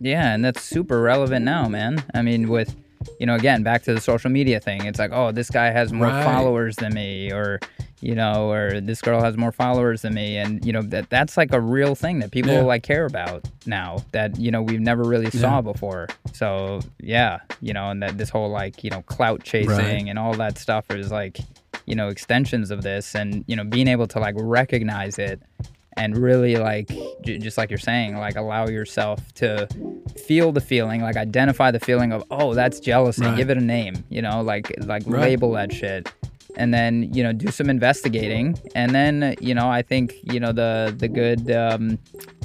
Yeah, 0.00 0.34
and 0.34 0.44
that's 0.44 0.62
super 0.62 1.00
relevant 1.00 1.44
now, 1.44 1.68
man. 1.68 2.02
I 2.14 2.22
mean, 2.22 2.48
with 2.48 2.74
you 3.20 3.26
know, 3.26 3.34
again, 3.34 3.62
back 3.62 3.82
to 3.84 3.94
the 3.94 4.00
social 4.00 4.30
media 4.30 4.60
thing. 4.60 4.84
It's 4.86 4.98
like, 4.98 5.10
oh, 5.12 5.32
this 5.32 5.50
guy 5.50 5.70
has 5.70 5.92
more 5.92 6.08
Right. 6.08 6.24
followers 6.24 6.76
than 6.76 6.94
me, 6.94 7.32
or 7.32 7.60
you 8.00 8.16
know, 8.16 8.50
or 8.50 8.80
this 8.80 9.00
girl 9.00 9.22
has 9.22 9.36
more 9.36 9.52
followers 9.52 10.02
than 10.02 10.14
me, 10.14 10.36
and 10.36 10.64
you 10.64 10.72
know 10.72 10.82
that 10.82 11.08
that's 11.08 11.36
like 11.36 11.52
a 11.52 11.60
real 11.60 11.94
thing 11.94 12.18
that 12.18 12.30
people 12.32 12.52
Yeah. 12.52 12.62
like 12.62 12.82
care 12.82 13.04
about 13.06 13.46
now 13.66 13.98
that 14.12 14.38
you 14.40 14.50
know 14.50 14.60
we've 14.62 14.80
never 14.80 15.04
really 15.04 15.30
saw 15.30 15.56
Yeah. 15.56 15.60
before. 15.60 16.08
So 16.32 16.80
yeah, 17.00 17.38
you 17.60 17.72
know, 17.72 17.90
and 17.90 18.02
that 18.02 18.18
this 18.18 18.28
whole 18.30 18.50
like 18.50 18.82
you 18.82 18.90
know 18.90 19.02
clout 19.02 19.42
chasing 19.44 19.68
Right. 19.76 20.08
and 20.08 20.18
all 20.18 20.34
that 20.34 20.58
stuff 20.58 20.90
is 20.90 21.12
like 21.12 21.38
you 21.86 21.94
know 21.94 22.08
extensions 22.08 22.70
of 22.72 22.82
this, 22.82 23.14
and 23.14 23.44
you 23.46 23.54
know 23.54 23.64
being 23.64 23.86
able 23.88 24.06
to 24.08 24.18
like 24.18 24.34
recognize 24.36 25.18
it 25.18 25.40
and 25.96 26.16
really 26.16 26.56
like 26.56 26.88
j- 27.24 27.38
just 27.38 27.58
like 27.58 27.70
you're 27.70 27.78
saying 27.78 28.16
like 28.16 28.36
allow 28.36 28.66
yourself 28.68 29.32
to 29.34 29.68
feel 30.26 30.52
the 30.52 30.60
feeling 30.60 31.00
like 31.02 31.16
identify 31.16 31.70
the 31.70 31.80
feeling 31.80 32.12
of 32.12 32.24
oh 32.30 32.54
that's 32.54 32.80
jealousy 32.80 33.24
Right. 33.24 33.36
give 33.36 33.50
it 33.50 33.58
a 33.58 33.60
name 33.60 34.02
you 34.08 34.22
know 34.22 34.42
like 34.42 34.72
like 34.86 35.02
Right. 35.06 35.20
label 35.22 35.52
that 35.52 35.72
shit 35.72 36.10
and 36.56 36.72
then 36.72 37.12
you 37.14 37.22
know 37.22 37.32
do 37.32 37.50
some 37.50 37.68
investigating 37.70 38.58
and 38.74 38.94
then 38.94 39.34
you 39.40 39.54
know 39.54 39.68
i 39.70 39.82
think 39.82 40.14
you 40.24 40.38
know 40.40 40.52
the 40.52 40.94
the 40.98 41.08
good 41.08 41.50
um 41.50 41.98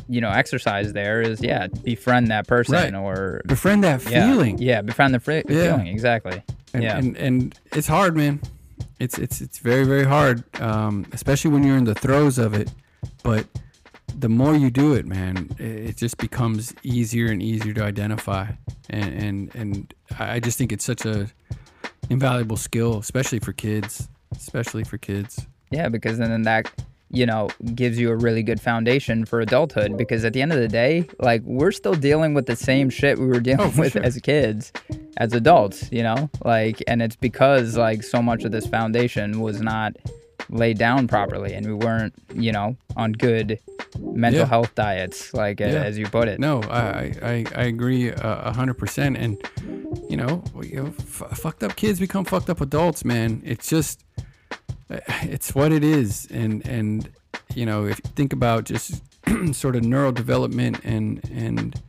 you 0.09 0.21
know 0.21 0.29
exercise 0.29 0.93
there 0.93 1.21
is 1.21 1.41
yeah 1.41 1.67
befriend 1.83 2.27
that 2.29 2.47
person 2.47 2.75
Right. 2.75 2.93
or 2.95 3.41
Befriend 3.45 3.83
that 3.83 4.01
feeling. 4.01 4.57
yeah 4.59 4.81
befriend 4.81 5.13
the 5.13 5.19
fri- 5.19 5.43
Yeah. 5.49 5.63
feeling 5.75 5.87
exactly 5.87 6.41
and, 6.73 6.83
yeah 6.83 6.97
and 6.97 7.17
and 7.17 7.59
it's 7.73 7.87
hard 7.87 8.15
man 8.15 8.39
it's 8.99 9.17
it's 9.17 9.41
it's 9.41 9.59
very 9.59 9.83
very 9.85 10.05
hard 10.05 10.43
um, 10.61 11.05
especially 11.11 11.51
when 11.51 11.63
you're 11.63 11.77
in 11.77 11.83
the 11.83 11.95
throes 11.95 12.37
of 12.37 12.53
it 12.53 12.71
but 13.29 13.45
the 14.25 14.29
more 14.29 14.55
you 14.63 14.69
do 14.83 14.87
it 14.99 15.05
man 15.05 15.35
it, 15.59 15.95
just 16.03 16.17
becomes 16.17 16.73
easier 16.83 17.27
and 17.33 17.41
easier 17.51 17.73
to 17.79 17.83
identify 17.93 18.45
and 18.89 19.09
and 19.25 19.37
and 19.61 19.93
i 20.19 20.39
just 20.47 20.57
think 20.57 20.71
it's 20.75 20.85
such 20.93 21.03
a 21.05 21.17
invaluable 22.09 22.57
skill 22.57 22.91
especially 22.99 23.39
for 23.47 23.53
kids 23.65 24.07
especially 24.43 24.83
for 24.91 24.97
kids 25.09 25.31
Yeah, 25.71 25.89
because 25.89 26.17
then 26.19 26.43
that 26.43 26.63
you 27.19 27.25
know 27.25 27.43
gives 27.81 27.95
you 28.01 28.07
a 28.15 28.15
really 28.25 28.43
good 28.49 28.61
foundation 28.69 29.25
for 29.29 29.37
adulthood. 29.47 29.91
Because 30.01 30.21
at 30.27 30.31
the 30.33 30.41
end 30.41 30.51
of 30.57 30.59
the 30.65 30.67
day, 30.83 30.93
like 31.29 31.41
we're 31.59 31.75
still 31.81 31.97
dealing 32.09 32.31
with 32.37 32.45
the 32.51 32.55
same 32.69 32.87
shit 32.89 33.13
we 33.23 33.27
were 33.33 33.43
dealing 33.49 33.71
Oh, 33.75 33.81
with 33.81 33.93
sure. 33.93 34.03
as 34.09 34.15
kids, 34.31 34.71
as 35.23 35.33
adults. 35.41 35.79
You 35.97 36.03
know, 36.07 36.19
like, 36.53 36.77
and 36.89 37.01
it's 37.05 37.15
because 37.29 37.67
like 37.87 38.03
so 38.03 38.19
much 38.29 38.41
of 38.45 38.51
this 38.55 38.67
foundation 38.77 39.27
was 39.47 39.57
not 39.61 39.91
laid 40.49 40.77
down 40.77 41.07
properly, 41.07 41.53
and 41.53 41.65
we 41.65 41.73
weren't, 41.73 42.13
you 42.33 42.51
know, 42.51 42.75
on 42.95 43.11
good 43.13 43.59
mental 43.99 44.41
Yeah. 44.41 44.47
health 44.47 44.73
diets, 44.75 45.33
like 45.33 45.59
Yeah. 45.59 45.67
as 45.83 45.97
you 45.97 46.05
put 46.07 46.27
it. 46.27 46.39
No, 46.39 46.61
I 46.63 47.13
I, 47.21 47.45
I 47.55 47.63
agree 47.63 48.09
a 48.09 48.15
a 48.45 48.53
hundred 48.53 48.75
percent. 48.77 49.17
And 49.17 49.37
you 50.09 50.17
know, 50.17 50.43
you 50.61 50.75
know, 50.83 50.93
f- 50.99 51.37
fucked 51.37 51.63
up 51.63 51.75
kids 51.75 51.99
become 51.99 52.25
fucked 52.25 52.49
up 52.49 52.61
adults, 52.61 53.03
man. 53.03 53.41
It's 53.45 53.67
just, 53.69 54.03
eh, 54.89 54.99
it's 55.23 55.53
what 55.55 55.71
it 55.71 55.83
is. 55.83 56.27
And 56.31 56.65
and 56.67 57.09
you 57.55 57.65
know, 57.65 57.85
if 57.85 57.99
you 58.03 58.09
think 58.15 58.33
about 58.33 58.65
just 58.65 59.01
sort 59.53 59.75
of 59.75 59.83
neural 59.83 60.11
development 60.11 60.79
and 60.83 61.21
and 61.33 61.81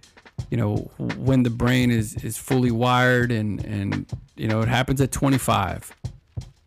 you 0.51 0.57
know 0.57 0.77
when 1.17 1.43
the 1.43 1.51
brain 1.51 1.91
is 1.91 2.15
is 2.25 2.37
fully 2.39 2.71
wired 2.71 3.31
and 3.31 3.65
and 3.65 4.07
you 4.37 4.49
know 4.49 4.61
it 4.63 4.69
happens 4.69 5.01
at 5.01 5.11
25 5.13 5.93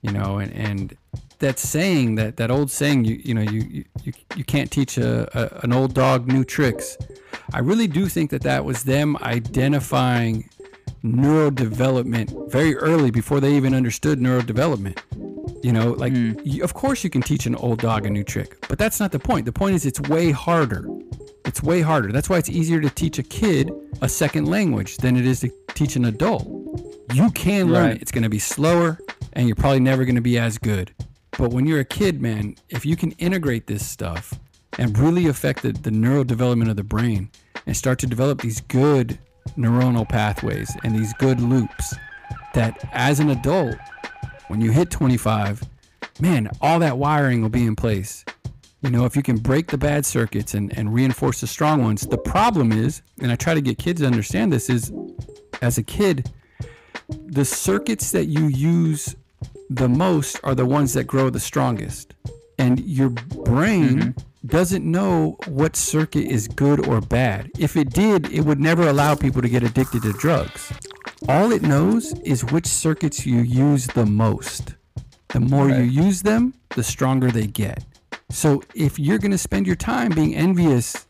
you 0.02 0.12
know 0.12 0.38
and 0.40 0.52
and 0.54 0.94
that 1.42 1.60
saying 1.60 2.16
that 2.16 2.38
that 2.38 2.50
old 2.50 2.72
saying 2.72 3.06
you 3.06 3.22
you 3.24 3.34
know 3.34 3.42
you 3.42 3.84
you, 4.04 4.14
you, 4.36 4.44
can't 4.44 4.72
teach 4.72 4.98
a, 4.98 5.28
a 5.38 5.64
an 5.64 5.74
old 5.74 5.94
dog 5.94 6.28
new 6.28 6.44
tricks. 6.44 6.98
I 7.54 7.60
really 7.60 7.88
do 7.88 8.08
think 8.08 8.32
that 8.32 8.42
that 8.44 8.64
was 8.64 8.84
them 8.84 9.18
identifying 9.18 10.50
neurodevelopment 11.04 12.52
very 12.52 12.76
early 12.78 13.12
before 13.12 13.40
they 13.40 13.56
even 13.56 13.74
understood 13.74 14.20
neurodevelopment. 14.20 15.00
You 15.64 15.74
know 15.74 15.92
like 15.92 16.14
hmm. 16.14 16.34
you, 16.44 16.64
of 16.64 16.74
course 16.74 17.04
you 17.04 17.10
can 17.10 17.22
teach 17.22 17.46
an 17.46 17.56
old 17.56 17.80
dog 17.80 18.06
a 18.06 18.10
new 18.10 18.24
trick 18.24 18.66
but 18.68 18.80
that's 18.80 19.00
not 19.00 19.12
the 19.12 19.20
point. 19.20 19.46
The 19.46 19.52
point 19.52 19.76
is 19.76 19.86
it's 19.86 20.00
way 20.02 20.32
harder. 20.32 20.86
It's 21.46 21.62
way 21.62 21.82
harder. 21.82 22.12
That's 22.12 22.30
why 22.30 22.38
it's 22.38 22.50
easier 22.50 22.80
to 22.82 22.90
teach 22.90 23.20
a 23.20 23.24
kid 23.24 23.72
a 24.02 24.08
second 24.10 24.46
language 24.46 24.98
than 24.98 25.18
it 25.18 25.26
is 25.26 25.42
to 25.42 25.50
teach 25.74 25.96
an 25.96 26.06
adult. 26.06 26.48
You 27.14 27.30
can 27.32 27.72
learn 27.72 27.88
Right. 27.88 27.96
it. 27.96 28.02
It's 28.02 28.12
going 28.12 28.24
to 28.24 28.30
be 28.30 28.40
slower 28.40 29.00
and 29.34 29.48
you're 29.48 29.56
probably 29.56 29.80
never 29.80 30.06
going 30.06 30.16
to 30.16 30.22
be 30.22 30.38
as 30.38 30.58
good. 30.58 30.94
But 31.38 31.52
when 31.52 31.66
you're 31.66 31.80
a 31.80 31.86
kid, 31.86 32.22
man, 32.22 32.56
if 32.70 32.86
you 32.86 32.96
can 32.96 33.12
integrate 33.14 33.68
this 33.68 33.86
stuff 33.86 34.34
and 34.78 34.98
really 34.98 35.28
affect 35.28 35.64
the, 35.64 35.72
the 35.72 35.92
neural 35.92 36.24
development 36.24 36.70
of 36.70 36.78
the 36.78 36.84
brain 36.84 37.30
and 37.66 37.76
start 37.76 38.00
to 38.00 38.08
develop 38.08 38.42
these 38.42 38.62
good 38.62 39.18
neuronal 39.58 40.08
pathways 40.08 40.76
and 40.84 40.96
these 40.96 41.14
good 41.14 41.40
loops, 41.40 41.96
that 42.54 42.78
as 42.92 43.20
an 43.20 43.30
adult, 43.30 43.76
when 44.48 44.62
you 44.62 44.72
hit 44.72 44.92
25, 44.92 45.64
man, 46.20 46.50
all 46.62 46.80
that 46.80 46.98
wiring 46.98 47.42
will 47.42 47.50
be 47.50 47.66
in 47.66 47.76
place. 47.76 48.26
You 48.82 48.90
know, 48.90 49.06
if 49.06 49.16
you 49.16 49.24
can 49.24 49.38
break 49.38 49.68
the 49.68 49.78
bad 49.78 50.06
circuits 50.06 50.54
and, 50.54 50.76
and 50.78 50.94
reinforce 50.94 51.42
the 51.42 51.48
strong 51.48 51.84
ones, 51.84 52.02
the 52.02 52.18
problem 52.18 52.72
is, 52.72 53.02
and 53.22 53.32
I 53.32 53.36
try 53.36 53.54
to 53.54 53.62
get 53.62 53.78
kids 53.78 54.02
to 54.02 54.08
understand 54.08 54.52
this, 54.52 54.70
is 54.70 54.92
as 55.62 55.78
a 55.78 55.84
kid, 55.84 56.32
the 57.08 57.46
circuits 57.46 58.12
that 58.12 58.26
you 58.26 58.48
use 58.48 59.16
the 59.76 59.88
most 59.88 60.38
are 60.44 60.54
the 60.54 60.66
ones 60.66 60.94
that 60.94 61.06
grow 61.06 61.30
the 61.30 61.40
strongest. 61.40 62.14
And 62.58 62.80
your 62.82 63.10
brain 63.10 64.00
mm-hmm. 64.00 64.48
doesn't 64.48 64.84
know 64.84 65.38
what 65.48 65.78
circuit 65.78 66.26
is 66.26 66.50
good 66.50 66.86
or 66.88 67.00
bad. 67.00 67.50
If 67.58 67.78
it 67.78 67.92
did, 67.92 68.32
it 68.32 68.42
would 68.42 68.60
never 68.60 68.90
allow 68.90 69.16
people 69.16 69.42
to 69.42 69.48
get 69.50 69.64
addicted 69.64 70.02
to 70.04 70.12
drugs. 70.14 70.74
All 71.30 71.54
it 71.54 71.62
knows 71.62 72.12
is 72.26 72.44
which 72.52 72.68
circuits 72.68 73.26
you 73.26 73.40
use 73.40 73.88
the 73.88 74.06
most. 74.06 74.76
The 75.30 75.40
more 75.40 75.70
you 75.70 75.84
use 75.84 76.22
them, 76.22 76.54
the 76.76 76.84
stronger 76.84 77.32
they 77.32 77.48
get. 77.48 77.86
So 78.30 78.64
if 78.76 79.00
you're 79.00 79.20
going 79.20 79.32
to 79.32 79.38
spend 79.38 79.68
your 79.68 79.78
time 79.78 80.12
being 80.12 80.36
envious 80.36 81.08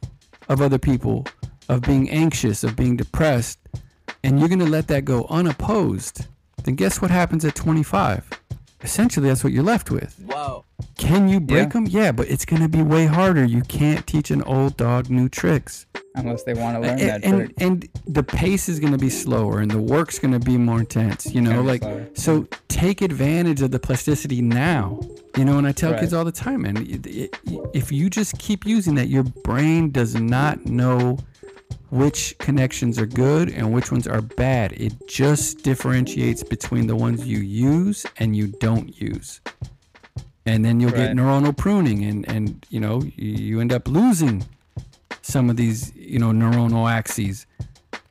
of 0.49 0.61
other 0.61 0.77
people, 0.77 1.25
of 1.67 1.81
being 1.81 2.11
anxious, 2.11 2.63
of 2.63 2.75
being 2.75 2.95
depressed, 2.95 3.57
and 4.23 4.39
you're 4.39 4.49
going 4.49 4.59
to 4.59 4.65
let 4.65 4.87
that 4.89 5.05
go 5.05 5.25
unopposed, 5.29 6.27
then 6.63 6.75
guess 6.75 7.01
what 7.01 7.09
happens 7.09 7.43
at 7.43 7.55
25? 7.55 8.40
Essentially, 8.83 9.29
that's 9.29 9.43
what 9.43 9.53
you're 9.53 9.63
left 9.63 9.91
with. 9.91 10.15
Whoa. 10.25 10.65
Can 10.97 11.27
you 11.29 11.39
break 11.39 11.67
Yeah. 11.67 11.69
them? 11.69 11.85
Yeah, 11.87 12.11
but 12.11 12.27
it's 12.29 12.45
going 12.45 12.61
to 12.61 12.67
be 12.69 12.81
way 12.81 13.05
harder. 13.05 13.43
You 13.45 13.61
can't 13.61 14.05
teach 14.07 14.31
an 14.31 14.41
old 14.43 14.77
dog 14.77 15.09
new 15.09 15.29
tricks. 15.29 15.85
Unless 16.15 16.43
they 16.43 16.53
want 16.53 16.75
to 16.75 16.81
learn 16.81 16.97
that 16.97 17.23
And, 17.23 17.37
trick. 17.47 17.53
and, 17.57 17.83
and 17.83 17.89
the 18.07 18.23
pace 18.23 18.67
is 18.67 18.79
going 18.79 18.91
to 18.91 18.97
be 18.97 19.09
slower 19.09 19.59
and 19.59 19.71
the 19.71 19.79
work's 19.81 20.19
going 20.19 20.33
to 20.33 20.39
be 20.39 20.57
more 20.57 20.79
intense, 20.79 21.25
you 21.33 21.39
know, 21.41 21.61
like, 21.61 21.81
slower. 21.83 22.07
so 22.15 22.47
take 22.67 23.01
advantage 23.01 23.61
of 23.61 23.71
the 23.71 23.79
plasticity 23.79 24.41
now. 24.41 24.99
You 25.37 25.45
know, 25.45 25.57
and 25.57 25.65
I 25.65 25.71
tell 25.71 25.91
Right. 25.91 26.01
kids 26.01 26.13
all 26.13 26.25
the 26.25 26.31
time, 26.33 26.63
man, 26.63 26.75
it- 26.77 27.07
it- 27.07 27.37
if 27.73 27.91
you 27.91 28.09
just 28.09 28.37
keep 28.39 28.65
using 28.65 28.95
that, 28.95 29.07
your 29.07 29.23
brain 29.23 29.91
does 29.91 30.15
not 30.15 30.65
know 30.65 31.19
which 31.91 32.37
connections 32.39 32.97
are 32.97 33.05
good 33.05 33.49
and 33.49 33.73
which 33.73 33.91
ones 33.91 34.07
are 34.07 34.21
bad. 34.21 34.71
It 34.71 34.93
just 35.07 35.61
differentiates 35.63 36.41
between 36.41 36.87
the 36.87 36.95
ones 36.95 37.27
you 37.27 37.39
use 37.39 38.05
and 38.17 38.35
you 38.35 38.47
don't 38.47 38.99
use. 38.99 39.41
And 40.45 40.65
then 40.65 40.79
you'll 40.79 40.91
get 40.91 41.11
neuronal 41.11 41.55
pruning 41.55 42.03
and, 42.05 42.27
and 42.27 42.65
you 42.69 42.79
know, 42.79 43.03
you, 43.15 43.59
end 43.59 43.73
up 43.73 43.87
losing 43.87 44.43
some 45.21 45.49
of 45.49 45.57
these, 45.57 45.93
you 45.95 46.17
know, 46.17 46.31
neuronal 46.31 46.89
axes. 46.89 47.45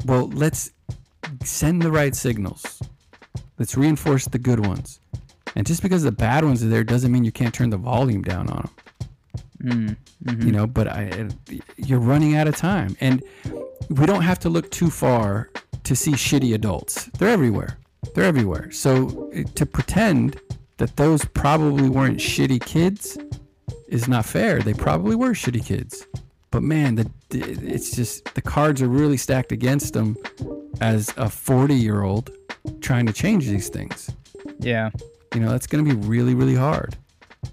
Well, 0.05 0.28
let's 0.28 0.70
send 1.43 1.83
the 1.83 1.91
right 1.91 2.14
signals. 2.14 2.83
Let's 3.59 3.76
reinforce 3.76 4.26
the 4.26 4.39
good 4.39 4.64
ones. 4.64 5.01
And 5.57 5.66
just 5.66 5.83
because 5.83 6.03
the 6.03 6.12
bad 6.12 6.45
ones 6.45 6.62
are 6.62 6.68
there 6.68 6.85
doesn't 6.85 7.11
mean 7.11 7.24
you 7.24 7.33
can't 7.33 7.53
turn 7.53 7.70
the 7.70 7.78
volume 7.78 8.22
down 8.22 8.49
on 8.51 8.68
them 9.59 9.70
hmm. 9.70 9.93
You 10.27 10.53
know 10.53 10.66
but 10.66 10.87
i 10.87 11.29
you're 11.77 11.99
running 11.99 12.37
out 12.37 12.47
of 12.47 12.57
time 12.57 12.97
and 13.01 13.23
we 13.89 14.07
don't 14.07 14.23
have 14.23 14.39
to 14.39 14.49
look 14.49 14.71
too 14.71 14.91
far 14.91 15.51
to 15.83 15.97
see 15.97 16.12
shitty 16.12 16.55
adults 16.55 17.07
they're 17.18 17.31
everywhere 17.31 17.79
they're 18.14 18.25
everywhere 18.25 18.71
so 18.71 19.31
eh, 19.33 19.45
to 19.55 19.64
pretend 19.64 20.39
that 20.81 20.97
those 20.97 21.25
probably 21.27 21.89
weren't 21.89 22.18
shitty 22.18 22.64
kids 22.64 23.18
is 23.91 24.09
not 24.09 24.25
fair. 24.25 24.61
They 24.61 24.73
probably 24.73 25.14
were 25.14 25.33
shitty 25.33 25.64
kids, 25.64 26.07
but 26.51 26.62
man, 26.62 26.95
the 26.95 27.11
it's 27.31 27.95
just 27.95 28.35
the 28.35 28.43
cards 28.43 28.81
are 28.81 28.89
really 28.89 29.16
stacked 29.18 29.53
against 29.53 29.93
them 29.93 30.16
as 30.81 31.12
a 31.16 31.29
40 31.29 31.75
year 31.75 32.03
old 32.03 32.31
trying 32.81 33.07
to 33.07 33.12
change 33.12 33.47
these 33.47 33.68
things. 33.68 34.11
Yeah. 34.59 34.91
You 35.35 35.41
know, 35.41 35.51
that's 35.51 35.66
going 35.66 35.85
to 35.85 35.95
be 35.95 36.07
really, 36.07 36.35
really 36.35 36.55
hard. 36.55 36.97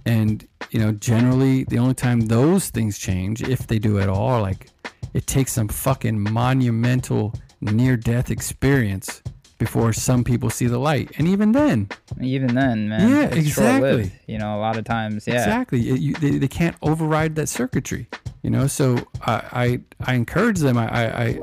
And, 0.05 0.46
you 0.71 0.79
know, 0.79 0.91
generally 0.91 1.63
the 1.65 1.77
only 1.79 1.93
time 1.93 2.21
those 2.21 2.69
things 2.69 2.97
change, 2.97 3.41
if 3.43 3.67
they 3.67 3.79
do 3.79 3.99
at 3.99 4.09
all, 4.09 4.41
like 4.41 4.69
it 5.13 5.27
takes 5.27 5.53
some 5.53 5.67
fucking 5.67 6.19
monumental 6.31 7.33
near 7.61 7.97
death 7.97 8.29
experience 8.31 9.21
before 9.57 9.91
some 9.91 10.23
people 10.23 10.49
see 10.51 10.67
the 10.67 10.77
light. 10.77 11.09
And 11.17 11.27
even 11.27 11.51
then, 11.51 11.89
Even 12.21 12.53
then, 12.53 12.89
man. 12.89 13.09
Yeah, 13.09 13.23
exactly. 13.35 14.11
You 14.27 14.37
know, 14.37 14.55
a 14.55 14.59
lot 14.59 14.77
of 14.77 14.85
times. 14.85 15.25
Yeah. 15.27 15.35
Exactly. 15.35 15.89
It- 15.89 15.99
you, 15.99 16.13
they, 16.15 16.37
they 16.37 16.47
can't 16.47 16.75
override 16.83 17.35
that 17.35 17.49
circuitry, 17.49 18.07
you 18.43 18.49
know. 18.51 18.67
So 18.67 18.97
I 19.21 19.33
I, 19.51 20.11
I 20.11 20.13
encourage 20.15 20.59
them. 20.59 20.77
I, 20.77 20.87
I, 20.87 21.23
I 21.25 21.39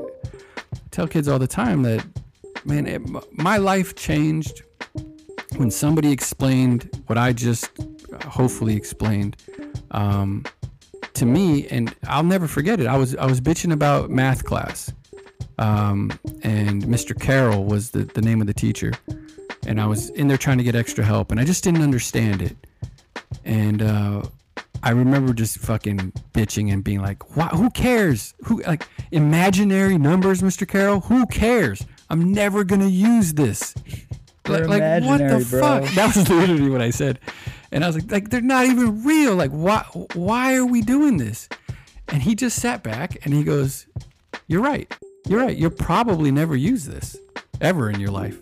tell 0.91 1.07
kids 1.07 1.27
all 1.27 1.39
the 1.39 1.47
time 1.47 1.81
that, 1.83 2.05
man, 2.63 2.87
it, 2.87 3.01
my 3.33 3.57
life 3.57 3.95
changed 3.95 4.61
when 5.57 5.69
somebody 5.71 6.11
explained 6.11 6.89
what 7.07 7.17
I 7.17 7.33
just 7.33 7.69
hopefully 8.27 8.75
explained 8.75 9.37
um, 9.91 10.43
to 11.13 11.25
me, 11.25 11.67
and 11.67 11.95
I'll 12.07 12.23
never 12.23 12.47
forget 12.47 12.79
it. 12.79 12.87
I 12.87 12.97
was 12.97 13.15
I 13.15 13.25
was 13.25 13.41
bitching 13.41 13.73
about 13.73 14.09
math 14.09 14.43
class, 14.43 14.91
um, 15.57 16.11
and 16.43 16.83
Mr. 16.83 17.19
Carroll 17.19 17.65
was 17.65 17.91
the, 17.91 18.03
the 18.03 18.21
name 18.21 18.41
of 18.41 18.47
the 18.47 18.53
teacher, 18.53 18.93
and 19.65 19.79
I 19.79 19.87
was 19.87 20.09
in 20.11 20.27
there 20.27 20.37
trying 20.37 20.57
to 20.57 20.63
get 20.63 20.75
extra 20.75 21.03
help, 21.03 21.31
and 21.31 21.39
I 21.39 21.45
just 21.45 21.63
didn't 21.63 21.81
understand 21.81 22.41
it. 22.41 22.55
And 23.43 23.81
uh, 23.81 24.23
I 24.83 24.91
remember 24.91 25.33
just 25.33 25.57
fucking 25.59 26.13
bitching 26.33 26.71
and 26.71 26.83
being 26.83 27.01
like, 27.01 27.35
"Why? 27.35 27.47
Who 27.47 27.69
cares? 27.71 28.33
Who 28.45 28.61
like 28.63 28.87
imaginary 29.11 29.97
numbers, 29.97 30.41
Mr. 30.41 30.67
Carroll? 30.67 31.01
Who 31.01 31.25
cares? 31.27 31.85
I'm 32.09 32.31
never 32.33 32.63
gonna 32.63 32.87
use 32.87 33.33
this. 33.33 33.73
They're 34.45 34.67
like, 34.67 35.03
what 35.03 35.17
the 35.17 35.45
bro. 35.49 35.61
fuck? 35.61 35.93
That 35.95 36.15
was 36.15 36.29
literally 36.29 36.69
what 36.69 36.81
I 36.81 36.89
said. 36.89 37.19
And 37.71 37.83
I 37.83 37.87
was 37.87 37.95
like, 37.97 38.11
like 38.11 38.29
they're 38.29 38.41
not 38.41 38.65
even 38.65 39.03
real. 39.03 39.35
Like, 39.35 39.51
why? 39.51 39.83
Why 40.13 40.55
are 40.55 40.65
we 40.65 40.81
doing 40.81 41.17
this? 41.17 41.49
And 42.07 42.21
he 42.21 42.35
just 42.35 42.59
sat 42.61 42.83
back 42.83 43.25
and 43.25 43.33
he 43.33 43.43
goes, 43.43 43.87
"You're 44.47 44.61
right. 44.61 44.91
You're 45.27 45.39
right. 45.41 45.57
You'll 45.57 45.71
probably 45.71 46.31
never 46.31 46.55
use 46.55 46.85
this 46.85 47.17
ever 47.59 47.89
in 47.89 47.99
your 47.99 48.11
life, 48.11 48.39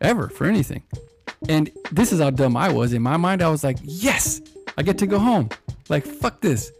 ever 0.00 0.28
for 0.28 0.46
anything." 0.46 0.82
And 1.48 1.70
this 1.92 2.12
is 2.12 2.20
how 2.20 2.30
dumb 2.30 2.56
I 2.56 2.72
was. 2.72 2.92
In 2.92 3.02
my 3.02 3.16
mind, 3.16 3.42
I 3.42 3.48
was 3.48 3.64
like, 3.64 3.78
yes, 3.82 4.40
I 4.78 4.82
get 4.82 4.98
to 4.98 5.06
go 5.06 5.18
home. 5.18 5.50
Like, 5.88 6.04
fuck 6.06 6.40
this. 6.40 6.72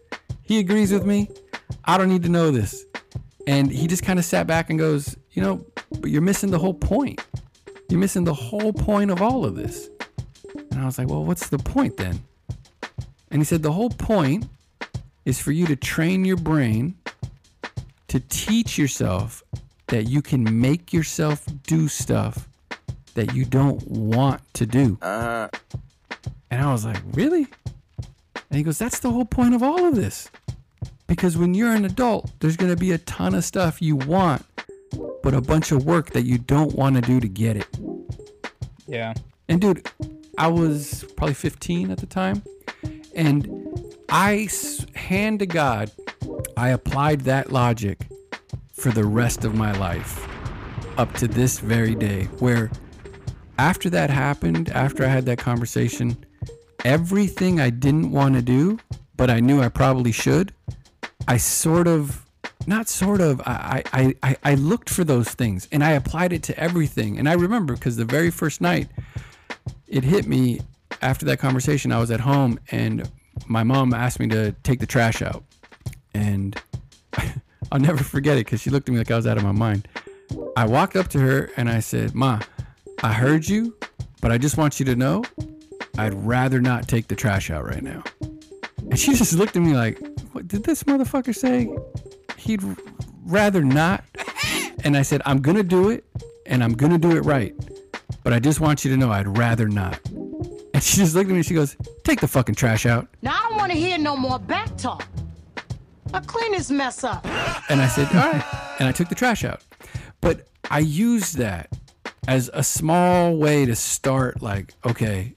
He 0.42 0.58
agrees 0.58 0.92
with 0.92 1.04
me. 1.04 1.28
I 1.84 1.98
don't 1.98 2.08
need 2.08 2.22
to 2.22 2.28
know 2.28 2.50
this. 2.50 2.84
And 3.46 3.70
he 3.70 3.86
just 3.86 4.02
kind 4.02 4.18
of 4.18 4.24
sat 4.24 4.46
back 4.46 4.70
and 4.70 4.78
goes, 4.78 5.16
you 5.32 5.42
know, 5.42 5.64
but 6.00 6.10
you're 6.10 6.22
missing 6.22 6.50
the 6.50 6.58
whole 6.58 6.74
point. 6.74 7.22
You're 7.88 8.00
missing 8.00 8.24
the 8.24 8.34
whole 8.34 8.72
point 8.72 9.10
of 9.10 9.22
all 9.22 9.44
of 9.44 9.54
this. 9.54 9.88
And 10.70 10.80
I 10.80 10.86
was 10.86 10.98
like, 10.98 11.08
well, 11.08 11.24
what's 11.24 11.48
the 11.48 11.58
point 11.58 11.96
then? 11.96 12.20
And 13.30 13.40
he 13.40 13.44
said, 13.44 13.62
the 13.62 13.72
whole 13.72 13.90
point 13.90 14.46
is 15.24 15.40
for 15.40 15.52
you 15.52 15.66
to 15.66 15.76
train 15.76 16.24
your 16.24 16.36
brain 16.36 16.96
to 18.08 18.20
teach 18.20 18.78
yourself 18.78 19.42
that 19.88 20.04
you 20.04 20.22
can 20.22 20.60
make 20.60 20.92
yourself 20.92 21.44
do 21.66 21.88
stuff 21.88 22.48
that 23.14 23.34
you 23.34 23.44
don't 23.44 23.86
want 23.88 24.40
to 24.54 24.66
do. 24.66 24.98
Uh-huh. 25.02 25.48
And 26.50 26.62
I 26.62 26.70
was 26.72 26.84
like, 26.84 27.00
really? 27.12 27.46
And 28.34 28.58
he 28.58 28.62
goes, 28.62 28.78
that's 28.78 29.00
the 29.00 29.10
whole 29.10 29.24
point 29.24 29.54
of 29.54 29.62
all 29.62 29.84
of 29.84 29.96
this. 29.96 30.30
Because 31.06 31.36
when 31.36 31.54
you're 31.54 31.72
an 31.72 31.84
adult, 31.84 32.30
there's 32.40 32.56
going 32.56 32.72
to 32.72 32.78
be 32.78 32.92
a 32.92 32.98
ton 32.98 33.34
of 33.34 33.44
stuff 33.44 33.82
you 33.82 33.96
want, 33.96 34.44
but 35.24 35.32
a 35.32 35.40
bunch 35.40 35.72
of 35.72 35.86
work 35.86 36.10
that 36.10 36.24
you 36.24 36.36
don't 36.36 36.74
want 36.74 36.96
to 36.96 37.00
do 37.00 37.18
to 37.18 37.26
get 37.26 37.56
it. 37.56 37.66
Yeah. 38.86 39.14
And 39.48 39.58
dude, 39.58 39.88
I 40.36 40.48
was 40.48 41.06
probably 41.16 41.32
15 41.32 41.90
at 41.90 41.96
the 41.96 42.06
time. 42.06 42.42
And 43.16 43.48
I 44.10 44.48
hand 44.94 45.38
to 45.38 45.46
God, 45.46 45.90
I 46.58 46.68
applied 46.68 47.22
that 47.22 47.50
logic 47.50 48.06
for 48.74 48.90
the 48.90 49.04
rest 49.04 49.46
of 49.46 49.54
my 49.54 49.72
life 49.72 50.28
up 50.98 51.14
to 51.14 51.26
this 51.26 51.58
very 51.58 51.94
day. 51.94 52.24
Where 52.38 52.70
after 53.56 53.88
that 53.90 54.10
happened, 54.10 54.68
after 54.70 55.04
I 55.04 55.08
had 55.08 55.24
that 55.24 55.38
conversation, 55.38 56.22
everything 56.84 57.60
I 57.60 57.70
didn't 57.70 58.10
want 58.10 58.34
to 58.34 58.42
do, 58.42 58.78
but 59.16 59.30
I 59.30 59.40
knew 59.40 59.62
I 59.62 59.70
probably 59.70 60.12
should, 60.12 60.52
I 61.26 61.38
sort 61.38 61.88
of, 61.88 62.23
not 62.66 62.88
sort 62.88 63.20
of, 63.20 63.40
I, 63.42 63.82
I, 63.92 64.14
I, 64.22 64.36
I 64.42 64.54
looked 64.54 64.90
for 64.90 65.04
those 65.04 65.28
things 65.28 65.68
and 65.72 65.82
I 65.82 65.92
applied 65.92 66.32
it 66.32 66.42
to 66.44 66.58
everything. 66.58 67.18
And 67.18 67.28
I 67.28 67.34
remember 67.34 67.74
because 67.74 67.96
the 67.96 68.04
very 68.04 68.30
first 68.30 68.60
night, 68.60 68.88
it 69.86 70.04
hit 70.04 70.26
me 70.26 70.60
after 71.02 71.26
that 71.26 71.38
conversation. 71.38 71.92
I 71.92 71.98
was 71.98 72.10
at 72.10 72.20
home 72.20 72.58
and 72.70 73.10
my 73.46 73.62
mom 73.62 73.92
asked 73.92 74.20
me 74.20 74.28
to 74.28 74.52
take 74.62 74.80
the 74.80 74.86
trash 74.86 75.22
out. 75.22 75.44
And 76.14 76.60
I'll 77.72 77.80
never 77.80 78.02
forget 78.04 78.36
it 78.36 78.46
because 78.46 78.60
she 78.60 78.70
looked 78.70 78.88
at 78.88 78.92
me 78.92 78.98
like 78.98 79.10
I 79.10 79.16
was 79.16 79.26
out 79.26 79.36
of 79.36 79.44
my 79.44 79.52
mind. 79.52 79.88
I 80.56 80.66
walked 80.66 80.96
up 80.96 81.08
to 81.08 81.18
her 81.18 81.50
and 81.56 81.68
I 81.68 81.80
said, 81.80 82.14
Ma, 82.14 82.40
I 83.02 83.12
heard 83.12 83.48
you, 83.48 83.76
but 84.20 84.32
I 84.32 84.38
just 84.38 84.56
want 84.56 84.78
you 84.78 84.86
to 84.86 84.96
know 84.96 85.24
I'd 85.98 86.14
rather 86.14 86.60
not 86.60 86.88
take 86.88 87.08
the 87.08 87.16
trash 87.16 87.50
out 87.50 87.64
right 87.64 87.82
now. 87.82 88.02
And 88.78 88.98
she 88.98 89.14
just 89.14 89.34
looked 89.34 89.56
at 89.56 89.62
me 89.62 89.74
like, 89.74 89.98
what 90.32 90.48
did 90.48 90.64
this 90.64 90.84
motherfucker 90.84 91.34
say? 91.34 91.68
He'd 92.44 92.62
rather 93.24 93.62
not. 93.62 94.04
And 94.84 94.98
I 94.98 95.02
said, 95.02 95.22
I'm 95.24 95.40
going 95.40 95.56
to 95.56 95.62
do 95.62 95.88
it 95.88 96.04
and 96.44 96.62
I'm 96.62 96.74
going 96.74 96.92
to 96.92 96.98
do 96.98 97.16
it 97.16 97.20
right. 97.20 97.54
But 98.22 98.34
I 98.34 98.38
just 98.38 98.60
want 98.60 98.84
you 98.84 98.90
to 98.90 98.96
know 98.98 99.10
I'd 99.10 99.38
rather 99.38 99.66
not. 99.66 99.98
And 100.74 100.82
she 100.82 100.98
just 100.98 101.14
looked 101.14 101.28
at 101.28 101.32
me 101.32 101.36
and 101.36 101.46
she 101.46 101.54
goes, 101.54 101.76
Take 102.04 102.20
the 102.20 102.28
fucking 102.28 102.54
trash 102.54 102.84
out. 102.84 103.08
Now 103.22 103.32
I 103.32 103.48
don't 103.48 103.56
want 103.56 103.72
to 103.72 103.78
hear 103.78 103.96
no 103.96 104.14
more 104.16 104.38
back 104.38 104.76
talk. 104.76 105.06
Now 106.12 106.20
clean 106.20 106.52
this 106.52 106.70
mess 106.70 107.02
up. 107.02 107.24
And 107.70 107.80
I 107.80 107.88
said, 107.88 108.08
All 108.08 108.30
right. 108.30 108.44
And 108.78 108.88
I 108.88 108.92
took 108.92 109.08
the 109.08 109.14
trash 109.14 109.42
out. 109.44 109.62
But 110.20 110.48
I 110.70 110.80
used 110.80 111.38
that 111.38 111.70
as 112.28 112.50
a 112.52 112.62
small 112.62 113.36
way 113.36 113.64
to 113.64 113.74
start, 113.74 114.42
like, 114.42 114.74
okay, 114.84 115.34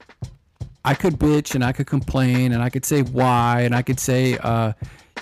I 0.84 0.94
could 0.94 1.14
bitch 1.14 1.54
and 1.54 1.64
I 1.64 1.72
could 1.72 1.86
complain 1.86 2.52
and 2.52 2.62
I 2.62 2.70
could 2.70 2.84
say 2.84 3.02
why 3.02 3.62
and 3.62 3.74
I 3.74 3.82
could 3.82 4.00
say, 4.00 4.38
uh, 4.38 4.72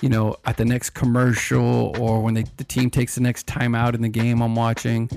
you 0.01 0.09
know, 0.09 0.35
at 0.45 0.57
the 0.57 0.65
next 0.65 0.91
commercial 0.91 1.95
or 1.99 2.21
when 2.21 2.33
they, 2.33 2.43
the 2.57 2.63
team 2.63 2.89
takes 2.89 3.15
the 3.15 3.21
next 3.21 3.47
time 3.47 3.75
out 3.75 3.95
in 3.95 4.01
the 4.01 4.09
game 4.09 4.41
I'm 4.41 4.55
watching. 4.55 5.09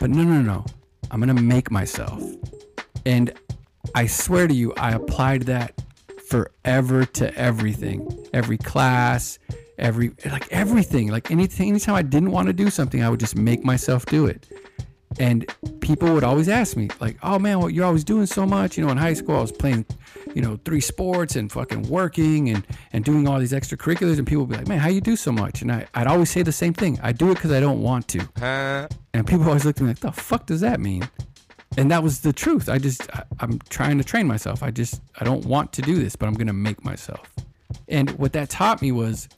But 0.00 0.10
no, 0.10 0.22
no, 0.22 0.42
no. 0.42 0.64
I'm 1.10 1.20
going 1.20 1.34
to 1.34 1.42
make 1.42 1.70
myself. 1.70 2.22
And 3.04 3.32
I 3.94 4.06
swear 4.06 4.46
to 4.48 4.54
you, 4.54 4.72
I 4.76 4.92
applied 4.92 5.42
that 5.42 5.80
forever 6.28 7.04
to 7.04 7.34
everything. 7.36 8.26
Every 8.32 8.58
class, 8.58 9.38
every 9.78 10.12
like 10.24 10.50
everything. 10.50 11.08
Like 11.08 11.30
anything 11.30 11.68
anytime 11.70 11.94
I 11.94 12.02
didn't 12.02 12.30
want 12.30 12.46
to 12.46 12.52
do 12.52 12.70
something, 12.70 13.02
I 13.02 13.10
would 13.10 13.20
just 13.20 13.36
make 13.36 13.64
myself 13.64 14.06
do 14.06 14.26
it. 14.26 14.46
And 15.18 15.46
people 15.80 16.12
would 16.14 16.24
always 16.24 16.48
ask 16.48 16.76
me, 16.76 16.88
like, 17.00 17.18
oh 17.22 17.38
man, 17.38 17.60
what 17.60 17.74
you're 17.74 17.84
always 17.84 18.04
doing 18.04 18.26
so 18.26 18.46
much. 18.46 18.76
You 18.78 18.84
know, 18.84 18.90
in 18.90 18.96
high 18.98 19.14
school 19.14 19.36
I 19.36 19.40
was 19.40 19.52
playing, 19.52 19.84
you 20.34 20.42
know, 20.42 20.58
three 20.64 20.80
sports 20.80 21.36
and 21.36 21.50
fucking 21.52 21.82
working 21.88 22.48
and 22.48 22.66
and 22.92 23.04
doing 23.04 23.28
all 23.28 23.38
these 23.38 23.52
extracurriculars 23.52 24.18
and 24.18 24.26
people 24.26 24.44
would 24.44 24.50
be 24.50 24.56
like, 24.56 24.68
Man, 24.68 24.78
how 24.78 24.88
you 24.88 25.00
do 25.00 25.16
so 25.16 25.32
much? 25.32 25.62
And 25.62 25.70
I, 25.70 25.86
I'd 25.94 26.06
always 26.06 26.30
say 26.30 26.42
the 26.42 26.52
same 26.52 26.72
thing. 26.72 26.98
I 27.02 27.12
do 27.12 27.30
it 27.30 27.34
because 27.34 27.52
I 27.52 27.60
don't 27.60 27.82
want 27.82 28.08
to. 28.08 28.28
And 29.14 29.26
people 29.26 29.46
always 29.46 29.64
looked 29.64 29.78
at 29.80 29.82
me 29.82 29.88
like, 29.90 30.00
the 30.00 30.12
fuck 30.12 30.46
does 30.46 30.60
that 30.62 30.80
mean? 30.80 31.08
and 31.78 31.90
that 31.90 32.02
was 32.02 32.20
the 32.20 32.32
truth 32.32 32.68
i 32.68 32.78
just 32.78 33.08
I, 33.14 33.24
i'm 33.40 33.58
trying 33.70 33.98
to 33.98 34.04
train 34.04 34.26
myself 34.26 34.62
i 34.62 34.70
just 34.70 35.00
i 35.20 35.24
don't 35.24 35.46
want 35.46 35.72
to 35.72 35.82
do 35.82 35.94
this 35.96 36.16
but 36.16 36.26
i'm 36.26 36.34
going 36.34 36.46
to 36.46 36.52
make 36.52 36.84
myself 36.84 37.32
and 37.88 38.10
what 38.18 38.32
that 38.34 38.50
taught 38.50 38.82
me 38.82 38.92
was 38.92 39.28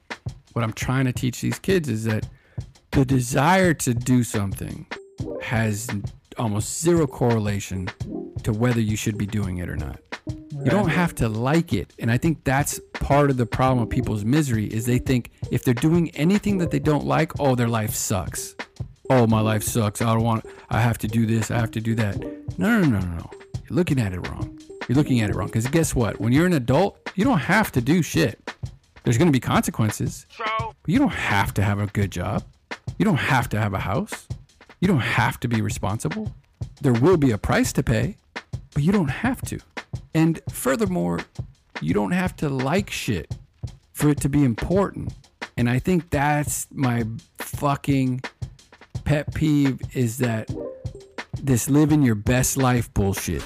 what 0.52 0.64
i'm 0.64 0.72
trying 0.72 1.04
to 1.04 1.12
teach 1.12 1.40
these 1.40 1.58
kids 1.58 1.88
is 1.88 2.04
that 2.04 2.26
the 2.90 3.04
desire 3.04 3.74
to 3.74 3.94
do 3.94 4.22
something 4.24 4.86
has 5.42 5.88
almost 6.38 6.80
zero 6.80 7.06
correlation 7.06 7.88
to 8.42 8.52
whether 8.52 8.80
you 8.80 8.96
should 8.96 9.16
be 9.16 9.26
doing 9.26 9.58
it 9.58 9.68
or 9.68 9.76
not. 9.76 10.00
You 10.26 10.70
don't 10.70 10.88
have 10.88 11.14
to 11.16 11.28
like 11.28 11.72
it. 11.72 11.92
And 11.98 12.10
i 12.10 12.16
think 12.16 12.44
that's 12.44 12.80
part 12.94 13.30
of 13.30 13.36
the 13.36 13.46
problem 13.46 13.80
of 13.80 13.90
people's 13.90 14.24
misery 14.24 14.66
is 14.66 14.86
they 14.86 14.98
think 14.98 15.30
if 15.50 15.64
they're 15.64 15.74
doing 15.74 16.10
anything 16.10 16.58
that 16.58 16.70
they 16.70 16.78
don't 16.78 17.04
like 17.04 17.38
oh 17.40 17.54
their 17.54 17.68
life 17.68 17.94
sucks. 17.94 18.54
Oh 19.10 19.26
my 19.26 19.40
life 19.40 19.62
sucks. 19.62 20.00
I 20.00 20.12
don't 20.14 20.24
want 20.24 20.46
i 20.70 20.80
have 20.80 20.98
to 20.98 21.08
do 21.08 21.26
this 21.26 21.50
i 21.50 21.58
have 21.58 21.70
to 21.72 21.80
do 21.80 21.94
that. 21.96 22.18
No 22.58 22.80
no 22.80 22.88
no 22.88 22.98
no 23.00 23.16
no. 23.16 23.30
You're 23.68 23.76
looking 23.76 24.00
at 24.00 24.12
it 24.12 24.28
wrong. 24.28 24.58
You're 24.88 24.96
looking 24.96 25.20
at 25.20 25.30
it 25.30 25.36
wrong. 25.36 25.48
Because 25.48 25.66
guess 25.66 25.94
what? 25.94 26.20
When 26.20 26.32
you're 26.32 26.46
an 26.46 26.54
adult 26.54 26.98
you 27.14 27.24
don't 27.24 27.38
have 27.38 27.70
to 27.72 27.80
do 27.80 28.02
shit. 28.02 28.50
There's 29.04 29.18
going 29.18 29.28
to 29.28 29.32
be 29.32 29.40
consequences. 29.40 30.26
But 30.38 30.74
you 30.86 30.98
don't 30.98 31.12
have 31.12 31.52
to 31.54 31.62
have 31.62 31.78
a 31.78 31.86
good 31.88 32.10
job. 32.10 32.42
You 32.98 33.04
don't 33.04 33.18
have 33.18 33.48
to 33.50 33.60
have 33.60 33.74
a 33.74 33.78
house 33.78 34.26
you 34.84 34.88
don't 34.88 35.00
have 35.00 35.40
to 35.40 35.48
be 35.48 35.62
responsible 35.62 36.30
there 36.82 36.92
will 36.92 37.16
be 37.16 37.30
a 37.30 37.38
price 37.38 37.72
to 37.72 37.82
pay 37.82 38.16
but 38.74 38.82
you 38.82 38.92
don't 38.92 39.08
have 39.08 39.40
to 39.40 39.58
and 40.14 40.42
furthermore 40.50 41.20
You 41.80 41.92
don't 41.92 42.12
have 42.12 42.36
to 42.36 42.48
like 42.48 42.90
shit 42.90 43.36
for 43.92 44.08
it 44.08 44.20
to 44.20 44.28
be 44.28 44.44
important. 44.44 45.12
And 45.56 45.68
I 45.68 45.78
think 45.78 46.10
that's 46.10 46.66
my 46.72 47.04
fucking 47.38 48.22
pet 49.04 49.34
peeve 49.34 49.80
is 49.92 50.18
that 50.18 50.50
this 51.42 51.68
living 51.68 52.02
your 52.02 52.14
best 52.14 52.56
life 52.56 52.92
bullshit. 52.94 53.44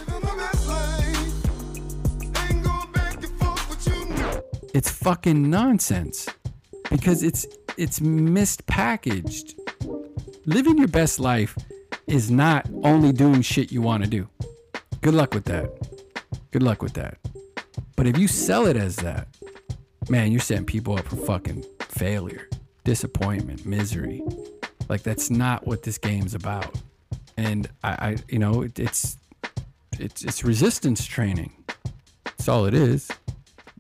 It's 4.75 4.91
fucking 4.91 5.51
nonsense 5.51 6.29
because 6.91 7.23
it's 7.23 7.47
it's 7.77 8.01
mispackaged. 8.01 9.55
Living 10.49 10.79
your 10.79 10.89
best 10.89 11.21
life 11.21 11.55
is 12.07 12.31
not 12.31 12.67
only 12.83 13.13
doing 13.13 13.43
shit 13.43 13.71
you 13.71 13.83
want 13.83 14.03
to 14.03 14.09
do. 14.09 14.27
Good 15.03 15.13
luck 15.13 15.35
with 15.35 15.45
that. 15.45 15.71
Good 16.53 16.63
luck 16.63 16.81
with 16.81 16.95
that. 16.95 17.19
But 17.97 18.07
if 18.07 18.17
you 18.17 18.29
sell 18.29 18.65
it 18.65 18.75
as 18.75 18.97
that, 18.97 19.29
man, 20.09 20.33
you're 20.33 20.41
setting 20.41 20.65
people 20.65 20.97
up 20.97 21.05
for 21.05 21.17
fucking 21.17 21.67
failure, 21.81 22.49
disappointment, 22.83 23.67
misery. 23.67 24.23
Like 24.89 25.03
that's 25.03 25.29
not 25.29 25.67
what 25.67 25.83
this 25.83 25.99
game's 25.99 26.35
about. 26.35 26.81
And 27.37 27.69
I, 27.85 27.91
I 27.91 28.17
you 28.31 28.39
know, 28.39 28.63
it, 28.63 28.79
it's 28.79 29.19
it's 29.99 30.25
it's 30.25 30.45
resistance 30.45 31.05
training. 31.05 31.53
That's 32.25 32.49
all 32.49 32.65
it 32.65 32.73
is 32.73 33.11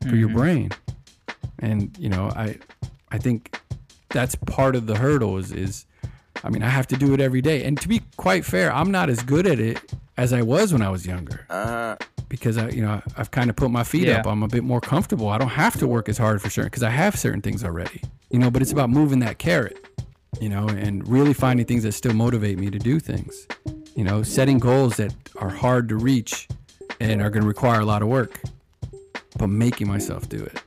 for 0.06 0.14
your 0.14 0.28
mm-hmm. 0.28 0.36
brain. 0.36 0.70
And 1.60 1.96
you 1.98 2.10
know, 2.10 2.28
I 2.36 2.58
I 3.10 3.16
think 3.16 3.58
that's 4.10 4.34
part 4.34 4.76
of 4.76 4.86
the 4.86 4.98
hurdle 4.98 5.38
is 5.38 5.50
is 5.50 5.86
I 6.44 6.50
mean, 6.50 6.62
I 6.62 6.68
have 6.68 6.86
to 6.88 6.96
do 6.96 7.14
it 7.14 7.20
every 7.20 7.40
day. 7.42 7.64
And 7.64 7.80
to 7.80 7.88
be 7.88 8.00
quite 8.16 8.44
fair, 8.44 8.72
I'm 8.72 8.90
not 8.90 9.10
as 9.10 9.20
good 9.22 9.46
at 9.46 9.58
it 9.58 9.92
as 10.16 10.32
I 10.32 10.42
was 10.42 10.72
when 10.72 10.82
I 10.82 10.90
was 10.90 11.06
younger. 11.06 11.46
Uh, 11.50 11.96
because 12.28 12.58
I, 12.58 12.68
you 12.70 12.82
know, 12.82 13.00
I've 13.16 13.30
kind 13.30 13.48
of 13.50 13.56
put 13.56 13.70
my 13.70 13.84
feet 13.84 14.04
Yeah. 14.08 14.18
up. 14.20 14.26
I'm 14.26 14.42
a 14.42 14.48
bit 14.48 14.62
more 14.64 14.80
comfortable. 14.80 15.28
I 15.28 15.38
don't 15.38 15.48
have 15.48 15.76
to 15.78 15.86
work 15.86 16.08
as 16.08 16.18
hard 16.18 16.40
for 16.42 16.50
certain 16.50 16.66
because 16.68 16.82
I 16.82 16.90
have 16.90 17.16
certain 17.18 17.40
things 17.42 17.64
already. 17.64 18.02
You 18.30 18.38
know, 18.38 18.50
but 18.50 18.62
it's 18.62 18.72
about 18.72 18.90
moving 18.90 19.18
that 19.20 19.38
carrot. 19.38 19.84
You 20.40 20.50
know, 20.50 20.68
and 20.68 21.06
really 21.08 21.32
finding 21.32 21.64
things 21.66 21.82
that 21.84 21.92
still 21.92 22.12
motivate 22.12 22.58
me 22.58 22.70
to 22.70 22.78
do 22.78 23.00
things. 23.00 23.46
You 23.96 24.04
know, 24.04 24.22
setting 24.22 24.58
goals 24.58 24.96
that 24.98 25.12
are 25.38 25.48
hard 25.48 25.88
to 25.88 25.96
reach 25.96 26.46
and 27.00 27.22
are 27.22 27.30
going 27.30 27.42
to 27.42 27.48
require 27.48 27.80
a 27.80 27.84
lot 27.84 28.02
of 28.02 28.08
work, 28.08 28.40
but 29.38 29.48
making 29.48 29.88
myself 29.88 30.28
do 30.28 30.42
it. 30.44 30.62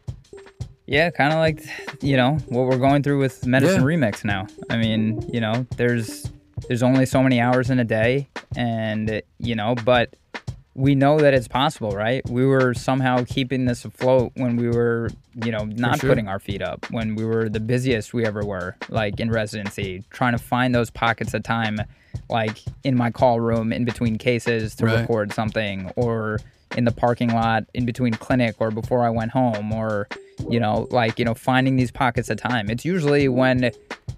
Yeah, 0.92 1.10
kind 1.10 1.32
of 1.32 1.40
like 1.40 1.64
you 2.02 2.18
know 2.18 2.34
what 2.50 2.68
we're 2.68 2.78
going 2.78 3.02
through 3.02 3.20
with 3.20 3.46
Medicine 3.46 3.82
Yeah. 3.82 3.88
Remix 3.88 4.26
now. 4.26 4.48
I 4.70 4.76
mean, 4.76 5.22
you 5.32 5.40
know, 5.40 5.66
there's 5.78 6.30
there's 6.68 6.84
only 6.84 7.06
so 7.06 7.24
many 7.24 7.40
hours 7.40 7.70
in 7.70 7.80
a 7.80 7.86
day, 7.86 8.28
and 8.58 9.22
you 9.40 9.56
know, 9.56 9.74
but 9.86 10.14
we 10.76 10.94
know 10.96 11.18
that 11.20 11.34
it's 11.34 11.48
possible, 11.48 11.92
right? 11.92 12.22
We 12.30 12.46
were 12.46 12.74
somehow 12.74 13.24
keeping 13.26 13.66
this 13.66 13.86
afloat 13.86 14.34
when 14.36 14.58
we 14.58 14.68
were, 14.68 15.10
you 15.46 15.52
know, 15.52 15.64
not 15.64 16.00
sure. 16.00 16.10
putting 16.10 16.28
our 16.28 16.40
feet 16.40 16.62
up, 16.62 16.86
when 16.92 17.16
we 17.16 17.24
were 17.24 17.48
the 17.48 17.60
busiest 17.62 18.14
we 18.14 18.26
ever 18.26 18.44
were, 18.46 18.76
like 18.90 19.20
in 19.22 19.30
residency, 19.32 20.04
trying 20.12 20.34
to 20.34 20.38
find 20.44 20.76
those 20.76 20.90
pockets 20.90 21.34
of 21.34 21.44
time, 21.44 21.78
like 22.30 22.58
in 22.84 22.98
my 22.98 23.12
call 23.12 23.40
room 23.40 23.72
in 23.72 23.86
between 23.86 24.18
cases 24.18 24.76
to 24.76 24.86
Right. 24.86 25.02
record 25.02 25.32
something, 25.34 25.90
or 25.96 26.40
in 26.78 26.86
the 26.86 26.92
parking 26.92 27.34
lot 27.34 27.66
in 27.74 27.86
between 27.86 28.14
clinic 28.14 28.56
or 28.60 28.72
before 28.72 29.04
I 29.04 29.10
went 29.10 29.32
home, 29.32 29.72
or 29.72 30.08
you 30.50 30.60
know, 30.60 30.88
like 30.92 31.20
you 31.20 31.26
know, 31.26 31.34
finding 31.34 31.76
these 31.76 31.92
pockets 31.92 32.30
of 32.30 32.38
time. 32.38 32.70
It's 32.70 32.86
usually 32.86 33.28
when 33.28 33.72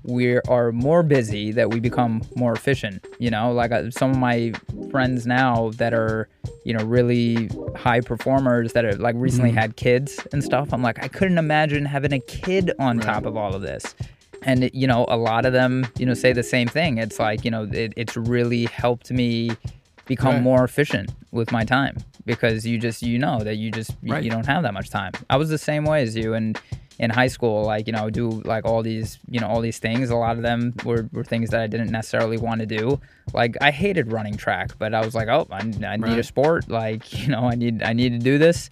we 0.04 0.38
are 0.42 0.72
more 0.72 1.02
busy 1.04 1.52
that 1.52 1.70
we 1.70 1.80
become 1.80 2.22
more 2.36 2.54
efficient. 2.54 3.06
You 3.20 3.32
know, 3.32 3.52
like 3.52 3.72
uh, 3.72 3.90
some 3.92 4.12
of 4.12 4.18
my 4.18 4.54
friends 4.92 5.26
now 5.26 5.72
that 5.78 5.94
are, 5.94 6.28
you 6.66 6.74
know, 6.74 6.84
really 6.84 7.50
high 7.76 8.02
performers 8.02 8.74
that 8.74 8.86
have 8.86 9.00
like 9.00 9.16
recently 9.18 9.52
had 9.52 9.76
kids 9.76 10.20
and 10.32 10.44
stuff. 10.44 10.74
I'm 10.74 10.82
like, 10.82 11.04
I 11.04 11.08
couldn't 11.08 11.38
imagine 11.38 11.86
having 11.86 12.14
a 12.14 12.20
kid 12.20 12.72
on 12.80 13.00
top 13.00 13.26
of 13.26 13.36
all 13.38 13.56
of 13.56 13.62
this. 13.62 13.96
And 14.44 14.70
you 14.74 14.88
know, 14.88 15.06
a 15.08 15.18
lot 15.18 15.46
of 15.46 15.54
them, 15.54 15.88
you 15.98 16.06
know, 16.06 16.14
say 16.14 16.34
the 16.34 16.44
same 16.44 16.68
thing. 16.68 16.98
It's 16.98 17.20
like, 17.20 17.46
you 17.46 17.52
know, 17.52 17.64
it, 17.72 17.94
it's 17.96 18.18
really 18.18 18.66
helped 18.66 19.10
me 19.10 19.52
become 20.06 20.36
Right. 20.36 20.44
more 20.44 20.64
efficient 20.64 21.12
with 21.32 21.52
my 21.52 21.64
time 21.64 21.98
because 22.26 22.66
you 22.66 22.78
just 22.78 23.02
you 23.02 23.18
know 23.20 23.40
that 23.40 23.56
you 23.58 23.72
just 23.72 23.92
you- 24.02 24.14
Right. 24.14 24.24
you 24.24 24.30
don't 24.30 24.46
have 24.46 24.64
that 24.64 24.74
much 24.74 24.90
time. 24.90 25.12
I 25.30 25.38
was 25.38 25.50
the 25.50 25.58
same 25.58 25.86
way 25.86 26.02
as 26.04 26.16
you 26.16 26.34
and 26.34 26.60
in 27.00 27.10
high 27.10 27.28
school 27.28 27.64
like 27.64 27.88
you 27.88 27.94
know 27.94 28.10
do 28.12 28.30
like 28.46 28.66
all 28.66 28.84
these 28.84 29.18
you 29.28 29.40
know 29.40 29.48
all 29.48 29.62
these 29.62 29.80
things 29.80 30.12
a 30.12 30.16
lot 30.16 30.38
of 30.38 30.44
them 30.44 30.74
were, 30.86 31.10
were 31.12 31.24
things 31.24 31.50
that 31.50 31.60
I 31.60 31.66
didn't 31.66 31.90
necessarily 31.90 32.38
want 32.38 32.60
to 32.62 32.68
do 32.68 33.02
like 33.34 33.58
I 33.62 33.72
hated 33.72 34.12
running 34.12 34.38
track 34.38 34.78
but 34.78 34.94
I 34.94 35.04
was 35.04 35.16
like 35.16 35.28
oh 35.28 35.48
I, 35.50 35.62
I 35.88 35.98
need 35.98 36.20
a 36.20 36.24
sport 36.24 36.70
like 36.70 37.12
you 37.20 37.30
know 37.30 37.50
I 37.50 37.56
need 37.56 37.82
I 37.82 37.94
need 37.94 38.10
to 38.12 38.20
do 38.20 38.38
this 38.38 38.70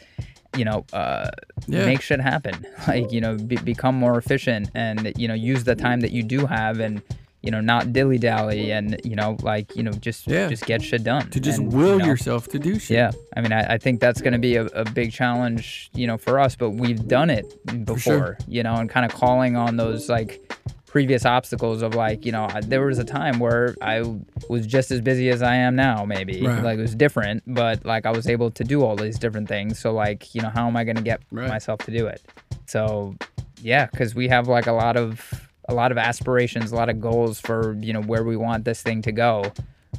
you 0.55 0.65
know 0.65 0.85
uh 0.93 1.29
Yeah. 1.67 1.85
make 1.87 2.01
shit 2.01 2.21
happen 2.21 2.63
like 2.87 3.11
you 3.11 3.21
know 3.21 3.37
be, 3.37 3.55
become 3.55 3.95
more 3.95 4.19
efficient 4.19 4.69
and 4.75 5.11
you 5.17 5.27
know 5.27 5.33
use 5.33 5.63
the 5.63 5.75
time 5.75 6.01
that 6.01 6.11
you 6.11 6.21
do 6.21 6.45
have 6.45 6.79
and 6.79 7.01
you 7.43 7.49
know 7.51 7.59
not 7.61 7.91
dilly 7.91 8.17
dally 8.19 8.71
and 8.71 8.99
you 9.03 9.15
know 9.15 9.35
like 9.41 9.75
you 9.75 9.81
know 9.83 9.91
just 9.91 10.27
Yeah. 10.27 10.47
just 10.47 10.65
get 10.65 10.81
shit 10.83 11.03
done 11.03 11.29
To 11.31 11.39
just 11.39 11.57
And, 11.59 11.73
will 11.73 11.93
you 11.93 11.97
know, 11.99 12.05
yourself 12.05 12.47
to 12.49 12.59
do 12.59 12.77
shit. 12.77 12.95
yeah, 12.97 13.11
I 13.35 13.41
mean, 13.41 13.51
I, 13.51 13.73
I 13.73 13.77
think 13.77 13.99
that's 13.99 14.21
going 14.21 14.33
to 14.33 14.39
be 14.39 14.55
a, 14.57 14.65
a 14.67 14.85
big 14.85 15.11
challenge, 15.11 15.89
you 15.95 16.05
know, 16.07 16.17
for 16.17 16.39
us. 16.39 16.55
But 16.55 16.71
we've 16.71 17.07
done 17.07 17.29
it 17.31 17.45
before, 17.85 17.97
sure. 17.97 18.37
you 18.47 18.61
know, 18.63 18.75
and 18.75 18.89
kind 18.89 19.05
of 19.05 19.11
calling 19.17 19.55
on 19.55 19.77
those 19.77 20.07
like 20.09 20.53
previous 20.85 21.25
obstacles 21.25 21.81
of 21.81 21.95
like, 21.95 22.25
you 22.25 22.31
know, 22.33 22.47
I, 22.51 22.59
there 22.61 22.85
was 22.85 22.99
a 22.99 23.03
time 23.05 23.39
where 23.39 23.75
I 23.81 24.03
was 24.49 24.67
just 24.67 24.91
as 24.91 24.99
busy 25.01 25.29
as 25.29 25.41
I 25.41 25.55
am 25.55 25.75
now. 25.75 26.03
Maybe 26.05 26.45
Right. 26.45 26.61
like 26.63 26.77
it 26.77 26.81
was 26.81 26.93
different, 26.95 27.43
but 27.47 27.85
like 27.85 28.05
I 28.05 28.11
was 28.11 28.27
able 28.27 28.51
to 28.51 28.63
do 28.63 28.83
all 28.83 28.95
these 28.95 29.17
different 29.17 29.47
things. 29.47 29.79
So 29.79 29.93
like, 29.93 30.35
you 30.35 30.41
know, 30.41 30.49
how 30.49 30.67
am 30.67 30.75
I 30.77 30.83
going 30.83 30.97
to 30.97 31.01
get 31.01 31.21
Right. 31.31 31.47
myself 31.47 31.79
to 31.85 31.91
do 31.91 32.05
it? 32.07 32.21
So 32.67 33.15
yeah, 33.61 33.85
because 33.87 34.13
we 34.13 34.27
have 34.27 34.47
like 34.47 34.67
a 34.67 34.73
lot 34.73 34.95
of 34.97 35.49
a 35.69 35.73
lot 35.73 35.91
of 35.91 35.97
aspirations, 35.97 36.71
a 36.71 36.75
lot 36.75 36.89
of 36.89 36.99
goals 36.99 37.39
for 37.39 37.73
you 37.79 37.93
know 37.93 38.01
where 38.01 38.23
we 38.23 38.37
want 38.37 38.65
this 38.65 38.81
thing 38.81 39.01
to 39.03 39.11
go. 39.11 39.51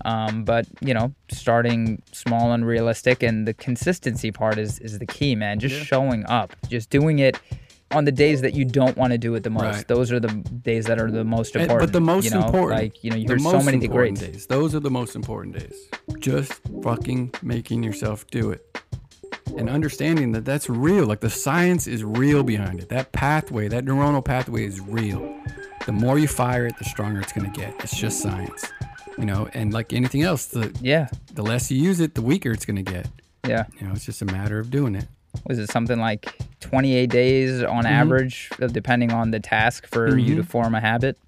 Um, 0.04 0.44
but 0.44 0.66
you 0.80 0.94
know, 0.94 1.14
starting 1.30 2.02
small 2.12 2.52
and 2.52 2.66
realistic, 2.66 3.22
and 3.22 3.46
the 3.46 3.54
consistency 3.54 4.30
part 4.30 4.58
is 4.58 4.78
is 4.80 4.98
the 4.98 5.06
key, 5.06 5.34
man. 5.34 5.58
Just 5.58 5.76
showing 5.84 6.24
up, 6.26 6.54
just 6.68 6.90
doing 6.90 7.18
it 7.18 7.38
on 7.92 8.04
the 8.04 8.12
days 8.12 8.40
that 8.40 8.54
you 8.54 8.64
don't 8.64 8.96
want 8.96 9.12
to 9.12 9.18
do 9.18 9.34
it 9.34 9.42
the 9.42 9.50
most. 9.50 9.76
Right. 9.76 9.88
Those 9.88 10.10
are 10.10 10.20
the 10.20 10.28
days 10.28 10.86
that 10.86 10.98
are 10.98 11.10
the 11.10 11.24
most 11.24 11.54
important. 11.54 11.80
but 11.80 11.92
the 11.92 12.00
most 12.00 12.24
you 12.24 12.30
know? 12.30 12.44
important, 12.46 12.80
like 12.80 13.04
you 13.04 13.10
know, 13.10 13.16
you 13.16 13.26
hear 13.28 13.38
so 13.38 13.62
many 13.62 13.86
greats. 13.86 14.20
days. 14.20 14.46
Those 14.46 14.74
are 14.74 14.80
the 14.80 14.90
most 14.90 15.14
important 15.14 15.58
days. 15.58 15.88
Just 16.18 16.60
fucking 16.82 17.34
making 17.42 17.82
yourself 17.82 18.26
do 18.28 18.50
it, 18.50 18.80
and 19.56 19.68
understanding 19.68 20.32
that 20.32 20.44
that's 20.44 20.68
real. 20.68 21.06
Like 21.06 21.20
the 21.20 21.30
science 21.30 21.86
is 21.86 22.04
real 22.04 22.42
behind 22.42 22.80
it. 22.80 22.88
That 22.88 23.12
pathway, 23.12 23.68
that 23.68 23.84
neuronal 23.84 24.24
pathway, 24.24 24.64
is 24.66 24.80
real. 24.80 25.36
The 25.86 25.92
more 25.92 26.18
you 26.18 26.28
fire 26.28 26.66
it, 26.66 26.78
the 26.78 26.84
stronger 26.84 27.20
it's 27.20 27.32
gonna 27.32 27.50
get. 27.50 27.74
It's 27.82 27.96
just 27.96 28.20
science, 28.20 28.64
you 29.18 29.24
know. 29.24 29.48
And 29.52 29.72
like 29.72 29.92
anything 29.92 30.22
else, 30.22 30.46
the 30.46 30.76
Yeah, 30.80 31.08
the 31.34 31.42
less 31.42 31.70
you 31.70 31.78
use 31.82 32.00
it, 32.00 32.14
the 32.14 32.22
weaker 32.22 32.50
it's 32.52 32.64
gonna 32.64 32.82
get. 32.82 33.06
yeah. 33.46 33.64
You 33.80 33.86
know, 33.86 33.92
it's 33.92 34.04
just 34.06 34.22
a 34.22 34.26
matter 34.26 34.58
of 34.58 34.70
doing 34.70 34.94
it. 34.94 35.06
was 35.46 35.58
it 35.58 35.70
something 35.70 35.98
like 35.98 36.32
28 36.60 37.06
days 37.10 37.62
on 37.62 37.84
Mm-hmm. 37.84 37.86
average 37.86 38.50
uh, 38.60 38.66
depending 38.68 39.12
on 39.12 39.30
the 39.32 39.40
task 39.40 39.86
for 39.86 40.16
you 40.16 40.36
to 40.36 40.44
form 40.44 40.74
a 40.74 40.80
habit 40.80 41.18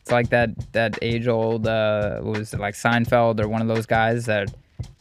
it's 0.00 0.10
like 0.12 0.30
that 0.30 0.50
that 0.72 0.96
age 1.02 1.26
old 1.26 1.66
uh 1.66 2.20
what 2.20 2.38
was 2.38 2.54
it 2.54 2.60
like 2.60 2.74
seinfeld 2.74 3.40
or 3.40 3.48
one 3.48 3.60
of 3.60 3.66
those 3.68 3.86
guys 3.86 4.24
that 4.26 4.48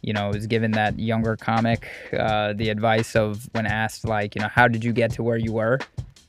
you 0.01 0.14
know 0.14 0.30
was 0.30 0.47
given 0.47 0.72
that 0.72 0.97
younger 0.99 1.35
comic 1.35 1.88
uh 2.18 2.53
the 2.53 2.69
advice 2.69 3.15
of 3.15 3.47
when 3.53 3.65
asked 3.65 4.06
like 4.06 4.35
you 4.35 4.41
know 4.41 4.47
how 4.47 4.68
did 4.68 4.84
you 4.84 4.93
get 4.93 5.11
to 5.11 5.23
where 5.23 5.38
you 5.38 5.51
were? 5.53 5.80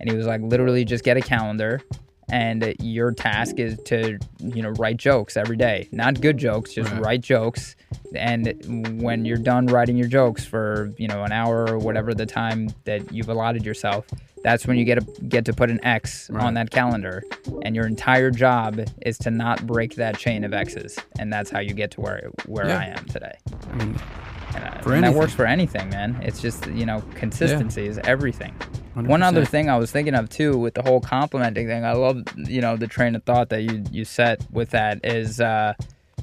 And 0.00 0.10
he 0.10 0.16
was 0.16 0.26
like 0.26 0.40
literally 0.40 0.84
just 0.84 1.04
get 1.04 1.16
a 1.16 1.20
calendar 1.20 1.82
and 2.30 2.74
your 2.78 3.12
task 3.12 3.58
is 3.58 3.76
to 3.86 4.18
you 4.38 4.62
know 4.62 4.70
write 4.70 4.96
jokes 4.96 5.36
every 5.36 5.56
day. 5.56 5.88
Not 5.92 6.20
good 6.20 6.38
jokes 6.38 6.72
just 6.72 6.90
Right. 6.92 7.02
write 7.02 7.20
jokes. 7.20 7.76
And 8.14 9.00
when 9.02 9.24
you're 9.24 9.36
done 9.38 9.66
writing 9.66 9.96
your 9.96 10.08
jokes 10.08 10.44
for 10.44 10.90
you 10.96 11.06
know 11.08 11.22
an 11.24 11.32
hour 11.32 11.66
or 11.70 11.78
whatever 11.78 12.14
the 12.14 12.26
time 12.26 12.70
that 12.84 13.12
you've 13.12 13.28
allotted 13.28 13.64
yourself 13.64 14.06
that's 14.42 14.66
when 14.66 14.76
you 14.78 14.84
get 14.84 14.96
to 15.04 15.22
get 15.22 15.44
to 15.46 15.52
put 15.52 15.70
an 15.70 15.82
x 15.84 16.28
Right. 16.30 16.44
on 16.44 16.54
that 16.54 16.70
calendar 16.70 17.22
and 17.62 17.74
your 17.76 17.86
entire 17.86 18.30
job 18.30 18.80
is 19.02 19.18
to 19.18 19.30
not 19.30 19.66
break 19.66 19.96
that 19.96 20.16
chain 20.18 20.44
of 20.44 20.52
x's 20.54 20.98
and 21.18 21.32
that's 21.32 21.50
how 21.50 21.60
you 21.60 21.74
get 21.74 21.90
to 21.92 22.00
where 22.00 22.30
where 22.46 22.68
Yeah. 22.68 22.78
i 22.78 22.84
am 22.86 23.04
today 23.06 23.32
I 23.70 23.76
mean, 23.76 24.00
and, 24.54 24.64
uh, 24.64 24.80
For 24.82 24.94
and 24.94 25.04
that 25.04 25.14
works 25.14 25.32
for 25.32 25.46
anything, 25.46 25.90
man. 25.90 26.18
It's 26.22 26.40
just 26.42 26.66
you 26.66 26.84
know 26.84 27.02
consistency 27.14 27.86
is 27.86 27.98
everything. 27.98 28.52
One 28.94 29.06
100%. 29.06 29.22
other 29.22 29.44
thing 29.44 29.70
I 29.70 29.76
was 29.76 29.92
thinking 29.92 30.14
of 30.16 30.28
too 30.28 30.58
with 30.58 30.74
the 30.74 30.82
whole 30.82 31.00
complimenting 31.00 31.68
thing. 31.68 31.84
I 31.84 31.92
love 31.92 32.22
you 32.36 32.60
know 32.60 32.76
the 32.76 32.88
train 32.88 33.14
of 33.14 33.22
thought 33.22 33.50
that 33.50 33.62
you 33.62 33.84
you 33.92 34.04
set 34.04 34.44
with 34.50 34.70
that 34.70 35.04
is 35.04 35.40
uh, 35.40 35.74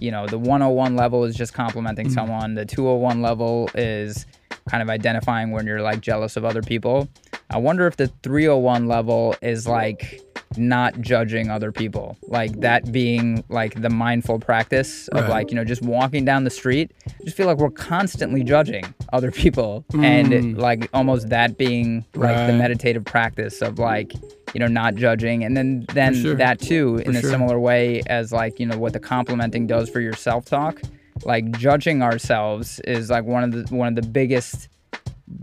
you 0.01 0.11
know 0.11 0.27
the 0.27 0.37
101 0.37 0.97
level 0.97 1.23
is 1.23 1.35
just 1.37 1.53
complimenting 1.53 2.07
Mm-hmm. 2.07 2.15
someone. 2.15 2.55
The 2.55 2.65
201 2.65 3.21
level 3.21 3.69
is 3.75 4.25
kind 4.69 4.83
of 4.83 4.89
identifying 4.89 5.51
when 5.51 5.65
you're 5.65 5.81
like 5.81 6.01
jealous 6.01 6.35
of 6.35 6.43
other 6.43 6.61
people. 6.61 7.07
I 7.49 7.57
wonder 7.57 7.87
if 7.87 7.97
the 7.97 8.07
301 8.23 8.87
level 8.87 9.35
is 9.41 9.67
like 9.67 10.21
not 10.55 10.99
judging 11.01 11.49
other 11.49 11.71
people 11.73 12.17
like 12.29 12.61
that 12.61 12.89
being 12.91 13.43
like 13.49 13.81
the 13.81 13.89
mindful 13.89 14.39
practice 14.39 15.07
of 15.09 15.21
Right. 15.23 15.29
like 15.29 15.49
you 15.51 15.55
know 15.55 15.65
just 15.65 15.81
walking 15.81 16.23
down 16.23 16.45
the 16.45 16.49
street 16.49 16.91
I 17.05 17.23
just 17.25 17.35
feel 17.35 17.47
like 17.47 17.57
we're 17.57 17.69
constantly 17.69 18.43
judging 18.43 18.85
other 19.11 19.29
people 19.29 19.83
and 20.01 20.57
like 20.57 20.89
almost 20.93 21.29
that 21.29 21.57
being 21.57 22.05
like 22.15 22.35
the 22.47 22.53
Mm. 22.53 22.57
Meditative 22.59 23.03
practice 23.03 23.61
of 23.61 23.77
like 23.77 24.13
you 24.53 24.59
know 24.61 24.67
not 24.67 24.95
judging 24.95 25.43
and 25.43 25.55
then 25.57 25.85
then 25.93 26.15
sure. 26.15 26.35
that 26.35 26.59
too 26.59 26.97
in 27.05 27.11
For 27.11 27.17
a 27.19 27.21
sure. 27.21 27.29
similar 27.29 27.59
way 27.59 28.01
as 28.07 28.31
like 28.31 28.57
you 28.59 28.65
know 28.65 28.77
what 28.77 28.93
the 28.93 28.99
complimenting 29.01 29.67
does 29.67 29.89
for 29.89 29.99
your 29.99 30.13
self-talk 30.13 30.81
like 31.25 31.51
judging 31.57 32.01
ourselves 32.01 32.79
is 32.85 33.09
like 33.09 33.25
one 33.25 33.43
of 33.43 33.51
the 33.51 33.75
one 33.75 33.87
of 33.89 33.95
the 34.01 34.07
biggest 34.09 34.69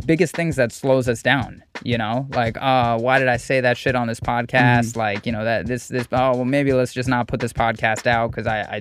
biggest 0.07 0.35
things 0.35 0.57
that 0.57 0.73
slows 0.73 1.09
us 1.09 1.23
down 1.23 1.63
you 1.83 1.99
know? 1.99 2.27
Like 2.31 2.57
uh 2.57 2.99
why 2.99 3.19
did 3.19 3.29
i 3.29 3.37
say 3.37 3.61
that 3.61 3.77
shit 3.77 3.95
on 3.95 4.07
this 4.07 4.21
podcast? 4.21 4.91
Mm-hmm. 4.93 4.99
like 4.99 5.27
you 5.27 5.33
know 5.33 5.45
that 5.45 5.67
this 5.67 5.89
this 5.89 6.07
oh 6.13 6.37
well 6.37 6.45
maybe 6.45 6.73
let's 6.73 6.95
just 6.95 7.09
not 7.09 7.29
put 7.29 7.41
this 7.41 7.53
podcast 7.53 8.07
out 8.07 8.31
because 8.31 8.47
i 8.47 8.61
i 8.61 8.81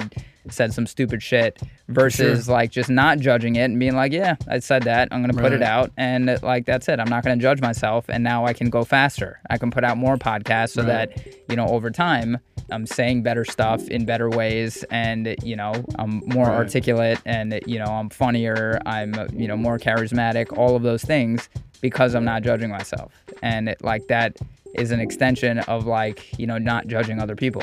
said 0.49 0.73
some 0.73 0.85
stupid 0.85 1.23
shit 1.23 1.59
versus 1.87 2.47
like 2.47 2.69
just 2.71 2.89
not 2.89 3.17
judging 3.19 3.55
it 3.55 3.63
and 3.63 3.79
being 3.79 3.95
like 3.95 4.11
yeah 4.13 4.35
i 4.47 4.59
said 4.59 4.83
that. 4.83 5.07
I'm 5.11 5.21
gonna 5.21 5.33
put 5.41 5.51
it 5.53 5.61
out 5.61 5.91
and 5.97 6.29
uh, 6.29 6.37
like 6.43 6.65
that's 6.65 6.87
it. 6.87 6.99
I'm 6.99 7.09
not 7.09 7.23
gonna 7.23 7.41
judge 7.41 7.59
myself 7.61 8.05
and 8.09 8.23
now 8.23 8.45
i 8.45 8.53
can 8.53 8.69
go 8.69 8.83
faster. 8.85 9.39
I 9.49 9.57
can 9.57 9.71
put 9.71 9.83
out 9.83 9.97
more 9.97 10.15
podcasts 10.17 10.71
so 10.71 10.83
Right. 10.83 11.13
that 11.15 11.49
you 11.49 11.55
know 11.55 11.67
over 11.67 11.89
time 11.91 12.37
i'm 12.71 12.85
saying 12.85 13.23
better 13.23 13.43
stuff 13.45 13.87
in 13.89 14.05
better 14.05 14.29
ways 14.29 14.83
and 14.91 15.35
you 15.43 15.55
know 15.55 15.73
i'm 15.99 16.21
more 16.25 16.45
Right. 16.47 16.55
articulate 16.55 17.19
and 17.25 17.59
you 17.65 17.79
know 17.79 17.85
i'm 17.85 18.09
funnier 18.09 18.79
i'm 18.85 19.13
you 19.33 19.47
know 19.47 19.57
more 19.57 19.77
charismatic 19.79 20.57
all 20.57 20.75
of 20.75 20.83
those 20.83 21.03
things 21.03 21.49
because 21.81 22.15
i'm 22.15 22.25
not 22.25 22.41
judging 22.43 22.69
myself 22.69 23.11
and 23.41 23.69
it, 23.69 23.83
like 23.83 24.07
that 24.07 24.37
is 24.75 24.91
an 24.91 24.99
extension 24.99 25.59
of 25.59 25.85
like 25.85 26.37
you 26.39 26.47
know 26.47 26.57
not 26.57 26.87
judging 26.87 27.19
other 27.21 27.35
people 27.35 27.61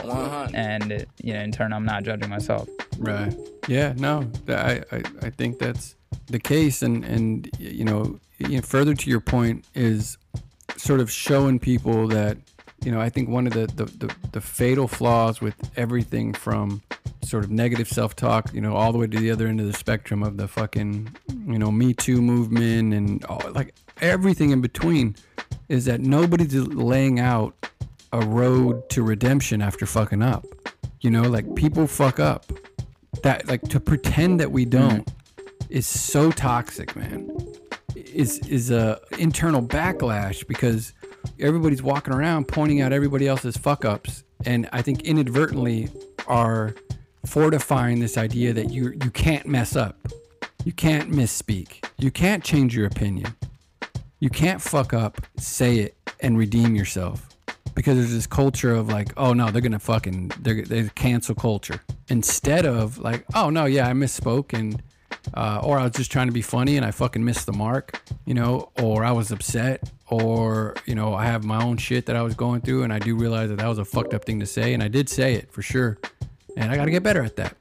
and 0.54 0.92
uh, 0.92 0.98
you 1.22 1.32
know 1.32 1.40
in 1.40 1.50
turn 1.52 1.72
i'm 1.72 1.84
not 1.84 2.02
judging 2.04 2.28
myself 2.28 2.68
Right. 2.98 3.34
Yeah. 3.66 3.94
No. 3.96 4.30
I, 4.48 4.82
I 4.92 5.02
I 5.22 5.30
think 5.30 5.58
that's 5.58 5.94
the 6.26 6.38
case, 6.38 6.82
and 6.82 7.02
and 7.02 7.48
you 7.58 7.84
know, 7.84 8.20
you 8.38 8.56
know, 8.56 8.60
further 8.60 8.92
to 8.92 9.08
your 9.08 9.20
point 9.20 9.64
is 9.74 10.18
sort 10.76 11.00
of 11.00 11.10
showing 11.10 11.58
people 11.58 12.06
that 12.08 12.36
you 12.84 12.90
know 12.90 13.00
I 13.00 13.08
think 13.08 13.28
one 13.28 13.46
of 13.46 13.52
the 13.52 13.66
the, 13.66 13.84
the, 13.84 14.14
the 14.32 14.40
fatal 14.40 14.88
flaws 14.88 15.40
with 15.40 15.54
everything 15.76 16.32
from 16.32 16.82
sort 17.22 17.44
of 17.44 17.50
negative 17.50 17.88
self-talk, 17.88 18.52
you 18.52 18.60
know, 18.60 18.74
all 18.74 18.92
the 18.92 18.98
way 18.98 19.06
to 19.06 19.18
the 19.18 19.30
other 19.30 19.46
end 19.46 19.60
of 19.60 19.66
the 19.66 19.72
spectrum 19.72 20.22
of 20.22 20.36
the 20.36 20.48
fucking 20.48 21.14
you 21.46 21.58
know 21.58 21.70
Me 21.70 21.94
Too 21.94 22.20
movement 22.20 22.94
and 22.94 23.24
all, 23.26 23.42
like 23.52 23.74
everything 24.00 24.50
in 24.50 24.60
between 24.60 25.16
is 25.68 25.84
that 25.84 26.00
nobody's 26.00 26.54
laying 26.54 27.20
out 27.20 27.54
a 28.12 28.20
road 28.20 28.88
to 28.90 29.02
redemption 29.02 29.62
after 29.62 29.86
fucking 29.86 30.22
up. 30.22 30.44
You 31.00 31.10
know, 31.10 31.22
like 31.22 31.54
people 31.54 31.86
fuck 31.86 32.18
up. 32.18 32.52
That 33.22 33.48
like 33.48 33.62
to 33.68 33.80
pretend 33.80 34.40
that 34.40 34.50
we 34.50 34.64
don't 34.64 35.04
mm-hmm. 35.06 35.66
is 35.68 35.86
so 35.86 36.30
toxic, 36.30 36.96
man. 36.96 37.30
Is 37.94 38.38
is 38.48 38.70
a 38.70 39.00
internal 39.18 39.62
backlash 39.62 40.46
because 40.46 40.92
everybody's 41.38 41.82
walking 41.82 42.12
around 42.12 42.48
pointing 42.48 42.80
out 42.80 42.92
everybody 42.92 43.26
else's 43.26 43.56
fuck 43.56 43.84
ups, 43.84 44.24
and 44.44 44.68
I 44.72 44.82
think 44.82 45.02
inadvertently 45.02 45.88
are 46.26 46.74
fortifying 47.26 48.00
this 48.00 48.16
idea 48.16 48.52
that 48.52 48.70
you 48.70 48.92
you 49.02 49.10
can't 49.10 49.46
mess 49.46 49.76
up, 49.76 49.96
you 50.64 50.72
can't 50.72 51.10
misspeak, 51.10 51.84
you 51.98 52.10
can't 52.10 52.42
change 52.42 52.74
your 52.76 52.86
opinion, 52.86 53.34
you 54.20 54.30
can't 54.30 54.60
fuck 54.60 54.92
up, 54.92 55.26
say 55.38 55.78
it, 55.78 55.96
and 56.20 56.38
redeem 56.38 56.74
yourself. 56.74 57.26
Because 57.74 57.96
there's 57.96 58.12
this 58.12 58.26
culture 58.26 58.74
of 58.74 58.88
like, 58.88 59.12
oh 59.16 59.32
no, 59.32 59.50
they're 59.50 59.62
gonna 59.62 59.78
fucking 59.78 60.32
they're 60.40 60.62
they 60.62 60.88
cancel 60.90 61.34
culture. 61.34 61.80
Instead 62.08 62.66
of 62.66 62.98
like, 62.98 63.24
oh 63.34 63.50
no, 63.50 63.64
yeah, 63.66 63.88
I 63.88 63.92
misspoke 63.92 64.52
and 64.58 64.82
uh, 65.34 65.60
or 65.62 65.78
I 65.78 65.84
was 65.84 65.92
just 65.92 66.10
trying 66.10 66.26
to 66.26 66.32
be 66.32 66.42
funny 66.42 66.76
and 66.76 66.84
I 66.84 66.90
fucking 66.90 67.24
missed 67.24 67.46
the 67.46 67.52
mark, 67.52 68.00
you 68.24 68.34
know, 68.34 68.70
or 68.82 69.04
I 69.04 69.12
was 69.12 69.30
upset, 69.30 69.90
or 70.10 70.74
you 70.86 70.94
know, 70.94 71.14
I 71.14 71.24
have 71.26 71.44
my 71.44 71.62
own 71.62 71.76
shit 71.76 72.06
that 72.06 72.16
I 72.16 72.22
was 72.22 72.34
going 72.34 72.60
through 72.60 72.82
and 72.82 72.92
I 72.92 72.98
do 72.98 73.16
realize 73.16 73.48
that 73.50 73.58
that 73.58 73.68
was 73.68 73.78
a 73.78 73.84
fucked 73.84 74.14
up 74.14 74.24
thing 74.24 74.40
to 74.40 74.46
say 74.46 74.74
and 74.74 74.82
I 74.82 74.88
did 74.88 75.08
say 75.08 75.34
it 75.34 75.50
for 75.50 75.62
sure, 75.62 75.98
and 76.56 76.70
I 76.70 76.76
got 76.76 76.86
to 76.86 76.90
get 76.90 77.02
better 77.02 77.22
at 77.22 77.36
that, 77.36 77.56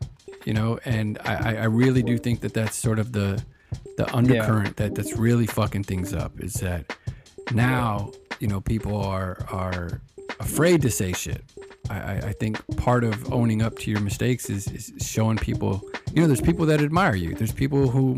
you 0.45 0.53
know, 0.53 0.79
and 0.85 1.17
I, 1.23 1.57
I 1.57 1.65
really 1.65 2.03
do 2.03 2.17
think 2.17 2.41
that 2.41 2.53
that's 2.53 2.75
sort 2.75 2.99
of 2.99 3.11
the 3.11 3.43
the 3.97 4.15
undercurrent 4.15 4.77
that 4.77 4.95
that's 4.95 5.17
really 5.17 5.45
fucking 5.45 5.83
things 5.83 6.13
up 6.13 6.39
is 6.39 6.53
that 6.55 6.95
now 7.51 8.11
you 8.39 8.47
know 8.47 8.61
people 8.61 8.95
are 8.95 9.45
are 9.51 10.01
afraid 10.39 10.81
to 10.81 10.89
say 10.89 11.13
shit. 11.13 11.43
I, 11.89 11.99
I, 11.99 12.13
I 12.27 12.33
think 12.33 12.61
part 12.77 13.03
of 13.03 13.33
owning 13.33 13.61
up 13.61 13.77
to 13.79 13.91
your 13.91 13.99
mistakes 13.99 14.49
is, 14.49 14.67
is 14.67 14.93
showing 15.05 15.37
people 15.37 15.81
you 16.13 16.21
know 16.21 16.27
there's 16.27 16.41
people 16.41 16.65
that 16.67 16.81
admire 16.81 17.15
you. 17.15 17.35
There's 17.35 17.51
people 17.51 17.89
who 17.89 18.17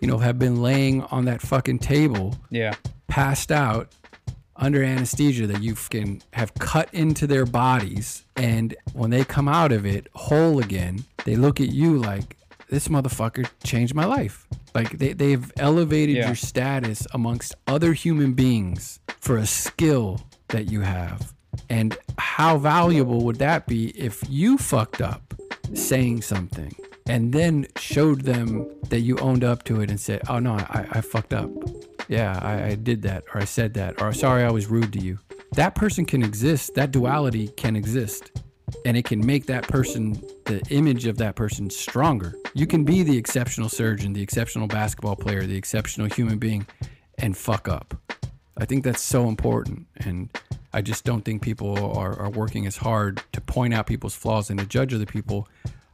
you 0.00 0.08
know 0.08 0.18
have 0.18 0.38
been 0.38 0.62
laying 0.62 1.02
on 1.04 1.26
that 1.26 1.40
fucking 1.40 1.78
table 1.78 2.34
yeah 2.50 2.74
passed 3.12 3.52
out 3.52 3.92
under 4.56 4.82
anesthesia 4.82 5.46
that 5.46 5.62
you 5.62 5.74
can 5.74 6.22
have 6.32 6.54
cut 6.54 6.88
into 6.94 7.26
their 7.26 7.44
bodies 7.44 8.24
and 8.36 8.74
when 8.94 9.10
they 9.10 9.22
come 9.24 9.48
out 9.48 9.70
of 9.72 9.84
it 9.84 10.06
whole 10.14 10.58
again 10.60 11.04
they 11.26 11.36
look 11.36 11.60
at 11.60 11.68
you 11.68 11.98
like 11.98 12.36
this 12.70 12.88
motherfucker 12.88 13.46
changed 13.64 13.94
my 13.94 14.06
life. 14.06 14.46
Like 14.74 14.96
they, 14.96 15.12
they've 15.12 15.52
elevated 15.58 16.16
Yeah. 16.16 16.28
your 16.28 16.34
status 16.34 17.06
amongst 17.12 17.54
other 17.66 17.92
human 17.92 18.32
beings 18.32 18.98
for 19.20 19.36
a 19.36 19.46
skill 19.46 20.22
that 20.48 20.70
you 20.72 20.80
have. 20.80 21.34
And 21.68 21.94
how 22.16 22.56
valuable 22.56 23.20
would 23.26 23.36
that 23.40 23.66
be 23.66 23.88
if 23.90 24.22
you 24.26 24.56
fucked 24.56 25.02
up 25.02 25.34
saying 25.74 26.22
something 26.22 26.74
and 27.06 27.34
then 27.34 27.66
showed 27.76 28.22
them 28.22 28.66
that 28.88 29.00
you 29.00 29.18
owned 29.18 29.44
up 29.44 29.64
to 29.64 29.82
it 29.82 29.90
and 29.90 30.00
said 30.00 30.22
oh 30.30 30.38
no 30.38 30.52
i, 30.78 30.86
I 30.92 31.00
fucked 31.00 31.34
up 31.34 31.50
yeah 32.12 32.38
I, 32.42 32.72
I 32.72 32.74
did 32.74 33.02
that 33.02 33.24
or 33.32 33.40
i 33.40 33.44
said 33.44 33.72
that 33.74 34.02
or 34.02 34.12
sorry 34.12 34.44
i 34.44 34.50
was 34.50 34.66
rude 34.66 34.92
to 34.92 34.98
you. 35.00 35.18
That 35.52 35.74
person 35.74 36.04
can 36.04 36.22
exist 36.22 36.74
that 36.74 36.90
duality 36.90 37.48
can 37.48 37.74
exist 37.74 38.30
and 38.84 38.96
it 38.96 39.04
can 39.04 39.24
make 39.24 39.46
that 39.46 39.66
person 39.66 40.12
the 40.44 40.62
image 40.70 41.06
of 41.06 41.18
that 41.18 41.36
person 41.36 41.68
stronger. 41.68 42.34
You 42.54 42.66
can 42.66 42.84
be 42.84 43.02
the 43.02 43.16
exceptional 43.16 43.68
surgeon 43.68 44.12
the 44.12 44.22
exceptional 44.22 44.66
basketball 44.66 45.16
player 45.16 45.46
the 45.46 45.56
exceptional 45.56 46.06
human 46.08 46.38
being 46.38 46.66
and 47.18 47.36
fuck 47.36 47.68
up. 47.68 47.94
I 48.58 48.66
think 48.66 48.84
that's 48.84 49.00
so 49.00 49.28
important 49.28 49.86
and 49.96 50.28
i 50.74 50.82
just 50.82 51.04
don't 51.04 51.22
think 51.22 51.40
people 51.40 51.72
are, 51.96 52.14
are 52.18 52.30
working 52.30 52.66
as 52.66 52.76
hard 52.76 53.22
to 53.32 53.40
point 53.40 53.72
out 53.72 53.86
people's 53.86 54.14
flaws 54.14 54.50
and 54.50 54.60
to 54.60 54.66
judge 54.66 54.92
other 54.92 55.06
people 55.06 55.48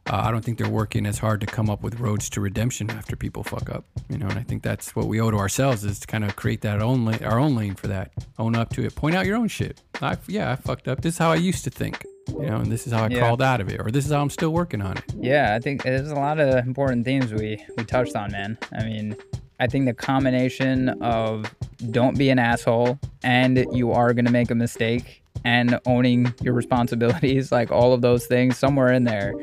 uh, 0.09 0.23
I 0.25 0.31
don't 0.31 0.43
think 0.43 0.57
they're 0.57 0.69
working 0.69 1.05
as 1.05 1.17
hard 1.19 1.39
to 1.41 1.47
come 1.47 1.69
up 1.69 1.83
with 1.83 1.99
roads 1.99 2.29
to 2.31 2.41
redemption 2.41 2.89
after 2.89 3.15
people 3.15 3.43
fuck 3.43 3.69
up, 3.69 3.85
you 4.09 4.17
know. 4.17 4.27
And 4.27 4.39
I 4.39 4.43
think 4.43 4.63
that's 4.63 4.95
what 4.95 5.07
we 5.07 5.21
owe 5.21 5.29
to 5.31 5.37
ourselves 5.37 5.83
is 5.83 5.99
to 5.99 6.07
kind 6.07 6.23
of 6.25 6.35
create 6.35 6.61
that 6.61 6.81
own 6.81 7.05
lane, 7.05 7.23
our 7.23 7.39
own 7.39 7.55
lane 7.55 7.75
for 7.75 7.87
that. 7.87 8.11
Own 8.39 8.55
up 8.55 8.69
to 8.73 8.83
it. 8.85 8.95
Point 8.95 9.15
out 9.15 9.25
your 9.25 9.37
own 9.37 9.47
shit. 9.47 9.81
I, 10.01 10.17
yeah, 10.27 10.51
I 10.51 10.55
fucked 10.55 10.87
up. 10.87 11.01
This 11.01 11.13
is 11.15 11.17
how 11.19 11.31
I 11.31 11.35
used 11.35 11.63
to 11.65 11.69
think, 11.69 12.03
you 12.27 12.47
know, 12.47 12.57
and 12.57 12.71
this 12.71 12.87
is 12.87 12.93
how 12.93 13.03
I 13.03 13.09
Yeah. 13.09 13.19
crawled 13.19 13.41
out 13.41 13.61
of 13.61 13.69
it, 13.69 13.79
or 13.79 13.91
this 13.91 14.05
is 14.05 14.11
how 14.11 14.21
I'm 14.21 14.29
still 14.29 14.51
working 14.51 14.81
on 14.81 14.97
it. 14.97 15.03
Yeah, 15.17 15.53
I 15.55 15.59
think 15.59 15.83
there's 15.83 16.09
a 16.11 16.15
lot 16.15 16.39
of 16.39 16.65
important 16.65 17.05
themes 17.05 17.31
we 17.33 17.63
we 17.77 17.83
touched 17.83 18.15
on, 18.15 18.31
man. 18.31 18.57
I 18.73 18.83
mean, 18.85 19.15
I 19.59 19.67
think 19.67 19.85
the 19.85 19.93
combination 19.93 20.89
of 21.01 21.53
don't 21.91 22.17
be 22.17 22.29
an 22.29 22.39
asshole 22.39 22.97
and 23.23 23.65
you 23.73 23.91
are 23.91 24.13
going 24.13 24.25
to 24.25 24.31
make 24.31 24.49
a 24.51 24.55
mistake 24.55 25.21
and 25.45 25.79
owning 25.85 26.33
your 26.41 26.53
responsibilities, 26.53 27.51
like 27.59 27.71
all 27.71 27.93
of 27.93 28.01
those 28.01 28.25
things 28.25 28.57
somewhere 28.57 28.91
in 28.91 29.03
there 29.03 29.33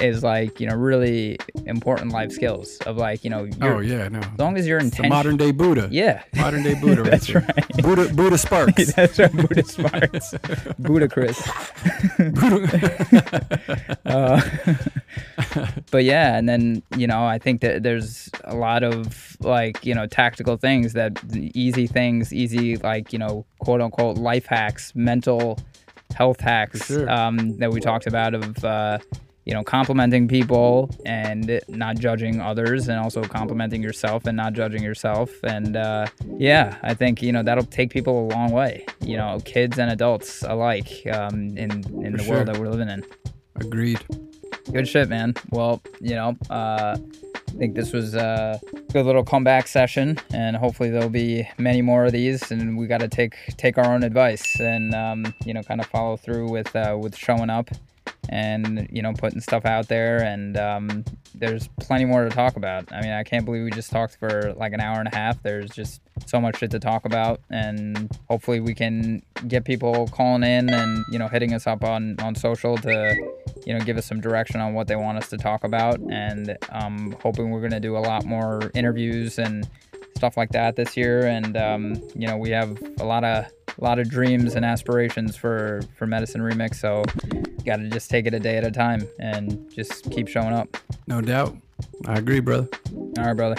is 0.00 0.22
like, 0.22 0.60
you 0.60 0.66
know, 0.68 0.74
really 0.76 1.38
important 1.66 2.12
life 2.12 2.32
skills 2.32 2.76
of 2.86 2.96
like, 2.96 3.24
you 3.24 3.30
know, 3.30 3.48
Oh 3.62 3.80
yeah, 3.80 4.08
no. 4.08 4.20
as 4.20 4.38
long 4.38 4.56
as 4.56 4.66
you're 4.66 4.78
intentional. 4.78 5.10
modern 5.10 5.36
day 5.36 5.50
Buddha. 5.52 5.88
Yeah. 5.90 6.22
Modern 6.34 6.62
day 6.62 6.74
Buddha. 6.80 7.02
right 7.02 7.10
That's 7.10 7.26
there. 7.28 7.40
right. 7.46 7.68
Buddha 7.82 8.12
Buddha 8.14 8.38
Sparks. 8.38 8.92
That's 8.94 9.18
right, 9.18 9.32
Buddha 9.32 9.64
Sparks. 9.64 10.34
Buddha 10.78 11.08
Chris. 11.08 11.40
uh, 14.06 14.40
but 15.90 16.04
yeah, 16.04 16.36
and 16.36 16.48
then 16.48 16.82
you 16.96 17.06
know, 17.06 17.24
I 17.24 17.38
think 17.38 17.60
that 17.60 17.82
there's 17.82 18.30
a 18.44 18.54
lot 18.54 18.82
of 18.82 19.36
like 19.40 19.84
you 19.84 19.94
know 19.94 20.06
tactical 20.06 20.56
things 20.56 20.92
that 20.94 21.18
easy 21.54 21.86
things, 21.86 22.32
easy 22.32 22.76
like 22.76 23.12
you 23.12 23.18
know 23.18 23.44
quote 23.60 23.80
unquote 23.80 24.16
life 24.18 24.46
hacks, 24.46 24.92
mental 24.94 25.58
health 26.14 26.40
hacks 26.40 26.86
sure. 26.86 27.10
um, 27.10 27.56
that 27.58 27.70
we 27.72 27.80
talked 27.80 28.06
about 28.06 28.34
of. 28.34 28.64
Uh, 28.64 28.98
you 29.46 29.54
know, 29.54 29.62
complimenting 29.62 30.26
people 30.26 30.90
and 31.06 31.60
not 31.68 31.96
judging 31.98 32.40
others, 32.40 32.88
and 32.88 32.98
also 32.98 33.22
complimenting 33.22 33.82
yourself 33.82 34.26
and 34.26 34.36
not 34.36 34.52
judging 34.52 34.82
yourself. 34.82 35.30
And 35.44 35.76
uh, 35.76 36.06
yeah, 36.36 36.76
I 36.82 36.94
think 36.94 37.22
you 37.22 37.32
know 37.32 37.42
that'll 37.42 37.64
take 37.64 37.90
people 37.90 38.26
a 38.26 38.26
long 38.34 38.50
way. 38.50 38.84
You 39.00 39.16
know, 39.16 39.40
kids 39.44 39.78
and 39.78 39.90
adults 39.90 40.42
alike 40.42 41.06
um, 41.12 41.56
in 41.56 41.70
in 42.04 42.12
For 42.12 42.16
the 42.16 42.22
sure. 42.24 42.34
world 42.34 42.48
that 42.48 42.58
we're 42.58 42.68
living 42.68 42.88
in. 42.88 43.04
Agreed. 43.54 44.04
Good 44.72 44.88
shit, 44.88 45.08
man. 45.08 45.34
Well, 45.50 45.80
you 46.00 46.16
know, 46.16 46.36
uh, 46.50 46.96
I 46.98 47.52
think 47.52 47.76
this 47.76 47.92
was 47.92 48.16
a 48.16 48.60
good 48.92 49.06
little 49.06 49.24
comeback 49.24 49.68
session, 49.68 50.18
and 50.34 50.56
hopefully 50.56 50.90
there'll 50.90 51.08
be 51.08 51.48
many 51.56 51.82
more 51.82 52.04
of 52.04 52.12
these. 52.12 52.50
And 52.50 52.76
we 52.76 52.88
got 52.88 53.00
to 53.00 53.08
take 53.08 53.36
take 53.56 53.78
our 53.78 53.94
own 53.94 54.02
advice 54.02 54.58
and 54.58 54.92
um, 54.92 55.32
you 55.44 55.54
know 55.54 55.62
kind 55.62 55.80
of 55.80 55.86
follow 55.86 56.16
through 56.16 56.50
with 56.50 56.74
uh, 56.74 56.98
with 57.00 57.16
showing 57.16 57.48
up 57.48 57.70
and 58.28 58.88
you 58.90 59.02
know 59.02 59.12
putting 59.12 59.40
stuff 59.40 59.64
out 59.64 59.88
there 59.88 60.22
and 60.22 60.56
um, 60.56 61.04
there's 61.34 61.68
plenty 61.80 62.04
more 62.04 62.24
to 62.24 62.30
talk 62.30 62.56
about. 62.56 62.90
I 62.92 63.00
mean 63.02 63.12
i 63.12 63.22
can't 63.22 63.44
believe 63.44 63.64
we 63.64 63.70
just 63.70 63.90
talked 63.90 64.18
for 64.18 64.54
like 64.56 64.72
an 64.72 64.80
hour 64.80 64.98
and 64.98 65.08
a 65.12 65.16
half. 65.16 65.42
There's 65.42 65.70
just 65.70 66.00
so 66.26 66.40
much 66.40 66.58
shit 66.58 66.70
to 66.70 66.78
talk 66.78 67.04
about 67.04 67.40
and 67.50 68.10
hopefully 68.28 68.60
we 68.60 68.74
can 68.74 69.22
get 69.48 69.64
people 69.64 70.06
calling 70.08 70.42
in 70.42 70.72
and 70.72 71.04
you 71.10 71.18
know 71.18 71.28
hitting 71.28 71.52
us 71.52 71.66
up 71.66 71.84
on 71.84 72.18
on 72.20 72.34
social 72.34 72.76
to 72.78 73.14
you 73.66 73.74
know 73.74 73.80
give 73.84 73.96
us 73.96 74.06
some 74.06 74.20
direction 74.20 74.60
on 74.60 74.74
what 74.74 74.86
they 74.88 74.96
want 74.96 75.18
us 75.18 75.28
to 75.28 75.36
talk 75.36 75.64
about. 75.64 75.98
And 76.10 76.56
um 76.70 77.16
hoping 77.22 77.50
we're 77.50 77.60
going 77.60 77.72
to 77.72 77.80
do 77.80 77.96
a 77.96 77.98
lot 77.98 78.24
more 78.24 78.70
interviews 78.74 79.38
and 79.38 79.68
stuff 80.16 80.36
like 80.36 80.50
that 80.50 80.76
this 80.76 80.96
year. 80.96 81.26
And 81.26 81.56
um, 81.56 81.94
you 82.14 82.26
know 82.26 82.36
we 82.36 82.50
have 82.50 82.76
a 82.98 83.04
lot 83.04 83.24
of 83.24 83.46
a 83.78 83.84
lot 83.84 83.98
of 83.98 84.08
dreams 84.08 84.54
and 84.54 84.64
aspirations 84.64 85.36
for 85.36 85.82
for 85.96 86.06
medicine 86.06 86.40
remix. 86.40 86.76
So 86.76 87.04
got 87.66 87.76
to 87.76 87.88
just 87.88 88.08
take 88.10 88.26
it 88.26 88.34
a 88.34 88.40
day 88.40 88.56
at 88.56 88.64
a 88.64 88.70
time 88.70 89.06
and 89.20 89.70
just 89.70 90.10
keep 90.10 90.28
showing 90.28 90.52
up 90.54 90.76
No 91.06 91.20
doubt. 91.20 91.56
I 92.06 92.14
agree, 92.18 92.40
brother. 92.40 92.68
all 92.94 93.12
right 93.18 93.34
brother 93.36 93.56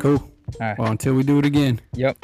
Cool. 0.00 0.16
all 0.18 0.30
right 0.60 0.78
Well, 0.78 0.90
until 0.90 1.14
we 1.14 1.22
do 1.22 1.38
it 1.38 1.46
again. 1.46 1.80
yep 1.94 2.16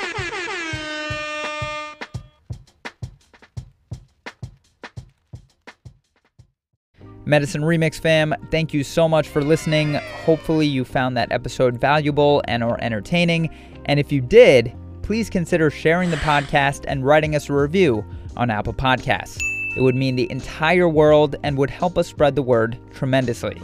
Medicine 7.27 7.63
Remix 7.63 8.01
fam, 8.01 8.35
thank 8.51 8.73
you 8.75 8.83
so 8.83 9.09
much 9.09 9.29
for 9.29 9.43
listening. 9.43 9.95
Hopefully 10.25 10.67
you 10.67 10.85
found 10.85 11.17
that 11.17 11.31
episode 11.31 11.79
valuable 11.79 12.43
and 12.49 12.65
or 12.65 12.83
entertaining. 12.83 13.51
And 13.87 14.01
if 14.01 14.11
you 14.11 14.21
did, 14.21 14.75
please 15.03 15.31
consider 15.31 15.71
sharing 15.71 16.11
the 16.11 16.17
podcast 16.19 16.85
and 16.89 17.05
writing 17.05 17.37
us 17.37 17.49
a 17.49 17.53
review 17.53 18.05
on 18.37 18.51
Apple 18.51 18.73
Podcasts. 18.73 19.39
It 19.77 19.81
would 19.83 19.95
mean 19.95 20.17
the 20.17 20.31
entire 20.31 20.89
world 20.89 21.37
and 21.43 21.57
would 21.57 21.71
help 21.71 21.97
us 21.97 22.09
spread 22.09 22.35
the 22.35 22.43
word 22.43 22.79
tremendously. 22.93 23.57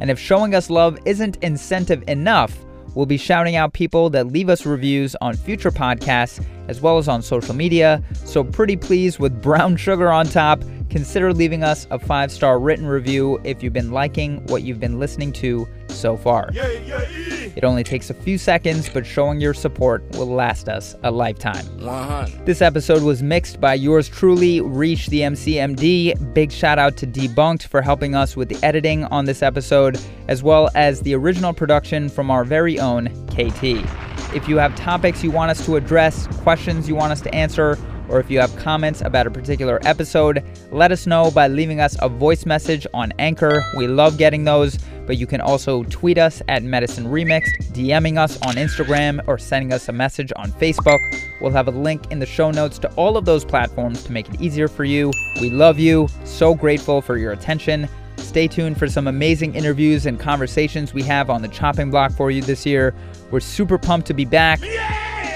And 0.00 0.10
if 0.10 0.18
showing 0.18 0.54
us 0.54 0.70
love 0.70 0.98
isn't 1.04 1.36
incentive 1.42 2.02
enough, 2.08 2.56
we'll 2.94 3.06
be 3.06 3.16
shouting 3.16 3.56
out 3.56 3.72
people 3.72 4.08
that 4.10 4.28
leave 4.28 4.48
us 4.48 4.64
reviews 4.64 5.14
on 5.20 5.34
future 5.36 5.70
podcasts 5.70 6.44
as 6.68 6.80
well 6.80 6.96
as 6.96 7.08
on 7.08 7.20
social 7.22 7.54
media. 7.54 8.02
So, 8.24 8.42
pretty 8.42 8.76
please, 8.76 9.18
with 9.18 9.42
brown 9.42 9.76
sugar 9.76 10.10
on 10.10 10.26
top, 10.26 10.62
consider 10.94 11.32
leaving 11.32 11.64
us 11.64 11.88
a 11.90 11.98
five 11.98 12.30
star 12.30 12.60
written 12.60 12.86
review 12.86 13.40
if 13.42 13.64
you've 13.64 13.72
been 13.72 13.90
liking 13.90 14.40
what 14.46 14.62
you've 14.62 14.78
been 14.78 15.00
listening 15.00 15.32
to 15.32 15.66
so 15.88 16.16
far. 16.16 16.50
It 16.52 17.64
only 17.64 17.82
takes 17.82 18.10
a 18.10 18.14
few 18.14 18.38
seconds, 18.38 18.88
but 18.88 19.04
showing 19.04 19.40
your 19.40 19.54
support 19.54 20.08
will 20.12 20.28
last 20.28 20.68
us 20.68 20.94
a 21.02 21.10
lifetime. 21.10 21.66
100. 21.80 22.46
This 22.46 22.62
episode 22.62 23.02
was 23.02 23.24
mixed 23.24 23.60
by 23.60 23.74
yours 23.74 24.08
truly, 24.08 24.60
Reach 24.60 25.08
the 25.08 25.22
MCMD. 25.22 26.32
Big 26.32 26.52
shout 26.52 26.78
out 26.78 26.96
to 26.98 27.08
Debunked 27.08 27.64
for 27.64 27.82
helping 27.82 28.14
us 28.14 28.36
with 28.36 28.48
the 28.48 28.64
editing 28.64 29.02
on 29.06 29.24
this 29.24 29.42
episode, 29.42 29.98
as 30.28 30.44
well 30.44 30.70
as 30.76 31.00
the 31.00 31.12
original 31.16 31.52
production 31.52 32.08
from 32.08 32.30
our 32.30 32.44
very 32.44 32.78
own 32.78 33.08
KT. 33.30 33.84
If 34.32 34.48
you 34.48 34.58
have 34.58 34.76
topics 34.76 35.24
you 35.24 35.32
want 35.32 35.50
us 35.50 35.66
to 35.66 35.74
address, 35.74 36.28
questions 36.42 36.88
you 36.88 36.94
want 36.94 37.10
us 37.10 37.20
to 37.22 37.34
answer, 37.34 37.78
or 38.08 38.20
if 38.20 38.30
you 38.30 38.40
have 38.40 38.54
comments 38.56 39.00
about 39.00 39.26
a 39.26 39.30
particular 39.30 39.78
episode, 39.84 40.44
let 40.70 40.92
us 40.92 41.06
know 41.06 41.30
by 41.30 41.48
leaving 41.48 41.80
us 41.80 41.96
a 42.00 42.08
voice 42.08 42.46
message 42.46 42.86
on 42.94 43.12
Anchor. 43.18 43.62
We 43.76 43.86
love 43.86 44.18
getting 44.18 44.44
those, 44.44 44.78
but 45.06 45.16
you 45.16 45.26
can 45.26 45.40
also 45.40 45.82
tweet 45.84 46.18
us 46.18 46.42
at 46.48 46.62
Medicine 46.62 47.06
Remixed, 47.06 47.72
DMing 47.72 48.18
us 48.18 48.40
on 48.42 48.54
Instagram, 48.54 49.26
or 49.26 49.38
sending 49.38 49.72
us 49.72 49.88
a 49.88 49.92
message 49.92 50.32
on 50.36 50.52
Facebook. 50.52 50.98
We'll 51.40 51.52
have 51.52 51.68
a 51.68 51.72
link 51.72 52.10
in 52.10 52.18
the 52.18 52.26
show 52.26 52.50
notes 52.50 52.78
to 52.80 52.92
all 52.94 53.16
of 53.16 53.24
those 53.24 53.44
platforms 53.44 54.02
to 54.04 54.12
make 54.12 54.28
it 54.28 54.40
easier 54.40 54.68
for 54.68 54.84
you. 54.84 55.10
We 55.40 55.50
love 55.50 55.78
you, 55.78 56.08
so 56.24 56.54
grateful 56.54 57.00
for 57.02 57.16
your 57.16 57.32
attention. 57.32 57.88
Stay 58.16 58.48
tuned 58.48 58.78
for 58.78 58.88
some 58.88 59.06
amazing 59.06 59.54
interviews 59.54 60.06
and 60.06 60.18
conversations 60.18 60.94
we 60.94 61.02
have 61.02 61.30
on 61.30 61.42
the 61.42 61.48
chopping 61.48 61.90
block 61.90 62.12
for 62.12 62.30
you 62.30 62.42
this 62.42 62.64
year. 62.66 62.94
We're 63.30 63.40
super 63.40 63.78
pumped 63.78 64.06
to 64.08 64.14
be 64.14 64.24
back. 64.24 64.60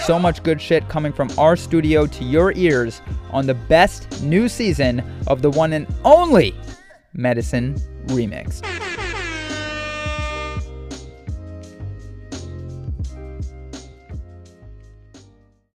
So 0.09 0.19
much 0.19 0.43
good 0.43 0.59
shit 0.59 0.89
coming 0.89 1.13
from 1.13 1.29
our 1.37 1.55
studio 1.55 2.07
to 2.07 2.25
your 2.25 2.55
ears 2.57 3.03
on 3.31 3.45
the 3.45 3.53
best 3.53 4.23
new 4.23 4.49
season 4.49 5.05
of 5.27 5.43
the 5.43 5.51
one 5.51 5.75
and 5.75 5.87
only 6.03 6.55
Medicine 7.13 7.75
Remix. 8.07 8.63